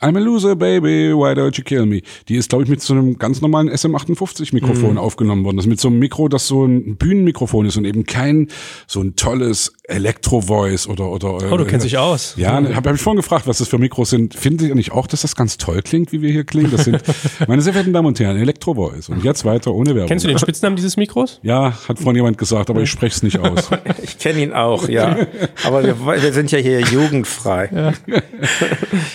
I'm 0.00 0.16
a 0.16 0.20
loser, 0.20 0.54
baby, 0.54 1.12
why 1.12 1.32
don't 1.32 1.58
you 1.58 1.64
kill 1.64 1.84
me? 1.84 2.02
Die 2.28 2.36
ist, 2.36 2.50
glaube 2.50 2.62
ich, 2.62 2.70
mit 2.70 2.80
so 2.80 2.94
einem 2.94 3.18
ganz 3.18 3.40
normalen 3.40 3.68
SM58-Mikrofon 3.68 4.92
mhm. 4.92 4.98
aufgenommen 4.98 5.44
worden. 5.44 5.56
Das 5.56 5.66
ist 5.66 5.70
mit 5.70 5.80
so 5.80 5.88
einem 5.88 5.98
Mikro, 5.98 6.28
das 6.28 6.46
so 6.46 6.64
ein 6.64 6.96
Bühnenmikrofon 6.96 7.66
ist 7.66 7.76
und 7.76 7.84
eben 7.84 8.04
kein 8.04 8.46
so 8.86 9.00
ein 9.00 9.16
tolles 9.16 9.72
Elektro-Voice 9.88 10.86
oder, 10.86 11.10
oder. 11.10 11.50
Oh, 11.50 11.56
du 11.56 11.64
äh, 11.64 11.66
kennst 11.66 11.86
dich 11.86 11.96
aus. 11.96 12.34
Ja, 12.36 12.52
habe 12.52 12.76
hab 12.76 12.94
ich 12.94 13.00
vorhin 13.00 13.16
gefragt, 13.16 13.46
was 13.46 13.58
das 13.58 13.68
für 13.68 13.78
Mikros 13.78 14.10
sind. 14.10 14.34
Findet 14.34 14.68
ihr 14.68 14.74
nicht 14.74 14.92
auch, 14.92 15.06
dass 15.06 15.22
das 15.22 15.34
ganz 15.34 15.56
toll 15.56 15.80
klingt, 15.82 16.12
wie 16.12 16.20
wir 16.20 16.30
hier 16.30 16.44
klingen? 16.44 16.70
Das 16.70 16.84
sind, 16.84 17.02
meine 17.48 17.62
sehr 17.62 17.72
verehrten 17.72 17.94
Damen 17.94 18.06
und 18.06 18.20
Herren, 18.20 18.36
Elektro-Voice. 18.36 19.08
Und 19.08 19.24
jetzt 19.24 19.46
weiter 19.46 19.72
ohne 19.74 19.94
Werbung. 19.94 20.08
Kennst 20.08 20.26
du 20.26 20.28
den 20.28 20.38
Spitznamen 20.38 20.76
dieses 20.76 20.98
Mikros? 20.98 21.40
Ja, 21.42 21.72
hat 21.88 21.98
vorhin 21.98 22.16
jemand 22.16 22.36
gesagt, 22.36 22.68
aber 22.68 22.82
ich 22.82 22.90
spreche 22.90 23.16
es 23.16 23.22
nicht 23.22 23.38
aus. 23.38 23.70
ich 24.02 24.18
kenne 24.18 24.42
ihn 24.42 24.52
auch, 24.52 24.88
ja. 24.88 25.16
Aber 25.64 25.82
wir, 25.82 25.98
wir 25.98 26.32
sind 26.32 26.52
ja 26.52 26.58
hier 26.58 26.80
jugendfrei. 26.80 27.70
Ja. 27.72 27.92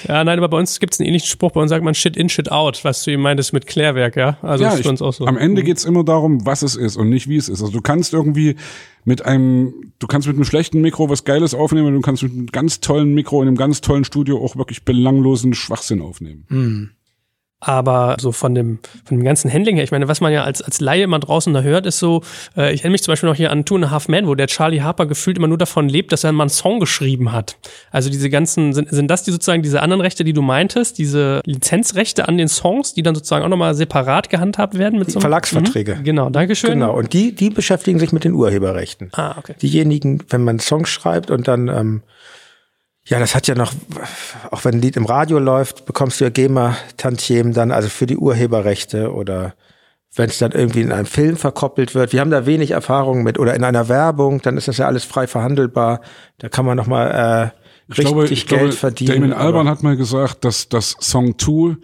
ja, 0.07 0.23
nein, 0.23 0.39
aber 0.39 0.49
bei 0.49 0.57
uns 0.57 0.79
gibt 0.79 0.93
es 0.93 0.99
einen 0.99 1.07
ähnlichen 1.07 1.27
Spruch, 1.27 1.51
bei 1.51 1.61
uns 1.61 1.69
sagt 1.69 1.83
man 1.83 1.93
Shit 1.93 2.17
in, 2.17 2.29
Shit 2.29 2.51
out, 2.51 2.83
was 2.83 3.03
du 3.03 3.11
eben 3.11 3.21
meintest 3.21 3.53
mit 3.53 3.67
Klärwerk, 3.67 4.15
ja? 4.15 4.37
Also 4.41 4.63
ja, 4.63 4.71
ist 4.71 4.81
für 4.81 4.89
uns 4.89 5.03
auch 5.03 5.13
so. 5.13 5.27
Am 5.27 5.37
Ende 5.37 5.61
mhm. 5.61 5.65
geht's 5.65 5.85
immer 5.85 6.03
darum, 6.03 6.45
was 6.45 6.63
es 6.63 6.75
ist 6.75 6.97
und 6.97 7.09
nicht 7.09 7.29
wie 7.29 7.37
es 7.37 7.47
ist. 7.47 7.61
Also 7.61 7.71
du 7.73 7.81
kannst 7.81 8.13
irgendwie 8.13 8.55
mit 9.05 9.25
einem, 9.25 9.93
du 9.99 10.07
kannst 10.07 10.27
mit 10.27 10.35
einem 10.35 10.45
schlechten 10.45 10.81
Mikro 10.81 11.09
was 11.09 11.23
Geiles 11.23 11.53
aufnehmen, 11.53 11.93
du 11.93 12.01
kannst 12.01 12.23
mit 12.23 12.31
einem 12.31 12.47
ganz 12.47 12.79
tollen 12.79 13.13
Mikro 13.13 13.41
in 13.41 13.47
einem 13.47 13.57
ganz 13.57 13.81
tollen 13.81 14.05
Studio 14.05 14.43
auch 14.43 14.55
wirklich 14.55 14.85
belanglosen 14.85 15.53
Schwachsinn 15.53 16.01
aufnehmen. 16.01 16.45
Mhm. 16.49 16.89
Aber 17.65 18.17
so 18.19 18.33
von 18.33 18.53
dem, 18.53 18.79
von 19.05 19.17
dem 19.17 19.23
ganzen 19.23 19.51
Handling 19.51 19.77
her, 19.77 19.85
ich 19.85 19.91
meine, 19.91 20.09
was 20.09 20.19
man 20.19 20.33
ja 20.33 20.43
als, 20.43 20.61
als 20.61 20.81
Laie 20.81 21.07
mal 21.07 21.19
draußen 21.19 21.53
da 21.53 21.61
hört, 21.61 21.85
ist 21.85 21.97
so, 21.97 22.21
äh, 22.57 22.73
ich 22.73 22.81
erinnere 22.81 22.91
mich 22.91 23.03
zum 23.03 23.13
Beispiel 23.13 23.29
noch 23.29 23.37
hier 23.37 23.51
an 23.51 23.63
Two 23.63 23.75
and 23.75 23.85
a 23.85 23.89
Half 23.89 24.09
Men, 24.09 24.27
wo 24.27 24.35
der 24.35 24.47
Charlie 24.47 24.81
Harper 24.81 25.05
gefühlt 25.05 25.37
immer 25.37 25.47
nur 25.47 25.57
davon 25.57 25.87
lebt, 25.87 26.11
dass 26.11 26.25
er 26.25 26.33
mal 26.33 26.43
einen 26.43 26.49
Song 26.49 26.81
geschrieben 26.81 27.31
hat. 27.31 27.55
Also 27.89 28.09
diese 28.09 28.29
ganzen, 28.29 28.73
sind, 28.73 28.89
sind 28.89 29.09
das 29.09 29.23
die 29.23 29.31
sozusagen 29.31 29.63
diese 29.63 29.81
anderen 29.81 30.01
Rechte, 30.01 30.25
die 30.25 30.33
du 30.33 30.41
meintest, 30.41 30.97
diese 30.97 31.41
Lizenzrechte 31.45 32.27
an 32.27 32.37
den 32.37 32.49
Songs, 32.49 32.93
die 32.93 33.01
dann 33.01 33.15
sozusagen 33.15 33.45
auch 33.45 33.49
nochmal 33.49 33.75
separat 33.75 34.29
gehandhabt 34.29 34.77
werden 34.77 34.99
mit 34.99 35.09
so 35.09 35.21
Verlagsverträge. 35.21 35.95
Mhm. 35.95 36.03
Genau, 36.03 36.29
Dankeschön. 36.29 36.71
Genau, 36.71 36.93
und 36.93 37.13
die, 37.13 37.33
die 37.33 37.49
beschäftigen 37.49 37.97
sich 37.97 38.11
mit 38.11 38.25
den 38.25 38.33
Urheberrechten. 38.33 39.09
Ah, 39.13 39.35
okay. 39.37 39.55
Diejenigen, 39.61 40.19
wenn 40.29 40.43
man 40.43 40.59
Songs 40.59 40.89
schreibt 40.89 41.31
und 41.31 41.47
dann 41.47 41.69
ähm, 41.69 42.01
ja, 43.05 43.19
das 43.19 43.35
hat 43.35 43.47
ja 43.47 43.55
noch, 43.55 43.73
auch 44.51 44.63
wenn 44.63 44.75
ein 44.75 44.81
Lied 44.81 44.95
im 44.95 45.05
Radio 45.05 45.39
läuft, 45.39 45.85
bekommst 45.85 46.19
du 46.19 46.23
ja 46.23 46.29
GEMA-Tantiemen 46.29 47.53
dann, 47.53 47.71
also 47.71 47.89
für 47.89 48.05
die 48.05 48.17
Urheberrechte 48.17 49.13
oder 49.13 49.55
wenn 50.15 50.29
es 50.29 50.37
dann 50.37 50.51
irgendwie 50.51 50.81
in 50.81 50.91
einem 50.91 51.05
Film 51.05 51.35
verkoppelt 51.35 51.95
wird. 51.95 52.13
Wir 52.13 52.21
haben 52.21 52.29
da 52.29 52.45
wenig 52.45 52.71
Erfahrung 52.71 53.23
mit 53.23 53.39
oder 53.39 53.55
in 53.55 53.63
einer 53.63 53.89
Werbung, 53.89 54.41
dann 54.41 54.57
ist 54.57 54.67
das 54.67 54.77
ja 54.77 54.85
alles 54.85 55.03
frei 55.03 55.27
verhandelbar. 55.27 56.01
Da 56.37 56.49
kann 56.49 56.65
man 56.65 56.77
nochmal 56.77 57.51
äh, 57.51 57.91
richtig 57.91 58.05
glaube, 58.05 58.27
Geld 58.27 58.47
glaube, 58.47 58.71
verdienen. 58.71 59.13
Damon 59.13 59.33
Alban 59.33 59.67
hat 59.67 59.83
mal 59.83 59.97
gesagt, 59.97 60.45
dass 60.45 60.69
das 60.69 60.95
Song 60.99 61.37
Tool, 61.37 61.79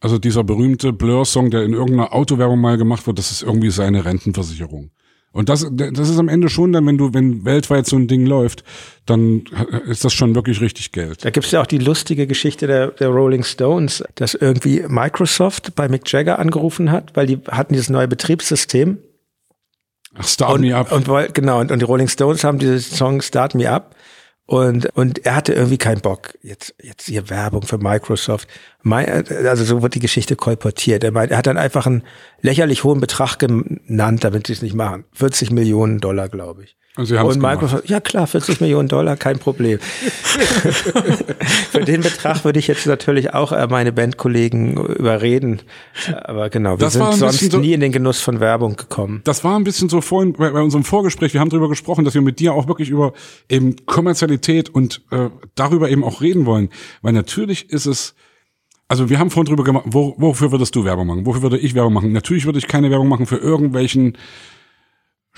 also 0.00 0.18
dieser 0.18 0.44
berühmte 0.44 0.92
Blur-Song, 0.92 1.50
der 1.50 1.62
in 1.62 1.72
irgendeiner 1.72 2.12
Autowerbung 2.12 2.60
mal 2.60 2.76
gemacht 2.76 3.06
wird, 3.06 3.18
das 3.18 3.30
ist 3.30 3.42
irgendwie 3.42 3.70
seine 3.70 4.04
Rentenversicherung. 4.04 4.90
Und 5.32 5.48
das, 5.48 5.66
das 5.70 6.08
ist 6.08 6.18
am 6.18 6.28
Ende 6.28 6.48
schon 6.48 6.72
dann, 6.72 6.86
wenn 6.86 6.96
du, 6.96 7.12
wenn 7.12 7.44
weltweit 7.44 7.86
so 7.86 7.96
ein 7.96 8.08
Ding 8.08 8.24
läuft, 8.24 8.64
dann 9.04 9.44
ist 9.86 10.04
das 10.04 10.14
schon 10.14 10.34
wirklich 10.34 10.60
richtig 10.60 10.90
Geld. 10.92 11.24
Da 11.24 11.30
gibt's 11.30 11.50
ja 11.50 11.60
auch 11.60 11.66
die 11.66 11.78
lustige 11.78 12.26
Geschichte 12.26 12.66
der, 12.66 12.88
der 12.88 13.08
Rolling 13.08 13.44
Stones, 13.44 14.02
dass 14.14 14.34
irgendwie 14.34 14.84
Microsoft 14.88 15.74
bei 15.74 15.88
Mick 15.88 16.10
Jagger 16.10 16.38
angerufen 16.38 16.90
hat, 16.90 17.14
weil 17.14 17.26
die 17.26 17.38
hatten 17.50 17.74
dieses 17.74 17.90
neue 17.90 18.08
Betriebssystem. 18.08 18.98
Ach, 20.14 20.26
Start 20.26 20.54
und, 20.54 20.60
Me 20.62 20.74
Up. 20.74 20.90
Und, 20.92 21.34
genau, 21.34 21.60
und, 21.60 21.70
und 21.70 21.78
die 21.78 21.84
Rolling 21.84 22.08
Stones 22.08 22.42
haben 22.42 22.58
dieses 22.58 22.90
Song 22.90 23.20
Start 23.20 23.54
Me 23.54 23.70
Up 23.70 23.94
und, 24.48 24.86
und 24.96 25.26
er 25.26 25.36
hatte 25.36 25.52
irgendwie 25.52 25.76
keinen 25.76 26.00
Bock. 26.00 26.32
Jetzt, 26.42 26.74
jetzt 26.82 27.06
hier 27.06 27.28
Werbung 27.28 27.64
für 27.64 27.76
Microsoft. 27.76 28.48
Also 28.82 29.62
so 29.62 29.82
wird 29.82 29.94
die 29.94 30.00
Geschichte 30.00 30.36
kolportiert. 30.36 31.04
Er 31.04 31.12
meint, 31.12 31.32
er 31.32 31.36
hat 31.36 31.46
dann 31.46 31.58
einfach 31.58 31.86
einen 31.86 32.02
lächerlich 32.40 32.82
hohen 32.82 32.98
Betrag 32.98 33.38
genannt, 33.38 34.24
damit 34.24 34.46
sie 34.46 34.54
es 34.54 34.62
nicht 34.62 34.74
machen. 34.74 35.04
40 35.12 35.50
Millionen 35.50 36.00
Dollar, 36.00 36.30
glaube 36.30 36.64
ich. 36.64 36.77
Und, 36.98 37.10
und 37.12 37.38
Microsoft, 37.40 37.86
gemacht. 37.86 37.90
ja 37.90 38.00
klar, 38.00 38.26
40 38.26 38.60
Millionen 38.60 38.88
Dollar, 38.88 39.16
kein 39.16 39.38
Problem. 39.38 39.78
Für 41.70 41.84
den 41.84 42.00
Betrag 42.00 42.44
würde 42.44 42.58
ich 42.58 42.66
jetzt 42.66 42.86
natürlich 42.86 43.34
auch 43.34 43.52
äh, 43.52 43.68
meine 43.68 43.92
Bandkollegen 43.92 44.76
überreden. 44.76 45.62
Aber 46.24 46.50
genau, 46.50 46.72
wir 46.72 46.78
das 46.78 46.94
sind 46.94 47.14
sonst 47.14 47.52
so, 47.52 47.58
nie 47.58 47.72
in 47.72 47.78
den 47.78 47.92
Genuss 47.92 48.20
von 48.20 48.40
Werbung 48.40 48.74
gekommen. 48.74 49.20
Das 49.22 49.44
war 49.44 49.56
ein 49.56 49.62
bisschen 49.62 49.88
so 49.88 50.00
vorhin 50.00 50.32
bei, 50.32 50.50
bei 50.50 50.60
unserem 50.60 50.82
Vorgespräch, 50.82 51.34
wir 51.34 51.40
haben 51.40 51.50
darüber 51.50 51.68
gesprochen, 51.68 52.04
dass 52.04 52.14
wir 52.14 52.20
mit 52.20 52.40
dir 52.40 52.52
auch 52.52 52.66
wirklich 52.66 52.90
über 52.90 53.12
eben 53.48 53.76
Kommerzialität 53.86 54.68
und 54.68 55.00
äh, 55.12 55.30
darüber 55.54 55.88
eben 55.90 56.02
auch 56.02 56.20
reden 56.20 56.46
wollen. 56.46 56.68
Weil 57.02 57.12
natürlich 57.12 57.70
ist 57.70 57.86
es, 57.86 58.16
also 58.88 59.08
wir 59.08 59.20
haben 59.20 59.30
vorhin 59.30 59.46
drüber 59.46 59.62
gemacht, 59.62 59.84
wo, 59.86 60.16
wofür 60.18 60.50
würdest 60.50 60.74
du 60.74 60.84
Werbung 60.84 61.06
machen? 61.06 61.26
Wofür 61.26 61.42
würde 61.42 61.58
ich 61.58 61.76
Werbung 61.76 61.92
machen? 61.92 62.10
Natürlich 62.10 62.44
würde 62.44 62.58
ich 62.58 62.66
keine 62.66 62.90
Werbung 62.90 63.06
machen 63.06 63.26
für 63.26 63.36
irgendwelchen 63.36 64.18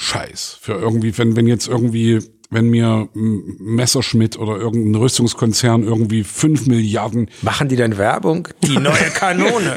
Scheiß. 0.01 0.57
Für 0.63 0.73
irgendwie, 0.73 1.17
wenn, 1.19 1.37
wenn 1.37 1.47
jetzt 1.47 1.69
irgendwie, 1.69 2.21
wenn 2.49 2.71
mir 2.71 3.11
Messerschmidt 3.13 4.39
oder 4.39 4.57
irgendein 4.57 4.95
Rüstungskonzern 4.95 5.83
irgendwie 5.83 6.25
fünf 6.25 6.67
Milliarden. 6.67 7.29
Machen 7.43 7.69
die 7.69 7.77
denn 7.77 7.99
Werbung? 7.99 8.49
Die 8.65 8.77
neue 8.79 9.11
Kanone. 9.15 9.77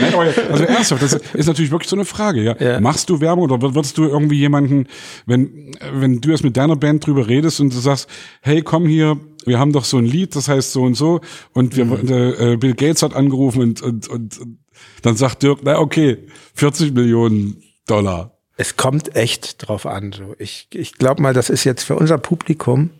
Nein, 0.00 0.14
aber, 0.14 0.22
also 0.52 0.64
ernsthaft, 0.64 1.02
das 1.02 1.14
ist 1.34 1.46
natürlich 1.46 1.72
wirklich 1.72 1.90
so 1.90 1.96
eine 1.96 2.04
Frage, 2.04 2.44
ja. 2.44 2.56
ja. 2.60 2.80
Machst 2.80 3.10
du 3.10 3.20
Werbung 3.20 3.50
oder 3.50 3.60
würdest 3.74 3.98
du 3.98 4.04
irgendwie 4.04 4.38
jemanden, 4.38 4.86
wenn, 5.26 5.72
wenn 5.92 6.20
du 6.20 6.30
jetzt 6.30 6.44
mit 6.44 6.56
deiner 6.56 6.76
Band 6.76 7.04
drüber 7.04 7.26
redest 7.26 7.60
und 7.60 7.74
du 7.74 7.78
sagst, 7.80 8.08
hey, 8.40 8.62
komm 8.62 8.86
hier, 8.86 9.18
wir 9.44 9.58
haben 9.58 9.72
doch 9.72 9.84
so 9.84 9.98
ein 9.98 10.06
Lied, 10.06 10.36
das 10.36 10.46
heißt 10.46 10.70
so 10.70 10.84
und 10.84 10.94
so, 10.94 11.22
und 11.54 11.76
wir, 11.76 11.86
mhm. 11.86 12.08
äh, 12.08 12.56
Bill 12.56 12.74
Gates 12.74 13.02
hat 13.02 13.16
angerufen 13.16 13.62
und, 13.62 13.82
und, 13.82 14.06
und, 14.06 14.38
und 14.38 14.58
dann 15.02 15.16
sagt 15.16 15.42
Dirk, 15.42 15.58
na 15.64 15.80
okay, 15.80 16.18
40 16.54 16.94
Millionen 16.94 17.64
Dollar 17.88 18.37
es 18.58 18.76
kommt 18.76 19.16
echt 19.16 19.66
drauf 19.66 19.86
an. 19.86 20.12
So. 20.12 20.34
Ich, 20.38 20.68
ich 20.72 20.94
glaube 20.94 21.22
mal, 21.22 21.32
das 21.32 21.48
ist 21.48 21.64
jetzt 21.64 21.84
für 21.84 21.96
unser 21.96 22.18
Publikum 22.18 22.90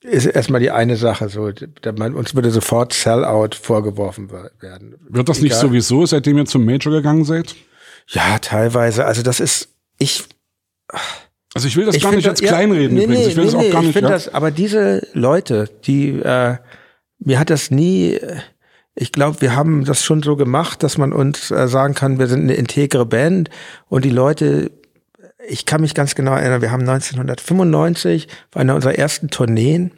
ist 0.00 0.26
erstmal 0.26 0.60
die 0.60 0.70
eine 0.70 0.96
Sache 0.96 1.28
so, 1.28 1.50
man, 1.96 2.14
uns 2.14 2.34
würde 2.34 2.52
sofort 2.52 2.92
Sellout 2.92 3.56
vorgeworfen 3.60 4.30
werden. 4.30 4.94
Wird 5.08 5.28
das 5.28 5.40
nicht 5.40 5.52
Egal. 5.52 5.62
sowieso, 5.62 6.06
seitdem 6.06 6.38
ihr 6.38 6.46
zum 6.46 6.64
Major 6.64 6.92
gegangen 6.92 7.24
seid? 7.24 7.56
Ja, 8.06 8.38
teilweise. 8.38 9.06
Also 9.06 9.22
das 9.22 9.40
ist, 9.40 9.70
ich. 9.98 10.24
Also 11.52 11.66
ich 11.66 11.76
will 11.76 11.86
das 11.86 11.96
ich 11.96 12.02
gar 12.02 12.12
nicht 12.12 12.28
als 12.28 12.40
ja, 12.40 12.48
kleinreden 12.48 12.96
nee, 12.96 13.04
übrigens. 13.04 13.26
Ich 13.26 13.36
will 13.36 13.46
nee, 13.46 13.50
das 13.50 13.60
auch 13.60 13.70
gar 13.72 13.80
nicht. 13.80 13.88
Ich 13.88 13.94
finde 13.94 14.10
ja. 14.10 14.14
das, 14.14 14.32
aber 14.32 14.52
diese 14.52 15.06
Leute, 15.14 15.68
die, 15.84 16.10
äh, 16.20 16.58
mir 17.18 17.38
hat 17.40 17.50
das 17.50 17.72
nie, 17.72 18.20
ich 19.00 19.12
glaube, 19.12 19.40
wir 19.40 19.54
haben 19.54 19.84
das 19.84 20.04
schon 20.04 20.22
so 20.22 20.34
gemacht, 20.34 20.82
dass 20.82 20.98
man 20.98 21.12
uns 21.12 21.50
äh, 21.50 21.68
sagen 21.68 21.94
kann, 21.94 22.18
wir 22.18 22.26
sind 22.26 22.42
eine 22.42 22.54
integre 22.54 23.06
Band 23.06 23.48
und 23.88 24.04
die 24.04 24.10
Leute, 24.10 24.72
ich 25.48 25.66
kann 25.66 25.82
mich 25.82 25.94
ganz 25.94 26.16
genau 26.16 26.32
erinnern, 26.32 26.62
wir 26.62 26.72
haben 26.72 26.80
1995 26.80 28.26
bei 28.50 28.60
einer 28.60 28.74
unserer 28.74 28.98
ersten 28.98 29.28
Tourneen 29.28 29.92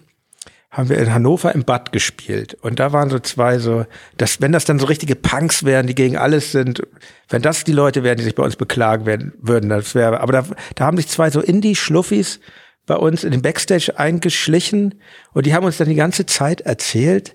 haben 0.70 0.88
wir 0.88 0.98
in 0.98 1.12
Hannover 1.12 1.52
im 1.52 1.64
Bad 1.64 1.90
gespielt. 1.90 2.54
Und 2.60 2.78
da 2.78 2.92
waren 2.92 3.10
so 3.10 3.18
zwei 3.18 3.58
so, 3.58 3.86
dass, 4.16 4.40
wenn 4.40 4.52
das 4.52 4.66
dann 4.66 4.78
so 4.78 4.86
richtige 4.86 5.16
Punks 5.16 5.64
wären, 5.64 5.88
die 5.88 5.96
gegen 5.96 6.16
alles 6.16 6.52
sind, 6.52 6.82
wenn 7.28 7.42
das 7.42 7.64
die 7.64 7.72
Leute 7.72 8.04
wären, 8.04 8.18
die 8.18 8.22
sich 8.22 8.36
bei 8.36 8.44
uns 8.44 8.54
beklagen 8.54 9.04
werden, 9.04 9.32
würden, 9.40 9.68
das 9.70 9.96
wäre, 9.96 10.20
aber 10.20 10.32
da, 10.32 10.44
da 10.76 10.84
haben 10.84 10.96
sich 10.96 11.08
zwei 11.08 11.30
so 11.30 11.40
Indie-Schluffis 11.40 12.38
bei 12.86 12.94
uns 12.94 13.24
in 13.24 13.32
den 13.32 13.42
Backstage 13.42 13.98
eingeschlichen 13.98 15.00
und 15.32 15.46
die 15.46 15.54
haben 15.54 15.64
uns 15.64 15.78
dann 15.78 15.88
die 15.88 15.96
ganze 15.96 16.26
Zeit 16.26 16.60
erzählt, 16.60 17.34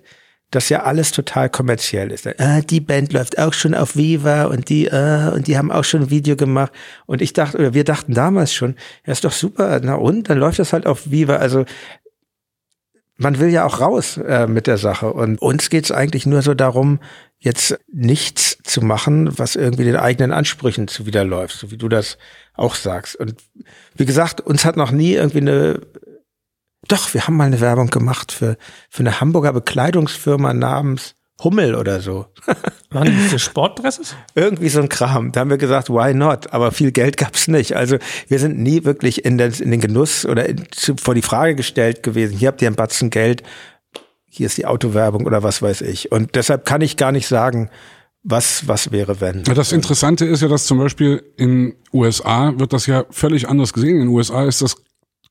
dass 0.51 0.69
ja 0.69 0.83
alles 0.83 1.11
total 1.11 1.49
kommerziell 1.49 2.11
ist. 2.11 2.25
Äh, 2.25 2.61
die 2.61 2.79
Band 2.79 3.13
läuft 3.13 3.39
auch 3.39 3.53
schon 3.53 3.73
auf 3.73 3.95
Viva 3.95 4.45
und 4.45 4.69
die 4.69 4.85
äh, 4.85 5.31
und 5.33 5.47
die 5.47 5.57
haben 5.57 5.71
auch 5.71 5.83
schon 5.83 6.03
ein 6.03 6.09
Video 6.09 6.35
gemacht 6.35 6.71
und 7.05 7.21
ich 7.21 7.33
dachte 7.33 7.57
oder 7.57 7.73
wir 7.73 7.83
dachten 7.83 8.13
damals 8.13 8.53
schon, 8.53 8.75
ja 9.05 9.13
ist 9.13 9.25
doch 9.25 9.31
super, 9.31 9.79
na 9.83 9.95
und 9.95 10.29
dann 10.29 10.37
läuft 10.37 10.59
das 10.59 10.73
halt 10.73 10.85
auf 10.85 11.11
Viva. 11.11 11.37
Also 11.37 11.65
man 13.17 13.39
will 13.39 13.49
ja 13.49 13.65
auch 13.65 13.79
raus 13.79 14.17
äh, 14.17 14.47
mit 14.47 14.67
der 14.67 14.77
Sache. 14.77 15.11
Und 15.13 15.41
uns 15.41 15.69
geht's 15.69 15.91
eigentlich 15.91 16.25
nur 16.25 16.41
so 16.41 16.53
darum, 16.53 16.99
jetzt 17.39 17.79
nichts 17.91 18.57
zu 18.63 18.81
machen, 18.81 19.37
was 19.37 19.55
irgendwie 19.55 19.85
den 19.85 19.95
eigenen 19.95 20.31
Ansprüchen 20.31 20.87
zuwiderläuft, 20.87 21.57
so 21.57 21.71
wie 21.71 21.77
du 21.77 21.87
das 21.87 22.17
auch 22.53 22.75
sagst. 22.75 23.15
Und 23.15 23.35
wie 23.95 24.05
gesagt, 24.05 24.41
uns 24.41 24.65
hat 24.65 24.77
noch 24.77 24.91
nie 24.91 25.13
irgendwie 25.13 25.39
eine 25.39 25.81
doch, 26.87 27.13
wir 27.13 27.27
haben 27.27 27.37
mal 27.37 27.45
eine 27.45 27.61
Werbung 27.61 27.87
gemacht 27.87 28.31
für, 28.31 28.57
für 28.89 29.01
eine 29.01 29.19
Hamburger 29.19 29.53
Bekleidungsfirma 29.53 30.53
namens 30.53 31.15
Hummel 31.43 31.75
oder 31.75 31.99
so. 31.99 32.27
Waren 32.91 33.07
die 33.07 33.27
für 33.27 33.39
Sportdresses? 33.39 34.15
Irgendwie 34.35 34.69
so 34.69 34.79
ein 34.79 34.89
Kram. 34.89 35.31
Da 35.31 35.41
haben 35.41 35.49
wir 35.49 35.57
gesagt, 35.57 35.89
why 35.89 36.13
not? 36.13 36.53
Aber 36.53 36.71
viel 36.71 36.91
Geld 36.91 37.17
gab's 37.17 37.47
nicht. 37.47 37.75
Also 37.75 37.97
wir 38.27 38.39
sind 38.39 38.57
nie 38.57 38.85
wirklich 38.85 39.25
in 39.25 39.37
den, 39.37 39.51
in 39.51 39.71
den 39.71 39.81
Genuss 39.81 40.25
oder 40.25 40.47
in, 40.47 40.65
zu, 40.71 40.95
vor 40.95 41.13
die 41.13 41.21
Frage 41.21 41.55
gestellt 41.55 42.03
gewesen, 42.03 42.37
hier 42.37 42.47
habt 42.47 42.61
ihr 42.61 42.69
ein 42.69 42.75
Batzen 42.75 43.09
Geld, 43.09 43.43
hier 44.29 44.47
ist 44.47 44.57
die 44.57 44.65
Autowerbung 44.65 45.25
oder 45.25 45.43
was 45.43 45.61
weiß 45.61 45.81
ich. 45.81 46.11
Und 46.11 46.35
deshalb 46.35 46.65
kann 46.65 46.81
ich 46.81 46.97
gar 46.97 47.11
nicht 47.11 47.27
sagen, 47.27 47.69
was, 48.23 48.67
was 48.67 48.91
wäre, 48.91 49.21
wenn. 49.21 49.43
Das 49.43 49.71
Interessante 49.71 50.25
ist 50.25 50.41
ja, 50.41 50.47
dass 50.47 50.65
zum 50.65 50.79
Beispiel 50.79 51.23
in 51.37 51.75
USA 51.93 52.53
wird 52.57 52.73
das 52.73 52.87
ja 52.87 53.05
völlig 53.11 53.47
anders 53.47 53.71
gesehen. 53.71 53.97
In 53.97 54.07
den 54.07 54.09
USA 54.09 54.45
ist 54.45 54.61
das 54.61 54.77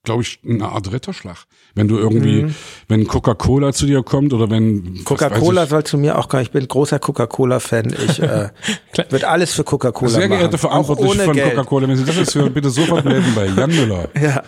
glaube 0.04 0.22
ich, 0.22 0.38
eine 0.46 0.68
Art 0.68 0.92
Ritterschlag. 0.92 1.38
Wenn 1.74 1.88
du 1.88 1.98
irgendwie, 1.98 2.44
mhm. 2.44 2.54
wenn 2.88 3.06
Coca-Cola 3.06 3.72
zu 3.72 3.86
dir 3.86 4.02
kommt 4.02 4.32
oder 4.32 4.50
wenn 4.50 5.02
Coca-Cola 5.04 5.66
soll 5.66 5.84
zu 5.84 5.98
mir 5.98 6.18
auch 6.18 6.28
kommen. 6.28 6.42
Ich 6.42 6.52
bin 6.52 6.68
großer 6.68 6.98
Coca-Cola-Fan. 6.98 7.94
Ich 8.06 8.22
äh, 8.22 8.50
wird 9.10 9.24
alles 9.24 9.54
für 9.54 9.64
Coca-Cola 9.64 10.10
Sehr 10.10 10.28
geehrte 10.28 10.58
Verantwortliche 10.58 11.24
von 11.24 11.36
Coca-Cola, 11.36 11.88
wenn 11.88 11.96
Sie 11.96 12.04
das 12.04 12.16
jetzt 12.16 12.34
hören, 12.34 12.52
bitte 12.52 12.70
sofort 12.70 13.04
melden 13.04 13.34
bei 13.34 13.46
Jan 13.46 13.70
Müller. 13.70 14.08
Ja. 14.20 14.42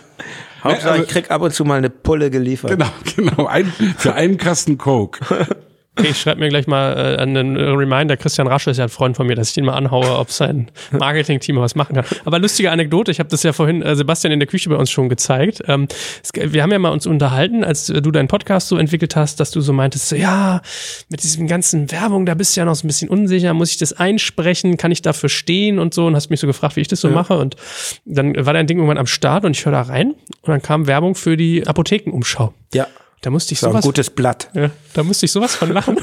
Hauptsache, 0.63 1.03
ich 1.03 1.07
krieg 1.07 1.29
ab 1.29 1.41
und 1.41 1.53
zu 1.53 1.63
mal 1.65 1.77
eine 1.77 1.91
Pulle 1.91 2.31
geliefert. 2.31 2.71
Genau, 2.71 2.89
genau. 3.15 3.45
Ein, 3.45 3.71
für 3.97 4.15
einen 4.15 4.37
Kasten 4.37 4.77
Coke. 4.77 5.19
Ich 6.03 6.19
schreibe 6.19 6.39
mir 6.39 6.49
gleich 6.49 6.67
mal 6.67 7.15
äh, 7.17 7.21
einen 7.21 7.57
Reminder. 7.57 8.17
Christian 8.17 8.47
Rasche 8.47 8.71
ist 8.71 8.77
ja 8.77 8.85
ein 8.85 8.89
Freund 8.89 9.15
von 9.15 9.27
mir, 9.27 9.35
dass 9.35 9.51
ich 9.51 9.57
ihn 9.57 9.65
mal 9.65 9.73
anhaue, 9.73 10.17
ob 10.17 10.31
sein 10.31 10.69
Marketing-Team 10.91 11.57
was 11.57 11.75
machen 11.75 11.95
kann. 11.95 12.05
Aber 12.25 12.39
lustige 12.39 12.71
Anekdote, 12.71 13.11
ich 13.11 13.19
habe 13.19 13.29
das 13.29 13.43
ja 13.43 13.53
vorhin 13.53 13.81
äh, 13.81 13.95
Sebastian 13.95 14.31
in 14.31 14.39
der 14.39 14.47
Küche 14.47 14.69
bei 14.69 14.75
uns 14.75 14.91
schon 14.91 15.09
gezeigt. 15.09 15.63
Ähm, 15.67 15.87
es, 16.23 16.31
wir 16.33 16.61
haben 16.63 16.71
ja 16.71 16.79
mal 16.79 16.89
uns 16.89 17.07
unterhalten, 17.07 17.63
als 17.63 17.87
du 17.87 18.11
deinen 18.11 18.27
Podcast 18.27 18.67
so 18.67 18.77
entwickelt 18.77 19.15
hast, 19.15 19.39
dass 19.39 19.51
du 19.51 19.61
so 19.61 19.73
meintest, 19.73 20.09
so, 20.09 20.15
ja, 20.15 20.61
mit 21.09 21.23
diesem 21.23 21.47
ganzen 21.47 21.91
Werbung, 21.91 22.25
da 22.25 22.33
bist 22.33 22.55
du 22.55 22.61
ja 22.61 22.65
noch 22.65 22.75
so 22.75 22.85
ein 22.85 22.87
bisschen 22.87 23.09
unsicher, 23.09 23.53
muss 23.53 23.71
ich 23.71 23.77
das 23.77 23.93
einsprechen, 23.93 24.77
kann 24.77 24.91
ich 24.91 25.01
dafür 25.01 25.29
stehen 25.29 25.79
und 25.79 25.93
so 25.93 26.05
und 26.07 26.15
hast 26.15 26.29
mich 26.29 26.39
so 26.39 26.47
gefragt, 26.47 26.75
wie 26.75 26.81
ich 26.81 26.87
das 26.87 27.01
so 27.01 27.09
ja. 27.09 27.13
mache 27.15 27.37
und 27.37 27.55
dann 28.05 28.45
war 28.45 28.53
dein 28.53 28.67
Ding 28.67 28.77
irgendwann 28.77 28.97
am 28.97 29.07
Start 29.07 29.45
und 29.45 29.51
ich 29.51 29.65
höre 29.65 29.73
da 29.73 29.81
rein 29.81 30.11
und 30.41 30.49
dann 30.49 30.61
kam 30.61 30.87
Werbung 30.87 31.15
für 31.15 31.37
die 31.37 31.65
Apothekenumschau. 31.67 32.53
Ja. 32.73 32.87
Da 33.21 33.29
musste 33.31 33.53
ich 33.53 33.59
sowas. 33.59 33.83
So 33.83 33.89
ein 33.89 33.91
gutes 33.91 34.09
Blatt. 34.09 34.49
Ja, 34.53 34.69
da 34.93 35.03
musste 35.03 35.25
ich 35.25 35.31
sowas 35.31 35.55
von 35.55 35.71
lachen. 35.71 35.97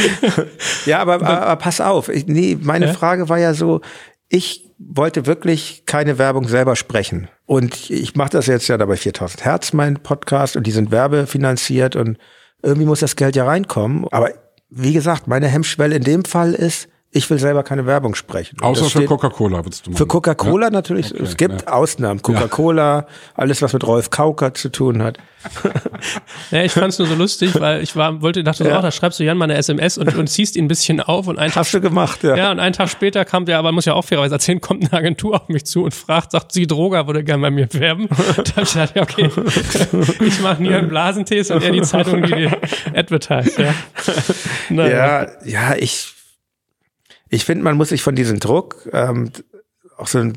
ja, 0.86 1.00
aber, 1.00 1.22
aber, 1.22 1.56
pass 1.56 1.80
auf. 1.80 2.08
Ich, 2.08 2.26
nee, 2.26 2.58
meine 2.60 2.86
ja? 2.86 2.92
Frage 2.92 3.28
war 3.28 3.38
ja 3.38 3.54
so, 3.54 3.80
ich 4.28 4.70
wollte 4.78 5.26
wirklich 5.26 5.84
keine 5.86 6.18
Werbung 6.18 6.46
selber 6.46 6.76
sprechen. 6.76 7.28
Und 7.46 7.90
ich 7.90 8.16
mache 8.16 8.30
das 8.30 8.46
jetzt 8.46 8.68
ja 8.68 8.78
dabei 8.78 8.96
4000 8.96 9.44
Hertz, 9.44 9.72
mein 9.72 10.02
Podcast, 10.02 10.56
und 10.56 10.66
die 10.66 10.70
sind 10.70 10.90
werbefinanziert 10.90 11.96
und 11.96 12.18
irgendwie 12.62 12.86
muss 12.86 13.00
das 13.00 13.16
Geld 13.16 13.34
ja 13.34 13.44
reinkommen. 13.44 14.06
Aber 14.10 14.30
wie 14.68 14.92
gesagt, 14.92 15.26
meine 15.26 15.48
Hemmschwelle 15.48 15.96
in 15.96 16.04
dem 16.04 16.24
Fall 16.24 16.54
ist, 16.54 16.88
ich 17.12 17.28
will 17.28 17.40
selber 17.40 17.64
keine 17.64 17.86
Werbung 17.86 18.14
sprechen. 18.14 18.60
Außer 18.60 18.84
für 18.84 19.04
Coca-Cola 19.04 19.64
würdest 19.64 19.84
du 19.84 19.90
machen. 19.90 19.98
Für 19.98 20.06
Coca-Cola 20.06 20.66
ja? 20.66 20.70
natürlich. 20.70 21.12
Okay, 21.12 21.22
es 21.24 21.36
gibt 21.36 21.62
ja. 21.62 21.68
Ausnahmen. 21.72 22.22
Coca-Cola, 22.22 23.06
alles 23.34 23.60
was 23.62 23.72
mit 23.72 23.84
Rolf 23.84 24.10
Kauker 24.10 24.54
zu 24.54 24.68
tun 24.68 25.02
hat. 25.02 25.18
ja, 26.52 26.62
ich 26.62 26.70
fand 26.70 26.92
es 26.92 27.00
nur 27.00 27.08
so 27.08 27.16
lustig, 27.16 27.58
weil 27.58 27.82
ich 27.82 27.96
war, 27.96 28.22
wollte, 28.22 28.44
dachte 28.44 28.62
so, 28.62 28.70
ja. 28.70 28.78
oh, 28.78 28.82
da 28.82 28.92
schreibst 28.92 29.18
du 29.18 29.24
Jan 29.24 29.38
mal 29.38 29.46
eine 29.46 29.56
SMS 29.56 29.98
und, 29.98 30.14
und 30.14 30.28
ziehst 30.28 30.54
ihn 30.54 30.66
ein 30.66 30.68
bisschen 30.68 31.00
auf 31.00 31.26
und 31.26 31.38
einen 31.38 31.52
Hast 31.52 31.72
Tag, 31.72 31.80
du 31.82 31.88
gemacht, 31.88 32.22
ja. 32.22 32.36
Ja, 32.36 32.50
und 32.52 32.60
einen 32.60 32.74
Tag 32.74 32.88
später 32.90 33.24
kam 33.24 33.44
der, 33.44 33.58
aber 33.58 33.72
muss 33.72 33.86
ja 33.86 33.94
auch 33.94 34.04
fairerweise 34.04 34.36
erzählen, 34.36 34.60
kommt 34.60 34.84
eine 34.84 34.92
Agentur 34.92 35.34
auf 35.34 35.48
mich 35.48 35.64
zu 35.64 35.82
und 35.82 35.94
fragt, 35.94 36.32
sagt, 36.32 36.52
sie 36.52 36.68
Droger 36.68 37.08
würde 37.08 37.24
gerne 37.24 37.40
bei 37.40 37.50
mir 37.50 37.72
werben. 37.72 38.08
da 38.08 38.56
habe 38.56 38.62
ich 38.62 38.72
gedacht, 38.72 38.92
ja, 38.94 39.02
okay, 39.02 39.30
ich 40.20 40.40
mache 40.42 40.62
nie 40.62 40.74
einen 40.74 40.88
Blasentest 40.88 41.50
und 41.50 41.64
er 41.64 41.72
die 41.72 41.82
Zeitung, 41.82 42.22
die 42.22 42.34
die 42.34 42.50
advertise, 42.94 43.62
ja. 43.64 43.74
Ja, 44.90 45.26
ja, 45.44 45.74
ich, 45.76 46.12
ich 47.30 47.44
finde, 47.44 47.64
man 47.64 47.76
muss 47.76 47.88
sich 47.88 48.02
von 48.02 48.14
diesem 48.14 48.40
Druck 48.40 48.88
ähm, 48.92 49.30
auch 49.96 50.08
so 50.08 50.18
ein 50.18 50.36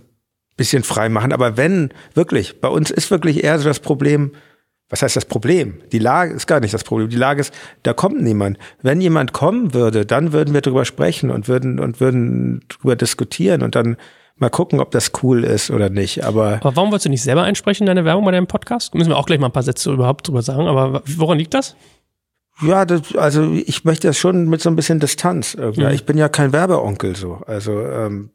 bisschen 0.55 0.83
frei 0.83 1.09
machen. 1.09 1.33
Aber 1.33 1.57
wenn, 1.57 1.89
wirklich, 2.13 2.61
bei 2.61 2.67
uns 2.67 2.91
ist 2.91 3.11
wirklich 3.11 3.43
eher 3.43 3.57
so 3.57 3.67
das 3.67 3.79
Problem, 3.79 4.31
was 4.89 5.01
heißt 5.01 5.15
das 5.15 5.25
Problem? 5.25 5.81
Die 5.91 5.99
Lage 5.99 6.33
ist 6.33 6.45
gar 6.45 6.59
nicht 6.59 6.73
das 6.73 6.83
Problem. 6.83 7.09
Die 7.09 7.15
Lage 7.15 7.41
ist, 7.41 7.53
da 7.81 7.93
kommt 7.93 8.21
niemand. 8.21 8.59
Wenn 8.83 9.01
jemand 9.01 9.33
kommen 9.33 9.73
würde, 9.73 10.05
dann 10.05 10.33
würden 10.33 10.53
wir 10.53 10.61
darüber 10.61 10.85
sprechen 10.85 11.31
und 11.31 11.47
würden, 11.47 11.79
und 11.79 11.99
würden 11.99 12.63
darüber 12.69 12.95
diskutieren 12.95 13.63
und 13.63 13.73
dann 13.73 13.97
mal 14.35 14.49
gucken, 14.49 14.79
ob 14.79 14.91
das 14.91 15.11
cool 15.23 15.43
ist 15.43 15.71
oder 15.71 15.89
nicht. 15.89 16.23
Aber, 16.23 16.59
aber 16.61 16.75
warum 16.75 16.91
wolltest 16.91 17.05
du 17.05 17.09
nicht 17.09 17.23
selber 17.23 17.43
einsprechen, 17.43 17.87
deine 17.87 18.05
Werbung 18.05 18.25
bei 18.25 18.31
deinem 18.31 18.47
Podcast? 18.47 18.93
Müssen 18.93 19.09
wir 19.09 19.17
auch 19.17 19.25
gleich 19.25 19.39
mal 19.39 19.47
ein 19.47 19.53
paar 19.53 19.63
Sätze 19.63 19.91
überhaupt 19.91 20.27
drüber 20.27 20.43
sagen. 20.43 20.67
Aber 20.67 21.01
woran 21.17 21.39
liegt 21.39 21.55
das? 21.55 21.75
Ja, 22.61 22.85
das, 22.85 23.15
also 23.15 23.51
ich 23.51 23.83
möchte 23.83 24.07
das 24.07 24.17
schon 24.17 24.47
mit 24.47 24.61
so 24.61 24.69
ein 24.69 24.75
bisschen 24.75 24.99
Distanz. 24.99 25.55
Irgendwie. 25.55 25.85
Mhm. 25.85 25.91
Ich 25.91 26.05
bin 26.05 26.17
ja 26.17 26.29
kein 26.29 26.53
Werbeonkel 26.53 27.15
so. 27.15 27.41
Also 27.47 27.81
ähm, 27.81 28.29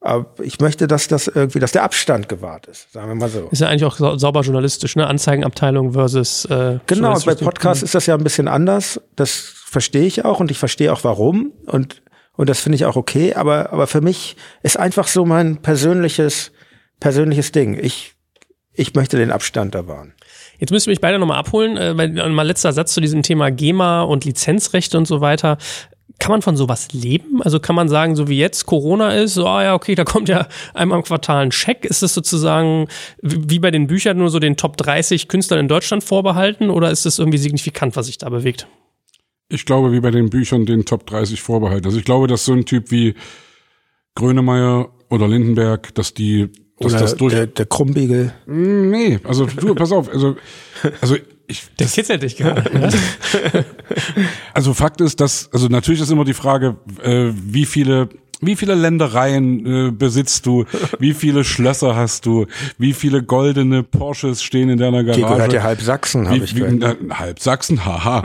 aber 0.00 0.26
ich 0.42 0.60
möchte, 0.60 0.86
dass 0.86 1.08
das 1.08 1.26
irgendwie, 1.26 1.58
dass 1.58 1.72
der 1.72 1.82
Abstand 1.82 2.28
gewahrt 2.28 2.66
ist, 2.66 2.92
sagen 2.92 3.08
wir 3.08 3.14
mal 3.16 3.28
so. 3.28 3.48
Ist 3.50 3.60
ja 3.60 3.68
eigentlich 3.68 3.84
auch 3.84 3.96
sauber 4.18 4.42
journalistisch, 4.42 4.94
ne? 4.94 5.06
Anzeigenabteilung 5.06 5.92
versus 5.92 6.44
äh, 6.44 6.78
Genau, 6.86 7.18
bei 7.18 7.34
Podcasts 7.34 7.82
ist 7.82 7.96
das 7.96 8.06
ja 8.06 8.14
ein 8.14 8.22
bisschen 8.22 8.46
anders. 8.46 9.00
Das 9.16 9.34
verstehe 9.34 10.04
ich 10.04 10.24
auch 10.24 10.38
und 10.38 10.50
ich 10.50 10.58
verstehe 10.58 10.92
auch 10.92 11.02
warum 11.04 11.52
und 11.66 12.02
und 12.36 12.48
das 12.48 12.60
finde 12.60 12.76
ich 12.76 12.84
auch 12.84 12.94
okay. 12.94 13.34
Aber 13.34 13.72
aber 13.72 13.88
für 13.88 14.00
mich 14.00 14.36
ist 14.62 14.78
einfach 14.78 15.08
so 15.08 15.24
mein 15.24 15.62
persönliches 15.62 16.52
persönliches 17.00 17.50
Ding. 17.50 17.76
Ich 17.80 18.14
ich 18.72 18.94
möchte 18.94 19.16
den 19.16 19.32
Abstand 19.32 19.74
da 19.74 19.88
wahren. 19.88 20.14
Jetzt 20.58 20.70
müssen 20.70 20.86
wir 20.86 20.92
mich 20.92 21.00
beide 21.00 21.18
nochmal 21.18 21.38
abholen, 21.38 21.76
äh, 21.76 21.96
weil 21.96 22.30
mal 22.30 22.46
letzter 22.46 22.72
Satz 22.72 22.92
zu 22.94 23.00
diesem 23.00 23.22
Thema 23.22 23.50
GEMA 23.50 24.02
und 24.02 24.24
Lizenzrechte 24.24 24.98
und 24.98 25.06
so 25.06 25.20
weiter. 25.20 25.58
Kann 26.18 26.32
man 26.32 26.42
von 26.42 26.56
sowas 26.56 26.92
leben? 26.92 27.40
Also 27.42 27.60
kann 27.60 27.76
man 27.76 27.88
sagen, 27.88 28.16
so 28.16 28.26
wie 28.26 28.38
jetzt 28.38 28.66
Corona 28.66 29.10
ist, 29.10 29.34
so, 29.34 29.46
ah 29.46 29.62
ja, 29.62 29.74
okay, 29.74 29.94
da 29.94 30.02
kommt 30.02 30.28
ja 30.28 30.48
einmal 30.74 30.98
im 30.98 31.04
Quartal 31.04 31.44
ein 31.44 31.52
Scheck. 31.52 31.84
Ist 31.84 32.02
es 32.02 32.12
sozusagen 32.12 32.88
wie 33.22 33.60
bei 33.60 33.70
den 33.70 33.86
Büchern 33.86 34.18
nur 34.18 34.30
so 34.30 34.40
den 34.40 34.56
Top 34.56 34.76
30 34.76 35.28
Künstlern 35.28 35.60
in 35.60 35.68
Deutschland 35.68 36.02
vorbehalten 36.02 36.70
oder 36.70 36.90
ist 36.90 37.06
es 37.06 37.20
irgendwie 37.20 37.38
signifikant, 37.38 37.94
was 37.94 38.06
sich 38.06 38.18
da 38.18 38.28
bewegt? 38.28 38.66
Ich 39.48 39.64
glaube, 39.64 39.92
wie 39.92 40.00
bei 40.00 40.10
den 40.10 40.28
Büchern 40.28 40.66
den 40.66 40.84
Top 40.84 41.06
30 41.06 41.40
vorbehalten. 41.40 41.86
Also 41.86 41.98
ich 41.98 42.04
glaube, 42.04 42.26
dass 42.26 42.44
so 42.44 42.52
ein 42.52 42.66
Typ 42.66 42.90
wie 42.90 43.14
Grönemeyer 44.16 44.90
oder 45.08 45.28
Lindenberg, 45.28 45.94
dass 45.94 46.14
die 46.14 46.50
dass 46.80 46.92
Oder 46.92 47.00
das 47.02 47.16
durch 47.16 47.34
der, 47.34 47.46
der 47.46 47.66
Krummbiegel. 47.66 48.32
Mm, 48.46 48.90
nee, 48.90 49.20
also 49.24 49.46
du, 49.46 49.74
pass 49.74 49.92
auf, 49.92 50.08
also, 50.12 50.36
also 51.00 51.16
ich. 51.46 51.64
Das 51.76 51.94
kitzelt 51.94 52.22
dich 52.22 52.36
gerade. 52.36 52.62
Ne? 52.72 52.88
also 54.54 54.74
Fakt 54.74 55.00
ist, 55.00 55.20
dass, 55.20 55.50
also 55.52 55.68
natürlich 55.68 56.00
ist 56.00 56.10
immer 56.10 56.24
die 56.24 56.34
Frage, 56.34 56.76
äh, 57.02 57.30
wie 57.32 57.64
viele 57.64 58.08
wie 58.40 58.54
viele 58.54 58.74
Ländereien 58.74 59.88
äh, 59.88 59.90
besitzt 59.90 60.46
du? 60.46 60.64
Wie 61.00 61.12
viele 61.12 61.42
Schlösser 61.42 61.96
hast 61.96 62.24
du? 62.24 62.46
Wie 62.78 62.92
viele 62.92 63.22
goldene 63.22 63.82
Porsches 63.82 64.44
stehen 64.44 64.68
in 64.68 64.78
deiner 64.78 65.02
Garage? 65.02 65.20
Die 65.20 65.26
gehört 65.26 65.52
ja 65.52 65.62
halb 65.64 65.80
Sachsen, 65.80 66.28
habe 66.28 66.44
ich 66.44 66.54
wie, 66.54 66.60
äh, 66.60 66.94
Halb 67.10 67.40
Sachsen, 67.40 67.84
haha. 67.84 68.22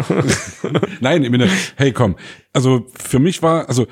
Nein, 1.00 1.24
ich 1.24 1.32
meine, 1.32 1.50
hey 1.78 1.92
komm. 1.92 2.16
Also 2.52 2.86
für 2.94 3.18
mich 3.18 3.42
war, 3.42 3.68
also 3.68 3.88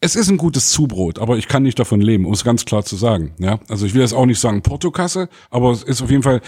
es 0.00 0.16
ist 0.16 0.30
ein 0.30 0.38
gutes 0.38 0.70
Zubrot, 0.70 1.18
aber 1.18 1.36
ich 1.36 1.46
kann 1.46 1.62
nicht 1.62 1.78
davon 1.78 2.00
leben, 2.00 2.24
um 2.24 2.32
es 2.32 2.44
ganz 2.44 2.64
klar 2.64 2.84
zu 2.84 2.96
sagen. 2.96 3.34
Ja, 3.38 3.60
also 3.68 3.84
ich 3.84 3.94
will 3.94 4.00
jetzt 4.00 4.14
auch 4.14 4.26
nicht 4.26 4.40
sagen 4.40 4.62
Portokasse, 4.62 5.28
aber 5.50 5.70
es 5.70 5.82
ist 5.82 6.02
auf 6.02 6.10
jeden 6.10 6.22
Fall, 6.22 6.40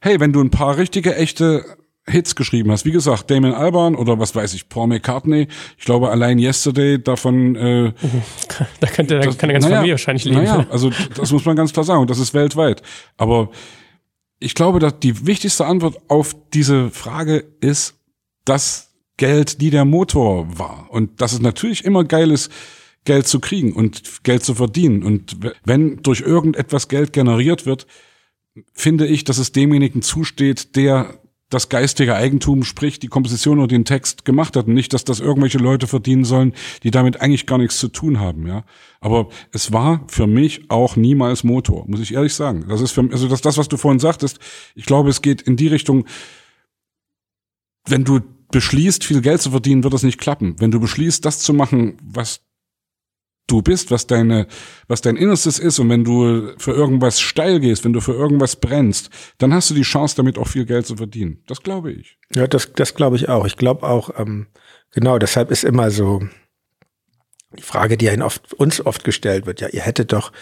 hey, 0.00 0.20
wenn 0.20 0.32
du 0.32 0.40
ein 0.40 0.50
paar 0.50 0.76
richtige, 0.76 1.16
echte 1.16 1.64
Hits 2.06 2.34
geschrieben 2.34 2.70
hast, 2.72 2.84
wie 2.84 2.90
gesagt, 2.90 3.30
Damon 3.30 3.54
Albarn 3.54 3.94
oder 3.94 4.18
was 4.18 4.34
weiß 4.34 4.54
ich, 4.54 4.68
Paul 4.68 4.88
McCartney, 4.88 5.46
ich 5.78 5.84
glaube 5.84 6.10
allein 6.10 6.38
Yesterday 6.38 7.00
davon, 7.02 7.54
äh, 7.56 7.92
da 8.80 8.86
könnte 8.88 9.18
das, 9.20 9.38
kann 9.38 9.50
eine 9.50 9.54
ganze 9.54 9.68
naja, 9.68 9.78
Familie 9.78 9.94
wahrscheinlich 9.94 10.24
leben. 10.24 10.38
Naja, 10.38 10.66
also 10.70 10.90
das 11.16 11.32
muss 11.32 11.44
man 11.44 11.56
ganz 11.56 11.72
klar 11.72 11.84
sagen 11.84 12.00
und 12.00 12.10
das 12.10 12.18
ist 12.18 12.34
weltweit. 12.34 12.82
Aber 13.16 13.50
ich 14.38 14.54
glaube, 14.54 14.80
dass 14.80 14.98
die 14.98 15.26
wichtigste 15.26 15.64
Antwort 15.66 15.96
auf 16.08 16.34
diese 16.52 16.90
Frage 16.90 17.44
ist, 17.60 17.94
dass 18.44 18.90
Geld 19.16 19.58
nie 19.60 19.70
der 19.70 19.84
Motor 19.84 20.58
war 20.58 20.88
und 20.90 21.20
dass 21.20 21.32
es 21.32 21.40
natürlich 21.40 21.84
immer 21.84 22.02
geil 22.02 22.32
ist, 22.32 22.50
Geld 23.04 23.26
zu 23.26 23.40
kriegen 23.40 23.72
und 23.72 24.22
Geld 24.24 24.44
zu 24.44 24.54
verdienen. 24.54 25.02
Und 25.02 25.36
wenn 25.64 26.02
durch 26.02 26.20
irgendetwas 26.20 26.88
Geld 26.88 27.12
generiert 27.12 27.66
wird, 27.66 27.86
finde 28.72 29.06
ich, 29.06 29.24
dass 29.24 29.38
es 29.38 29.52
demjenigen 29.52 30.02
zusteht, 30.02 30.76
der 30.76 31.18
das 31.52 31.68
geistige 31.68 32.14
Eigentum, 32.14 32.64
sprich 32.64 32.98
die 32.98 33.08
Komposition 33.08 33.58
oder 33.58 33.68
den 33.68 33.84
Text 33.84 34.24
gemacht 34.24 34.56
hat 34.56 34.66
und 34.66 34.74
nicht, 34.74 34.92
dass 34.94 35.04
das 35.04 35.20
irgendwelche 35.20 35.58
Leute 35.58 35.86
verdienen 35.86 36.24
sollen, 36.24 36.54
die 36.82 36.90
damit 36.90 37.20
eigentlich 37.20 37.46
gar 37.46 37.58
nichts 37.58 37.78
zu 37.78 37.88
tun 37.88 38.20
haben, 38.20 38.46
ja. 38.46 38.64
Aber 39.00 39.28
es 39.52 39.72
war 39.72 40.02
für 40.08 40.26
mich 40.26 40.70
auch 40.70 40.96
niemals 40.96 41.44
Motor, 41.44 41.84
muss 41.88 42.00
ich 42.00 42.14
ehrlich 42.14 42.34
sagen. 42.34 42.64
Das 42.68 42.80
ist 42.80 42.92
für, 42.92 43.02
also 43.10 43.28
das, 43.28 43.42
das, 43.42 43.58
was 43.58 43.68
du 43.68 43.76
vorhin 43.76 44.00
sagtest, 44.00 44.38
ich 44.74 44.86
glaube, 44.86 45.10
es 45.10 45.20
geht 45.20 45.42
in 45.42 45.56
die 45.56 45.68
Richtung, 45.68 46.06
wenn 47.86 48.04
du 48.04 48.20
beschließt, 48.50 49.04
viel 49.04 49.20
Geld 49.20 49.42
zu 49.42 49.50
verdienen, 49.50 49.82
wird 49.82 49.92
das 49.92 50.04
nicht 50.04 50.20
klappen. 50.20 50.56
Wenn 50.58 50.70
du 50.70 50.80
beschließt, 50.80 51.24
das 51.24 51.40
zu 51.40 51.52
machen, 51.52 51.98
was 52.02 52.40
du 53.52 53.62
bist, 53.62 53.90
was 53.90 54.06
deine, 54.06 54.46
was 54.88 55.02
dein 55.02 55.16
Innerstes 55.16 55.58
ist 55.58 55.78
und 55.78 55.88
wenn 55.90 56.04
du 56.04 56.54
für 56.58 56.72
irgendwas 56.72 57.20
steil 57.20 57.60
gehst, 57.60 57.84
wenn 57.84 57.92
du 57.92 58.00
für 58.00 58.14
irgendwas 58.14 58.56
brennst, 58.56 59.10
dann 59.38 59.52
hast 59.52 59.70
du 59.70 59.74
die 59.74 59.82
Chance, 59.82 60.16
damit 60.16 60.38
auch 60.38 60.48
viel 60.48 60.64
Geld 60.64 60.86
zu 60.86 60.96
verdienen. 60.96 61.42
Das 61.46 61.62
glaube 61.62 61.92
ich. 61.92 62.18
Ja, 62.34 62.46
das, 62.46 62.72
das 62.72 62.94
glaube 62.94 63.16
ich 63.16 63.28
auch. 63.28 63.46
Ich 63.46 63.56
glaube 63.56 63.86
auch, 63.86 64.10
ähm, 64.18 64.46
genau, 64.92 65.18
deshalb 65.18 65.50
ist 65.50 65.64
immer 65.64 65.90
so 65.90 66.22
die 67.56 67.62
Frage, 67.62 67.98
die 67.98 68.06
ja 68.06 68.24
oft, 68.24 68.54
uns 68.54 68.84
oft 68.84 69.04
gestellt 69.04 69.44
wird, 69.44 69.60
ja, 69.60 69.68
ihr 69.68 69.82
hättet 69.82 70.12
doch, 70.12 70.32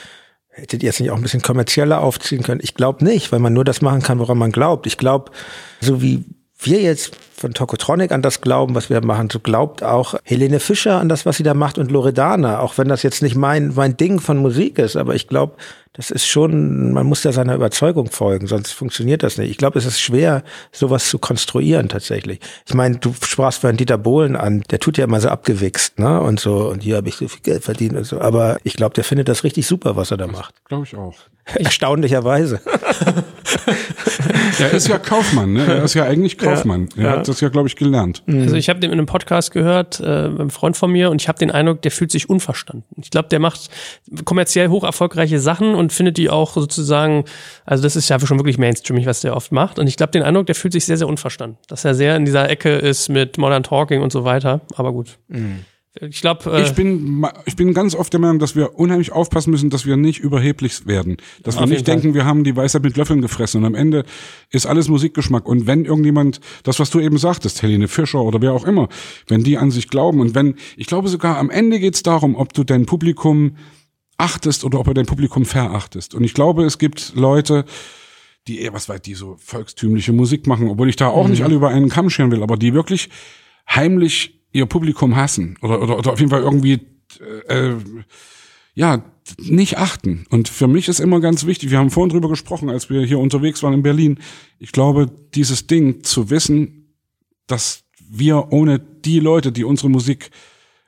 hättet 0.49 0.83
ihr 0.83 0.91
es 0.91 1.01
nicht 1.01 1.11
auch 1.11 1.17
ein 1.17 1.23
bisschen 1.23 1.43
kommerzieller 1.43 2.01
aufziehen 2.01 2.45
können? 2.45 2.61
Ich 2.63 2.75
glaube 2.75 3.05
nicht, 3.05 3.33
weil 3.33 3.41
man 3.41 3.53
nur 3.53 3.65
das 3.65 3.83
machen 3.83 4.03
kann, 4.03 4.21
woran 4.21 4.39
man 4.39 4.53
glaubt. 4.53 4.87
Ich 4.87 4.97
glaube, 4.97 5.33
so 5.81 6.01
wie 6.01 6.25
wir 6.63 6.81
jetzt 6.81 7.17
von 7.37 7.55
Tokotronic 7.55 8.13
an 8.13 8.21
das 8.21 8.43
glauben, 8.43 8.75
was 8.75 8.91
wir 8.91 9.03
machen, 9.03 9.31
so 9.31 9.41
glaubt 9.41 9.83
auch 9.83 10.15
Helene 10.25 10.61
Fischer 10.61 11.01
an 11.01 11.09
das, 11.09 11.25
was 11.25 11.39
sie 11.39 11.43
da 11.43 11.55
macht 11.55 11.79
und 11.79 11.91
Loredana, 11.91 12.61
auch 12.61 12.77
wenn 12.77 12.89
das 12.89 13.03
jetzt 13.03 13.23
nicht 13.23 13.35
mein, 13.35 13.73
mein 13.75 13.97
Ding 13.97 14.21
von 14.21 14.37
Musik 14.37 14.79
ist, 14.79 14.97
aber 14.97 15.15
ich 15.15 15.27
glaube, 15.27 15.55
das 15.95 16.11
ist 16.11 16.27
schon, 16.27 16.93
man 16.93 17.07
muss 17.07 17.23
da 17.23 17.33
seiner 17.33 17.55
Überzeugung 17.55 18.11
folgen, 18.11 18.47
sonst 18.47 18.73
funktioniert 18.73 19.23
das 19.23 19.39
nicht. 19.39 19.51
Ich 19.51 19.57
glaube, 19.57 19.79
es 19.79 19.87
ist 19.87 20.01
schwer, 20.01 20.45
sowas 20.71 21.09
zu 21.09 21.19
konstruieren 21.19 21.89
tatsächlich. 21.89 22.41
Ich 22.67 22.75
meine, 22.75 22.99
du 22.99 23.13
sprachst 23.23 23.61
vorhin 23.61 23.77
Dieter 23.77 23.99
Bohlen 23.99 24.37
an, 24.37 24.63
der 24.71 24.79
tut 24.79 24.99
ja 24.99 25.05
immer 25.05 25.21
so 25.21 25.29
abgewichst, 25.29 25.99
ne? 25.99 26.21
Und 26.21 26.39
so, 26.39 26.71
und 26.71 26.83
hier 26.83 26.97
habe 26.97 27.09
ich 27.09 27.17
so 27.17 27.27
viel 27.27 27.43
Geld 27.43 27.65
verdient 27.65 27.97
und 27.97 28.05
so. 28.05 28.21
Aber 28.21 28.59
ich 28.63 28.75
glaube, 28.75 28.95
der 28.95 29.03
findet 29.03 29.29
das 29.29 29.43
richtig 29.43 29.67
super, 29.67 29.97
was 29.97 30.13
er 30.13 30.17
da 30.17 30.29
macht. 30.29 30.55
Glaube 30.67 30.85
ich 30.85 30.95
auch. 30.95 31.17
Erstaunlicherweise. 31.55 32.61
er 34.59 34.73
ist 34.73 34.89
ja 34.89 34.99
Kaufmann, 34.99 35.53
ne? 35.53 35.65
Er 35.65 35.85
ist 35.85 35.95
ja 35.95 36.05
eigentlich 36.05 36.39
Kaufmann. 36.39 36.89
Ja, 36.97 37.03
er 37.03 37.11
ja. 37.11 37.19
hat 37.19 37.29
das 37.29 37.41
ja, 37.41 37.49
glaube 37.49 37.69
ich, 37.69 37.77
gelernt. 37.77 38.23
Mhm. 38.27 38.43
Also 38.43 38.57
ich 38.57 38.69
habe 38.69 38.81
den 38.81 38.91
in 38.91 38.99
einem 38.99 39.07
Podcast 39.07 39.53
gehört, 39.53 40.01
äh, 40.01 40.05
einem 40.05 40.51
Freund 40.51 40.77
von 40.77 40.91
mir, 40.91 41.11
und 41.11 41.21
ich 41.21 41.29
habe 41.29 41.39
den 41.39 41.51
Eindruck, 41.51 41.83
der 41.83 41.91
fühlt 41.91 42.11
sich 42.11 42.29
unverstanden. 42.29 42.85
Ich 43.01 43.11
glaube, 43.11 43.29
der 43.29 43.39
macht 43.39 43.71
kommerziell 44.25 44.69
hoch 44.69 44.85
erfolgreiche 44.85 45.41
Sachen 45.41 45.75
und 45.75 45.93
findet 45.93 46.17
die 46.17 46.31
auch 46.31 46.55
sozusagen, 46.55 47.25
also 47.65 47.83
das 47.83 47.97
ist 47.97 48.09
ja 48.09 48.19
schon 48.21 48.39
wirklich 48.39 48.59
mainstreamig, 48.59 49.07
was 49.07 49.21
der 49.21 49.37
oft 49.37 49.53
macht. 49.53 49.79
Und 49.79 49.87
ich 49.87 49.97
glaube, 49.97 50.13
den 50.13 50.23
Eindruck, 50.23 50.47
der 50.47 50.55
fühlt 50.55 50.73
sich 50.73 50.85
sehr, 50.85 50.97
sehr 50.97 51.09
unverstanden. 51.09 51.59
Dass 51.69 51.85
er 51.85 51.95
sehr 51.95 52.17
in 52.17 52.25
dieser 52.25 52.49
Ecke 52.49 52.71
ist 52.71 53.09
mit 53.09 53.39
Modern 53.39 53.63
Talking 53.63 54.03
und 54.03 54.13
so 54.13 54.25
weiter. 54.25 54.61
Aber 54.75 54.93
gut. 54.93 55.19
Mhm. 55.29 55.61
Ich 55.99 56.21
glaube, 56.21 56.53
äh 56.53 56.63
ich 56.63 56.73
bin 56.75 57.27
ich 57.47 57.57
bin 57.57 57.75
ganz 57.75 57.97
oft 57.97 58.13
der 58.13 58.21
Meinung, 58.21 58.39
dass 58.39 58.55
wir 58.55 58.79
unheimlich 58.79 59.11
aufpassen 59.11 59.51
müssen, 59.51 59.71
dass 59.71 59.87
wir 59.87 59.97
nicht 59.97 60.21
überheblich 60.21 60.87
werden, 60.87 61.17
dass 61.43 61.59
wir 61.59 61.67
nicht 61.67 61.89
denken, 61.89 62.15
wir 62.15 62.25
haben 62.25 62.45
die 62.45 62.55
Weisheit 62.55 62.85
mit 62.85 62.97
Löffeln 62.97 63.21
gefressen. 63.21 63.59
Und 63.59 63.67
am 63.67 63.75
Ende 63.75 64.05
ist 64.51 64.67
alles 64.67 64.89
Musikgeschmack. 64.89 65.49
Und 65.49 65.67
wenn 65.67 65.85
irgendjemand 65.85 66.41
das 66.63 66.79
was 66.79 66.91
du 66.91 67.01
eben 67.01 67.19
sagtest, 67.19 67.63
Helene 67.63 67.89
Fischer 67.89 68.23
oder 68.23 68.41
wer 68.41 68.53
auch 68.53 68.65
immer, 68.65 68.89
wenn 69.27 69.43
die 69.43 69.59
an 69.59 69.73
sich 69.73 69.89
glauben 69.89 70.21
und 70.21 70.37
wenn 70.37 70.55
ich 70.77 70.87
glaube 70.87 71.09
sogar 71.09 71.39
am 71.39 71.51
Ende 71.51 71.81
geht 71.81 71.97
es 71.97 72.05
darum, 72.05 72.37
ob 72.37 72.53
du 72.53 72.63
dein 72.63 72.87
Publikum 72.87 73.57
achtest 74.17 74.63
oder 74.65 74.79
ob 74.79 74.87
du 74.87 74.95
dein 74.95 75.07
Publikum 75.07 75.45
verachtest. 75.45 76.15
Und 76.15 76.23
ich 76.23 76.35
glaube, 76.35 76.65
es 76.65 76.79
gibt 76.79 77.15
Leute 77.17 77.65
die 78.47 78.61
eher 78.61 78.73
was 78.73 78.89
weiß 78.89 79.03
die 79.03 79.15
so 79.15 79.37
volkstümliche 79.39 80.13
Musik 80.13 80.47
machen, 80.47 80.69
obwohl 80.69 80.89
ich 80.89 80.97
da 80.97 81.09
auch 81.09 81.25
mhm. 81.25 81.31
nicht 81.31 81.43
alle 81.43 81.55
über 81.57 81.69
einen 81.69 81.89
Kamm 81.89 82.11
scheren 82.11 82.31
will, 82.31 82.43
aber 82.43 82.57
die 82.57 82.75
wirklich 82.75 83.11
heimlich 83.69 84.40
ihr 84.53 84.67
Publikum 84.67 85.17
hassen 85.17 85.57
oder, 85.63 85.83
oder, 85.83 85.99
oder 85.99 86.13
auf 86.13 86.19
jeden 86.19 86.31
Fall 86.31 86.43
irgendwie 86.43 86.81
äh, 87.49 87.75
ja 88.75 89.05
nicht 89.39 89.79
achten. 89.79 90.27
Und 90.31 90.49
für 90.49 90.67
mich 90.67 90.89
ist 90.89 91.01
immer 91.01 91.21
ganz 91.21 91.47
wichtig, 91.47 91.71
wir 91.71 91.79
haben 91.79 91.91
vorhin 91.91 92.11
drüber 92.11 92.29
gesprochen, 92.29 92.71
als 92.71 92.91
wir 92.91 93.03
hier 93.03 93.19
unterwegs 93.19 93.63
waren 93.63 93.75
in 93.75 93.83
Berlin. 93.83 94.19
Ich 94.59 94.73
glaube, 94.73 95.11
dieses 95.35 95.67
Ding 95.67 96.03
zu 96.03 96.31
wissen, 96.31 96.95
dass 97.47 97.85
wir 98.09 98.53
ohne 98.53 98.79
die 98.79 99.21
Leute, 99.21 99.53
die 99.53 99.65
unsere 99.65 99.91
Musik 99.91 100.31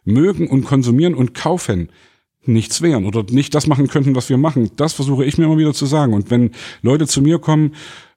mögen 0.05 0.49
und 0.49 0.65
konsumieren 0.65 1.15
und 1.15 1.35
kaufen, 1.35 1.91
nichts 2.45 2.83
wären 2.83 3.05
oder 3.05 3.25
nicht 3.31 3.55
das 3.55 3.69
machen 3.69 3.87
könnten, 3.87 4.17
was 4.17 4.29
wir 4.29 4.37
machen. 4.37 4.73
Das 4.77 4.93
versuche 4.95 5.25
ich 5.25 5.39
mir 5.39 5.45
immer 5.45 5.59
wieder 5.59 5.75
zu 5.75 5.87
sagen. 5.87 6.13
Und 6.13 6.31
wenn 6.31 6.51
Leute 6.83 7.07
zu 7.07 7.23
mir 7.23 7.39
kommen, 7.39 7.75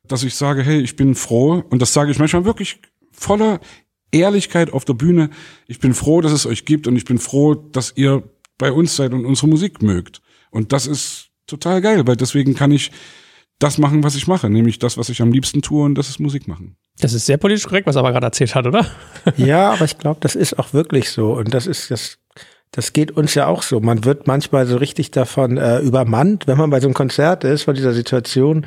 dass 0.08 0.24
ich 0.24 0.34
sage, 0.34 0.64
hey, 0.64 0.80
ich 0.82 0.96
bin 0.96 1.14
froh, 1.14 1.64
und 1.70 1.82
das 1.82 1.94
sage 1.94 2.12
ich 2.12 2.18
manchmal 2.18 2.46
wirklich 2.46 2.80
voller 3.12 3.60
Ehrlichkeit 4.16 4.72
auf 4.72 4.86
der 4.86 4.94
Bühne. 4.94 5.30
Ich 5.68 5.80
bin 5.80 5.94
froh, 5.94 6.22
dass 6.22 6.32
es 6.32 6.46
euch 6.46 6.66
gibt 6.66 6.88
und 6.88 6.96
ich 6.96 7.06
bin 7.06 7.20
froh, 7.20 7.54
dass 7.56 7.94
ihr 7.96 8.24
bei 8.58 8.72
uns 8.72 8.96
seid 8.96 9.14
und 9.14 9.26
unsere 9.26 9.48
Musik 9.48 9.82
mögt. 9.82 10.22
Und 10.52 10.72
das 10.72 10.88
ist 10.88 11.30
total 11.48 11.82
geil, 11.82 12.08
weil 12.08 12.16
deswegen 12.16 12.56
kann 12.56 12.72
ich 12.72 12.92
das 13.60 13.78
machen, 13.78 14.04
was 14.04 14.16
ich 14.16 14.28
mache, 14.28 14.50
nämlich 14.50 14.80
das, 14.80 14.98
was 14.98 15.10
ich 15.10 15.22
am 15.22 15.32
liebsten 15.32 15.62
tue 15.62 15.84
und 15.84 15.96
das 15.96 16.10
ist 16.10 16.20
Musik 16.20 16.48
machen. 16.48 16.76
Das 17.00 17.14
ist 17.14 17.26
sehr 17.26 17.38
politisch 17.38 17.66
korrekt, 17.66 17.88
was 17.88 17.96
er 17.96 18.00
aber 18.00 18.12
gerade 18.12 18.28
erzählt 18.28 18.56
hat, 18.56 18.66
oder? 18.66 18.86
ja, 19.38 19.72
aber 19.72 19.86
ich 19.86 19.98
glaube, 19.98 20.20
das 20.22 20.36
ist 20.36 20.58
auch 20.60 20.74
wirklich 20.74 21.10
so 21.10 21.34
und 21.34 21.54
das 21.54 21.68
ist 21.68 21.92
das 21.92 22.18
das 22.72 22.92
geht 22.92 23.12
uns 23.12 23.34
ja 23.36 23.48
auch 23.48 23.62
so. 23.62 23.80
Man 23.80 24.04
wird 24.04 24.28
manchmal 24.28 24.66
so 24.66 24.76
richtig 24.76 25.12
davon 25.12 25.56
äh, 25.58 25.80
übermannt, 25.80 26.46
wenn 26.46 26.58
man 26.58 26.70
bei 26.70 26.82
so 26.82 26.88
einem 26.88 26.94
Konzert 26.94 27.46
ist, 27.46 27.64
von 27.64 27.74
dieser 27.74 27.94
Situation, 27.94 28.66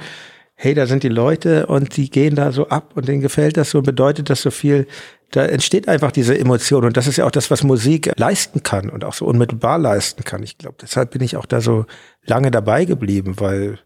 hey, 0.54 0.72
da 0.72 0.86
sind 0.86 1.02
die 1.02 1.10
Leute 1.10 1.66
und 1.66 1.96
die 1.96 2.08
gehen 2.08 2.34
da 2.34 2.50
so 2.50 2.68
ab 2.68 2.92
und 2.94 3.06
denen 3.06 3.20
gefällt 3.20 3.58
das 3.58 3.70
so 3.70 3.78
und 3.78 3.84
bedeutet 3.84 4.30
das 4.30 4.40
so 4.40 4.50
viel 4.50 4.86
da 5.30 5.44
entsteht 5.44 5.88
einfach 5.88 6.10
diese 6.10 6.38
Emotion 6.38 6.84
und 6.84 6.96
das 6.96 7.06
ist 7.06 7.16
ja 7.16 7.26
auch 7.26 7.30
das, 7.30 7.50
was 7.50 7.62
Musik 7.62 8.10
leisten 8.16 8.62
kann 8.62 8.88
und 8.88 9.04
auch 9.04 9.12
so 9.12 9.26
unmittelbar 9.26 9.78
leisten 9.78 10.24
kann. 10.24 10.42
Ich 10.42 10.56
glaube, 10.56 10.76
deshalb 10.80 11.10
bin 11.10 11.22
ich 11.22 11.36
auch 11.36 11.46
da 11.46 11.60
so 11.60 11.84
lange 12.24 12.50
dabei 12.50 12.84
geblieben, 12.84 13.34
weil 13.38 13.78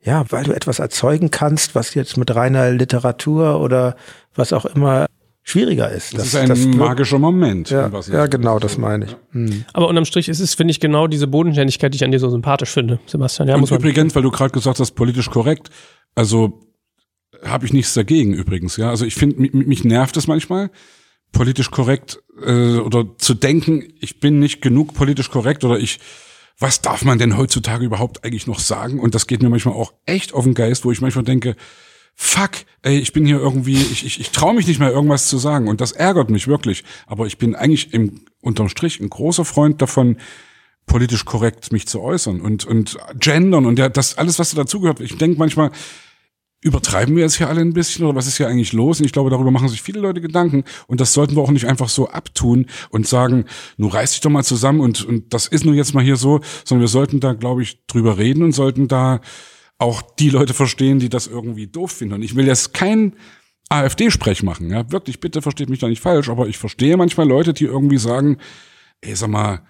ja, 0.00 0.24
weil 0.30 0.44
du 0.44 0.52
etwas 0.52 0.78
erzeugen 0.78 1.30
kannst, 1.30 1.74
was 1.74 1.94
jetzt 1.94 2.16
mit 2.16 2.34
reiner 2.34 2.70
Literatur 2.70 3.60
oder 3.60 3.96
was 4.34 4.52
auch 4.52 4.64
immer 4.64 5.06
schwieriger 5.42 5.90
ist. 5.90 6.12
Das, 6.12 6.18
das 6.18 6.26
ist 6.28 6.36
ein 6.36 6.48
das 6.48 6.64
magischer 6.64 7.18
Moment. 7.18 7.70
Ja, 7.70 7.90
ja 8.12 8.26
genau, 8.26 8.58
das 8.58 8.78
meine 8.78 9.06
ich. 9.06 9.16
Mhm. 9.32 9.64
Aber 9.72 9.88
unterm 9.88 10.04
Strich 10.04 10.28
ist 10.28 10.40
es, 10.40 10.54
finde 10.54 10.72
ich, 10.72 10.80
genau 10.80 11.06
diese 11.06 11.26
Bodenständigkeit, 11.26 11.92
die 11.92 11.96
ich 11.96 12.04
an 12.04 12.10
dir 12.10 12.20
so 12.20 12.30
sympathisch 12.30 12.70
finde, 12.70 13.00
Sebastian. 13.06 13.48
Ja, 13.48 13.56
und 13.56 13.70
übrigens, 13.70 14.14
weil 14.14 14.22
du 14.22 14.30
gerade 14.30 14.50
gesagt 14.50 14.78
hast, 14.78 14.92
politisch 14.92 15.30
korrekt, 15.30 15.70
also 16.14 16.60
habe 17.44 17.66
ich 17.66 17.72
nichts 17.72 17.94
dagegen 17.94 18.34
übrigens. 18.34 18.76
Ja, 18.76 18.90
also 18.90 19.04
ich 19.04 19.14
finde, 19.14 19.40
mich, 19.40 19.52
mich 19.52 19.84
nervt 19.84 20.16
es 20.16 20.26
manchmal, 20.26 20.70
politisch 21.32 21.70
korrekt 21.70 22.20
äh, 22.44 22.76
oder 22.78 23.16
zu 23.18 23.34
denken, 23.34 23.92
ich 24.00 24.20
bin 24.20 24.38
nicht 24.38 24.60
genug 24.60 24.94
politisch 24.94 25.30
korrekt 25.30 25.64
oder 25.64 25.78
ich, 25.78 26.00
was 26.58 26.80
darf 26.80 27.04
man 27.04 27.18
denn 27.18 27.36
heutzutage 27.36 27.84
überhaupt 27.84 28.24
eigentlich 28.24 28.46
noch 28.46 28.58
sagen? 28.58 28.98
Und 28.98 29.14
das 29.14 29.26
geht 29.26 29.42
mir 29.42 29.50
manchmal 29.50 29.74
auch 29.74 29.92
echt 30.06 30.32
auf 30.34 30.44
den 30.44 30.54
Geist, 30.54 30.84
wo 30.84 30.90
ich 30.90 31.00
manchmal 31.00 31.24
denke, 31.24 31.54
fuck, 32.14 32.50
ey, 32.82 32.98
ich 32.98 33.12
bin 33.12 33.26
hier 33.26 33.38
irgendwie, 33.38 33.80
ich, 33.80 34.04
ich, 34.04 34.18
ich 34.18 34.30
traue 34.30 34.54
mich 34.54 34.66
nicht 34.66 34.80
mehr 34.80 34.90
irgendwas 34.90 35.28
zu 35.28 35.38
sagen 35.38 35.68
und 35.68 35.80
das 35.80 35.92
ärgert 35.92 36.30
mich 36.30 36.48
wirklich. 36.48 36.82
Aber 37.06 37.26
ich 37.26 37.38
bin 37.38 37.54
eigentlich 37.54 37.94
im 37.94 38.22
unterm 38.40 38.68
Strich 38.68 38.98
ein 38.98 39.08
großer 39.08 39.44
Freund 39.44 39.80
davon, 39.80 40.16
politisch 40.86 41.24
korrekt 41.24 41.70
mich 41.70 41.86
zu 41.86 42.00
äußern 42.00 42.40
und 42.40 42.64
und 42.64 42.96
gendern 43.20 43.66
und 43.66 43.78
ja, 43.78 43.88
das 43.88 44.18
alles, 44.18 44.38
was 44.38 44.52
dazugehört. 44.52 45.00
Ich 45.00 45.16
denke 45.16 45.38
manchmal, 45.38 45.70
übertreiben 46.60 47.14
wir 47.14 47.22
jetzt 47.22 47.36
hier 47.36 47.48
alle 47.48 47.60
ein 47.60 47.72
bisschen 47.72 48.04
oder 48.04 48.16
was 48.16 48.26
ist 48.26 48.36
hier 48.36 48.48
eigentlich 48.48 48.72
los? 48.72 48.98
Und 48.98 49.06
ich 49.06 49.12
glaube, 49.12 49.30
darüber 49.30 49.50
machen 49.50 49.68
sich 49.68 49.82
viele 49.82 50.00
Leute 50.00 50.20
Gedanken 50.20 50.64
und 50.86 51.00
das 51.00 51.12
sollten 51.12 51.36
wir 51.36 51.42
auch 51.42 51.50
nicht 51.50 51.66
einfach 51.66 51.88
so 51.88 52.08
abtun 52.08 52.66
und 52.90 53.06
sagen, 53.06 53.44
nur 53.76 53.94
reiß 53.94 54.12
dich 54.12 54.20
doch 54.20 54.30
mal 54.30 54.44
zusammen 54.44 54.80
und, 54.80 55.04
und 55.04 55.32
das 55.32 55.46
ist 55.46 55.64
nur 55.64 55.74
jetzt 55.74 55.94
mal 55.94 56.02
hier 56.02 56.16
so, 56.16 56.40
sondern 56.64 56.82
wir 56.82 56.88
sollten 56.88 57.20
da, 57.20 57.34
glaube 57.34 57.62
ich, 57.62 57.86
drüber 57.86 58.18
reden 58.18 58.42
und 58.42 58.52
sollten 58.52 58.88
da 58.88 59.20
auch 59.78 60.02
die 60.02 60.30
Leute 60.30 60.54
verstehen, 60.54 60.98
die 60.98 61.08
das 61.08 61.28
irgendwie 61.28 61.68
doof 61.68 61.92
finden. 61.92 62.14
Und 62.14 62.22
ich 62.22 62.34
will 62.34 62.46
jetzt 62.46 62.74
kein 62.74 63.14
AfD-Sprech 63.68 64.42
machen, 64.42 64.70
ja, 64.70 64.90
wirklich, 64.90 65.20
bitte 65.20 65.42
versteht 65.42 65.68
mich 65.68 65.78
da 65.78 65.88
nicht 65.88 66.02
falsch, 66.02 66.28
aber 66.28 66.48
ich 66.48 66.58
verstehe 66.58 66.96
manchmal 66.96 67.28
Leute, 67.28 67.52
die 67.52 67.66
irgendwie 67.66 67.98
sagen, 67.98 68.38
ey, 69.00 69.14
sag 69.14 69.30
mal, 69.30 69.60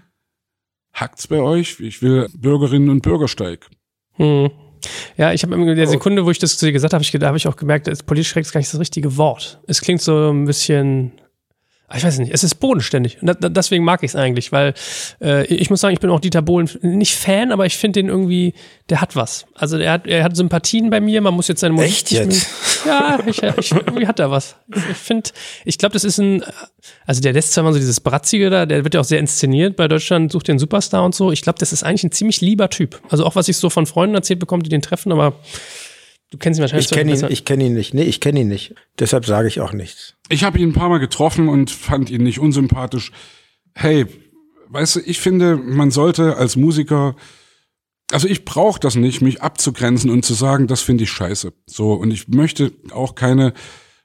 hackt's 0.95 1.26
bei 1.26 1.41
euch? 1.41 1.80
Ich 1.80 2.01
will 2.01 2.28
Bürgerinnen 2.34 2.89
und 2.89 3.03
Bürgersteig. 3.03 3.68
Hm. 4.14 4.51
Ja, 5.16 5.32
ich 5.32 5.43
habe 5.43 5.55
in 5.55 5.76
der 5.76 5.89
oh. 5.89 5.91
Sekunde, 5.91 6.24
wo 6.24 6.30
ich 6.30 6.39
das 6.39 6.59
zu 6.59 6.66
dir 6.66 6.72
gesagt 6.72 6.93
habe, 6.95 7.03
ich, 7.03 7.11
da 7.11 7.26
habe 7.26 7.36
ich 7.36 7.49
auch 7.49 7.57
gemerkt, 7.57 7.89
politisch 8.07 8.32
korrekt 8.32 8.47
ist 8.47 8.53
gar 8.53 8.61
nicht 8.61 8.72
das 8.72 8.80
richtige 8.80 9.16
Wort. 9.16 9.61
Es 9.66 9.80
klingt 9.80 10.03
so 10.03 10.30
ein 10.30 10.45
bisschen 10.45 11.12
ich 11.97 12.05
weiß 12.05 12.18
nicht, 12.18 12.32
es 12.34 12.45
ist 12.45 12.57
bodenständig. 12.57 13.22
Und 13.22 13.39
deswegen 13.57 13.82
mag 13.82 14.03
ich 14.03 14.11
es 14.11 14.16
eigentlich, 14.16 14.53
weil 14.53 14.74
äh, 15.22 15.47
ich 15.47 15.70
muss 15.70 15.80
sagen, 15.80 15.95
ich 15.95 16.01
bin 16.01 16.11
auch 16.11 16.20
Dieter 16.20 16.43
Bohlen 16.43 16.68
nicht 16.82 17.16
Fan, 17.16 17.51
aber 17.51 17.64
ich 17.64 17.78
finde 17.78 18.01
den 18.01 18.11
irgendwie, 18.11 18.53
der 18.91 19.01
hat 19.01 19.16
was. 19.16 19.47
Also 19.55 19.78
er 19.78 19.93
hat, 19.93 20.07
er 20.07 20.22
hat 20.22 20.36
Sympathien 20.36 20.91
bei 20.91 21.01
mir, 21.01 21.22
man 21.22 21.32
muss 21.32 21.49
jetzt 21.49 21.61
seine 21.61 21.72
Musik. 21.72 21.89
Echt 21.89 22.11
jetzt? 22.11 22.47
Ja, 22.84 23.18
ich, 23.26 23.43
ich, 23.43 23.72
irgendwie 23.72 24.07
hat 24.07 24.20
er 24.20 24.30
was. 24.30 24.57
Ich 24.68 24.97
finde, 24.99 25.30
ich 25.64 25.78
glaube, 25.78 25.95
das 25.95 26.05
ist 26.05 26.18
ein, 26.18 26.45
also 27.07 27.22
der 27.22 27.32
lässt 27.32 27.55
zwar 27.55 27.64
mal 27.64 27.72
so 27.72 27.78
dieses 27.78 28.01
Bratzige 28.01 28.51
da, 28.51 28.66
der 28.66 28.84
wird 28.84 28.93
ja 28.93 29.01
auch 29.01 29.05
sehr 29.05 29.18
inszeniert 29.18 29.74
bei 29.74 29.89
Deutschland, 29.89 30.30
sucht 30.30 30.49
den 30.49 30.59
Superstar 30.59 31.05
und 31.05 31.14
so. 31.14 31.32
Ich 31.32 31.41
glaube, 31.41 31.59
das 31.59 31.72
ist 31.72 31.84
eigentlich 31.84 32.05
ein 32.05 32.12
ziemlich 32.12 32.43
lieber 32.43 32.68
Typ. 32.68 33.01
Also 33.09 33.24
auch 33.24 33.34
was 33.34 33.49
ich 33.49 33.57
so 33.57 33.70
von 33.70 33.86
Freunden 33.86 34.14
erzählt 34.14 34.41
bekomme, 34.41 34.62
die 34.62 34.70
den 34.70 34.82
treffen, 34.82 35.11
aber 35.11 35.34
Du 36.31 36.37
kennst 36.39 36.59
ihn 36.59 36.62
wahrscheinlich. 36.62 36.91
Ich 36.91 36.97
kenne 36.97 37.12
ihn, 37.14 37.26
ich 37.31 37.45
kenne 37.45 37.64
ihn 37.64 37.74
nicht. 37.74 37.95
Nee, 37.95 38.03
ich 38.03 38.20
kenne 38.20 38.41
ihn 38.41 38.49
nicht. 38.49 38.74
Deshalb 38.99 39.24
sage 39.24 39.49
ich 39.49 39.61
auch 39.61 39.72
nichts. 39.72 40.14
Ich 40.29 40.45
habe 40.45 40.59
ihn 40.59 40.70
ein 40.70 40.74
paar 40.74 40.89
Mal 40.91 40.99
getroffen 40.99 41.49
und 41.49 41.70
fand 41.70 42.11
ihn 42.11 42.22
nicht 42.22 42.39
unsympathisch. 42.39 43.12
Hey, 43.74 44.07
weißt 44.68 44.97
du, 44.97 45.01
ich 45.01 45.20
finde, 45.20 45.57
man 45.57 45.91
sollte 45.91 46.37
als 46.37 46.57
Musiker, 46.57 47.16
also 48.12 48.29
ich 48.29 48.45
brauche 48.45 48.79
das 48.79 48.95
nicht, 48.95 49.22
mich 49.22 49.41
abzugrenzen 49.43 50.11
und 50.11 50.24
zu 50.24 50.35
sagen, 50.35 50.66
das 50.66 50.83
finde 50.83 51.05
ich 51.05 51.11
scheiße. 51.11 51.53
So 51.66 51.95
und 51.95 52.11
ich 52.11 52.29
möchte 52.29 52.72
auch 52.93 53.14
keine 53.14 53.55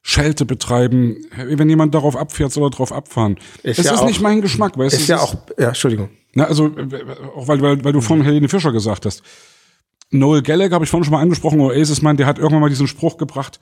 Schelte 0.02 0.46
betreiben. 0.46 1.26
Wenn 1.36 1.70
jemand 1.70 1.94
darauf 1.96 2.16
abfährt, 2.16 2.52
soll 2.54 2.68
er 2.68 2.70
darauf 2.70 2.92
abfahren. 2.94 3.38
Ist 3.64 3.80
es 3.80 3.86
ja 3.86 3.94
ist 3.94 4.00
auch- 4.00 4.06
nicht 4.08 4.22
mein 4.22 4.42
Geschmack, 4.42 4.78
weißt 4.78 4.94
du? 4.94 4.96
Ist 4.98 5.02
es 5.04 5.08
ja 5.10 5.20
auch, 5.20 5.36
ja, 5.58 5.70
Entschuldigung. 5.70 6.10
Na, 6.34 6.46
also, 6.46 6.72
auch 7.36 7.48
weil, 7.48 7.62
weil, 7.62 7.84
weil 7.84 7.94
du 7.94 8.02
vorhin 8.02 8.26
Helene 8.26 8.50
Fischer 8.50 8.72
gesagt 8.72 9.06
hast. 9.06 9.22
Noel 10.12 10.42
Gallagher 10.42 10.76
habe 10.76 10.86
ich 10.86 10.92
vorhin 10.92 11.06
schon 11.06 11.14
mal 11.14 11.22
angesprochen, 11.22 11.60
Oasis-Mann, 11.60 12.18
der 12.18 12.28
hat 12.28 12.38
irgendwann 12.38 12.62
mal 12.62 12.70
diesen 12.70 12.88
Spruch 12.88 13.18
gebracht, 13.18 13.60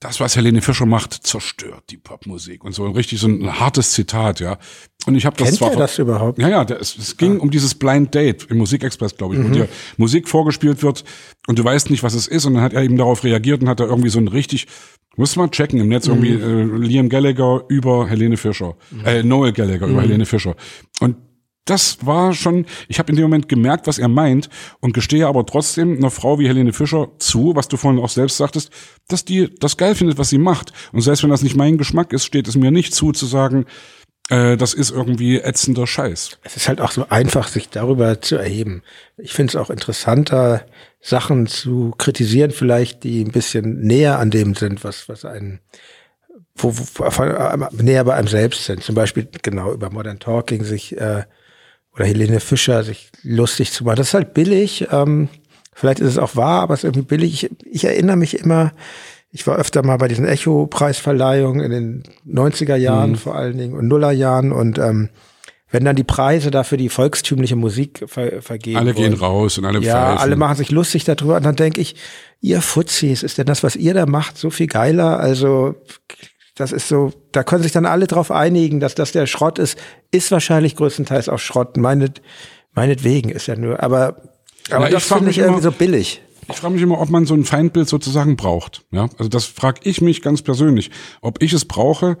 das, 0.00 0.20
was 0.20 0.36
Helene 0.36 0.60
Fischer 0.60 0.84
macht, 0.84 1.14
zerstört 1.14 1.84
die 1.90 1.96
Popmusik. 1.96 2.64
Und 2.64 2.74
so 2.74 2.86
richtig 2.90 3.18
so 3.18 3.28
ein 3.28 3.58
hartes 3.58 3.92
Zitat, 3.92 4.40
ja. 4.40 4.58
Und 5.06 5.14
ich 5.14 5.24
habe 5.24 5.36
das 5.36 5.48
Kennt 5.48 5.58
zwar... 5.58 5.72
ihr 5.72 5.78
das 5.78 5.98
überhaupt? 5.98 6.38
Ja, 6.38 6.48
ja, 6.48 6.64
der, 6.64 6.80
es, 6.80 7.16
ging 7.16 7.40
um 7.40 7.50
dieses 7.50 7.74
Blind 7.74 8.14
Date 8.14 8.44
im 8.50 8.58
Musikexpress, 8.58 9.16
glaube 9.16 9.36
ich, 9.36 9.42
wo 9.42 9.48
dir 9.48 9.68
Musik 9.96 10.28
vorgespielt 10.28 10.82
wird 10.82 11.04
und 11.46 11.58
du 11.58 11.64
weißt 11.64 11.90
nicht, 11.90 12.02
was 12.02 12.12
es 12.12 12.28
ist. 12.28 12.44
Und 12.44 12.54
dann 12.54 12.62
hat 12.62 12.74
er 12.74 12.82
eben 12.82 12.98
darauf 12.98 13.24
reagiert 13.24 13.62
und 13.62 13.68
hat 13.68 13.80
da 13.80 13.84
irgendwie 13.84 14.10
so 14.10 14.18
ein 14.18 14.28
richtig, 14.28 14.66
muss 15.16 15.34
man 15.36 15.50
checken 15.50 15.80
im 15.80 15.88
Netz, 15.88 16.08
irgendwie 16.08 16.32
äh, 16.32 16.64
Liam 16.86 17.08
Gallagher 17.08 17.64
über 17.68 18.06
Helene 18.06 18.36
Fischer, 18.36 18.76
äh, 19.04 19.22
Noel 19.22 19.52
Gallagher 19.52 19.86
über 19.86 20.02
Helene 20.02 20.26
Fischer. 20.26 20.56
Und 21.00 21.16
das 21.66 21.98
war 22.06 22.32
schon, 22.32 22.64
ich 22.88 22.98
habe 22.98 23.10
in 23.10 23.16
dem 23.16 23.24
Moment 23.24 23.48
gemerkt, 23.48 23.86
was 23.86 23.98
er 23.98 24.08
meint 24.08 24.48
und 24.80 24.94
gestehe 24.94 25.26
aber 25.26 25.44
trotzdem 25.44 25.96
einer 25.96 26.10
Frau 26.10 26.38
wie 26.38 26.48
Helene 26.48 26.72
Fischer 26.72 27.08
zu, 27.18 27.54
was 27.54 27.68
du 27.68 27.76
vorhin 27.76 28.02
auch 28.02 28.08
selbst 28.08 28.38
sagtest, 28.38 28.70
dass 29.08 29.24
die 29.24 29.54
das 29.54 29.76
geil 29.76 29.94
findet, 29.94 30.16
was 30.16 30.30
sie 30.30 30.38
macht. 30.38 30.72
Und 30.92 31.02
selbst 31.02 31.22
wenn 31.22 31.30
das 31.30 31.42
nicht 31.42 31.56
mein 31.56 31.76
Geschmack 31.76 32.12
ist, 32.12 32.24
steht 32.24 32.48
es 32.48 32.56
mir 32.56 32.70
nicht 32.70 32.94
zu, 32.94 33.12
zu 33.12 33.26
sagen, 33.26 33.66
äh, 34.28 34.56
das 34.56 34.74
ist 34.74 34.90
irgendwie 34.90 35.38
ätzender 35.38 35.86
Scheiß. 35.86 36.38
Es 36.42 36.56
ist 36.56 36.68
halt 36.68 36.80
auch 36.80 36.92
so 36.92 37.08
einfach, 37.08 37.48
sich 37.48 37.68
darüber 37.68 38.20
zu 38.20 38.36
erheben. 38.36 38.82
Ich 39.16 39.32
finde 39.32 39.50
es 39.50 39.56
auch 39.56 39.70
interessanter, 39.70 40.66
Sachen 41.00 41.46
zu 41.46 41.94
kritisieren, 41.98 42.50
vielleicht, 42.50 43.04
die 43.04 43.22
ein 43.22 43.32
bisschen 43.32 43.80
näher 43.80 44.18
an 44.18 44.30
dem 44.30 44.54
sind, 44.54 44.82
was, 44.82 45.08
was 45.08 45.24
einen, 45.24 45.60
wo, 46.54 46.72
wo, 46.76 47.82
näher 47.82 48.04
bei 48.04 48.14
einem 48.14 48.28
selbst 48.28 48.64
sind. 48.64 48.82
Zum 48.82 48.94
Beispiel 48.94 49.28
genau 49.42 49.72
über 49.72 49.90
Modern 49.90 50.18
Talking 50.18 50.64
sich 50.64 50.96
äh, 50.96 51.24
oder 51.96 52.04
Helene 52.06 52.40
Fischer 52.40 52.84
sich 52.84 53.10
lustig 53.22 53.72
zu 53.72 53.84
machen. 53.84 53.96
Das 53.96 54.08
ist 54.08 54.14
halt 54.14 54.34
billig. 54.34 54.86
Ähm, 54.92 55.28
vielleicht 55.74 56.00
ist 56.00 56.08
es 56.08 56.18
auch 56.18 56.36
wahr, 56.36 56.60
aber 56.62 56.74
es 56.74 56.80
ist 56.80 56.84
irgendwie 56.84 57.06
billig. 57.06 57.44
Ich, 57.44 57.50
ich 57.72 57.84
erinnere 57.84 58.16
mich 58.16 58.38
immer, 58.38 58.72
ich 59.32 59.46
war 59.46 59.56
öfter 59.56 59.82
mal 59.84 59.96
bei 59.96 60.08
diesen 60.08 60.26
Echo-Preisverleihungen 60.26 61.60
in 61.64 61.70
den 61.70 62.02
90er 62.26 62.76
Jahren 62.76 63.16
vor 63.16 63.34
allen 63.34 63.58
Dingen 63.58 63.74
und 63.74 63.88
Nullerjahren 63.88 64.52
und 64.52 64.78
ähm, 64.78 65.08
wenn 65.70 65.84
dann 65.84 65.96
die 65.96 66.04
Preise 66.04 66.50
dafür 66.52 66.78
die 66.78 66.88
volkstümliche 66.88 67.56
Musik 67.56 68.04
ver 68.06 68.40
vergeben 68.40 68.76
Alle 68.78 68.94
gehen 68.94 69.12
wurden. 69.12 69.20
raus 69.20 69.58
und 69.58 69.64
alle 69.64 69.80
Ja, 69.80 69.92
pfeifen. 70.10 70.18
alle 70.18 70.36
machen 70.36 70.56
sich 70.56 70.70
lustig 70.70 71.04
darüber 71.04 71.36
und 71.36 71.44
dann 71.44 71.56
denke 71.56 71.80
ich, 71.80 71.96
ihr 72.40 72.62
Fuzis, 72.62 73.22
ist 73.24 73.36
denn 73.38 73.46
das, 73.46 73.62
was 73.64 73.74
ihr 73.74 73.92
da 73.92 74.06
macht, 74.06 74.38
so 74.38 74.50
viel 74.50 74.68
geiler? 74.68 75.18
Also 75.18 75.74
das 76.56 76.72
ist 76.72 76.88
so, 76.88 77.12
da 77.32 77.44
können 77.44 77.62
sich 77.62 77.72
dann 77.72 77.86
alle 77.86 78.06
drauf 78.06 78.30
einigen, 78.30 78.80
dass 78.80 78.94
das 78.94 79.12
der 79.12 79.26
Schrott 79.26 79.58
ist, 79.58 79.78
ist 80.10 80.30
wahrscheinlich 80.32 80.74
größtenteils 80.76 81.28
auch 81.28 81.38
Schrott. 81.38 81.76
Meinet, 81.76 82.22
meinetwegen 82.72 83.28
ist 83.30 83.46
ja 83.46 83.56
nur, 83.56 83.82
aber, 83.82 84.16
aber 84.70 84.80
Ja, 84.80 84.86
ich 84.88 84.94
das 84.94 85.04
finde 85.06 85.30
ich 85.30 85.38
irgendwie 85.38 85.60
immer- 85.60 85.62
so 85.62 85.72
billig. 85.72 86.22
Ich 86.48 86.56
frage 86.56 86.74
mich 86.74 86.82
immer, 86.82 87.00
ob 87.00 87.10
man 87.10 87.26
so 87.26 87.34
ein 87.34 87.44
Feindbild 87.44 87.88
sozusagen 87.88 88.36
braucht. 88.36 88.84
Ja, 88.92 89.08
also 89.18 89.28
das 89.28 89.44
frage 89.46 89.80
ich 89.84 90.00
mich 90.00 90.22
ganz 90.22 90.42
persönlich, 90.42 90.90
ob 91.20 91.42
ich 91.42 91.52
es 91.52 91.64
brauche, 91.64 92.18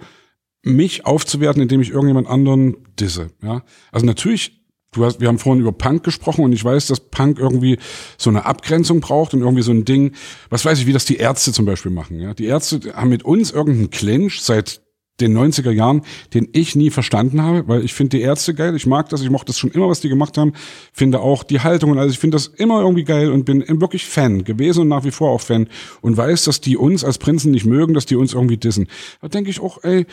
mich 0.62 1.06
aufzuwerten, 1.06 1.62
indem 1.62 1.80
ich 1.80 1.90
irgendjemand 1.90 2.26
anderen 2.28 2.76
disse. 2.98 3.28
Ja, 3.42 3.62
also 3.92 4.04
natürlich. 4.04 4.60
Du 4.92 5.04
hast, 5.04 5.20
wir 5.20 5.28
haben 5.28 5.38
vorhin 5.38 5.60
über 5.60 5.72
Punk 5.72 6.04
gesprochen 6.04 6.44
und 6.44 6.52
ich 6.52 6.64
weiß, 6.64 6.86
dass 6.86 7.00
Punk 7.00 7.38
irgendwie 7.38 7.78
so 8.16 8.30
eine 8.30 8.46
Abgrenzung 8.46 9.00
braucht 9.00 9.34
und 9.34 9.40
irgendwie 9.40 9.62
so 9.62 9.72
ein 9.72 9.84
Ding, 9.84 10.12
was 10.48 10.64
weiß 10.64 10.78
ich, 10.78 10.86
wie 10.86 10.92
das 10.92 11.04
die 11.04 11.16
Ärzte 11.16 11.52
zum 11.52 11.66
Beispiel 11.66 11.92
machen. 11.92 12.18
Ja? 12.20 12.34
Die 12.34 12.46
Ärzte 12.46 12.94
haben 12.94 13.10
mit 13.10 13.24
uns 13.24 13.50
irgendeinen 13.50 13.90
Clinch 13.90 14.40
seit 14.40 14.80
den 15.20 15.36
90er 15.36 15.70
Jahren, 15.70 16.02
den 16.34 16.48
ich 16.52 16.76
nie 16.76 16.90
verstanden 16.90 17.42
habe, 17.42 17.66
weil 17.68 17.84
ich 17.84 17.94
finde 17.94 18.18
die 18.18 18.22
Ärzte 18.22 18.54
geil, 18.54 18.76
ich 18.76 18.86
mag 18.86 19.08
das, 19.08 19.22
ich 19.22 19.30
mochte 19.30 19.46
das 19.46 19.58
schon 19.58 19.70
immer, 19.70 19.88
was 19.88 20.00
die 20.00 20.08
gemacht 20.08 20.36
haben, 20.36 20.52
finde 20.92 21.20
auch 21.20 21.42
die 21.42 21.60
Haltung 21.60 21.90
und 21.90 21.98
alles, 21.98 22.12
ich 22.12 22.18
finde 22.18 22.36
das 22.36 22.48
immer 22.48 22.80
irgendwie 22.80 23.04
geil 23.04 23.30
und 23.30 23.44
bin 23.44 23.64
wirklich 23.80 24.04
Fan 24.04 24.44
gewesen 24.44 24.82
und 24.82 24.88
nach 24.88 25.04
wie 25.04 25.10
vor 25.10 25.30
auch 25.30 25.40
Fan 25.40 25.68
und 26.02 26.16
weiß, 26.16 26.44
dass 26.44 26.60
die 26.60 26.76
uns 26.76 27.02
als 27.02 27.18
Prinzen 27.18 27.50
nicht 27.50 27.64
mögen, 27.64 27.94
dass 27.94 28.06
die 28.06 28.16
uns 28.16 28.34
irgendwie 28.34 28.58
dissen. 28.58 28.88
Da 29.22 29.28
denke 29.28 29.50
ich 29.50 29.60
auch, 29.60 29.82
ey, 29.84 30.06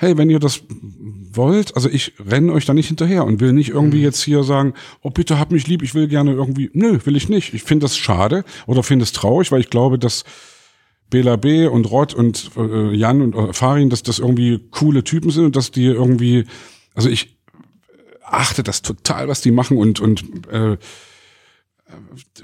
hey, 0.00 0.16
wenn 0.16 0.30
ihr 0.30 0.38
das 0.38 0.62
wollt, 1.32 1.76
also 1.76 1.90
ich 1.90 2.14
renne 2.18 2.52
euch 2.54 2.64
da 2.64 2.72
nicht 2.72 2.88
hinterher 2.88 3.24
und 3.24 3.38
will 3.38 3.52
nicht 3.52 3.68
irgendwie 3.68 4.00
jetzt 4.00 4.22
hier 4.22 4.44
sagen, 4.44 4.72
oh 5.02 5.10
bitte 5.10 5.38
hab 5.38 5.52
mich 5.52 5.66
lieb, 5.66 5.82
ich 5.82 5.94
will 5.94 6.08
gerne 6.08 6.32
irgendwie, 6.32 6.70
nö, 6.72 6.98
will 7.04 7.16
ich 7.16 7.28
nicht. 7.28 7.52
Ich 7.52 7.64
finde 7.64 7.84
das 7.84 7.98
schade 7.98 8.44
oder 8.66 8.82
finde 8.82 9.02
es 9.02 9.12
traurig, 9.12 9.52
weil 9.52 9.60
ich 9.60 9.68
glaube, 9.68 9.98
dass 9.98 10.24
Bela 11.10 11.36
B. 11.36 11.66
und 11.66 11.90
Rod 11.90 12.14
und 12.14 12.50
äh, 12.56 12.94
Jan 12.94 13.20
und 13.20 13.34
äh, 13.34 13.52
Farin, 13.52 13.90
dass 13.90 14.02
das 14.02 14.18
irgendwie 14.18 14.60
coole 14.70 15.04
Typen 15.04 15.30
sind 15.30 15.44
und 15.44 15.56
dass 15.56 15.70
die 15.70 15.84
irgendwie, 15.84 16.46
also 16.94 17.10
ich 17.10 17.36
achte 18.24 18.62
das 18.62 18.80
total, 18.80 19.28
was 19.28 19.42
die 19.42 19.50
machen 19.50 19.76
und 19.76 20.00
und 20.00 20.24
äh, 20.50 20.78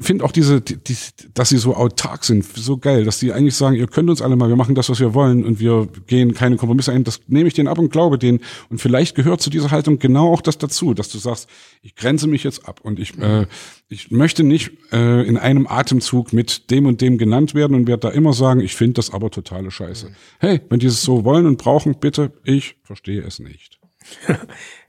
finde 0.01 0.25
auch 0.25 0.33
diese, 0.33 0.61
die, 0.61 0.77
die, 0.77 0.97
dass 1.35 1.49
sie 1.49 1.59
so 1.59 1.75
autark 1.75 2.25
sind, 2.25 2.45
so 2.45 2.79
geil, 2.79 3.05
dass 3.05 3.19
die 3.19 3.33
eigentlich 3.33 3.55
sagen, 3.55 3.77
ihr 3.77 3.87
könnt 3.87 4.11
uns 4.11 4.23
alle 4.23 4.37
mal, 4.37 4.49
wir 4.49 4.57
machen 4.57 4.75
das, 4.75 4.89
was 4.89 5.01
wir 5.01 5.15
wollen 5.15 5.45
und 5.45 5.61
wir 5.61 5.89
gehen 6.07 6.35
keine 6.35 6.57
Kompromisse 6.57 6.93
ein. 6.93 7.05
Das 7.05 7.21
nehme 7.27 7.49
ich 7.49 7.55
denen 7.55 7.69
ab 7.69 7.79
und 7.79 7.91
glaube 7.91 8.19
denen. 8.19 8.41
Und 8.71 8.81
vielleicht 8.81 9.15
gehört 9.15 9.41
zu 9.41 9.51
dieser 9.51 9.71
Haltung 9.71 9.99
genau 9.99 10.33
auch 10.33 10.41
das 10.41 10.59
dazu, 10.59 10.95
dass 10.95 11.09
du 11.09 11.19
sagst, 11.19 11.49
ich 11.83 11.95
grenze 11.95 12.27
mich 12.27 12.45
jetzt 12.45 12.69
ab 12.69 12.81
und 12.83 12.99
ich, 12.99 13.19
äh, 13.19 13.47
ich 13.89 14.11
möchte 14.11 14.45
nicht 14.45 14.73
äh, 14.93 15.27
in 15.27 15.37
einem 15.39 15.67
Atemzug 15.67 16.33
mit 16.33 16.71
dem 16.71 16.87
und 16.87 17.01
dem 17.01 17.19
genannt 17.19 17.55
werden 17.55 17.75
und 17.75 17.87
werde 17.87 18.09
da 18.09 18.11
immer 18.11 18.33
sagen, 18.33 18.61
ich 18.61 18.75
finde 18.75 18.95
das 18.95 19.11
aber 19.11 19.31
totale 19.31 19.71
Scheiße. 19.71 20.11
Hey, 20.39 20.61
wenn 20.69 20.79
die 20.79 20.87
es 20.87 21.03
so 21.03 21.25
wollen 21.25 21.47
und 21.47 21.59
brauchen, 21.59 21.97
bitte, 21.99 22.33
ich 22.45 22.77
verstehe 22.83 23.23
es 23.23 23.39
nicht. 23.39 23.79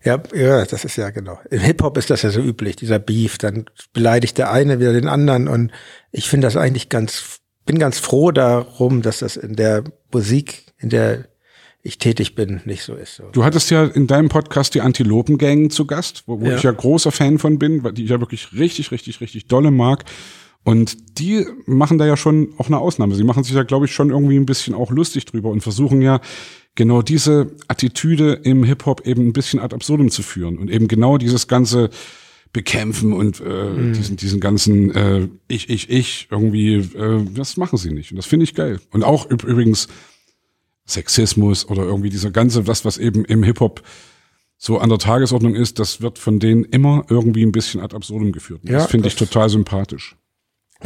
Ja, 0.04 0.22
ja, 0.34 0.64
das 0.64 0.86
ist 0.86 0.96
ja 0.96 1.10
genau. 1.10 1.38
Im 1.50 1.60
Hip-Hop 1.60 1.98
ist 1.98 2.10
das 2.10 2.22
ja 2.22 2.30
so 2.30 2.40
üblich, 2.40 2.78
dieser 2.78 3.00
Beef. 3.00 3.38
Dann 3.38 3.66
beleidigt 3.92 4.38
der 4.38 4.52
eine 4.52 4.80
wieder 4.80 4.94
den 4.94 5.08
anderen. 5.10 5.50
Und 5.50 5.72
ich 6.12 6.30
finde 6.30 6.48
das 6.48 6.56
eigentlich 6.56 6.88
ganz, 6.88 7.40
bin 7.66 7.78
ganz 7.78 8.00
froh 8.00 8.32
darum, 8.32 9.02
dass 9.02 9.20
das 9.20 9.36
in 9.36 9.56
der 9.58 9.84
Musik, 10.14 10.68
in 10.78 10.90
der 10.90 11.26
ich 11.82 11.98
tätig 11.98 12.36
bin, 12.36 12.62
nicht 12.64 12.84
so 12.84 12.96
ist. 12.96 13.22
Du 13.34 13.44
hattest 13.44 13.70
ja 13.70 13.84
in 13.86 14.08
deinem 14.08 14.30
Podcast 14.30 14.76
die 14.76 14.82
Antilopengang 14.82 15.72
zu 15.72 15.86
Gast, 15.88 16.24
wo, 16.26 16.40
wo 16.40 16.46
Ja. 16.46 16.56
ich 16.56 16.64
ja 16.64 16.72
großer 16.72 17.12
Fan 17.12 17.38
von 17.40 17.60
bin, 17.60 17.84
weil 17.84 17.92
die 17.94 18.04
ich 18.06 18.10
ja 18.10 18.20
wirklich 18.22 18.54
richtig, 18.54 18.92
richtig, 18.92 19.20
richtig 19.20 19.48
dolle 19.48 19.72
mag. 19.72 20.06
Und 20.64 21.20
die 21.20 21.46
machen 21.66 21.98
da 21.98 22.06
ja 22.06 22.16
schon 22.18 22.54
auch 22.58 22.68
eine 22.68 22.78
Ausnahme. 22.78 23.16
Sie 23.16 23.24
machen 23.24 23.44
sich 23.44 23.56
da, 23.56 23.64
glaube 23.64 23.86
ich, 23.88 23.94
schon 23.94 24.10
irgendwie 24.12 24.38
ein 24.38 24.46
bisschen 24.46 24.74
auch 24.74 24.92
lustig 24.92 25.26
drüber 25.26 25.50
und 25.50 25.62
versuchen 25.62 26.02
ja 26.02 26.22
genau 26.78 27.02
diese 27.02 27.52
Attitüde 27.68 28.32
im 28.44 28.64
Hip-Hop 28.64 29.06
eben 29.06 29.28
ein 29.28 29.34
bisschen 29.34 29.60
ad 29.60 29.76
absurdum 29.76 30.10
zu 30.10 30.24
führen 30.24 30.58
und 30.58 30.70
eben 30.72 30.88
genau 30.88 31.18
dieses 31.18 31.50
ganze 31.50 31.90
bekämpfen 32.54 33.12
und 33.12 33.42
äh, 33.42 33.92
diesen 33.92 34.16
diesen 34.16 34.40
ganzen 34.40 34.96
äh, 34.96 35.28
ich 35.50 35.70
ich 35.70 35.90
ich 35.90 36.28
irgendwie 36.32 36.76
äh, 36.76 37.26
das 37.36 37.58
machen 37.58 37.78
sie 37.78 37.92
nicht 37.92 38.12
und 38.12 38.16
das 38.18 38.26
finde 38.26 38.46
ich 38.46 38.56
geil 38.56 38.80
und 38.92 39.04
auch 39.04 39.30
üb- 39.30 39.46
übrigens 39.46 39.90
Sexismus 40.86 41.68
oder 41.68 41.84
irgendwie 41.84 42.10
dieser 42.10 42.32
ganze, 42.32 42.64
das, 42.64 42.86
was 42.86 42.98
eben 42.98 43.26
im 43.26 43.44
Hip-Hop 43.44 43.84
so 44.58 44.80
an 44.80 44.90
der 44.90 44.98
Tagesordnung 45.00 45.54
ist, 45.56 45.80
das 45.80 46.02
wird 46.02 46.18
von 46.18 46.40
denen 46.40 46.64
immer 46.64 47.06
irgendwie 47.10 47.44
ein 47.46 47.52
bisschen 47.52 47.82
ad 47.82 47.96
absurdum 47.96 48.32
geführt. 48.32 48.64
Und 48.64 48.72
Ja, 48.72 48.80
das 48.80 48.88
finde 48.90 49.08
ich 49.08 49.16
total 49.16 49.50
sympathisch. 49.50 50.16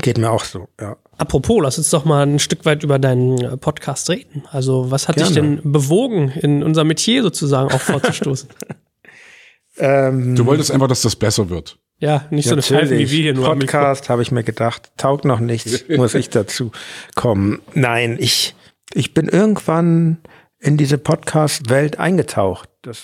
Geht 0.01 0.17
mir 0.17 0.31
auch 0.31 0.43
so, 0.45 0.67
ja. 0.79 0.95
Apropos, 1.17 1.59
lass 1.61 1.77
uns 1.77 1.89
doch 1.89 2.05
mal 2.05 2.25
ein 2.25 2.39
Stück 2.39 2.65
weit 2.65 2.83
über 2.83 2.97
deinen 2.97 3.37
äh, 3.41 3.57
Podcast 3.57 4.09
reden. 4.09 4.43
Also, 4.51 4.89
was 4.89 5.07
hat 5.07 5.17
dich 5.19 5.33
Gerne. 5.33 5.57
denn 5.57 5.71
bewogen, 5.71 6.29
in 6.29 6.63
unser 6.63 6.83
Metier 6.83 7.21
sozusagen 7.23 7.71
auch 7.71 7.81
vorzustoßen? 7.81 8.49
Ähm, 9.77 10.35
Du 10.35 10.45
wolltest 10.45 10.69
einfach, 10.71 10.87
dass 10.89 11.01
das 11.01 11.15
besser 11.15 11.49
wird. 11.49 11.79
ja, 11.99 12.25
nicht 12.29 12.45
so 12.47 12.53
eine 12.55 12.61
Pfeife 12.61 12.91
wie 12.91 13.09
wir 13.09 13.21
hier 13.21 13.33
nur. 13.33 13.45
Podcast 13.45 14.09
habe 14.09 14.21
ich 14.21 14.29
mir 14.31 14.43
gedacht, 14.43 14.91
taugt 14.97 15.23
noch 15.23 15.39
nichts, 15.39 15.85
muss 15.95 16.13
ich 16.13 16.29
dazu 16.29 16.71
kommen. 17.15 17.61
Nein, 17.73 18.17
ich, 18.19 18.53
ich 18.93 19.13
bin 19.13 19.29
irgendwann 19.29 20.17
in 20.59 20.75
diese 20.77 20.97
Podcast-Welt 20.97 21.99
eingetaucht. 21.99 22.69
Das, 22.81 23.03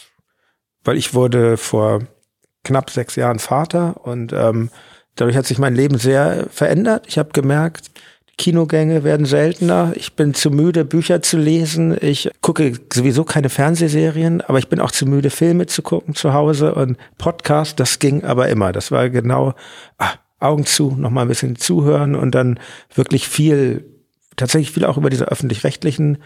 weil 0.84 0.98
ich 0.98 1.14
wurde 1.14 1.56
vor 1.58 2.02
knapp 2.66 2.90
sechs 2.90 3.16
Jahren 3.16 3.40
Vater 3.40 4.06
und 4.06 4.34
ähm, 4.34 4.70
dadurch 5.18 5.36
hat 5.36 5.46
sich 5.46 5.58
mein 5.58 5.76
Leben 5.76 5.98
sehr 5.98 6.48
verändert. 6.50 7.06
Ich 7.08 7.18
habe 7.18 7.30
gemerkt, 7.34 7.92
Kinogänge 8.38 9.04
werden 9.04 9.26
seltener. 9.26 9.94
Ich 9.96 10.14
bin 10.14 10.36
zu 10.36 10.52
müde, 10.52 10.86
Bücher 10.86 11.22
zu 11.22 11.38
lesen. 11.38 11.98
Ich 12.00 12.30
gucke 12.42 12.74
sowieso 12.94 13.24
keine 13.24 13.50
Fernsehserien, 13.50 14.42
aber 14.42 14.60
ich 14.60 14.70
bin 14.70 14.80
auch 14.80 14.92
zu 14.92 15.08
müde, 15.08 15.32
Filme 15.32 15.66
zu 15.66 15.82
gucken 15.82 16.14
zu 16.14 16.34
Hause. 16.34 16.76
Und 16.76 16.98
Podcast, 17.18 17.80
das 17.80 17.98
ging 17.98 18.24
aber 18.24 18.48
immer. 18.50 18.72
Das 18.72 18.92
war 18.92 19.10
genau 19.10 19.56
ah, 19.98 20.14
Augen 20.40 20.66
zu, 20.68 20.96
noch 20.96 21.10
mal 21.10 21.24
ein 21.24 21.28
bisschen 21.28 21.56
zuhören 21.56 22.16
und 22.16 22.36
dann 22.36 22.60
wirklich 22.94 23.28
viel, 23.28 23.86
tatsächlich 24.36 24.72
viel 24.72 24.86
auch 24.86 24.98
über 24.98 25.10
diese 25.10 25.26
öffentlich-rechtlichen 25.26 26.20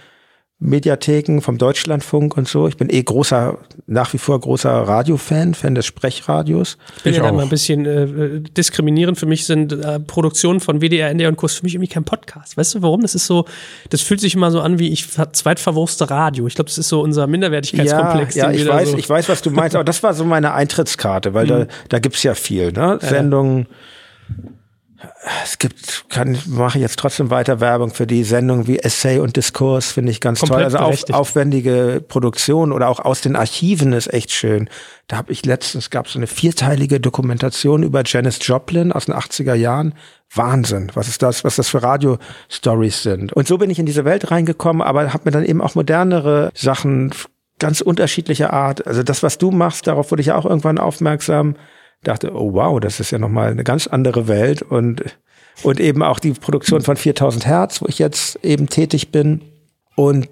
Mediatheken 0.63 1.41
vom 1.41 1.57
Deutschlandfunk 1.57 2.37
und 2.37 2.47
so. 2.47 2.67
Ich 2.67 2.77
bin 2.77 2.89
eh 2.91 3.01
großer, 3.01 3.57
nach 3.87 4.13
wie 4.13 4.19
vor 4.19 4.39
großer 4.39 4.69
Radiofan, 4.69 5.55
Fan 5.55 5.73
des 5.73 5.87
Sprechradios. 5.87 6.77
Ich 6.97 7.03
bin 7.03 7.11
Ich 7.13 7.17
ja 7.17 7.23
da 7.23 7.29
auch. 7.31 7.35
mal 7.35 7.41
ein 7.41 7.49
bisschen 7.49 7.85
äh, 7.87 8.41
diskriminierend. 8.41 9.17
Für 9.17 9.25
mich 9.25 9.45
sind 9.47 9.73
äh, 9.73 9.99
Produktionen 9.99 10.59
von 10.59 10.79
WDR, 10.79 11.09
NDR 11.09 11.29
und 11.29 11.35
Kurs 11.37 11.55
für 11.55 11.63
mich 11.63 11.73
irgendwie 11.73 11.91
kein 11.91 12.03
Podcast. 12.03 12.57
Weißt 12.57 12.75
du 12.75 12.81
warum? 12.83 13.01
Das 13.01 13.15
ist 13.15 13.25
so, 13.25 13.45
das 13.89 14.01
fühlt 14.01 14.21
sich 14.21 14.35
immer 14.35 14.51
so 14.51 14.61
an 14.61 14.77
wie 14.77 14.89
ich 14.89 15.07
ver- 15.07 15.33
zweitverwurste 15.33 16.11
Radio. 16.11 16.45
Ich 16.45 16.53
glaube, 16.53 16.69
das 16.69 16.77
ist 16.77 16.89
so 16.89 17.01
unser 17.01 17.25
Minderwertigkeitskomplex. 17.25 18.35
Ja, 18.35 18.51
ja 18.51 18.61
ich 18.61 18.67
weiß, 18.69 18.91
so 18.91 18.97
ich 18.97 19.09
weiß, 19.09 19.29
was 19.29 19.41
du 19.41 19.49
meinst, 19.49 19.75
aber 19.75 19.83
das 19.83 20.03
war 20.03 20.13
so 20.13 20.25
meine 20.25 20.53
Eintrittskarte, 20.53 21.33
weil 21.33 21.47
da, 21.47 21.65
da 21.89 21.97
gibt's 21.97 22.21
ja 22.21 22.35
viel, 22.35 22.71
ne? 22.71 22.99
Sendungen. 23.01 23.65
Es 25.43 25.57
gibt, 25.57 26.09
kann, 26.09 26.37
mache 26.47 26.77
ich 26.77 26.81
jetzt 26.81 26.97
trotzdem 26.99 27.29
weiter 27.29 27.59
Werbung 27.59 27.91
für 27.91 28.05
die 28.05 28.23
Sendungen 28.23 28.67
wie 28.67 28.79
Essay 28.79 29.19
und 29.19 29.35
Diskurs, 29.35 29.91
finde 29.91 30.11
ich 30.11 30.19
ganz 30.19 30.39
Komplett 30.39 30.71
toll. 30.71 30.77
Also 30.77 30.77
auf, 30.77 31.09
aufwendige 31.11 32.03
Produktion 32.07 32.71
oder 32.71 32.89
auch 32.89 32.99
aus 32.99 33.21
den 33.21 33.35
Archiven 33.35 33.93
ist 33.93 34.13
echt 34.13 34.31
schön. 34.31 34.69
Da 35.07 35.17
habe 35.17 35.31
ich 35.31 35.45
letztens, 35.45 35.89
gab 35.89 36.07
so 36.07 36.19
eine 36.19 36.27
vierteilige 36.27 36.99
Dokumentation 36.99 37.83
über 37.83 38.03
Janis 38.05 38.39
Joplin 38.41 38.91
aus 38.91 39.05
den 39.05 39.15
80er 39.15 39.53
Jahren. 39.53 39.93
Wahnsinn, 40.33 40.91
was 40.93 41.07
ist 41.07 41.21
das, 41.21 41.43
was 41.43 41.57
das 41.57 41.69
für 41.69 41.83
Radio-Stories 41.83 43.03
sind. 43.03 43.33
Und 43.33 43.47
so 43.47 43.57
bin 43.57 43.69
ich 43.69 43.79
in 43.79 43.85
diese 43.85 44.05
Welt 44.05 44.31
reingekommen, 44.31 44.81
aber 44.81 45.13
habe 45.13 45.23
mir 45.25 45.31
dann 45.31 45.45
eben 45.45 45.61
auch 45.61 45.75
modernere 45.75 46.51
Sachen 46.55 47.11
ganz 47.59 47.81
unterschiedlicher 47.81 48.53
Art. 48.53 48.87
Also 48.87 49.03
das, 49.03 49.23
was 49.23 49.37
du 49.37 49.51
machst, 49.51 49.87
darauf 49.87 50.11
wurde 50.11 50.21
ich 50.21 50.27
ja 50.27 50.35
auch 50.35 50.45
irgendwann 50.45 50.77
aufmerksam. 50.77 51.55
Dachte, 52.03 52.33
oh 52.33 52.53
wow, 52.53 52.79
das 52.79 52.99
ist 52.99 53.11
ja 53.11 53.19
nochmal 53.19 53.51
eine 53.51 53.63
ganz 53.63 53.87
andere 53.87 54.27
Welt 54.27 54.61
und, 54.61 55.03
und 55.63 55.79
eben 55.79 56.01
auch 56.03 56.19
die 56.19 56.31
Produktion 56.31 56.81
von 56.81 56.97
4000 56.97 57.45
Hertz, 57.45 57.81
wo 57.81 57.85
ich 57.87 57.99
jetzt 57.99 58.43
eben 58.43 58.67
tätig 58.67 59.11
bin. 59.11 59.41
Und 59.95 60.29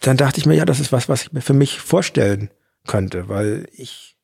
dann 0.00 0.16
dachte 0.16 0.40
ich 0.40 0.46
mir, 0.46 0.54
ja, 0.54 0.64
das 0.64 0.80
ist 0.80 0.92
was, 0.92 1.08
was 1.08 1.22
ich 1.22 1.32
mir 1.32 1.42
für 1.42 1.54
mich 1.54 1.80
vorstellen 1.80 2.50
könnte, 2.86 3.28
weil 3.28 3.66
ich 3.76 4.16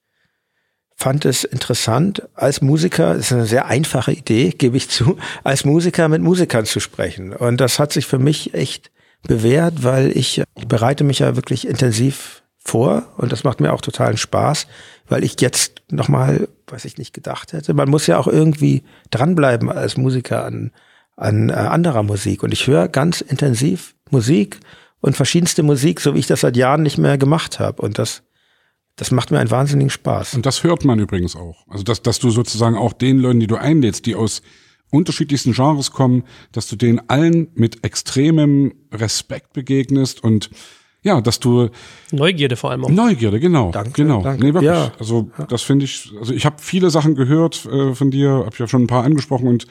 fand 0.99 1.25
es 1.25 1.45
interessant, 1.45 2.29
als 2.35 2.61
Musiker, 2.61 3.15
das 3.15 3.27
ist 3.27 3.33
eine 3.33 3.47
sehr 3.47 3.67
einfache 3.67 4.13
Idee, 4.13 4.51
gebe 4.51 4.77
ich 4.77 4.89
zu, 4.89 5.17
als 5.45 5.65
Musiker 5.65 6.09
mit 6.09 6.23
Musikern 6.23 6.67
zu 6.67 6.81
sprechen. 6.81 7.33
Und 7.33 7.61
das 7.61 7.79
hat 7.79 7.93
sich 7.93 8.07
für 8.07 8.19
mich 8.19 8.55
echt 8.55 8.91
bewährt, 9.23 9.85
weil 9.85 10.17
ich, 10.17 10.43
ich 10.57 10.69
bereite 10.69 11.05
mich 11.05 11.21
ja 11.21 11.37
wirklich 11.37 11.69
intensiv 11.69 12.43
vor 12.59 13.07
und 13.17 13.31
das 13.31 13.45
macht 13.45 13.61
mir 13.61 13.73
auch 13.73 13.81
totalen 13.81 14.17
Spaß, 14.17 14.67
weil 15.09 15.25
ich 15.25 15.41
jetzt 15.41 15.83
nochmal, 15.91 16.49
was 16.67 16.85
ich 16.85 16.99
nicht 16.99 17.15
gedacht 17.15 17.53
hätte, 17.53 17.75
man 17.75 17.89
muss 17.89 18.07
ja 18.07 18.19
auch 18.19 18.27
irgendwie 18.27 18.83
dranbleiben 19.11 19.71
als 19.71 19.97
Musiker 19.97 20.45
an, 20.45 20.71
an 21.17 21.49
äh, 21.51 21.53
anderer 21.53 22.03
Musik. 22.03 22.43
Und 22.43 22.53
ich 22.53 22.67
höre 22.67 22.89
ganz 22.89 23.21
intensiv 23.21 23.95
Musik 24.11 24.61
und 25.01 25.17
verschiedenste 25.17 25.63
Musik, 25.63 26.01
so 26.01 26.15
wie 26.15 26.19
ich 26.19 26.27
das 26.27 26.41
seit 26.41 26.57
Jahren 26.57 26.83
nicht 26.83 26.99
mehr 26.99 27.19
gemacht 27.19 27.59
habe. 27.59 27.83
Und 27.83 27.99
das, 27.99 28.23
das 28.97 29.11
macht 29.11 29.31
mir 29.31 29.39
einen 29.39 29.51
wahnsinnigen 29.51 29.91
Spaß. 29.91 30.35
Und 30.35 30.47
das 30.47 30.63
hört 30.63 30.85
man 30.85 30.99
übrigens 30.99 31.37
auch. 31.37 31.67
Also, 31.69 31.85
dass, 31.85 32.03
dass 32.03 32.19
du 32.19 32.31
sozusagen 32.31 32.77
auch 32.77 32.93
den 32.93 33.19
Leuten, 33.19 33.41
die 33.41 33.47
du 33.47 33.57
einlädst, 33.57 34.07
die 34.07 34.15
aus 34.15 34.43
unterschiedlichsten 34.91 35.53
Genres 35.53 35.91
kommen, 35.91 36.25
dass 36.53 36.67
du 36.69 36.77
denen 36.77 37.01
allen 37.09 37.49
mit 37.55 37.85
extremem 37.85 38.75
Respekt 38.93 39.53
begegnest 39.53 40.25
und 40.25 40.51
ja, 41.03 41.21
dass 41.21 41.39
du 41.41 41.69
Neugierde 42.13 42.57
vor 42.57 42.71
allem 42.71 42.85
auch. 42.85 42.91
Neugierde, 42.91 43.41
genau, 43.41 43.71
Danke, 43.71 43.91
genau, 43.93 44.23
danke. 44.23 44.45
nee 44.45 44.53
wirklich. 44.55 44.71
Ja. 44.71 44.93
Also 44.99 45.31
das 45.49 45.63
finde 45.63 45.85
ich, 45.85 46.13
also 46.19 46.33
ich 46.35 46.45
habe 46.45 46.57
viele 46.59 46.91
Sachen 46.91 47.15
gehört 47.15 47.67
äh, 47.67 47.95
von 47.95 48.11
dir, 48.11 48.31
habe 48.31 48.51
ich 48.53 48.59
ja 48.59 48.67
schon 48.69 48.83
ein 48.83 48.87
paar 48.89 49.05
angesprochen 49.05 49.49
und 49.49 49.67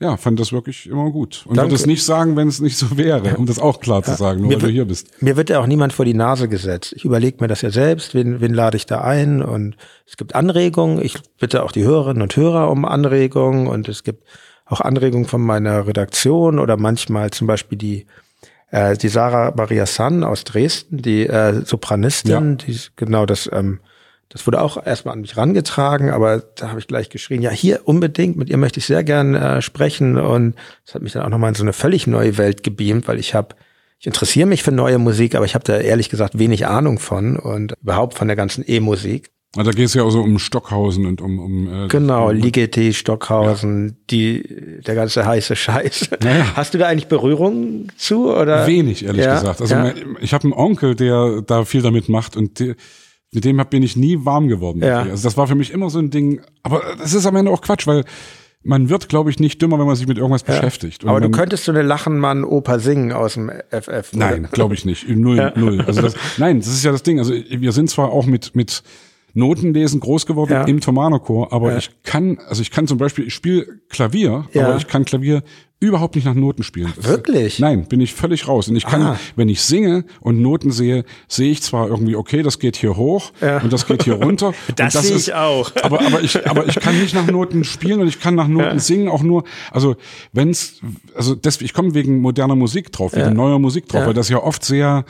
ja, 0.00 0.16
fand 0.16 0.40
das 0.40 0.52
wirklich 0.52 0.88
immer 0.88 1.10
gut. 1.10 1.44
Und 1.46 1.56
Danke. 1.56 1.70
würde 1.70 1.76
es 1.80 1.86
nicht 1.86 2.02
sagen, 2.04 2.34
wenn 2.34 2.48
es 2.48 2.60
nicht 2.60 2.76
so 2.76 2.96
wäre, 2.98 3.36
um 3.36 3.46
das 3.46 3.60
auch 3.60 3.78
klar 3.78 4.02
zu 4.02 4.14
sagen, 4.14 4.40
nur 4.40 4.48
Mir 4.48 4.54
weil 4.54 4.60
du 4.60 4.66
wird- 4.66 4.72
hier 4.74 4.84
bist. 4.84 5.22
Mir 5.22 5.36
wird 5.36 5.48
ja 5.48 5.60
auch 5.60 5.66
niemand 5.66 5.92
vor 5.92 6.04
die 6.04 6.14
Nase 6.14 6.48
gesetzt. 6.48 6.92
Ich 6.96 7.04
überlege 7.04 7.36
mir 7.40 7.46
das 7.46 7.62
ja 7.62 7.70
selbst, 7.70 8.12
wen, 8.12 8.40
wen 8.40 8.52
lade 8.52 8.76
ich 8.76 8.86
da 8.86 9.00
ein 9.02 9.42
und 9.42 9.76
es 10.04 10.16
gibt 10.16 10.34
Anregungen. 10.34 11.00
Ich 11.04 11.14
bitte 11.38 11.62
auch 11.62 11.70
die 11.70 11.84
Hörerinnen 11.84 12.20
und 12.22 12.34
Hörer 12.36 12.68
um 12.70 12.84
Anregungen 12.84 13.68
und 13.68 13.88
es 13.88 14.02
gibt 14.02 14.24
auch 14.66 14.80
Anregungen 14.80 15.26
von 15.26 15.40
meiner 15.40 15.86
Redaktion 15.86 16.58
oder 16.58 16.76
manchmal 16.76 17.30
zum 17.30 17.46
Beispiel 17.46 17.78
die 17.78 18.06
äh, 18.72 18.96
die 18.96 19.08
Sarah 19.08 19.52
Maria 19.56 19.86
San 19.86 20.24
aus 20.24 20.42
Dresden, 20.42 21.00
die 21.00 21.26
äh, 21.26 21.64
Sopranistin, 21.64 22.56
die 22.58 22.76
genau 22.96 23.24
das 23.24 23.48
ähm, 23.52 23.78
das 24.32 24.46
wurde 24.46 24.62
auch 24.62 24.82
erstmal 24.82 25.12
an 25.12 25.20
mich 25.20 25.36
rangetragen, 25.36 26.08
aber 26.08 26.38
da 26.38 26.70
habe 26.70 26.80
ich 26.80 26.86
gleich 26.86 27.10
geschrien, 27.10 27.42
ja, 27.42 27.50
hier 27.50 27.82
unbedingt, 27.84 28.38
mit 28.38 28.48
ihr 28.48 28.56
möchte 28.56 28.80
ich 28.80 28.86
sehr 28.86 29.04
gern 29.04 29.34
äh, 29.34 29.60
sprechen. 29.60 30.16
Und 30.16 30.54
das 30.86 30.94
hat 30.94 31.02
mich 31.02 31.12
dann 31.12 31.22
auch 31.22 31.28
nochmal 31.28 31.50
in 31.50 31.54
so 31.54 31.62
eine 31.62 31.74
völlig 31.74 32.06
neue 32.06 32.38
Welt 32.38 32.62
gebeamt, 32.62 33.08
weil 33.08 33.18
ich 33.18 33.34
habe, 33.34 33.54
ich 33.98 34.06
interessiere 34.06 34.46
mich 34.46 34.62
für 34.62 34.72
neue 34.72 34.96
Musik, 34.96 35.34
aber 35.34 35.44
ich 35.44 35.54
habe 35.54 35.64
da 35.64 35.76
ehrlich 35.76 36.08
gesagt 36.08 36.38
wenig 36.38 36.66
Ahnung 36.66 36.98
von 36.98 37.36
und 37.36 37.74
überhaupt 37.82 38.14
von 38.14 38.26
der 38.26 38.36
ganzen 38.36 38.64
E-Musik. 38.66 39.31
Also 39.54 39.70
da 39.70 39.76
geht 39.76 39.86
es 39.86 39.94
ja 39.94 40.02
auch 40.02 40.10
so 40.10 40.22
um 40.22 40.38
Stockhausen 40.38 41.04
und 41.04 41.20
um, 41.20 41.38
um 41.38 41.84
äh, 41.84 41.88
Genau, 41.88 42.30
Ligeti, 42.30 42.94
Stockhausen, 42.94 43.98
die, 44.10 44.42
der 44.86 44.94
ganze 44.94 45.26
heiße 45.26 45.56
Scheiß. 45.56 46.08
Naja. 46.22 46.46
Hast 46.54 46.72
du 46.72 46.78
da 46.78 46.86
eigentlich 46.86 47.08
Berührung 47.08 47.88
zu 47.96 48.34
oder? 48.34 48.66
Wenig, 48.66 49.04
ehrlich 49.04 49.26
Ja, 49.26 49.34
gesagt. 49.34 49.60
Also 49.60 49.74
ja. 49.74 49.92
ich 50.20 50.32
habe 50.32 50.44
einen 50.44 50.54
Onkel, 50.54 50.94
der 50.94 51.42
da 51.42 51.66
viel 51.66 51.82
damit 51.82 52.08
macht 52.08 52.34
und 52.34 52.60
der, 52.60 52.76
mit 53.34 53.44
dem 53.44 53.62
bin 53.68 53.82
ich 53.82 53.94
nie 53.96 54.24
warm 54.24 54.48
geworden. 54.48 54.82
Ja. 54.82 55.02
Also 55.02 55.24
das 55.24 55.36
war 55.36 55.46
für 55.46 55.54
mich 55.54 55.70
immer 55.70 55.90
so 55.90 55.98
ein 55.98 56.10
Ding. 56.10 56.40
Aber 56.62 56.82
das 56.98 57.12
ist 57.12 57.26
am 57.26 57.36
Ende 57.36 57.50
auch 57.50 57.60
Quatsch, 57.60 57.86
weil 57.86 58.04
man 58.62 58.88
wird, 58.88 59.08
glaube 59.08 59.28
ich, 59.30 59.38
nicht 59.38 59.60
dümmer, 59.60 59.78
wenn 59.78 59.86
man 59.86 59.96
sich 59.96 60.06
mit 60.06 60.16
irgendwas 60.18 60.44
beschäftigt. 60.44 61.04
Und 61.04 61.10
Aber 61.10 61.20
du 61.20 61.30
könntest 61.30 61.64
so 61.64 61.72
eine 61.72 61.82
Lachenmann-Oper 61.82 62.78
singen 62.78 63.12
aus 63.12 63.34
dem 63.34 63.50
FF. 63.70 64.12
Nein, 64.12 64.48
glaube 64.52 64.74
ich 64.74 64.84
nicht. 64.84 65.08
Null, 65.08 65.52
null. 65.56 65.82
Also 65.86 66.00
das, 66.00 66.14
nein, 66.38 66.60
das 66.60 66.68
ist 66.68 66.84
ja 66.84 66.92
das 66.92 67.02
Ding. 67.02 67.18
Also 67.18 67.34
wir 67.34 67.72
sind 67.72 67.90
zwar 67.90 68.12
auch 68.12 68.24
mit 68.26 68.54
mit 68.54 68.82
Notenlesen 69.34 70.00
groß 70.00 70.26
geworden 70.26 70.52
Ja. 70.52 70.64
im 70.64 70.80
Thomanerchor, 70.80 71.52
aber 71.52 71.76
ich 71.76 71.90
kann, 72.02 72.38
also 72.48 72.62
ich 72.62 72.70
kann 72.70 72.86
zum 72.86 72.98
Beispiel, 72.98 73.26
ich 73.26 73.34
spiele 73.34 73.66
Klavier, 73.88 74.46
Ja. 74.52 74.66
aber 74.68 74.76
ich 74.76 74.86
kann 74.86 75.04
Klavier 75.04 75.42
überhaupt 75.80 76.14
nicht 76.14 76.24
nach 76.26 76.34
Noten 76.34 76.62
spielen. 76.62 76.92
Das- 76.94 77.08
wirklich? 77.08 77.58
Nein, 77.58 77.86
bin 77.88 78.00
ich 78.00 78.14
völlig 78.14 78.46
raus. 78.46 78.68
Und 78.68 78.76
ich 78.76 78.86
kann, 78.86 79.02
Ah. 79.02 79.18
wenn 79.34 79.48
ich 79.48 79.60
singe 79.62 80.04
und 80.20 80.40
Noten 80.40 80.70
sehe, 80.70 81.04
sehe 81.26 81.50
ich 81.50 81.60
zwar 81.60 81.88
irgendwie, 81.88 82.14
okay, 82.14 82.42
das 82.44 82.60
geht 82.60 82.76
hier 82.76 82.96
hoch 82.96 83.32
Ja. 83.40 83.58
und 83.60 83.72
das 83.72 83.86
geht 83.88 84.04
hier 84.04 84.14
runter. 84.14 84.54
Das 84.76 84.94
und 84.94 85.02
sehe 85.02 85.16
ich 85.16 85.34
auch. 85.34 85.72
Aber, 85.82 86.00
aber 86.06 86.20
ich, 86.22 86.46
aber 86.48 86.68
ich 86.68 86.76
kann 86.76 87.00
nicht 87.00 87.14
nach 87.16 87.26
Noten 87.26 87.64
spielen 87.64 88.00
und 88.00 88.06
ich 88.06 88.20
kann 88.20 88.36
nach 88.36 88.46
Noten 88.46 88.78
singen 88.78 89.08
auch 89.08 89.22
nur, 89.24 89.42
also 89.72 89.96
wenn's, 90.32 90.78
also 91.16 91.34
deswegen, 91.34 91.64
ich 91.66 91.74
komme 91.74 91.94
wegen 91.94 92.20
moderner 92.20 92.54
Musik 92.54 92.92
drauf, 92.92 93.14
wegen 93.16 93.32
neuer 93.32 93.58
Musik 93.58 93.88
drauf, 93.88 94.02
Ja. 94.02 94.06
weil 94.06 94.14
das 94.14 94.28
ja 94.28 94.38
oft 94.40 94.64
sehr 94.64 95.04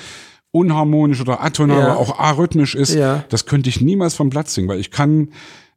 unharmonisch 0.52 1.20
oder 1.20 1.42
atonal 1.42 1.78
Ja. 1.78 1.84
oder 1.86 1.96
auch 1.98 2.18
arrhythmisch 2.18 2.74
ist. 2.74 2.94
Ja. 2.94 3.24
Das 3.30 3.46
könnte 3.46 3.68
ich 3.70 3.80
niemals 3.80 4.14
vom 4.14 4.30
Platz 4.30 4.54
singen, 4.54 4.68
weil 4.68 4.78
ich 4.80 4.90
kann, 4.90 5.28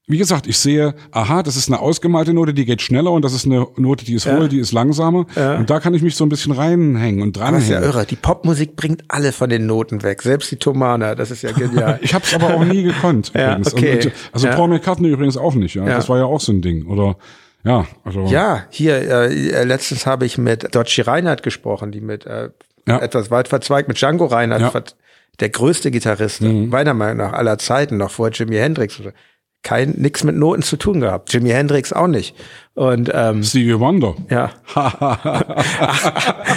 wie 0.08 0.18
gesagt, 0.20 0.46
ich 0.46 0.60
sehe, 0.60 0.94
aha, 1.12 1.42
das 1.42 1.56
ist 1.56 1.68
eine 1.70 1.80
ausgemalte 1.80 2.34
Note, 2.34 2.54
die 2.54 2.66
geht 2.66 2.82
schneller 2.82 3.12
und 3.12 3.24
das 3.26 3.34
ist 3.34 3.46
eine 3.46 3.66
Note, 3.78 4.06
die 4.06 4.14
ist 4.14 4.28
hohl, 4.32 4.50
die 4.50 4.60
ist 4.60 4.72
langsamer. 4.74 5.26
Und 5.58 5.70
da 5.70 5.80
kann 5.80 5.94
ich 5.96 6.02
mich 6.04 6.16
so 6.16 6.24
ein 6.26 6.30
bisschen 6.30 6.52
reinhängen 6.52 7.22
und 7.24 7.38
Das 7.38 7.44
ist 7.64 7.70
ja 7.70 7.76
dranhängen. 7.80 7.84
irre. 7.96 8.06
Die 8.06 8.16
Popmusik 8.18 8.76
bringt 8.76 9.04
alle 9.08 9.32
von 9.32 9.50
den 9.50 9.66
Noten 9.66 10.04
weg. 10.04 10.22
Selbst 10.22 10.52
die 10.52 10.58
Thomaner. 10.58 11.16
Das 11.16 11.32
ist 11.32 11.42
ja 11.42 11.52
genial. 11.54 11.98
Ich 12.04 12.14
habe 12.14 12.24
es 12.24 12.34
aber 12.36 12.54
auch 12.54 12.64
nie 12.66 12.84
gekonnt. 12.84 13.32
Ja, 13.34 13.54
übrigens. 13.56 13.74
okay. 13.74 13.96
Und, 14.06 14.12
also 14.34 14.48
Ja. 14.48 14.56
Paul 14.56 14.68
McCartney 14.68 15.08
übrigens 15.10 15.38
auch 15.38 15.56
nicht. 15.56 15.74
Ja. 15.76 15.88
Ja. 15.88 15.96
Das 15.96 16.08
war 16.10 16.20
ja 16.20 16.26
auch 16.26 16.40
so 16.42 16.52
ein 16.52 16.62
Ding. 16.62 16.86
Oder 16.86 17.16
ja, 17.64 17.88
also 18.04 18.26
Ja, 18.28 18.66
hier, 18.70 18.98
äh, 19.10 19.64
letztens 19.64 20.06
habe 20.06 20.28
ich 20.28 20.38
mit 20.38 20.76
Dodgy 20.76 21.02
Reinhardt 21.02 21.42
gesprochen, 21.42 21.92
die 21.92 22.02
mit 22.02 22.28
äh, 22.28 22.50
Ja. 22.88 23.00
etwas 23.00 23.32
weit 23.32 23.48
verzweigt 23.48 23.88
mit 23.88 24.00
Django 24.00 24.26
Reinhardt, 24.26 24.62
Ja. 24.62 24.80
Mhm. 24.80 25.38
der 25.40 25.50
größte 25.50 25.92
Gitarrist, 25.92 26.42
meiner 26.42 26.94
Meinung 26.94 27.18
nach 27.18 27.34
aller 27.34 27.58
Zeiten, 27.58 27.98
noch 27.98 28.12
vor 28.12 28.30
Jimi 28.30 28.56
Hendrix. 28.58 29.02
Kein, 29.64 29.96
nix 29.98 30.24
mit 30.24 30.36
Noten 30.36 30.62
zu 30.62 30.78
tun 30.78 31.00
gehabt. 31.02 31.34
Jimi 31.34 31.50
Hendrix 31.50 31.92
auch 31.92 32.06
nicht. 32.06 32.36
Und 32.76 33.10
ähm, 33.12 33.42
Stevie 33.44 33.80
Wonder. 33.80 34.14
ja. 34.30 34.52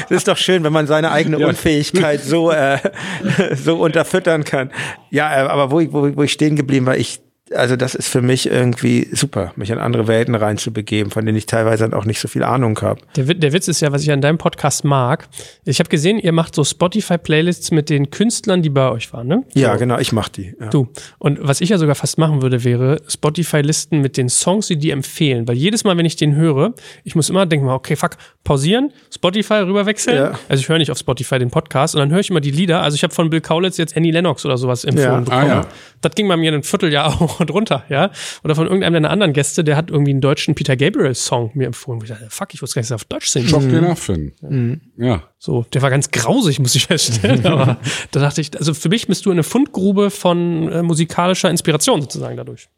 das 0.09 0.11
ist 0.11 0.29
doch 0.29 0.37
schön, 0.37 0.65
wenn 0.65 0.73
man 0.73 0.87
seine 0.87 1.11
eigene 1.11 1.39
Ja. 1.39 1.47
Unfähigkeit 1.49 2.21
so, 2.23 2.51
äh, 2.51 2.79
so 3.55 3.77
unterfüttern 3.79 4.45
kann. 4.45 4.71
Ja, 5.11 5.35
äh, 5.45 5.49
aber 5.49 5.71
wo 5.71 5.81
ich, 5.81 5.93
wo, 5.93 6.07
ich- 6.07 6.17
wo 6.17 6.23
ich 6.23 6.33
stehen 6.33 6.57
geblieben 6.57 6.87
war, 6.87 6.97
ich, 6.97 7.21
also 7.55 7.77
das 7.77 7.95
ist 7.95 8.09
für 8.09 8.23
mich 8.23 8.51
irgendwie 8.51 9.09
super, 9.13 9.53
mich 9.57 9.71
in 9.71 9.79
andere 9.79 10.07
Welten 10.09 10.35
reinzubegeben, 10.35 11.11
von 11.11 11.25
denen 11.25 11.39
ich 11.39 11.47
teilweise 11.47 11.85
dann 11.85 11.95
auch 11.95 12.05
nicht 12.05 12.21
so 12.21 12.29
viel 12.29 12.43
Ahnung 12.43 12.79
habe. 12.81 13.01
Der, 13.17 13.25
der 13.35 13.53
Witz 13.53 13.69
ist 13.69 13.81
ja, 13.81 13.93
was 13.93 14.03
ich 14.03 14.11
an 14.11 14.21
deinem 14.21 14.39
Podcast 14.39 14.85
mag. 14.85 15.29
Ich 15.65 15.79
habe 15.79 15.89
gesehen, 15.89 16.19
ihr 16.19 16.33
macht 16.33 16.55
so 16.55 16.65
Spotify-Playlists 16.65 17.71
mit 17.71 17.91
den 17.91 18.11
Künstlern, 18.11 18.63
die 18.63 18.71
bei 18.71 18.91
euch 18.91 19.13
waren, 19.13 19.27
ne? 19.29 19.45
Ja, 19.55 19.73
so. 19.75 19.79
genau, 19.79 19.99
ich 19.99 20.13
mach 20.13 20.29
die. 20.29 20.55
Ja. 20.61 20.69
Du. 20.69 20.89
Und 21.19 21.39
was 21.41 21.61
ich 21.61 21.69
ja 21.71 21.79
sogar 21.79 21.95
fast 21.95 22.19
machen 22.19 22.43
würde, 22.43 22.65
wäre 22.65 23.01
Spotify-Listen 23.09 24.01
mit 24.01 24.17
den 24.17 24.29
Songs, 24.29 24.67
die 24.69 24.77
die 24.77 24.91
empfehlen. 24.91 25.47
Weil 25.49 25.57
jedes 25.57 25.85
Mal, 25.85 25.97
wenn 25.97 26.07
ich 26.07 26.17
den 26.17 26.35
höre, 26.37 26.75
ich 27.05 27.15
muss 27.15 27.31
immer 27.31 27.47
denken, 27.47 27.69
okay, 27.69 27.97
fuck, 27.97 28.17
pausieren, 28.45 28.93
Spotify 29.15 29.55
rüberwechseln. 29.55 30.17
Ja. 30.17 30.39
Also 30.49 30.61
ich 30.61 30.69
höre 30.69 30.79
nicht 30.79 30.91
auf 30.91 30.99
Spotify 30.99 31.39
den 31.39 31.51
Podcast 31.51 31.95
und 31.95 32.01
dann 32.01 32.11
höre 32.11 32.21
ich 32.21 32.31
immer 32.31 32.41
die 32.41 32.51
Lieder. 32.51 32.83
Also 32.83 32.95
ich 32.95 33.03
habe 33.03 33.15
von 33.15 33.31
Bill 33.31 33.41
Kaulitz 33.41 33.77
jetzt 33.77 33.97
Annie 33.97 34.13
Lennox 34.13 34.45
oder 34.45 34.57
sowas 34.59 34.85
empfohlen 34.85 35.09
Ja. 35.11 35.21
bekommen. 35.21 35.43
Ah, 35.43 35.47
ja. 35.47 35.67
Das 36.01 36.15
ging 36.15 36.29
bei 36.29 36.37
mir 36.37 36.53
ein 36.53 36.63
Vierteljahr 36.63 37.07
auch 37.21 37.38
Woche 37.39 37.47
drunter, 37.47 37.85
ja. 37.89 38.11
Oder 38.45 38.55
von 38.55 38.67
irgendeinem 38.67 38.95
deiner 38.95 39.11
anderen 39.11 39.33
Gäste, 39.33 39.65
der 39.65 39.77
hat 39.77 39.91
irgendwie 39.91 40.11
einen 40.11 40.21
deutschen 40.21 40.55
Peter 40.55 40.77
Gabriel-Song 40.77 41.53
mir 41.55 41.67
empfohlen. 41.67 42.01
Wo 42.01 42.05
ich 42.05 42.11
dachte, 42.11 42.27
fuck, 42.29 42.53
ich 42.55 42.63
wusste 42.63 42.75
gar 42.75 42.81
nicht, 42.81 42.91
dass 42.91 42.93
er 42.93 42.97
auf 42.97 43.05
Deutsch 43.05 43.29
singt. 43.29 43.49
Schock 43.49 43.63
den 43.63 43.85
Affen. 43.85 44.33
Mhm. 44.41 44.81
Ja. 44.97 45.23
So, 45.39 45.65
der 45.73 45.83
war 45.83 45.91
ganz 45.91 46.11
grausig, 46.11 46.59
muss 46.59 46.75
ich 46.75 46.87
feststellen. 46.87 47.47
Aber 47.47 47.79
da 48.11 48.21
dachte 48.21 48.41
ich, 48.41 48.57
also 48.57 48.75
für 48.75 48.89
mich 48.89 49.07
bist 49.07 49.27
du 49.27 49.31
eine 49.31 49.43
Fundgrube 49.43 50.11
von 50.11 50.71
äh, 50.71 50.83
musikalischer 50.83 51.51
Inspiration 51.51 52.01
sozusagen 52.03 52.37
dadurch. 52.37 52.69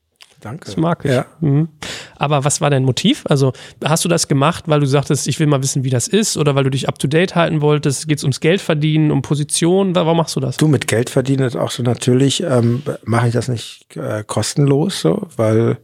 Danke. 0.41 0.65
Das 0.67 0.77
mag 0.77 1.05
ich. 1.05 1.11
Ja. 1.11 1.27
Mhm. 1.41 1.69
Aber 2.17 2.45
was 2.45 2.61
war 2.61 2.71
dein 2.71 2.85
Motiv? 2.85 3.25
Also 3.29 3.53
hast 3.85 4.05
du 4.05 4.09
das 4.09 4.27
gemacht, 4.29 4.65
weil 4.69 4.81
du 4.81 4.87
sagtest, 4.87 5.29
ich 5.29 5.39
will 5.39 5.47
mal 5.47 5.63
wissen, 5.63 5.85
wie 5.85 5.91
das 5.91 6.09
ist, 6.09 6.37
oder 6.37 6.55
weil 6.55 6.65
du 6.65 6.71
dich 6.71 6.89
up 6.89 6.99
to 6.99 7.09
date 7.09 7.35
halten 7.35 7.61
wolltest? 7.61 8.09
Geht 8.09 8.19
es 8.19 8.25
ums 8.25 8.41
Geld 8.41 8.61
verdienen, 8.61 9.11
um 9.11 9.23
Position? 9.23 9.95
Warum 9.95 10.17
machst 10.17 10.37
du 10.37 10.41
das? 10.41 10.57
Du 10.57 10.69
mit 10.69 10.87
Geld 10.87 11.11
verdienen 11.11 11.47
ist 11.47 11.57
auch 11.57 11.71
so 11.71 11.83
natürlich 11.83 12.43
ähm, 12.43 12.83
mache 13.05 13.29
ich 13.29 13.33
das 13.33 13.49
nicht 13.49 13.97
äh, 13.97 14.25
kostenlos, 14.27 15.01
so, 15.01 15.29
weil 15.37 15.79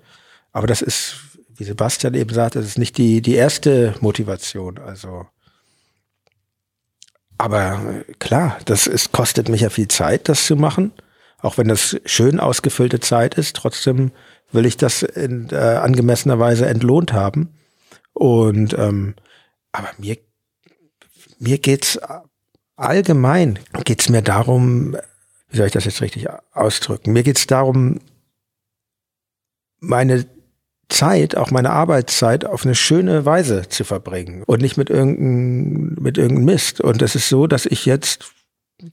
aber 0.53 0.66
das 0.66 0.81
ist, 0.81 1.16
wie 1.55 1.65
Sebastian 1.65 2.15
eben 2.15 2.33
sagt, 2.33 2.57
das 2.57 2.65
ist 2.65 2.78
nicht 2.78 2.97
die 2.97 3.20
die 3.20 3.35
erste 3.35 3.95
Motivation. 4.01 4.78
Also 4.78 5.27
aber 7.39 8.05
äh, 8.09 8.12
klar, 8.19 8.59
das 8.65 8.87
ist, 8.87 9.12
kostet 9.12 9.49
mich 9.49 9.61
ja 9.61 9.70
viel 9.70 9.89
Zeit, 9.89 10.28
das 10.28 10.47
zu 10.47 10.57
machen. 10.57 10.93
Auch 11.39 11.59
wenn 11.59 11.69
das 11.69 11.97
schön 12.07 12.41
ausgefüllte 12.41 13.01
Zeit 13.01 13.35
ist, 13.35 13.57
trotzdem 13.57 14.11
will 14.52 14.66
ich 14.66 14.77
das 14.77 15.02
in 15.02 15.48
äh, 15.51 15.56
angemessener 15.56 16.39
Weise 16.39 16.66
entlohnt 16.66 17.12
haben. 17.12 17.55
Und 18.12 18.74
ähm, 18.78 19.14
aber 19.73 19.89
mir 19.98 20.16
mir 21.39 21.59
geht's 21.59 21.98
allgemein 22.77 23.59
geht's 23.85 24.09
mir 24.09 24.23
darum, 24.23 24.97
wie 25.48 25.56
soll 25.56 25.66
ich 25.66 25.73
das 25.73 25.85
jetzt 25.85 26.01
richtig 26.01 26.28
ausdrücken? 26.52 27.12
Mir 27.12 27.23
geht's 27.23 27.47
darum, 27.47 28.01
meine 29.81 30.27
Zeit, 30.89 31.36
auch 31.36 31.51
meine 31.51 31.70
Arbeitszeit 31.70 32.44
auf 32.44 32.64
eine 32.64 32.74
schöne 32.74 33.27
Weise 33.27 33.68
zu 33.68 33.85
verbringen 33.85 34.44
und 34.44 34.62
nicht 34.62 34.77
mit 34.77 34.89
irgendeinem 34.89 35.97
mit 36.01 36.16
irgendeinem 36.16 36.47
Mist. 36.47 36.81
Und 36.81 37.02
es 37.02 37.14
ist 37.14 37.28
so, 37.28 37.47
dass 37.47 37.66
ich 37.66 37.85
jetzt 37.85 38.32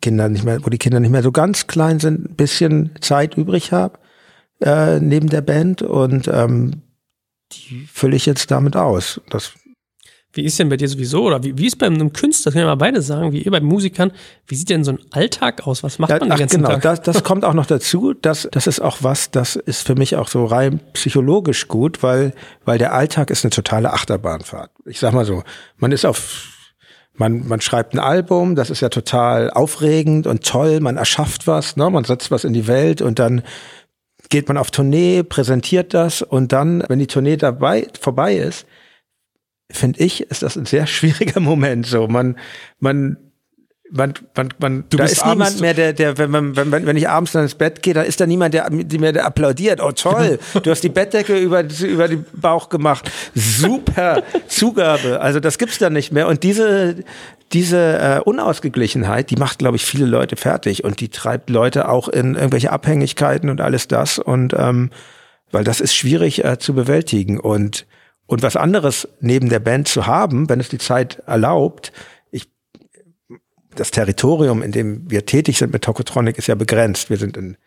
Kinder 0.01 0.27
nicht 0.27 0.43
mehr, 0.43 0.65
wo 0.65 0.69
die 0.69 0.77
Kinder 0.77 0.99
nicht 0.99 1.11
mehr 1.11 1.23
so 1.23 1.31
ganz 1.31 1.67
klein 1.67 1.99
sind, 1.99 2.31
ein 2.31 2.35
bisschen 2.35 2.91
Zeit 3.01 3.35
übrig 3.37 3.71
habe 3.71 3.99
äh, 4.63 4.99
neben 4.99 5.29
der 5.29 5.41
Band 5.41 5.81
und 5.81 6.27
ähm, 6.27 6.81
die 7.51 7.87
fülle 7.91 8.15
ich 8.15 8.25
jetzt 8.25 8.49
damit 8.51 8.75
aus. 8.75 9.21
Das 9.29 9.53
wie 10.35 10.43
ist 10.43 10.57
denn 10.57 10.69
bei 10.69 10.77
dir 10.77 10.89
sowieso, 10.89 11.23
oder 11.23 11.43
wie, 11.43 11.55
wie 11.59 11.67
ist 11.67 11.77
bei 11.77 11.85
einem 11.85 12.11
Künstler, 12.11 12.45
das 12.45 12.53
können 12.53 12.65
wir 12.65 12.71
mal 12.71 12.75
beide 12.75 13.03
sagen, 13.03 13.31
wie 13.31 13.43
ihr 13.43 13.51
bei 13.51 13.61
Musikern, 13.61 14.11
wie 14.47 14.55
sieht 14.55 14.69
denn 14.69 14.83
so 14.83 14.93
ein 14.93 14.99
Alltag 15.11 15.67
aus? 15.67 15.83
Was 15.83 15.99
macht 15.99 16.09
man 16.09 16.21
den 16.21 16.29
ganzen 16.29 16.57
genau, 16.57 16.69
Tag? 16.69 16.81
Das, 16.81 17.01
das 17.01 17.23
kommt 17.23 17.45
auch 17.45 17.53
noch 17.53 17.67
dazu. 17.67 18.15
Das, 18.19 18.49
das 18.51 18.65
ist 18.65 18.79
auch 18.79 18.97
was, 19.01 19.29
das 19.29 19.55
ist 19.55 19.85
für 19.85 19.93
mich 19.93 20.15
auch 20.15 20.27
so 20.27 20.45
rein 20.45 20.79
psychologisch 20.93 21.67
gut, 21.67 22.01
weil, 22.01 22.33
weil 22.65 22.79
der 22.79 22.93
Alltag 22.93 23.29
ist 23.29 23.45
eine 23.45 23.51
totale 23.51 23.93
Achterbahnfahrt. 23.93 24.71
Ich 24.85 24.99
sag 24.99 25.13
mal 25.13 25.25
so, 25.25 25.43
man 25.77 25.91
ist 25.91 26.03
auf 26.03 26.49
man, 27.15 27.47
man 27.47 27.61
schreibt 27.61 27.93
ein 27.93 27.99
Album, 27.99 28.55
das 28.55 28.71
ist 28.71 28.81
ja 28.81 28.89
total 28.89 29.51
aufregend 29.51 30.25
und 30.25 30.43
toll, 30.43 30.79
man 30.79 30.97
erschafft 30.97 31.45
was, 31.45 31.75
ne? 31.75 31.87
man 31.91 32.05
setzt 32.05 32.31
was 32.31 32.43
in 32.43 32.53
die 32.53 32.65
Welt 32.65 33.03
und 33.03 33.19
dann 33.19 33.43
geht 34.33 34.47
man 34.47 34.57
auf 34.57 34.71
Tournee, 34.71 35.21
präsentiert 35.21 35.93
das 35.93 36.23
und 36.23 36.51
dann, 36.51 36.83
wenn 36.87 36.97
die 36.97 37.05
Tournee 37.05 37.37
dabei 37.37 37.87
vorbei 38.01 38.35
ist, 38.35 38.65
finde 39.71 39.99
ich, 39.99 40.21
ist 40.21 40.41
das 40.41 40.57
ein 40.57 40.65
sehr 40.65 40.87
schwieriger 40.95 41.39
Moment. 41.39 41.85
So, 41.85 42.07
man, 42.07 42.39
man, 42.79 43.17
man, 43.91 44.15
man, 44.35 44.49
man 44.57 44.85
Du 44.89 44.97
da 44.97 45.03
bist 45.03 45.17
ist 45.17 45.25
niemand 45.27 45.61
mehr, 45.61 45.75
der, 45.75 45.93
der, 45.93 46.17
wenn, 46.17 46.31
man, 46.31 46.55
wenn, 46.55 46.71
wenn 46.71 46.87
wenn 46.87 46.97
ich 46.97 47.07
abends 47.07 47.33
dann 47.33 47.43
ins 47.43 47.53
Bett 47.53 47.83
gehe, 47.83 47.93
da 47.93 48.01
ist 48.01 48.19
da 48.21 48.25
niemand, 48.25 48.55
der, 48.55 48.71
der 48.71 48.99
mir 48.99 49.13
der 49.13 49.27
applaudiert. 49.27 49.79
Oh 49.79 49.91
toll, 49.91 50.39
du 50.63 50.71
hast 50.71 50.83
die 50.83 50.89
Bettdecke 50.89 51.37
über, 51.37 51.63
über 51.83 52.07
den 52.07 52.25
Bauch 52.33 52.69
gemacht. 52.69 53.11
Super 53.35 54.23
Zugabe. 54.47 55.21
Also 55.21 55.41
das 55.41 55.59
gibt's 55.59 55.77
dann 55.77 55.93
nicht 55.93 56.11
mehr. 56.11 56.27
Und 56.27 56.41
diese, 56.41 57.03
diese 57.53 57.99
äh, 57.99 58.19
Unausgeglichenheit, 58.19 59.29
die 59.29 59.35
macht, 59.35 59.59
glaube 59.59 59.77
ich, 59.77 59.85
viele 59.85 60.05
Leute 60.05 60.35
fertig 60.35 60.83
und 60.83 60.99
die 60.99 61.09
treibt 61.09 61.49
Leute 61.49 61.87
auch 61.87 62.07
in 62.07 62.35
irgendwelche 62.35 62.71
Abhängigkeiten 62.71 63.49
und 63.49 63.61
alles 63.61 63.87
das. 63.87 64.17
Und 64.17 64.53
ähm, 64.57 64.89
weil 65.51 65.63
das 65.63 65.79
ist 65.79 65.93
schwierig 65.93 66.43
äh, 66.43 66.57
zu 66.57 66.73
bewältigen. 66.73 67.39
Und, 67.39 67.85
und 68.25 68.41
was 68.41 68.55
anderes 68.55 69.07
neben 69.21 69.49
der 69.49 69.59
Band 69.59 69.87
zu 69.87 70.07
haben, 70.07 70.49
wenn 70.49 70.59
es 70.59 70.69
die 70.69 70.79
Zeit 70.79 71.21
erlaubt, 71.27 71.93
ich, 72.31 72.49
das 73.75 73.91
Territorium, 73.91 74.63
in 74.63 74.71
dem 74.71 75.09
wir 75.09 75.25
tätig 75.25 75.59
sind 75.59 75.71
mit 75.71 75.83
Tokotronic, 75.83 76.39
ist 76.39 76.47
ja 76.47 76.55
begrenzt. 76.55 77.11
Wir 77.11 77.17
sind 77.17 77.37
in 77.37 77.57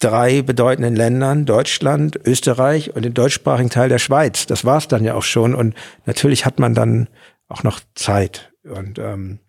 drei 0.00 0.42
bedeutenden 0.42 0.96
Ländern, 0.96 1.46
Deutschland, 1.46 2.18
Österreich 2.24 2.96
und 2.96 3.04
den 3.04 3.14
deutschsprachigen 3.14 3.70
Teil 3.70 3.88
der 3.88 3.98
Schweiz. 3.98 4.46
Das 4.46 4.64
war's 4.64 4.88
dann 4.88 5.04
ja 5.04 5.14
auch 5.14 5.22
schon. 5.22 5.54
Und 5.54 5.74
natürlich 6.06 6.44
hat 6.44 6.58
man 6.58 6.74
dann 6.74 7.08
auch 7.48 7.62
noch 7.62 7.80
Zeit. 7.94 8.52
Und, 8.66 8.98
ähm, 8.98 9.40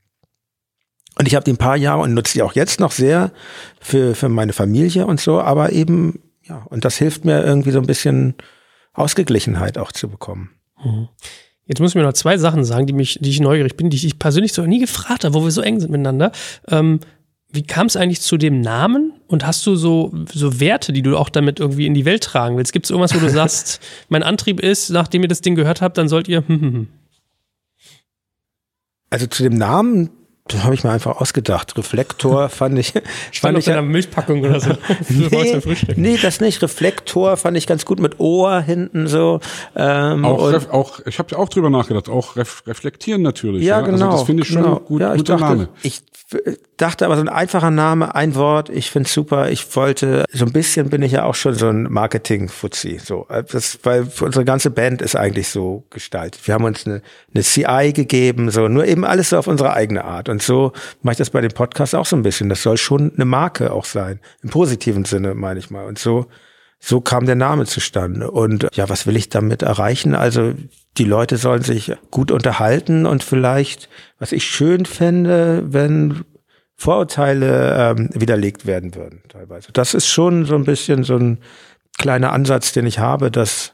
und 1.18 1.28
ich 1.28 1.36
habe 1.36 1.44
die 1.44 1.54
ein 1.54 1.58
paar 1.58 1.78
Jahre 1.78 2.02
und 2.02 2.14
nutze 2.14 2.34
die 2.34 2.44
auch 2.44 2.54
jetzt 2.54 2.80
noch 2.80 2.92
sehr 2.92 3.32
für, 3.80 4.16
für 4.16 4.30
meine 4.30 4.54
Familie 4.54 5.08
und 5.08 5.20
so, 5.20 5.42
aber 5.42 5.72
eben, 5.72 6.20
ja, 6.44 6.66
und 6.70 6.86
das 6.86 6.98
hilft 6.98 7.26
mir 7.26 7.44
irgendwie 7.44 7.72
so 7.72 7.80
ein 7.80 7.88
bisschen 7.88 8.36
Ausgeglichenheit 8.94 9.78
auch 9.78 9.92
zu 9.92 10.10
bekommen. 10.10 10.52
Jetzt 11.66 11.80
muss 11.80 11.92
ich 11.92 11.96
mir 11.96 12.04
noch 12.04 12.14
zwei 12.14 12.38
Sachen 12.38 12.64
sagen, 12.64 12.88
die 12.88 12.94
mich, 12.94 13.20
die 13.22 13.30
ich 13.30 13.40
neugierig 13.40 13.76
bin, 13.76 13.90
die 13.90 13.98
ich 13.98 14.20
persönlich 14.20 14.54
so 14.54 14.66
nie 14.66 14.80
gefragt 14.80 15.26
habe, 15.26 15.34
wo 15.34 15.44
wir 15.44 15.52
so 15.52 15.62
eng 15.62 15.80
sind 15.80 15.92
miteinander. 15.92 16.32
Ähm, 16.70 17.00
wie 17.52 17.64
kam 17.64 17.88
es 17.88 17.96
eigentlich 17.96 18.22
zu 18.22 18.38
dem 18.38 18.62
Namen? 18.62 19.14
Und 19.28 19.46
hast 19.46 19.66
du 19.66 19.76
so, 19.76 20.14
so 20.32 20.60
Werte, 20.60 20.94
die 20.94 21.02
du 21.02 21.18
auch 21.18 21.30
damit 21.30 21.60
irgendwie 21.60 21.86
in 21.86 21.94
die 21.94 22.06
Welt 22.06 22.24
tragen 22.24 22.58
willst? 22.58 22.74
Gibt 22.74 22.86
es 22.86 22.90
irgendwas, 22.90 23.16
wo 23.16 23.20
du 23.20 23.30
sagst, 23.34 23.82
mein 24.10 24.24
Antrieb 24.24 24.60
ist, 24.60 24.90
nachdem 24.90 25.24
ihr 25.24 25.28
das 25.28 25.42
Ding 25.42 25.56
gehört 25.56 25.82
habt, 25.82 25.98
dann 25.98 26.08
sollt 26.08 26.28
ihr. 26.28 26.48
Hm, 26.48 26.62
hm, 26.62 26.74
hm. 26.74 26.88
Also 29.10 29.28
zu 29.28 29.44
dem 29.44 29.54
Namen, 29.58 30.10
das 30.50 30.64
habe 30.64 30.74
ich 30.76 30.84
mir 30.84 30.92
einfach 30.92 31.18
ausgedacht. 31.22 31.78
Reflektor 31.78 32.50
fand 32.50 32.78
ich, 32.80 32.88
Stand 32.90 33.06
fand 33.36 33.56
auf 33.58 33.60
ich 33.62 33.66
ja- 33.68 33.76
deiner 33.76 33.88
Milchpackung 33.88 34.42
oder 34.42 34.60
so. 34.60 34.72
Frühstück. 35.62 35.98
nee, 35.98 36.18
das 36.22 36.40
nicht. 36.42 36.62
Reflektor 36.62 37.38
fand 37.38 37.58
ich 37.58 37.68
ganz 37.68 37.86
gut 37.86 38.00
mit 38.00 38.20
Ohr 38.20 38.62
hinten 38.62 39.08
so. 39.08 39.40
Ähm, 39.76 40.26
Auch, 40.26 40.44
und- 40.44 40.54
ref, 40.54 40.70
auch 40.70 41.00
ich 41.06 41.20
habe 41.20 41.38
auch 41.38 41.50
drüber 41.50 41.70
nachgedacht, 41.70 42.10
auch 42.10 42.36
ref, 42.36 42.64
reflektieren 42.68 43.22
natürlich. 43.22 43.64
ja, 43.64 43.82
genau. 43.82 44.06
Also 44.06 44.18
das 44.18 44.24
finde 44.24 44.44
ich 44.44 44.50
schon 44.50 44.64
genau. 44.64 44.80
gut, 44.80 45.02
ja, 45.02 45.14
ich 45.14 45.20
guter 45.20 45.38
dachte, 45.38 45.44
Name. 45.56 45.70
Ich 45.84 46.02
dachte 46.76 47.06
aber 47.06 47.16
so 47.16 47.22
ein 47.22 47.30
einfacher 47.30 47.72
Name, 47.72 48.14
ein 48.14 48.36
Wort, 48.36 48.70
ich 48.70 48.92
find's 48.92 49.14
super. 49.14 49.50
Ich 49.50 49.76
wollte, 49.78 50.26
so 50.34 50.46
ein 50.46 50.52
bisschen 50.52 50.90
bin 50.90 51.02
ich 51.02 51.14
ja 51.14 51.24
auch 51.24 51.36
schon 51.36 51.54
so 51.54 51.70
ein 51.70 51.84
Marketing-Fuzzi. 51.84 53.00
So, 53.04 53.26
Äh, 53.30 53.44
das, 53.50 53.80
weil 53.84 54.08
unsere 54.20 54.44
ganze 54.44 54.70
Band 54.70 55.02
ist 55.02 55.16
eigentlich 55.16 55.48
so 55.48 55.86
gestaltet. 55.90 56.46
Wir 56.46 56.54
haben 56.54 56.66
uns 56.66 56.86
eine, 56.86 57.02
eine 57.34 57.44
CI 57.44 57.94
gegeben, 57.94 58.52
so, 58.52 58.68
nur 58.68 58.86
eben 58.86 59.06
alles 59.06 59.30
so 59.30 59.38
auf 59.38 59.48
unsere 59.48 59.72
eigene 59.74 60.04
Art. 60.04 60.28
Und 60.28 60.37
so 60.42 60.72
mache 61.02 61.14
ich 61.14 61.18
das 61.18 61.30
bei 61.30 61.42
dem 61.42 61.52
Podcast 61.52 61.96
auch 61.96 62.06
so 62.06 62.16
ein 62.16 62.24
bisschen. 62.24 62.50
Das 62.50 62.64
soll 62.64 62.78
schon 62.78 63.14
eine 63.16 63.26
Marke 63.26 63.72
auch 63.72 63.86
sein. 63.86 64.20
Im 64.42 64.50
positiven 64.50 65.06
Sinne, 65.06 65.36
meine 65.36 65.60
ich 65.60 65.70
mal. 65.70 65.86
Und 65.86 66.00
so, 66.00 66.28
so 66.80 67.02
kam 67.02 67.26
der 67.26 67.36
Name 67.36 67.66
zustande. 67.66 68.32
Und 68.32 68.68
ja, 68.74 68.90
was 68.90 69.08
will 69.08 69.16
ich 69.16 69.30
damit 69.30 69.62
erreichen? 69.62 70.16
Also 70.16 70.54
die 70.98 71.06
Leute 71.06 71.38
sollen 71.38 71.64
sich 71.64 71.94
gut 72.12 72.32
unterhalten 72.32 73.06
und 73.06 73.24
vielleicht, 73.24 73.90
was 74.20 74.32
ich 74.32 74.46
schön 74.46 74.86
fände, 74.86 75.64
wenn 75.68 76.24
Vorurteile 76.76 77.96
ähm, 77.98 78.10
widerlegt 78.14 78.68
werden 78.68 78.94
würden, 78.94 79.22
teilweise. 79.30 79.72
Das 79.74 79.94
ist 79.94 80.08
schon 80.08 80.46
so 80.46 80.56
ein 80.56 80.64
bisschen 80.64 81.04
so 81.04 81.18
ein 81.18 81.40
kleiner 81.98 82.32
Ansatz, 82.32 82.72
den 82.72 82.86
ich 82.86 83.00
habe, 83.00 83.32
dass 83.32 83.74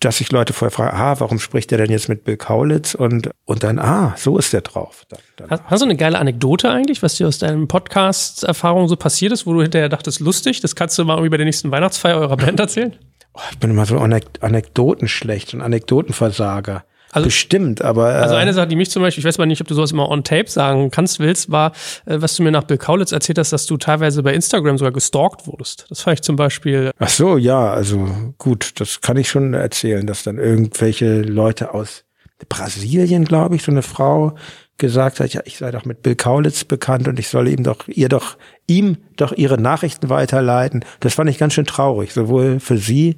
dass 0.00 0.18
sich 0.18 0.30
Leute 0.30 0.52
vorher 0.52 0.70
fragen, 0.70 0.96
ah, 0.96 1.18
warum 1.18 1.38
spricht 1.38 1.70
der 1.70 1.78
denn 1.78 1.90
jetzt 1.90 2.08
mit 2.08 2.24
Bill 2.24 2.36
Kaulitz? 2.36 2.94
Und, 2.94 3.30
und 3.44 3.62
dann, 3.64 3.78
ah, 3.78 4.14
so 4.16 4.38
ist 4.38 4.52
der 4.52 4.60
drauf. 4.60 5.04
Dann, 5.08 5.18
dann. 5.36 5.50
Hast, 5.50 5.62
hast 5.66 5.80
du 5.80 5.86
eine 5.86 5.96
geile 5.96 6.18
Anekdote 6.18 6.70
eigentlich, 6.70 7.02
was 7.02 7.16
dir 7.16 7.26
aus 7.26 7.38
deinen 7.38 7.66
Podcast-Erfahrungen 7.66 8.88
so 8.88 8.96
passiert 8.96 9.32
ist, 9.32 9.46
wo 9.46 9.54
du 9.54 9.62
hinterher 9.62 9.88
dachtest, 9.88 10.20
lustig, 10.20 10.60
das 10.60 10.76
kannst 10.76 10.98
du 10.98 11.04
mal 11.04 11.28
bei 11.28 11.36
der 11.36 11.46
nächsten 11.46 11.70
Weihnachtsfeier 11.70 12.16
eurer 12.16 12.36
Band 12.36 12.60
erzählen? 12.60 12.96
Oh, 13.34 13.40
ich 13.50 13.58
bin 13.58 13.70
immer 13.70 13.86
so 13.86 13.98
Anek 13.98 14.24
Anekdoten 14.40 15.08
schlecht 15.08 15.54
und 15.54 15.62
Anekdotenversager. 15.62 16.84
Also- 17.10 17.26
Bestimmt, 17.26 17.82
aber. 17.82 18.06
Also 18.06 18.34
äh, 18.34 18.38
eine 18.38 18.52
Sache, 18.52 18.66
die 18.66 18.76
mich 18.76 18.90
zum 18.90 19.02
Beispiel, 19.02 19.22
ich 19.22 19.26
weiß 19.26 19.38
mal 19.38 19.46
nicht, 19.46 19.60
ob 19.60 19.66
du 19.68 19.74
sowas 19.74 19.92
immer 19.92 20.08
on 20.10 20.24
tape 20.24 20.48
sagen 20.50 20.90
kannst, 20.90 21.20
willst, 21.20 21.50
war, 21.50 21.72
äh, 22.06 22.20
was 22.20 22.36
du 22.36 22.42
mir 22.42 22.50
nach 22.50 22.64
Bill 22.64 22.78
Kaulitz 22.78 23.12
erzählt 23.12 23.38
hast, 23.38 23.52
dass 23.52 23.66
du 23.66 23.76
teilweise 23.76 24.22
bei 24.22 24.34
Instagram 24.34 24.78
sogar 24.78 24.92
gestalkt 24.92 25.46
wurdest. 25.46 25.86
Das 25.88 26.02
fand 26.02 26.18
ich 26.18 26.22
zum 26.22 26.36
Beispiel, 26.36 26.90
Ach 26.98 27.08
so, 27.08 27.36
ja, 27.38 27.70
also 27.70 28.08
gut, 28.38 28.80
das 28.80 29.00
kann 29.00 29.16
ich 29.16 29.28
schon 29.28 29.54
erzählen, 29.54 30.06
dass 30.06 30.22
dann 30.22 30.38
irgendwelche 30.38 31.22
Leute 31.22 31.72
aus 31.74 32.04
Brasilien, 32.48 33.24
glaube 33.24 33.56
ich, 33.56 33.62
so 33.62 33.72
eine 33.72 33.82
Frau 33.82 34.34
gesagt 34.78 35.18
hat, 35.18 35.32
ja, 35.34 35.40
ich 35.44 35.58
sei 35.58 35.72
doch 35.72 35.84
mit 35.84 36.02
Bill 36.02 36.14
Kaulitz 36.14 36.64
bekannt 36.64 37.08
und 37.08 37.18
ich 37.18 37.28
solle 37.28 37.50
ihm 37.50 37.64
doch, 37.64 37.88
ihr 37.88 38.08
doch, 38.08 38.36
ihm 38.68 38.98
doch 39.16 39.32
ihre 39.32 39.60
Nachrichten 39.60 40.08
weiterleiten. 40.08 40.84
Das 41.00 41.14
fand 41.14 41.28
ich 41.28 41.38
ganz 41.38 41.54
schön 41.54 41.66
traurig, 41.66 42.12
sowohl 42.12 42.60
für 42.60 42.78
sie 42.78 43.16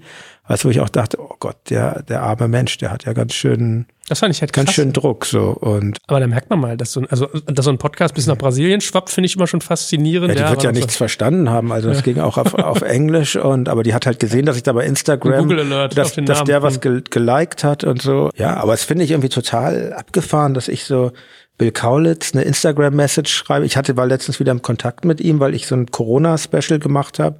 Weißt 0.51 0.65
du, 0.65 0.67
wo 0.67 0.71
ich 0.73 0.81
auch 0.81 0.89
dachte, 0.89 1.21
oh 1.21 1.37
Gott, 1.39 1.55
der, 1.71 2.03
der 2.03 2.25
arme 2.25 2.49
Mensch, 2.49 2.77
der 2.79 2.91
hat 2.91 3.05
ja 3.05 3.13
ganz 3.13 3.35
schön, 3.35 3.87
Das 4.09 4.19
fand 4.19 4.35
ich 4.35 4.41
halt 4.41 4.53
krass. 4.53 4.65
ganz 4.65 4.75
schön 4.75 4.93
Druck 4.93 5.25
so 5.25 5.51
und 5.51 5.99
Aber 6.09 6.19
da 6.19 6.27
merkt 6.27 6.51
man 6.51 6.59
mal, 6.59 6.77
dass 6.77 6.91
so 6.91 6.99
ein, 6.99 7.07
also, 7.07 7.29
dass 7.47 7.67
so 7.67 7.71
ein 7.71 7.79
Podcast 7.79 8.17
bis 8.17 8.27
nach 8.27 8.37
Brasilien 8.37 8.81
schwappt, 8.81 9.11
finde 9.11 9.27
ich 9.27 9.37
immer 9.37 9.47
schon 9.47 9.61
faszinierend. 9.61 10.35
ja, 10.35 10.47
die 10.47 10.51
wird 10.51 10.65
ja 10.65 10.71
aber 10.71 10.77
nichts 10.77 10.97
verstanden 10.97 11.51
haben. 11.51 11.71
Also 11.71 11.89
es 11.91 12.03
ging 12.03 12.19
auch 12.19 12.37
auf, 12.37 12.55
auf 12.55 12.83
Englisch 12.83 13.37
und 13.37 13.69
aber 13.69 13.85
die 13.85 13.95
hat 13.95 14.07
halt 14.07 14.19
gesehen, 14.19 14.45
dass 14.45 14.57
ich 14.57 14.65
da 14.65 14.73
bei 14.73 14.85
Instagram, 14.87 15.43
Google 15.43 15.61
Alert 15.61 15.97
dass, 15.97 16.17
dass 16.17 16.43
der 16.43 16.65
was 16.65 16.81
gel 16.81 17.05
geliked 17.09 17.63
hat 17.63 17.85
und 17.85 18.03
so. 18.03 18.31
Ja, 18.35 18.57
aber 18.57 18.75
es 18.75 18.83
finde 18.83 19.05
ich 19.05 19.13
irgendwie 19.13 19.29
total 19.29 19.93
abgefahren, 19.93 20.53
dass 20.53 20.67
ich 20.67 20.83
so 20.83 21.13
Bill 21.59 21.71
Kaulitz 21.71 22.35
eine 22.35 22.43
Instagram-Message 22.43 23.33
schreibe. 23.33 23.67
Ich 23.67 23.77
hatte 23.77 23.97
war 23.97 24.07
letztens 24.07 24.41
wieder 24.41 24.51
im 24.51 24.63
Kontakt 24.63 25.05
mit 25.05 25.21
ihm, 25.21 25.39
weil 25.39 25.55
ich 25.55 25.69
so 25.69 25.77
ein 25.77 25.93
Corona-Special 25.93 26.81
gemacht 26.81 27.21
habe. 27.21 27.39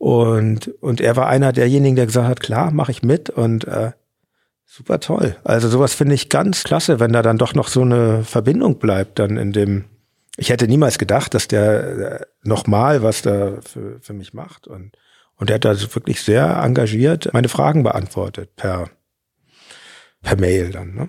Und, 0.00 0.68
und 0.80 1.02
er 1.02 1.14
war 1.16 1.28
einer 1.28 1.52
derjenigen, 1.52 1.94
der 1.94 2.06
gesagt 2.06 2.26
hat, 2.26 2.40
klar, 2.40 2.70
mache 2.70 2.90
ich 2.90 3.02
mit 3.02 3.28
und 3.28 3.66
äh, 3.66 3.92
super 4.64 4.98
toll. 4.98 5.36
Also 5.44 5.68
sowas 5.68 5.92
finde 5.92 6.14
ich 6.14 6.30
ganz 6.30 6.64
klasse, 6.64 7.00
wenn 7.00 7.12
da 7.12 7.20
dann 7.20 7.36
doch 7.36 7.52
noch 7.52 7.68
so 7.68 7.82
eine 7.82 8.24
Verbindung 8.24 8.78
bleibt 8.78 9.18
dann 9.18 9.36
in 9.36 9.52
dem. 9.52 9.84
Ich 10.38 10.48
hätte 10.48 10.68
niemals 10.68 10.96
gedacht, 10.96 11.34
dass 11.34 11.48
der 11.48 11.82
äh, 11.82 12.26
nochmal 12.42 13.02
was 13.02 13.20
da 13.20 13.58
für, 13.60 14.00
für 14.00 14.14
mich 14.14 14.32
macht 14.32 14.66
und 14.66 14.96
und 15.36 15.50
er 15.50 15.56
hat 15.56 15.66
da 15.66 15.74
so 15.74 15.94
wirklich 15.94 16.22
sehr 16.22 16.46
engagiert 16.62 17.30
meine 17.34 17.50
Fragen 17.50 17.82
beantwortet 17.82 18.56
per 18.56 18.88
per 20.22 20.40
Mail 20.40 20.70
dann. 20.70 20.94
Ne? 20.94 21.08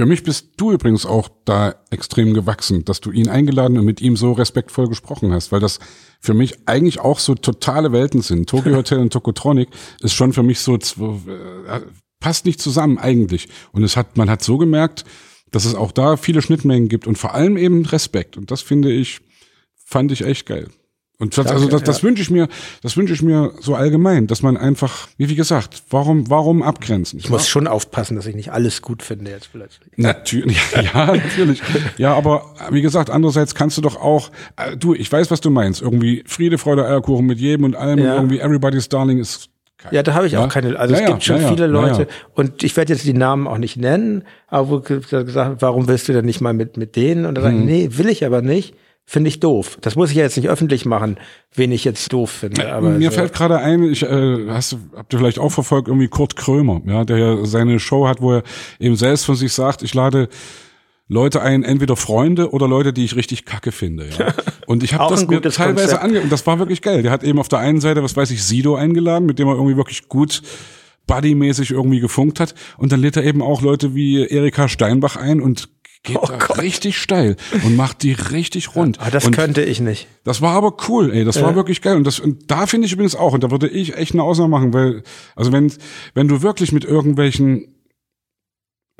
Für 0.00 0.06
mich 0.06 0.22
bist 0.22 0.52
du 0.56 0.72
übrigens 0.72 1.04
auch 1.04 1.28
da 1.44 1.74
extrem 1.90 2.32
gewachsen, 2.32 2.86
dass 2.86 3.02
du 3.02 3.10
ihn 3.10 3.28
eingeladen 3.28 3.76
und 3.76 3.84
mit 3.84 4.00
ihm 4.00 4.16
so 4.16 4.32
respektvoll 4.32 4.88
gesprochen 4.88 5.30
hast, 5.30 5.52
weil 5.52 5.60
das 5.60 5.78
für 6.20 6.32
mich 6.32 6.54
eigentlich 6.64 7.00
auch 7.00 7.18
so 7.18 7.34
totale 7.34 7.92
Welten 7.92 8.22
sind. 8.22 8.48
Tokyo 8.48 8.74
Hotel 8.76 8.98
und 8.98 9.12
Tokotronic 9.12 9.68
ist 10.00 10.14
schon 10.14 10.32
für 10.32 10.42
mich 10.42 10.60
so, 10.60 10.76
äh, 10.76 11.80
passt 12.18 12.46
nicht 12.46 12.62
zusammen 12.62 12.96
eigentlich. 12.96 13.50
Und 13.72 13.82
es 13.82 13.94
hat, 13.94 14.16
man 14.16 14.30
hat 14.30 14.42
so 14.42 14.56
gemerkt, 14.56 15.04
dass 15.50 15.66
es 15.66 15.74
auch 15.74 15.92
da 15.92 16.16
viele 16.16 16.40
Schnittmengen 16.40 16.88
gibt 16.88 17.06
und 17.06 17.18
vor 17.18 17.34
allem 17.34 17.58
eben 17.58 17.84
Respekt. 17.84 18.38
Und 18.38 18.50
das 18.50 18.62
finde 18.62 18.90
ich, 18.90 19.20
fand 19.84 20.12
ich 20.12 20.24
echt 20.24 20.46
geil. 20.46 20.70
Und 21.20 21.36
das, 21.38 21.46
also 21.46 21.68
das, 21.68 21.82
das 21.84 22.02
wünsche 22.02 22.22
ich 22.22 22.30
mir, 22.30 22.48
das 22.82 22.96
wünsche 22.96 23.12
ich 23.14 23.22
mir 23.22 23.52
so 23.60 23.74
allgemein, 23.74 24.26
dass 24.26 24.42
man 24.42 24.56
einfach, 24.56 25.06
wie 25.18 25.28
wie 25.28 25.34
gesagt, 25.36 25.82
warum, 25.90 26.28
warum 26.30 26.62
abgrenzen? 26.62 27.18
Ich 27.20 27.30
muss 27.30 27.46
schon 27.48 27.66
aufpassen, 27.68 28.16
dass 28.16 28.26
ich 28.26 28.34
nicht 28.34 28.50
alles 28.52 28.82
gut 28.82 29.02
finde 29.02 29.30
jetzt 29.30 29.52
plötzlich. 29.52 29.90
Natürlich, 29.96 30.58
ja, 30.94 31.14
natürlich. 31.14 31.62
Ja, 31.98 32.14
aber 32.14 32.54
wie 32.70 32.82
gesagt, 32.82 33.10
andererseits 33.10 33.54
kannst 33.54 33.76
du 33.76 33.82
doch 33.82 33.96
auch, 34.00 34.30
äh, 34.56 34.76
du, 34.76 34.94
ich 34.94 35.12
weiß, 35.12 35.30
was 35.30 35.40
du 35.40 35.50
meinst. 35.50 35.82
Irgendwie 35.82 36.24
Friede, 36.26 36.58
Freude, 36.58 36.86
Eierkuchen 36.86 37.26
mit 37.26 37.38
jedem 37.38 37.64
und 37.64 37.76
allem 37.76 37.98
Ja. 37.98 38.12
und 38.14 38.16
irgendwie 38.16 38.40
Everybody's 38.40 38.88
Darling 38.88 39.18
ist 39.18 39.50
geil. 39.76 39.90
Ja, 39.92 40.02
da 40.02 40.14
habe 40.14 40.26
ich 40.26 40.32
Ja? 40.32 40.44
auch 40.44 40.48
keine. 40.48 40.78
Also 40.78 40.94
Ja, 40.94 41.00
es 41.00 41.06
ja, 41.06 41.12
gibt 41.12 41.22
schon 41.24 41.36
ja, 41.36 41.42
ja, 41.42 41.48
viele 41.48 41.64
ja, 41.66 41.70
Leute 41.70 42.02
ja. 42.02 42.08
und 42.34 42.62
ich 42.62 42.74
werde 42.78 42.92
jetzt 42.94 43.04
die 43.04 43.12
Namen 43.12 43.46
auch 43.46 43.58
nicht 43.58 43.76
nennen, 43.76 44.24
aber 44.48 44.70
wo 44.70 44.80
ge- 44.80 45.00
gesagt, 45.00 45.60
warum 45.60 45.86
willst 45.86 46.08
du 46.08 46.14
denn 46.14 46.24
nicht 46.24 46.40
mal 46.40 46.54
mit 46.54 46.76
mit 46.78 46.96
denen? 46.96 47.26
Und 47.26 47.34
dann 47.34 47.44
Mhm. 47.44 47.48
sage 47.48 47.58
ich, 47.58 47.64
nee, 47.92 47.98
will 47.98 48.08
ich 48.08 48.24
aber 48.24 48.40
nicht. 48.42 48.74
Finde 49.12 49.26
ich 49.26 49.40
doof. 49.40 49.76
Das 49.80 49.96
muss 49.96 50.10
ich 50.10 50.16
ja 50.18 50.22
jetzt 50.22 50.36
nicht 50.36 50.48
öffentlich 50.48 50.86
machen, 50.86 51.16
wen 51.52 51.72
ich 51.72 51.82
jetzt 51.82 52.12
doof 52.12 52.30
finde. 52.30 52.72
Aber 52.72 52.90
Mir 52.90 53.10
so, 53.10 53.16
fällt 53.16 53.32
gerade 53.32 53.58
ein, 53.58 53.82
ich 53.82 54.04
äh, 54.04 54.46
hast 54.46 54.76
habt 54.94 55.12
ihr 55.12 55.18
vielleicht 55.18 55.40
auch 55.40 55.48
verfolgt, 55.48 55.88
irgendwie 55.88 56.06
Kurt 56.06 56.36
Krömer, 56.36 56.80
ja, 56.86 57.04
der 57.04 57.18
ja 57.18 57.44
seine 57.44 57.80
Show 57.80 58.06
hat, 58.06 58.22
wo 58.22 58.34
er 58.34 58.44
eben 58.78 58.94
selbst 58.94 59.24
von 59.24 59.34
sich 59.34 59.52
sagt, 59.52 59.82
ich 59.82 59.94
lade 59.94 60.28
Leute 61.08 61.42
ein, 61.42 61.64
entweder 61.64 61.96
Freunde 61.96 62.52
oder 62.52 62.68
Leute, 62.68 62.92
die 62.92 63.04
ich 63.04 63.16
richtig 63.16 63.46
kacke 63.46 63.72
finde. 63.72 64.10
Ja. 64.16 64.32
Und 64.68 64.84
ich 64.84 64.94
habe 64.94 65.12
das 65.12 65.26
mir 65.26 65.42
teilweise 65.42 65.96
Konzept. 65.96 66.04
ange 66.04 66.20
und 66.20 66.30
das 66.30 66.46
war 66.46 66.60
wirklich 66.60 66.80
geil. 66.80 67.02
Der 67.02 67.10
hat 67.10 67.24
eben 67.24 67.40
auf 67.40 67.48
der 67.48 67.58
einen 67.58 67.80
Seite, 67.80 68.04
was 68.04 68.16
weiß 68.16 68.30
ich, 68.30 68.44
Sido 68.44 68.76
eingeladen, 68.76 69.26
mit 69.26 69.40
dem 69.40 69.48
er 69.48 69.54
irgendwie 69.54 69.76
wirklich 69.76 70.08
gut 70.08 70.40
buddymäßig 71.08 71.72
irgendwie 71.72 71.98
gefunkt 71.98 72.38
hat. 72.38 72.54
Und 72.78 72.92
dann 72.92 73.00
lädt 73.00 73.16
er 73.16 73.24
eben 73.24 73.42
auch 73.42 73.60
Leute 73.60 73.96
wie 73.96 74.24
Erika 74.24 74.68
Steinbach 74.68 75.16
ein 75.16 75.40
und 75.40 75.68
geht 76.02 76.16
Oh 76.16 76.24
da 76.26 76.38
Gott. 76.38 76.58
richtig 76.58 76.98
steil 76.98 77.36
und 77.64 77.76
macht 77.76 78.02
die 78.02 78.12
richtig 78.12 78.74
rund. 78.74 78.98
Ah, 79.00 79.10
das 79.10 79.26
und 79.26 79.34
könnte 79.36 79.62
ich 79.62 79.80
nicht. 79.80 80.08
das 80.24 80.40
war 80.40 80.54
aber 80.54 80.74
cool, 80.88 81.12
ey. 81.12 81.24
Das 81.24 81.40
war 81.42 81.54
wirklich 81.54 81.82
geil. 81.82 81.96
Und 81.96 82.04
das, 82.06 82.20
und 82.20 82.50
da 82.50 82.66
finde 82.66 82.86
ich 82.86 82.92
übrigens 82.92 83.14
auch, 83.16 83.34
und 83.34 83.44
da 83.44 83.50
würde 83.50 83.68
ich 83.68 83.96
echt 83.96 84.12
eine 84.12 84.22
Ausnahme 84.22 84.48
machen, 84.50 84.72
weil, 84.72 85.02
also 85.36 85.52
wenn, 85.52 85.72
wenn 86.14 86.28
du 86.28 86.42
wirklich 86.42 86.72
mit 86.72 86.84
irgendwelchen, 86.84 87.74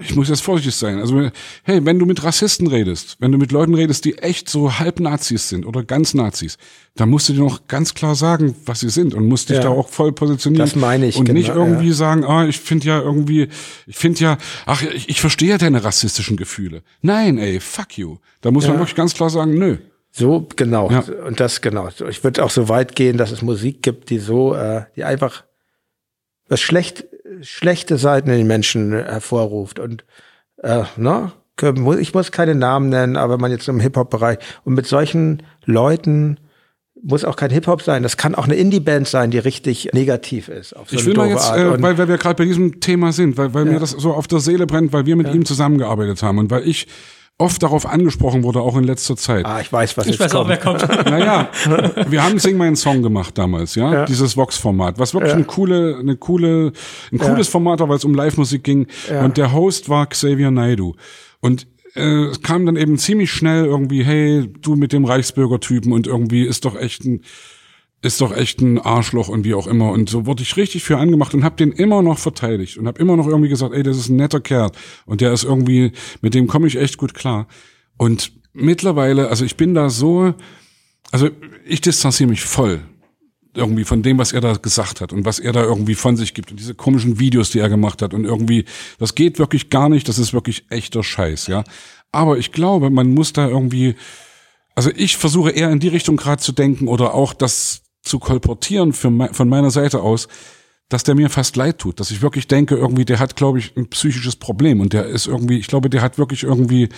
ich 0.01 0.17
muss 0.17 0.29
jetzt 0.29 0.41
vorsichtig 0.43 0.75
sein, 0.75 0.99
also, 0.99 1.31
hey, 1.63 1.85
wenn 1.85 1.99
du 1.99 2.07
mit 2.07 2.23
Rassisten 2.25 2.67
redest, 2.67 3.17
wenn 3.21 3.31
du 3.33 3.39
mit 3.39 3.53
Leuten 3.53 3.75
redest, 3.75 4.05
die 4.05 4.19
echt 4.19 4.49
so 4.49 4.79
halb 4.79 4.99
Nazis 5.01 5.49
sind 5.49 5.67
oder 5.67 5.85
ganz 5.85 6.15
Nazis, 6.15 6.59
dann 6.97 7.09
musst 7.11 7.29
du 7.29 7.35
dir 7.35 7.41
noch 7.41 7.67
ganz 7.69 7.95
klar 7.95 8.15
sagen, 8.15 8.55
was 8.67 8.81
sie 8.81 8.91
sind 8.91 9.15
und 9.15 9.27
musst 9.27 9.49
dich 9.51 9.57
Ja. 9.59 9.65
da 9.65 9.69
auch 9.71 9.89
voll 9.89 10.13
positionieren. 10.13 10.65
Das 10.67 10.77
meine 10.77 11.07
ich, 11.07 11.17
Und 11.17 11.27
genau, 11.27 11.39
nicht 11.39 11.49
irgendwie 11.49 11.89
ja. 11.89 11.95
sagen, 11.95 12.25
ah, 12.25 12.47
ich 12.47 12.59
finde 12.59 12.87
ja 12.87 13.01
irgendwie, 13.01 13.49
ich 13.87 13.97
finde 13.97 14.21
ja, 14.21 14.39
ach, 14.67 14.83
ich, 14.83 15.09
ich 15.09 15.21
verstehe 15.21 15.51
ja 15.51 15.59
deine 15.59 15.85
rassistischen 15.85 16.37
Gefühle. 16.37 16.83
Nein, 17.03 17.39
ey, 17.39 17.61
fuck 17.61 17.97
you. 17.99 18.17
Da 18.41 18.51
muss 18.51 18.67
man 18.67 18.79
wirklich 18.79 18.97
ganz 18.97 19.15
klar 19.15 19.31
sagen, 19.31 19.55
nö. 19.59 19.77
So, 20.13 20.49
genau. 20.57 20.91
Ja. 20.91 21.05
Und 21.27 21.39
das, 21.39 21.61
genau. 21.61 21.89
Ich 22.09 22.25
würde 22.25 22.45
auch 22.45 22.51
so 22.51 22.69
weit 22.69 22.97
gehen, 22.97 23.17
dass 23.17 23.31
es 23.31 23.43
Musik 23.43 23.83
gibt, 23.83 24.11
die 24.11 24.19
so, 24.19 24.55
äh, 24.55 24.83
die 24.97 25.05
einfach 25.05 25.45
was 26.49 26.61
schlecht, 26.61 27.05
schlechte 27.43 27.97
Seiten 27.97 28.31
in 28.31 28.39
den 28.39 28.47
Menschen 28.47 28.93
hervorruft. 28.93 29.79
Und, 29.79 30.05
äh, 30.63 30.85
ne? 30.97 31.33
Ich 31.99 32.15
muss 32.15 32.33
keine 32.33 32.55
Namen 32.55 32.89
nennen, 32.89 33.17
aber 33.17 33.37
man 33.37 33.51
jetzt 33.51 33.69
im 33.69 33.81
Hip-Hop-Bereich. 33.81 34.39
Und 34.65 34.75
mit 34.75 34.87
solchen 34.87 35.43
Leuten 35.67 36.39
muss 37.03 37.25
auch 37.25 37.37
kein 37.37 37.51
Hip-Hop 37.51 37.83
sein. 37.83 38.03
Das 38.03 38.17
kann 38.17 38.35
auch 38.35 38.45
eine 38.45 38.55
Indie-Band 38.55 39.07
sein, 39.07 39.31
die 39.31 39.39
richtig 39.39 39.91
negativ 39.93 40.49
ist. 40.49 40.75
Auf 40.75 40.91
so 40.91 40.97
Ich 40.97 41.07
will 41.07 41.15
mal 41.15 41.29
jetzt, 41.29 41.51
äh, 41.53 41.83
weil, 41.83 41.99
weil 41.99 42.09
wir 42.09 42.19
gerade 42.19 42.37
bei 42.37 42.45
diesem 42.45 42.81
Thema 42.81 43.13
sind, 43.13 43.37
weil, 43.37 43.53
weil 43.55 43.65
mir 43.65 43.79
das 43.79 43.91
so 43.91 44.13
auf 44.13 44.27
der 44.27 44.41
Seele 44.41 44.67
brennt, 44.67 44.93
weil 44.93 45.07
wir 45.07 45.17
mit 45.17 45.33
ihm 45.35 45.45
zusammengearbeitet 45.45 46.23
haben 46.23 46.39
und 46.39 46.51
weil 46.51 46.67
ich 46.67 46.87
oft 47.41 47.63
darauf 47.63 47.87
angesprochen 47.87 48.43
wurde, 48.45 48.61
auch 48.61 48.77
in 48.77 48.85
letzter 48.85 49.17
Zeit. 49.17 49.47
ah, 49.47 49.61
ich 49.61 49.73
weiß, 49.73 49.97
was 49.97 50.07
Ich 50.07 50.13
jetzt 50.13 50.21
weiß 50.21 50.35
auch, 50.35 50.47
kommt. 50.47 50.51
wer 50.51 50.57
kommt. 50.59 51.07
Naja, 51.11 51.49
wir 52.09 52.23
haben 52.23 52.39
Sing 52.39 52.57
meinen 52.57 52.77
Song 52.77 53.03
gemacht 53.03 53.37
damals, 53.39 53.75
ja, 53.75 53.93
Ja. 53.93 54.05
dieses 54.05 54.37
Vox-Format, 54.37 54.99
was 54.99 55.15
wirklich 55.15 55.31
Ja. 55.31 55.37
eine 55.37 55.45
coole, 55.45 55.97
eine 55.99 56.17
coole, 56.17 56.73
ein 57.13 57.19
cooles 57.19 57.49
Format 57.49 57.81
war, 57.81 57.89
weil 57.89 57.97
es 57.97 58.05
um 58.05 58.15
Live-Musik 58.15 58.63
ging 58.63 58.87
und 59.25 59.37
der 59.37 59.53
Host 59.53 59.89
war 59.89 60.07
Xavier 60.07 60.51
Naidu 60.51 60.95
und 61.41 61.67
äh, 61.97 62.27
es 62.27 62.41
kam 62.43 62.67
dann 62.67 62.77
eben 62.77 62.99
ziemlich 62.99 63.33
schnell 63.33 63.65
irgendwie, 63.65 64.05
hey, 64.05 64.47
du 64.63 64.77
mit 64.77 64.93
dem 64.93 65.05
Reichsbürgertypen 65.05 65.93
und 65.93 66.07
irgendwie 66.07 66.45
ist 66.45 66.65
doch 66.65 66.77
echt 66.79 67.05
ein 67.05 67.23
ist 68.03 68.21
doch 68.21 68.35
echt 68.35 68.61
ein 68.61 68.79
Arschloch 68.79 69.29
und 69.29 69.45
wie 69.45 69.55
auch 69.55 69.67
immer. 69.67 69.91
Und 69.91 70.09
so 70.09 70.27
wurde 70.27 70.43
ich 70.43 70.57
richtig 70.57 70.83
für 70.83 70.99
angemacht 70.99 71.35
und 71.35 71.45
habe 71.45 71.57
den 71.57 71.73
immer 71.73 72.03
noch 72.03 72.19
verteidigt 72.19 72.79
und 72.79 72.87
habe 72.87 72.99
immer 72.99 73.17
noch 73.17 73.27
irgendwie 73.27 73.51
gesagt, 73.51 73.75
ey, 73.75 73.83
das 73.83 73.99
ist 73.99 74.09
ein 74.09 74.17
netter 74.17 74.41
Kerl 74.41 74.71
und 75.05 75.21
der 75.21 75.33
ist 75.33 75.45
irgendwie, 75.45 75.93
mit 76.23 76.35
dem 76.35 76.47
komme 76.47 76.67
ich 76.67 76.77
echt 76.77 76.97
gut 76.97 77.15
klar. 77.15 77.47
Und 77.99 78.33
mittlerweile, 78.53 79.29
also 79.29 79.45
ich 79.45 79.57
bin 79.57 79.75
da 79.75 79.91
so, 79.91 80.35
also 81.11 81.29
ich 81.67 81.81
distanziere 81.81 82.31
mich 82.31 82.43
voll 82.43 82.81
irgendwie 83.55 83.85
von 83.85 84.03
dem, 84.03 84.19
was 84.19 84.33
er 84.33 84.41
da 84.41 84.55
gesagt 84.55 85.01
hat 85.01 85.13
und 85.13 85.25
was 85.25 85.39
er 85.39 85.53
da 85.53 85.63
irgendwie 85.63 85.95
von 85.95 86.17
sich 86.17 86.35
gibt 86.35 86.51
und 86.51 86.61
diese 86.61 86.75
komischen 86.75 87.19
Videos, 87.19 87.51
die 87.51 87.59
er 87.59 87.69
gemacht 87.69 88.01
hat 88.01 88.15
und 88.15 88.25
irgendwie, 88.25 88.65
das 88.99 89.15
geht 89.15 89.39
wirklich 89.39 89.71
gar 89.71 89.89
nicht, 89.89 90.09
das 90.09 90.19
ist 90.19 90.33
wirklich 90.33 90.67
echter 90.71 91.03
Scheiß, 91.03 91.49
ja. 91.49 91.65
Aber 92.13 92.39
ich 92.39 92.53
glaube, 92.53 92.91
man 92.91 93.13
muss 93.13 93.33
da 93.33 93.49
irgendwie, 93.49 93.97
also 94.75 94.91
ich 94.95 95.17
versuche 95.17 95.51
eher 95.51 95.71
in 95.71 95.81
die 95.81 95.89
Richtung 95.89 96.17
gerade 96.17 96.41
zu 96.41 96.53
denken 96.53 96.87
oder 96.89 97.15
auch 97.15 97.35
das 97.35 97.83
zu 98.03 98.19
kolportieren 98.19 98.95
mei- 99.11 99.33
von 99.33 99.49
meiner 99.49 99.71
Seite 99.71 100.03
aus, 100.03 100.29
dass 100.89 101.05
der 101.05 101.15
mir 101.15 101.31
fast 101.31 101.57
leid 101.57 101.79
tut, 101.79 102.01
dass 102.01 102.11
ich 102.11 102.21
wirklich 102.21 102.49
denke, 102.49 102.75
irgendwie, 102.75 103.05
der 103.05 103.21
hat, 103.21 103.37
glaube 103.37 103.59
ich, 103.59 103.77
ein 103.77 103.89
psychisches 103.89 104.37
Problem 104.37 104.81
und 104.81 104.93
der 104.93 105.07
ist 105.07 105.27
irgendwie, 105.27 105.59
ich 105.59 105.69
glaube, 105.69 105.89
der 105.89 106.03
hat 106.03 106.19
wirklich 106.19 106.43
irgendwie, 106.43 106.89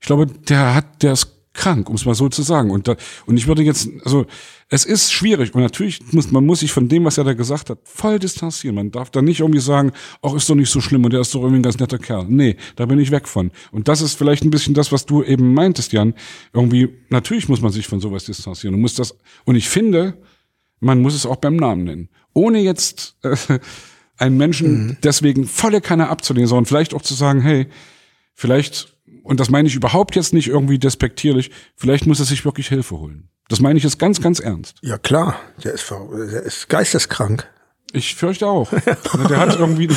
ich 0.00 0.06
glaube, 0.06 0.26
der 0.26 0.74
hat, 0.74 1.02
der 1.02 1.12
ist 1.12 1.30
krank, 1.52 1.88
um 1.88 1.94
es 1.94 2.04
mal 2.04 2.14
so 2.14 2.28
zu 2.28 2.42
sagen. 2.42 2.70
Und 2.70 2.88
da, 2.88 2.96
und 3.26 3.36
ich 3.36 3.46
würde 3.46 3.62
jetzt, 3.62 3.88
also 4.04 4.26
es 4.68 4.84
ist 4.84 5.12
schwierig 5.12 5.54
und 5.54 5.62
natürlich 5.62 6.00
muss 6.12 6.30
man 6.32 6.44
muss 6.44 6.60
sich 6.60 6.72
von 6.72 6.88
dem, 6.88 7.04
was 7.04 7.16
er 7.16 7.24
da 7.24 7.32
gesagt 7.32 7.70
hat, 7.70 7.78
voll 7.84 8.18
distanzieren. 8.18 8.74
Man 8.74 8.90
darf 8.90 9.10
da 9.10 9.22
nicht 9.22 9.40
irgendwie 9.40 9.60
sagen, 9.60 9.92
ach, 10.20 10.34
ist 10.34 10.50
doch 10.50 10.56
nicht 10.56 10.70
so 10.70 10.80
schlimm 10.80 11.04
und 11.04 11.12
der 11.12 11.20
ist 11.20 11.34
doch 11.34 11.40
irgendwie 11.40 11.60
ein 11.60 11.62
ganz 11.62 11.78
netter 11.78 11.98
Kerl. 11.98 12.26
Nee, 12.28 12.56
da 12.76 12.86
bin 12.86 12.98
ich 12.98 13.10
weg 13.10 13.28
von. 13.28 13.52
Und 13.70 13.88
das 13.88 14.00
ist 14.00 14.14
vielleicht 14.18 14.42
ein 14.44 14.50
bisschen 14.50 14.74
das, 14.74 14.90
was 14.90 15.06
du 15.06 15.22
eben 15.22 15.54
meintest, 15.54 15.92
Jan. 15.92 16.14
Irgendwie, 16.52 16.88
natürlich 17.08 17.48
muss 17.48 17.60
man 17.60 17.70
sich 17.70 17.86
von 17.86 18.00
sowas 18.00 18.24
distanzieren 18.24 18.74
und 18.74 18.80
muss 18.80 18.94
das, 18.94 19.16
und 19.44 19.54
ich 19.54 19.68
finde, 19.68 20.18
man 20.84 21.00
muss 21.00 21.14
es 21.14 21.26
auch 21.26 21.36
beim 21.36 21.56
Namen 21.56 21.84
nennen. 21.84 22.08
Ohne 22.32 22.60
jetzt 22.60 23.16
äh, 23.22 23.36
einen 24.16 24.36
Menschen 24.36 24.98
deswegen 25.02 25.46
volle 25.46 25.80
Kanne 25.80 26.08
abzulehnen, 26.08 26.48
sondern 26.48 26.66
vielleicht 26.66 26.94
auch 26.94 27.02
zu 27.02 27.14
sagen, 27.14 27.40
hey, 27.40 27.66
vielleicht, 28.34 28.96
und 29.22 29.40
das 29.40 29.50
meine 29.50 29.68
ich 29.68 29.74
überhaupt 29.74 30.16
jetzt 30.16 30.32
nicht 30.34 30.48
irgendwie 30.48 30.78
despektierlich, 30.78 31.50
vielleicht 31.76 32.06
muss 32.06 32.20
er 32.20 32.26
sich 32.26 32.44
wirklich 32.44 32.68
Hilfe 32.68 32.98
holen. 32.98 33.28
Das 33.48 33.60
meine 33.60 33.76
ich 33.76 33.84
jetzt 33.84 33.98
ganz, 33.98 34.20
ganz 34.20 34.40
ernst. 34.40 34.76
Ja, 34.82 34.96
klar. 34.98 35.36
Der 35.62 35.74
ist, 35.74 35.82
ver- 35.82 36.08
der 36.30 36.42
ist 36.42 36.68
geisteskrank. 36.68 37.46
Ich 37.94 38.16
fürchte 38.16 38.46
auch. 38.46 38.68
Der 39.28 39.38
hat 39.38 39.58
irgendwie. 39.58 39.88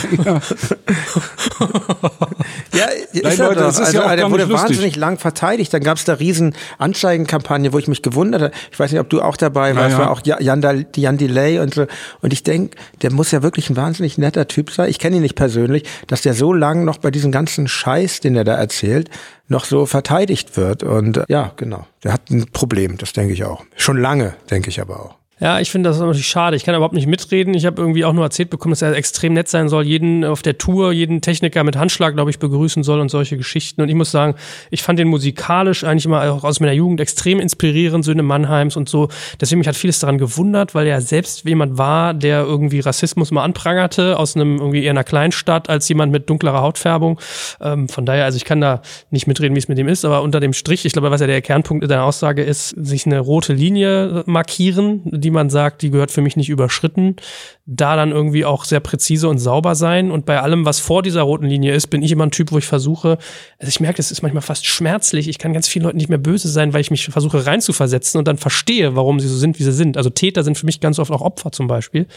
Ja, 2.74 2.86
ja 3.12 3.30
ist 3.30 3.40
Leute, 3.40 3.56
das 3.56 3.80
ist 3.80 3.88
also, 3.88 3.98
ja 3.98 4.04
auch 4.06 4.10
der 4.10 4.18
gar 4.18 4.32
wurde 4.32 4.50
wahnsinnig 4.50 4.96
lang 4.96 5.18
verteidigt. 5.18 5.74
Dann 5.74 5.82
gab 5.82 5.98
es 5.98 6.06
da 6.06 6.14
riesen 6.14 6.54
Anzeigenkampagne, 6.78 7.74
wo 7.74 7.80
ich 7.80 7.88
mich 7.88 8.04
gewundert 8.04 8.42
habe. 8.42 8.54
Ich 8.72 8.80
weiß 8.80 8.92
nicht, 8.92 9.02
ob 9.02 9.10
du 9.10 9.22
auch 9.22 9.36
dabei 9.36 9.76
warst. 9.76 9.94
Ja, 9.94 9.98
war 9.98 10.06
ja. 10.06 10.12
auch 10.12 10.22
Ja- 10.26 10.40
Jan, 10.40 10.86
Jan 10.96 11.18
Delay 11.18 11.60
und 11.60 11.74
so. 11.74 11.88
Und 12.22 12.34
ich 12.34 12.44
denke, 12.44 12.78
der 13.02 13.12
muss 13.12 13.32
ja 13.32 13.42
wirklich 13.42 13.70
ein 13.72 13.76
wahnsinnig 13.76 14.20
netter 14.20 14.48
Typ 14.48 14.70
sein. 14.72 14.90
Ich 14.90 15.00
kenne 15.00 15.16
ihn 15.16 15.24
nicht 15.24 15.36
persönlich, 15.36 15.84
dass 16.06 16.22
der 16.22 16.36
so 16.36 16.54
lang 16.54 16.86
noch 16.86 17.00
bei 17.00 17.10
diesem 17.10 17.32
ganzen 17.32 17.68
Scheiß, 17.68 18.20
den 18.20 18.36
er 18.36 18.44
da 18.44 18.54
erzählt, 18.54 19.10
noch 19.48 19.66
so 19.66 19.88
verteidigt 19.88 20.56
wird. 20.56 20.84
Und 20.84 21.24
ja, 21.28 21.52
genau. 21.56 21.88
Der 22.04 22.14
hat 22.14 22.30
ein 22.30 22.46
Problem, 22.52 22.98
das 22.98 23.14
denke 23.14 23.34
ich 23.34 23.44
auch. 23.44 23.64
Schon 23.76 23.98
lange, 23.98 24.36
denke 24.52 24.70
ich 24.70 24.80
aber 24.80 25.00
auch. 25.00 25.17
Ja, 25.40 25.60
ich 25.60 25.70
finde 25.70 25.90
das 25.90 26.00
natürlich 26.00 26.28
schade. 26.28 26.56
Ich 26.56 26.64
kann 26.64 26.74
überhaupt 26.74 26.96
nicht 26.96 27.06
mitreden. 27.06 27.54
Ich 27.54 27.68
habe 27.68 27.80
irgendwie 27.80 28.04
auch 28.06 28.14
nur 28.14 28.24
erzählt 28.24 28.50
bekommen, 28.50 28.72
dass 28.72 28.82
er 28.82 28.96
extrem 28.96 29.34
nett 29.34 29.48
sein 29.48 29.70
soll, 29.70 29.86
jeden 29.86 30.26
auf 30.26 30.42
der 30.42 30.58
Tour, 30.58 30.92
jeden 30.92 31.22
Techniker 31.22 31.64
mit 31.64 31.76
Handschlag, 31.76 32.16
glaube 32.16 32.32
ich, 32.32 32.40
begrüßen 32.40 32.84
soll 32.84 33.00
und 33.00 33.10
solche 33.10 33.38
Geschichten. 33.38 33.82
Und 33.82 33.90
ich 33.90 33.94
muss 33.94 34.10
sagen, 34.10 34.34
ich 34.72 34.82
fand 34.82 34.98
den 34.98 35.08
musikalisch 35.08 35.84
eigentlich 35.84 36.06
immer 36.06 36.24
auch 36.32 36.44
aus 36.44 36.60
meiner 36.60 36.72
Jugend 36.72 37.00
extrem 37.02 37.40
inspirierend, 37.40 38.04
Söhne 38.04 38.24
Mannheims 38.24 38.76
und 38.76 38.90
so. 38.90 39.10
Deswegen 39.40 39.60
mich 39.60 39.68
hat 39.68 39.76
vieles 39.76 40.00
daran 40.00 40.18
gewundert, 40.18 40.74
weil 40.74 40.88
er 40.88 41.02
selbst 41.02 41.46
jemand 41.46 41.78
war, 41.78 42.16
der 42.16 42.42
irgendwie 42.42 42.80
Rassismus 42.80 43.30
mal 43.30 43.44
anprangerte, 43.44 44.18
aus 44.18 44.36
einem 44.36 44.58
irgendwie 44.58 44.84
eher 44.84 44.92
einer 44.92 45.04
Kleinstadt 45.04 45.70
als 45.70 45.88
jemand 45.88 46.12
mit 46.12 46.32
dunklerer 46.32 46.62
Hautfärbung. 46.62 47.20
Ähm, 47.62 47.90
von 47.90 48.08
daher, 48.08 48.26
also 48.26 48.38
ich 48.38 48.46
kann 48.46 48.60
da 48.60 48.82
nicht 49.12 49.28
mitreden, 49.28 49.54
wie 49.54 49.60
es 49.60 49.68
mit 49.68 49.78
dem 49.78 49.88
ist, 49.88 50.04
aber 50.04 50.24
unter 50.24 50.40
dem 50.40 50.54
Strich, 50.54 50.84
ich 50.86 50.94
glaube, 50.94 51.12
was 51.12 51.22
ja 51.22 51.28
der 51.28 51.44
Kernpunkt 51.44 51.88
deiner 51.88 52.06
Aussage 52.06 52.42
ist, 52.42 52.70
sich 52.70 53.06
eine 53.06 53.20
rote 53.20 53.54
Linie 53.54 54.24
markieren, 54.26 55.02
die 55.28 55.32
man 55.32 55.50
sagt, 55.50 55.82
die 55.82 55.90
gehört 55.92 56.10
für 56.10 56.22
mich 56.22 56.38
nicht 56.38 56.48
überschritten, 56.48 57.18
da 57.66 57.98
dann 57.98 58.12
irgendwie 58.14 58.46
auch 58.46 58.64
sehr 58.64 58.80
präzise 58.80 59.28
und 59.28 59.40
sauber 59.40 59.76
sein 59.76 60.10
und 60.10 60.26
bei 60.26 60.40
allem, 60.40 60.64
was 60.64 60.80
vor 60.80 61.04
dieser 61.04 61.24
roten 61.24 61.48
Linie 61.48 61.74
ist, 61.76 61.88
bin 61.88 62.02
ich 62.02 62.14
immer 62.14 62.26
ein 62.26 62.32
Typ, 62.32 62.54
wo 62.54 62.58
ich 62.58 62.66
versuche, 62.66 63.18
also 63.60 63.68
ich 63.70 63.82
merke, 63.82 64.00
es 64.02 64.10
ist 64.10 64.22
manchmal 64.22 64.42
fast 64.42 64.66
schmerzlich, 64.66 65.28
ich 65.28 65.38
kann 65.38 65.52
ganz 65.52 65.68
vielen 65.68 65.84
Leuten 65.84 65.98
nicht 65.98 66.08
mehr 66.08 66.18
böse 66.18 66.48
sein, 66.48 66.72
weil 66.72 66.80
ich 66.80 66.92
mich 66.92 67.08
versuche 67.08 67.46
reinzuversetzen 67.46 68.18
und 68.20 68.26
dann 68.26 68.38
verstehe, 68.38 68.96
warum 68.96 69.20
sie 69.20 69.28
so 69.28 69.36
sind, 69.36 69.60
wie 69.60 69.64
sie 69.64 69.74
sind. 69.74 69.98
Also 69.98 70.10
Täter 70.10 70.46
sind 70.46 70.58
für 70.58 70.66
mich 70.66 70.80
ganz 70.80 70.98
oft 70.98 71.12
auch 71.12 71.20
Opfer 71.22 71.52
zum 71.52 71.68
Beispiel. 71.68 72.08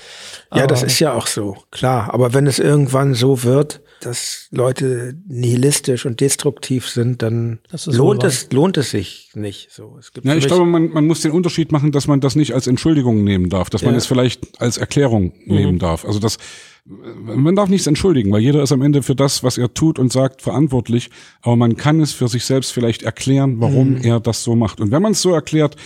Ja, 0.55 0.69
das 0.69 0.81
Aber- 0.83 0.87
ist 0.87 1.01
ja 1.01 1.15
auch 1.15 1.27
so, 1.27 1.57
klar. 1.73 2.15
Aber 2.15 2.33
wenn 2.33 2.47
es 2.47 2.61
irgendwann 2.61 3.15
so 3.15 3.43
wird, 3.43 3.81
dass 4.03 4.47
Leute 4.53 5.15
nihilistisch 5.29 6.07
und 6.07 6.21
destruktiv 6.21 6.89
sind, 6.89 7.23
dann 7.23 7.59
Das 7.71 7.87
lohnt 7.87 8.25
es, 8.25 8.51
lohnt 8.53 8.77
es 8.79 8.91
sich 8.91 9.31
nicht. 9.35 9.71
So, 9.73 9.97
es 9.99 10.13
gibt 10.13 10.27
Ja, 10.27 10.35
ich 10.37 10.47
glaube, 10.47 10.65
man, 10.65 10.89
man 10.91 11.07
muss 11.07 11.21
den 11.21 11.33
Unterschied 11.33 11.71
machen, 11.73 11.93
dass 11.93 12.07
man 12.07 12.21
das 12.21 12.35
nicht 12.37 12.55
als 12.55 12.67
Entschuldigung 12.67 13.00
nehmen 13.05 13.49
darf, 13.49 13.71
dass 13.71 13.83
man 13.83 13.93
Ja. 13.95 13.99
es 13.99 14.07
vielleicht 14.07 14.61
als 14.61 14.79
Erklärung 14.79 15.33
Mhm. 15.47 15.55
nehmen 15.55 15.79
darf. 15.79 16.05
Also 16.05 16.19
das, 16.19 16.39
man 16.85 17.55
darf 17.57 17.69
nichts 17.69 17.87
entschuldigen, 17.87 18.33
weil 18.33 18.41
jeder 18.41 18.63
ist 18.63 18.73
am 18.73 18.83
Ende 18.83 19.03
für 19.03 19.15
das, 19.15 19.43
was 19.45 19.59
er 19.59 19.73
tut 19.75 19.99
und 19.99 20.13
sagt, 20.13 20.43
verantwortlich. 20.43 21.11
Aber 21.43 21.57
man 21.57 21.77
kann 21.77 22.01
es 22.01 22.13
für 22.13 22.29
sich 22.29 22.45
selbst 22.45 22.73
vielleicht 22.73 23.03
erklären, 23.03 23.61
warum 23.61 23.91
Mhm. 23.95 24.03
er 24.03 24.21
das 24.21 24.43
so 24.45 24.57
macht. 24.57 24.81
Und 24.81 24.91
wenn 24.91 25.03
man 25.03 25.13
es 25.13 25.23
so 25.23 25.33
erklärt, 25.33 25.77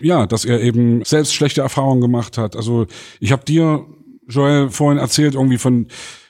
ja, 0.00 0.26
dass 0.26 0.44
er 0.44 0.60
eben 0.60 1.04
selbst 1.04 1.32
schlechte 1.34 1.60
Erfahrungen 1.60 2.00
gemacht 2.00 2.36
hat. 2.38 2.56
Also 2.56 2.86
ich 3.20 3.30
habe 3.32 3.44
dir, 3.44 3.86
Joel, 4.28 4.68
vorhin 4.70 4.98
erzählt 4.98 5.34
irgendwie 5.34 5.58
von 5.58 5.86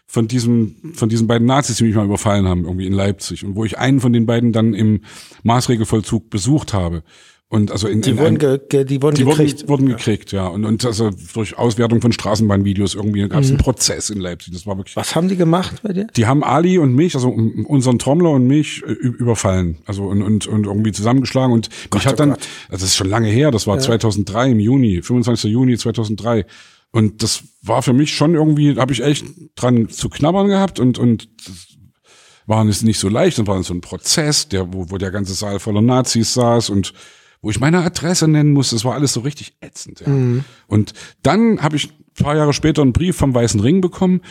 von 0.06 0.28
diesem 0.28 0.76
von 0.92 1.08
diesen 1.08 1.26
beiden 1.26 1.46
Nazis, 1.46 1.78
die 1.78 1.84
mich 1.84 1.94
mal 1.94 2.04
überfallen 2.04 2.46
haben, 2.46 2.64
irgendwie 2.66 2.86
in 2.86 2.92
Leipzig 2.92 3.46
und 3.46 3.56
wo 3.56 3.64
ich 3.64 3.78
einen 3.78 3.98
von 3.98 4.12
den 4.12 4.26
beiden 4.26 4.52
dann 4.52 4.74
im 4.74 5.00
Maßregelvollzug 5.42 6.28
besucht 6.28 6.74
habe. 6.74 7.02
Und 7.52 7.70
also 7.70 7.86
in, 7.86 8.00
die 8.00 8.12
in 8.12 8.16
wurden, 8.18 8.40
einem- 8.40 8.60
ge, 8.70 8.84
die 8.86 9.02
wurden 9.02 9.14
die 9.14 9.26
gekriegt. 9.26 9.68
wurden, 9.68 9.82
wurden 9.82 9.86
gekriegt, 9.88 10.32
ja. 10.32 10.46
Und, 10.46 10.64
und 10.64 10.86
also 10.86 11.10
durch 11.34 11.58
Auswertung 11.58 12.00
von 12.00 12.10
Straßenbahnvideos 12.10 12.94
irgendwie 12.94 13.28
gab 13.28 13.42
es 13.42 13.50
einen 13.50 13.58
Prozess 13.58 14.08
in 14.08 14.20
Leipzig. 14.20 14.54
Das 14.54 14.66
war 14.66 14.78
wirklich. 14.78 14.96
Was 14.96 15.14
haben 15.14 15.28
die 15.28 15.36
gemacht 15.36 15.82
bei 15.82 15.92
dir? 15.92 16.06
Die 16.16 16.24
haben 16.26 16.42
Ali 16.44 16.78
und 16.78 16.94
mich, 16.94 17.14
also 17.14 17.28
unseren 17.28 17.98
Trommler 17.98 18.30
und 18.30 18.46
mich 18.46 18.82
äh, 18.86 18.92
überfallen, 18.92 19.76
also 19.84 20.04
und, 20.04 20.22
und, 20.22 20.46
und 20.46 20.64
irgendwie 20.64 20.92
zusammengeschlagen. 20.92 21.52
Und 21.52 21.68
mich 21.92 22.06
hat 22.06 22.14
oh 22.14 22.16
dann, 22.16 22.30
Gott. 22.30 22.38
also 22.70 22.84
das 22.84 22.84
ist 22.84 22.96
schon 22.96 23.10
lange 23.10 23.28
her, 23.28 23.50
das 23.50 23.66
war 23.66 23.78
2003 23.78 24.52
im 24.52 24.58
Juni, 24.58 25.02
25. 25.02 25.52
Juni 25.52 25.76
2003. 25.76 26.46
Und 26.90 27.22
das 27.22 27.42
war 27.60 27.82
für 27.82 27.92
mich 27.92 28.14
schon 28.16 28.32
irgendwie, 28.32 28.76
habe 28.78 28.94
ich 28.94 29.02
echt 29.02 29.26
dran 29.56 29.90
zu 29.90 30.08
knabbern 30.08 30.48
gehabt 30.48 30.80
und 30.80 30.96
und 30.96 31.28
das 31.46 31.66
war 32.46 32.66
es 32.66 32.82
nicht 32.82 32.98
so 32.98 33.10
leicht. 33.10 33.36
Dann 33.38 33.46
war 33.46 33.56
dann 33.56 33.62
so 33.62 33.74
ein 33.74 33.82
Prozess, 33.82 34.48
der 34.48 34.72
wo, 34.72 34.90
wo 34.90 34.96
der 34.96 35.10
ganze 35.10 35.34
Saal 35.34 35.60
voller 35.60 35.82
Nazis 35.82 36.32
saß 36.32 36.70
und 36.70 36.94
wo 37.42 37.50
ich 37.50 37.60
meine 37.60 37.82
Adresse 37.82 38.28
nennen 38.28 38.52
musste. 38.52 38.76
Das 38.76 38.84
war 38.84 38.94
alles 38.94 39.12
so 39.12 39.20
richtig 39.20 39.56
ätzend. 39.60 40.00
Ja. 40.00 40.06
Und 40.68 40.94
dann 41.22 41.60
habe 41.60 41.76
ich 41.76 41.90
ein 41.90 42.24
paar 42.24 42.36
Jahre 42.36 42.52
später 42.52 42.82
einen 42.82 42.92
Brief 42.92 43.16
vom 43.16 43.34
Weißen 43.34 43.60
Ring 43.60 43.80
bekommen. 43.80 44.22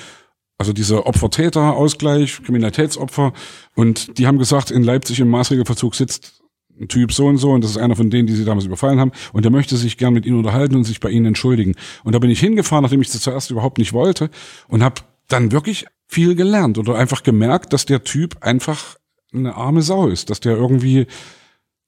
Also 0.58 0.74
dieser 0.74 1.06
Opfer-Täter-Ausgleich, 1.06 2.44
Kriminalitätsopfer. 2.44 3.34
Und 3.76 4.18
die 4.18 4.28
haben 4.28 4.38
gesagt, 4.38 4.72
in 4.72 4.84
Leipzig 4.84 5.20
im 5.20 5.30
Maßregelverzug 5.30 5.96
sitzt 5.96 6.42
ein 6.80 6.88
Typ 6.88 7.12
so 7.12 7.28
und 7.28 7.38
so 7.38 7.52
und 7.52 7.64
das 7.64 7.72
ist 7.72 7.78
einer 7.78 7.96
von 7.96 8.10
denen, 8.10 8.28
die 8.28 8.34
sie 8.34 8.46
damals 8.46 8.66
überfallen 8.66 9.00
haben 9.00 9.12
und 9.34 9.44
der 9.44 9.52
möchte 9.52 9.78
sich 9.78 9.98
gern 9.98 10.14
mit 10.14 10.26
ihnen 10.26 10.38
unterhalten 10.38 10.76
und 10.76 10.84
sich 10.84 11.00
bei 11.00 11.10
ihnen 11.10 11.28
entschuldigen. 11.28 11.76
Und 12.04 12.14
da 12.14 12.20
bin 12.20 12.30
ich 12.30 12.40
hingefahren, 12.40 12.84
nachdem 12.84 13.02
ich 13.02 13.12
das 13.12 13.22
zuerst 13.22 13.52
überhaupt 13.52 13.78
nicht 13.78 13.94
wollte 13.94 14.30
und 14.68 14.82
habe 14.82 15.02
dann 15.28 15.52
wirklich 15.52 15.86
viel 16.08 16.36
gelernt 16.36 16.78
oder 16.78 16.96
einfach 16.96 17.24
gemerkt, 17.24 17.74
dass 17.74 17.86
der 17.86 18.04
Typ 18.04 18.38
einfach 18.42 18.96
eine 19.34 19.56
arme 19.56 19.82
Sau 19.82 20.08
ist, 20.08 20.30
dass 20.30 20.40
der 20.40 20.56
irgendwie 20.56 21.08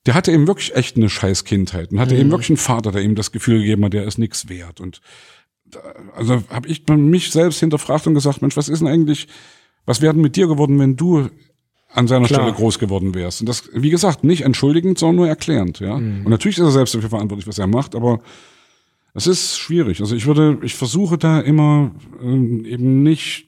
der 0.05 0.13
hatte 0.13 0.31
eben 0.31 0.47
wirklich 0.47 0.75
echt 0.75 0.97
eine 0.97 1.09
scheiß 1.09 1.45
Kindheit 1.45 1.91
und 1.91 1.99
hatte 1.99 2.15
eben 2.15 2.31
wirklich 2.31 2.49
einen 2.49 2.57
Vater, 2.57 2.91
der 2.91 3.01
ihm 3.01 3.15
das 3.15 3.31
Gefühl 3.31 3.59
gegeben 3.59 3.85
hat, 3.85 3.93
der 3.93 4.05
ist 4.05 4.17
nichts 4.17 4.49
wert 4.49 4.81
und 4.81 5.01
da, 5.65 5.79
also 6.15 6.43
habe 6.49 6.67
ich 6.67 6.87
mich 6.87 7.31
selbst 7.31 7.59
hinterfragt 7.59 8.07
und 8.07 8.13
gesagt, 8.13 8.41
Mensch, 8.41 8.57
was 8.57 8.69
ist 8.69 8.79
denn 8.79 8.87
eigentlich, 8.87 9.27
was 9.85 10.01
wäre 10.01 10.13
denn 10.13 10.21
mit 10.21 10.35
dir 10.35 10.47
geworden, 10.47 10.79
wenn 10.79 10.95
du 10.95 11.29
an 11.89 12.07
seiner 12.07 12.27
Klar. 12.27 12.41
Stelle 12.41 12.53
groß 12.53 12.79
geworden 12.79 13.13
wärst? 13.15 13.41
Und 13.41 13.47
das, 13.47 13.69
wie 13.73 13.89
gesagt, 13.89 14.23
nicht 14.23 14.41
entschuldigend, 14.41 14.97
sondern 14.97 15.17
nur 15.17 15.27
erklärend, 15.27 15.79
ja. 15.79 15.93
Und 15.95 16.29
natürlich 16.29 16.57
ist 16.57 16.63
er 16.63 16.71
selbst 16.71 16.95
dafür 16.95 17.09
verantwortlich, 17.09 17.47
was 17.47 17.59
er 17.59 17.67
macht, 17.67 17.95
aber 17.95 18.21
es 19.13 19.27
ist 19.27 19.57
schwierig. 19.57 20.01
Also 20.01 20.15
ich 20.15 20.25
würde, 20.25 20.59
ich 20.63 20.75
versuche 20.75 21.17
da 21.17 21.39
immer 21.39 21.91
ähm, 22.21 22.65
eben 22.65 23.03
nicht 23.03 23.47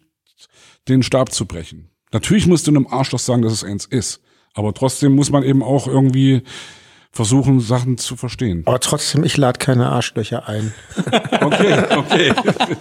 den 0.88 1.02
Stab 1.02 1.32
zu 1.32 1.45
brechen. 1.45 1.90
Natürlich 2.11 2.48
musst 2.48 2.68
du 2.68 2.72
einem 2.72 2.88
Arschloch 2.88 3.19
sagen, 3.19 3.41
dass 3.41 3.53
es 3.53 3.64
eins 3.64 3.86
ist. 3.86 4.22
Aber 4.56 4.73
trotzdem 4.73 5.14
muss 5.14 5.30
man 5.30 5.44
eben 5.44 5.61
auch 5.61 5.88
irgendwie 5.88 6.44
versuchen, 7.15 7.61
Sachen 7.61 7.98
zu 7.98 8.18
verstehen. 8.18 8.64
Aber 8.65 8.80
trotzdem, 8.82 9.23
ich 9.23 9.38
lade 9.38 9.57
keine 9.57 9.90
Arschlöcher 9.90 10.48
ein. 10.48 10.73
Okay, 11.41 11.84
okay. 11.95 12.34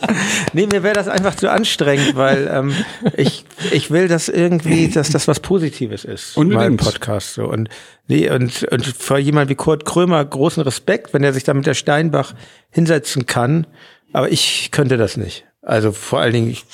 Nee, 0.55 0.67
mir 0.67 0.83
wäre 0.83 0.95
das 0.95 1.07
einfach 1.07 1.35
zu 1.35 1.51
anstrengend, 1.51 2.17
weil 2.17 2.49
ähm, 2.51 2.75
ich, 3.17 3.45
ich 3.73 3.91
will, 3.91 4.09
dass 4.09 4.29
irgendwie, 4.29 4.89
dass 4.89 5.11
das 5.11 5.29
was 5.29 5.41
Positives 5.41 6.05
ist. 6.05 6.37
Unbedingt. 6.37 6.63
Mein 6.63 6.77
Podcast 6.79 7.35
so. 7.35 7.45
Und, 7.45 7.69
nee, 8.09 8.31
und, 8.31 8.65
und 8.73 8.87
vor 8.87 9.19
jemand 9.19 9.51
wie 9.51 9.55
Kurt 9.55 9.85
Krömer 9.85 10.25
großen 10.25 10.63
Respekt, 10.63 11.13
wenn 11.13 11.23
er 11.23 11.35
sich 11.35 11.45
da 11.45 11.53
mit 11.53 11.67
der 11.67 11.75
Steinbach 11.75 12.35
hinsetzen 12.71 13.27
kann. 13.27 13.67
Aber 14.13 14.31
ich 14.31 14.71
könnte 14.71 14.97
das 14.97 15.19
nicht. 15.19 15.45
Also 15.61 15.93
vor 15.93 16.21
allen 16.21 16.33
Dingen, 16.33 16.51
ich 16.51 16.65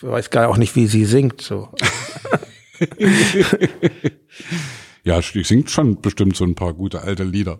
weiß 0.00 0.30
gar 0.30 0.48
auch 0.48 0.56
nicht, 0.56 0.74
wie 0.74 0.86
sie 0.86 1.04
singt. 1.04 1.42
So. 1.42 1.68
Ja, 5.06 5.20
die 5.20 5.44
singt 5.44 5.70
schon 5.70 6.00
bestimmt 6.00 6.36
so 6.36 6.44
ein 6.44 6.56
paar 6.56 6.74
gute 6.74 7.02
alte 7.02 7.22
Lieder. 7.22 7.58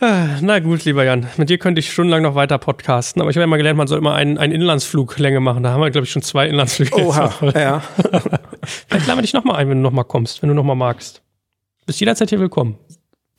Na 0.00 0.60
gut, 0.60 0.84
lieber 0.84 1.02
Jan, 1.02 1.26
mit 1.38 1.50
dir 1.50 1.58
könnte 1.58 1.80
ich 1.80 1.92
stundenlang 1.92 2.22
noch 2.22 2.36
weiter 2.36 2.56
podcasten, 2.58 3.20
aber 3.20 3.32
ich 3.32 3.36
habe 3.36 3.42
ja 3.42 3.46
mal 3.48 3.56
gelernt, 3.56 3.78
man 3.78 3.88
soll 3.88 3.98
immer 3.98 4.14
einen, 4.14 4.38
einen 4.38 4.52
Inlandsfluglänge 4.52 5.40
machen. 5.40 5.64
Da 5.64 5.72
haben 5.72 5.80
wir, 5.80 5.90
glaube 5.90 6.04
ich, 6.04 6.12
schon 6.12 6.22
zwei 6.22 6.46
Inlandsflüge. 6.46 6.96
jetzt 6.96 7.04
Oha, 7.04 7.34
ja. 7.52 7.80
Vielleicht 8.62 9.06
laden 9.08 9.18
wir 9.18 9.22
dich 9.22 9.32
nochmal 9.32 9.56
ein, 9.56 9.68
wenn 9.68 9.78
du 9.78 9.82
nochmal 9.82 10.04
kommst, 10.04 10.40
wenn 10.40 10.50
du 10.50 10.54
nochmal 10.54 10.76
magst. 10.76 11.22
Bist 11.84 11.98
jederzeit 11.98 12.28
hier 12.28 12.38
willkommen. 12.38 12.78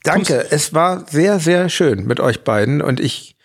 Danke, 0.02 0.48
es 0.50 0.74
war 0.74 1.06
sehr, 1.08 1.38
sehr 1.38 1.70
schön 1.70 2.06
mit 2.06 2.20
euch 2.20 2.44
beiden 2.44 2.82
und 2.82 3.00
ich 3.00 3.36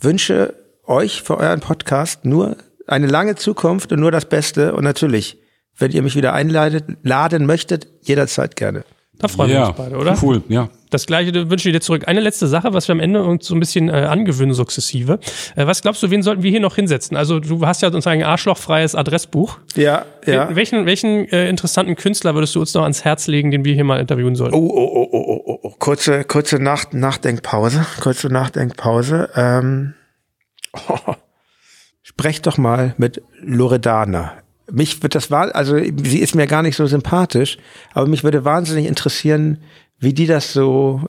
wünsche 0.00 0.54
euch 0.86 1.20
für 1.20 1.36
euren 1.36 1.60
Podcast 1.60 2.24
nur 2.24 2.56
eine 2.86 3.06
lange 3.06 3.34
Zukunft 3.36 3.92
und 3.92 4.00
nur 4.00 4.10
das 4.10 4.26
Beste 4.26 4.74
und 4.74 4.84
natürlich, 4.84 5.38
wenn 5.78 5.90
ihr 5.90 6.02
mich 6.02 6.16
wieder 6.16 6.32
einladet, 6.32 6.84
laden 7.02 7.46
möchtet, 7.46 7.88
jederzeit 8.02 8.56
gerne. 8.56 8.84
Da 9.18 9.28
freuen 9.28 9.50
wir 9.50 9.56
ja, 9.56 9.66
uns 9.68 9.76
beide, 9.76 9.96
oder? 9.96 10.18
Cool, 10.20 10.42
ja. 10.48 10.68
Das 10.90 11.06
gleiche 11.06 11.32
wünschen 11.48 11.66
wir 11.66 11.72
dir 11.72 11.80
zurück. 11.80 12.08
Eine 12.08 12.18
letzte 12.20 12.48
Sache, 12.48 12.72
was 12.74 12.88
wir 12.88 12.94
am 12.94 13.00
Ende 13.00 13.22
uns 13.22 13.46
so 13.46 13.54
ein 13.54 13.60
bisschen 13.60 13.88
äh, 13.88 13.92
angewöhnen, 13.92 14.54
sukzessive. 14.54 15.20
Äh, 15.54 15.66
was 15.68 15.82
glaubst 15.82 16.02
du, 16.02 16.10
wen 16.10 16.22
sollten 16.24 16.42
wir 16.42 16.50
hier 16.50 16.60
noch 16.60 16.74
hinsetzen? 16.74 17.16
Also 17.16 17.38
du 17.38 17.64
hast 17.64 17.80
ja 17.82 17.90
sozusagen 17.92 18.22
ein 18.22 18.28
arschlochfreies 18.28 18.96
Adressbuch. 18.96 19.58
Ja, 19.76 20.04
ja. 20.26 20.48
Wel- 20.48 20.56
Welchen, 20.56 20.86
welchen 20.86 21.28
äh, 21.28 21.48
interessanten 21.48 21.94
Künstler 21.94 22.34
würdest 22.34 22.56
du 22.56 22.60
uns 22.60 22.74
noch 22.74 22.82
ans 22.82 23.04
Herz 23.04 23.28
legen, 23.28 23.52
den 23.52 23.64
wir 23.64 23.74
hier 23.74 23.84
mal 23.84 24.00
interviewen 24.00 24.34
sollten? 24.34 24.56
Oh, 24.56 24.68
oh, 24.68 24.90
oh, 24.94 25.08
oh, 25.12 25.42
oh, 25.46 25.58
oh. 25.62 25.74
Kurze, 25.78 26.24
kurze 26.24 26.58
Nach 26.58 26.92
Nachdenkpause. 26.92 27.86
Kurze 28.00 28.28
Nachdenkpause. 28.28 29.30
Ähm, 29.36 29.94
oh. 30.88 31.14
Sprecht 32.14 32.46
doch 32.46 32.58
mal 32.58 32.94
mit 32.96 33.22
Loredana. 33.40 34.34
Mich 34.70 35.02
wird 35.02 35.14
das 35.14 35.30
war, 35.30 35.54
also 35.54 35.76
sie 35.76 36.20
ist 36.20 36.34
mir 36.34 36.46
gar 36.46 36.62
nicht 36.62 36.76
so 36.76 36.86
sympathisch, 36.86 37.58
aber 37.92 38.06
mich 38.06 38.24
würde 38.24 38.44
wahnsinnig 38.44 38.86
interessieren, 38.86 39.58
wie 39.98 40.14
die 40.14 40.26
das 40.26 40.52
so 40.52 41.02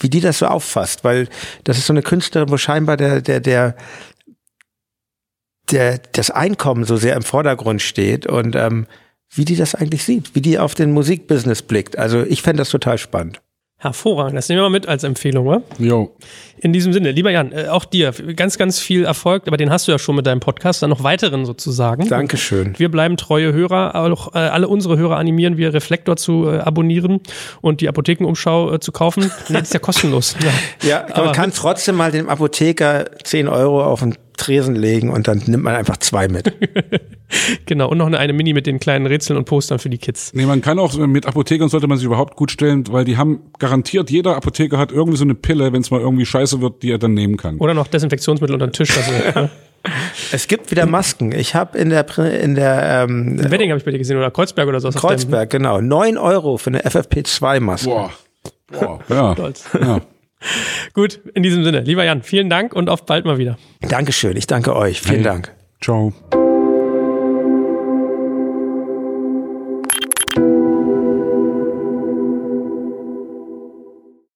wie 0.00 0.08
die 0.08 0.20
das 0.20 0.38
so 0.38 0.46
auffasst, 0.46 1.04
weil 1.04 1.28
das 1.64 1.78
ist 1.78 1.86
so 1.86 1.92
eine 1.92 2.02
Künstlerin, 2.02 2.50
wo 2.50 2.56
scheinbar 2.56 2.96
der, 2.96 3.20
der, 3.20 3.40
der, 3.40 3.76
der, 5.70 5.98
das 6.12 6.30
Einkommen 6.30 6.84
so 6.84 6.96
sehr 6.96 7.16
im 7.16 7.22
Vordergrund 7.22 7.82
steht 7.82 8.26
und 8.26 8.54
ähm, 8.54 8.86
wie 9.30 9.44
die 9.44 9.56
das 9.56 9.74
eigentlich 9.74 10.04
sieht, 10.04 10.34
wie 10.34 10.40
die 10.40 10.58
auf 10.58 10.74
den 10.74 10.92
Musikbusiness 10.92 11.62
blickt. 11.62 11.98
Also 11.98 12.22
ich 12.22 12.42
fände 12.42 12.58
das 12.58 12.70
total 12.70 12.98
spannend. 12.98 13.40
Hervorragend, 13.80 14.36
das 14.36 14.48
nehmen 14.48 14.58
wir 14.58 14.64
mal 14.64 14.70
mit 14.70 14.88
als 14.88 15.04
Empfehlung, 15.04 15.46
oder? 15.46 15.62
Jo. 15.78 16.12
In 16.56 16.72
diesem 16.72 16.92
Sinne, 16.92 17.12
lieber 17.12 17.30
Jan, 17.30 17.52
äh, 17.52 17.68
auch 17.68 17.84
dir 17.84 18.10
ganz, 18.34 18.58
ganz 18.58 18.80
viel 18.80 19.04
Erfolg, 19.04 19.44
aber 19.46 19.56
den 19.56 19.70
hast 19.70 19.86
du 19.86 19.92
ja 19.92 20.00
schon 20.00 20.16
mit 20.16 20.26
deinem 20.26 20.40
Podcast, 20.40 20.82
dann 20.82 20.90
noch 20.90 21.04
weiteren 21.04 21.44
sozusagen. 21.44 22.08
Dankeschön. 22.08 22.76
Wir 22.76 22.90
bleiben 22.90 23.16
treue 23.16 23.52
Hörer, 23.52 23.94
auch 23.94 24.34
äh, 24.34 24.38
alle 24.38 24.66
unsere 24.66 24.98
Hörer 24.98 25.16
animieren 25.16 25.58
wir, 25.58 25.72
Reflektor 25.72 26.16
zu 26.16 26.48
äh, 26.48 26.58
abonnieren 26.58 27.20
und 27.60 27.80
die 27.80 27.88
Apothekenumschau 27.88 28.78
zu 28.78 28.90
kaufen. 28.90 29.30
Nee, 29.48 29.54
das 29.54 29.68
ist 29.68 29.74
ja 29.74 29.78
kostenlos. 29.78 30.34
Ja, 30.82 30.88
ja 30.88 31.02
man 31.10 31.12
Aber 31.12 31.32
kann 31.32 31.52
trotzdem 31.52 31.94
mal 31.94 32.10
dem 32.10 32.28
Apotheker 32.28 33.04
10 33.22 33.46
Euro 33.46 33.84
auf 33.84 34.00
den 34.00 34.16
Tresen 34.38 34.74
legen 34.74 35.10
und 35.10 35.28
dann 35.28 35.42
nimmt 35.46 35.64
man 35.64 35.74
einfach 35.74 35.98
zwei 35.98 36.28
mit. 36.28 36.52
Genau, 37.66 37.90
und 37.90 37.98
noch 37.98 38.06
eine, 38.06 38.18
eine 38.18 38.32
Mini 38.32 38.54
mit 38.54 38.66
den 38.66 38.78
kleinen 38.78 39.04
Rätseln 39.06 39.36
und 39.36 39.44
Postern 39.44 39.78
für 39.78 39.90
die 39.90 39.98
Kids. 39.98 40.32
Nee, 40.32 40.46
man 40.46 40.62
kann 40.62 40.78
auch, 40.78 40.96
mit 40.96 41.26
Apothekern 41.26 41.68
sollte 41.68 41.86
man 41.86 41.98
sich 41.98 42.06
überhaupt 42.06 42.36
gut 42.36 42.50
stellen, 42.50 42.84
weil 42.90 43.04
die 43.04 43.18
haben 43.18 43.40
garantiert, 43.58 44.10
jeder 44.10 44.34
Apotheker 44.34 44.78
hat 44.78 44.92
irgendwie 44.92 45.18
so 45.18 45.24
eine 45.24 45.34
Pille, 45.34 45.72
wenn 45.74 45.82
es 45.82 45.90
mal 45.90 46.00
irgendwie 46.00 46.24
scheiße 46.24 46.62
wird, 46.62 46.82
die 46.82 46.90
er 46.90 46.96
dann 46.96 47.12
nehmen 47.12 47.36
kann. 47.36 47.58
Oder 47.58 47.74
noch 47.74 47.86
Desinfektionsmittel 47.86 48.54
unter 48.54 48.66
den 48.66 48.72
Tisch. 48.72 48.96
Also, 48.96 49.12
ne? 49.40 49.50
Es 50.32 50.48
gibt 50.48 50.70
wieder 50.70 50.86
Masken. 50.86 51.32
Ich 51.32 51.54
habe 51.54 51.76
in 51.78 51.90
der 51.90 52.06
in 52.18 52.54
der 52.54 53.04
ähm, 53.08 53.38
In 53.38 53.50
Wedding 53.50 53.70
habe 53.70 53.78
ich 53.78 53.84
bei 53.84 53.90
dir 53.90 53.98
gesehen 53.98 54.16
oder 54.16 54.30
Kreuzberg 54.30 54.66
oder 54.66 54.80
so. 54.80 54.88
Kreuzberg, 54.90 55.50
genau, 55.50 55.80
9 55.80 56.16
Euro 56.16 56.56
für 56.56 56.70
eine 56.70 56.80
FFP2-Maske. 56.80 57.88
Boah. 57.88 58.10
Boah. 58.72 59.00
Ja. 59.08 59.32
Stolz. 59.34 59.64
ja. 59.78 60.00
Gut, 60.94 61.20
in 61.34 61.42
diesem 61.42 61.64
Sinne, 61.64 61.80
lieber 61.80 62.04
Jan, 62.04 62.22
vielen 62.22 62.48
Dank 62.50 62.72
und 62.72 62.88
auf 62.88 63.04
bald 63.06 63.24
mal 63.24 63.38
wieder. 63.38 63.58
Dankeschön, 63.80 64.36
ich 64.36 64.46
danke 64.46 64.74
euch. 64.74 65.00
Vielen 65.00 65.16
Hey. 65.16 65.24
Dank. 65.24 65.52
Ciao. 65.80 66.12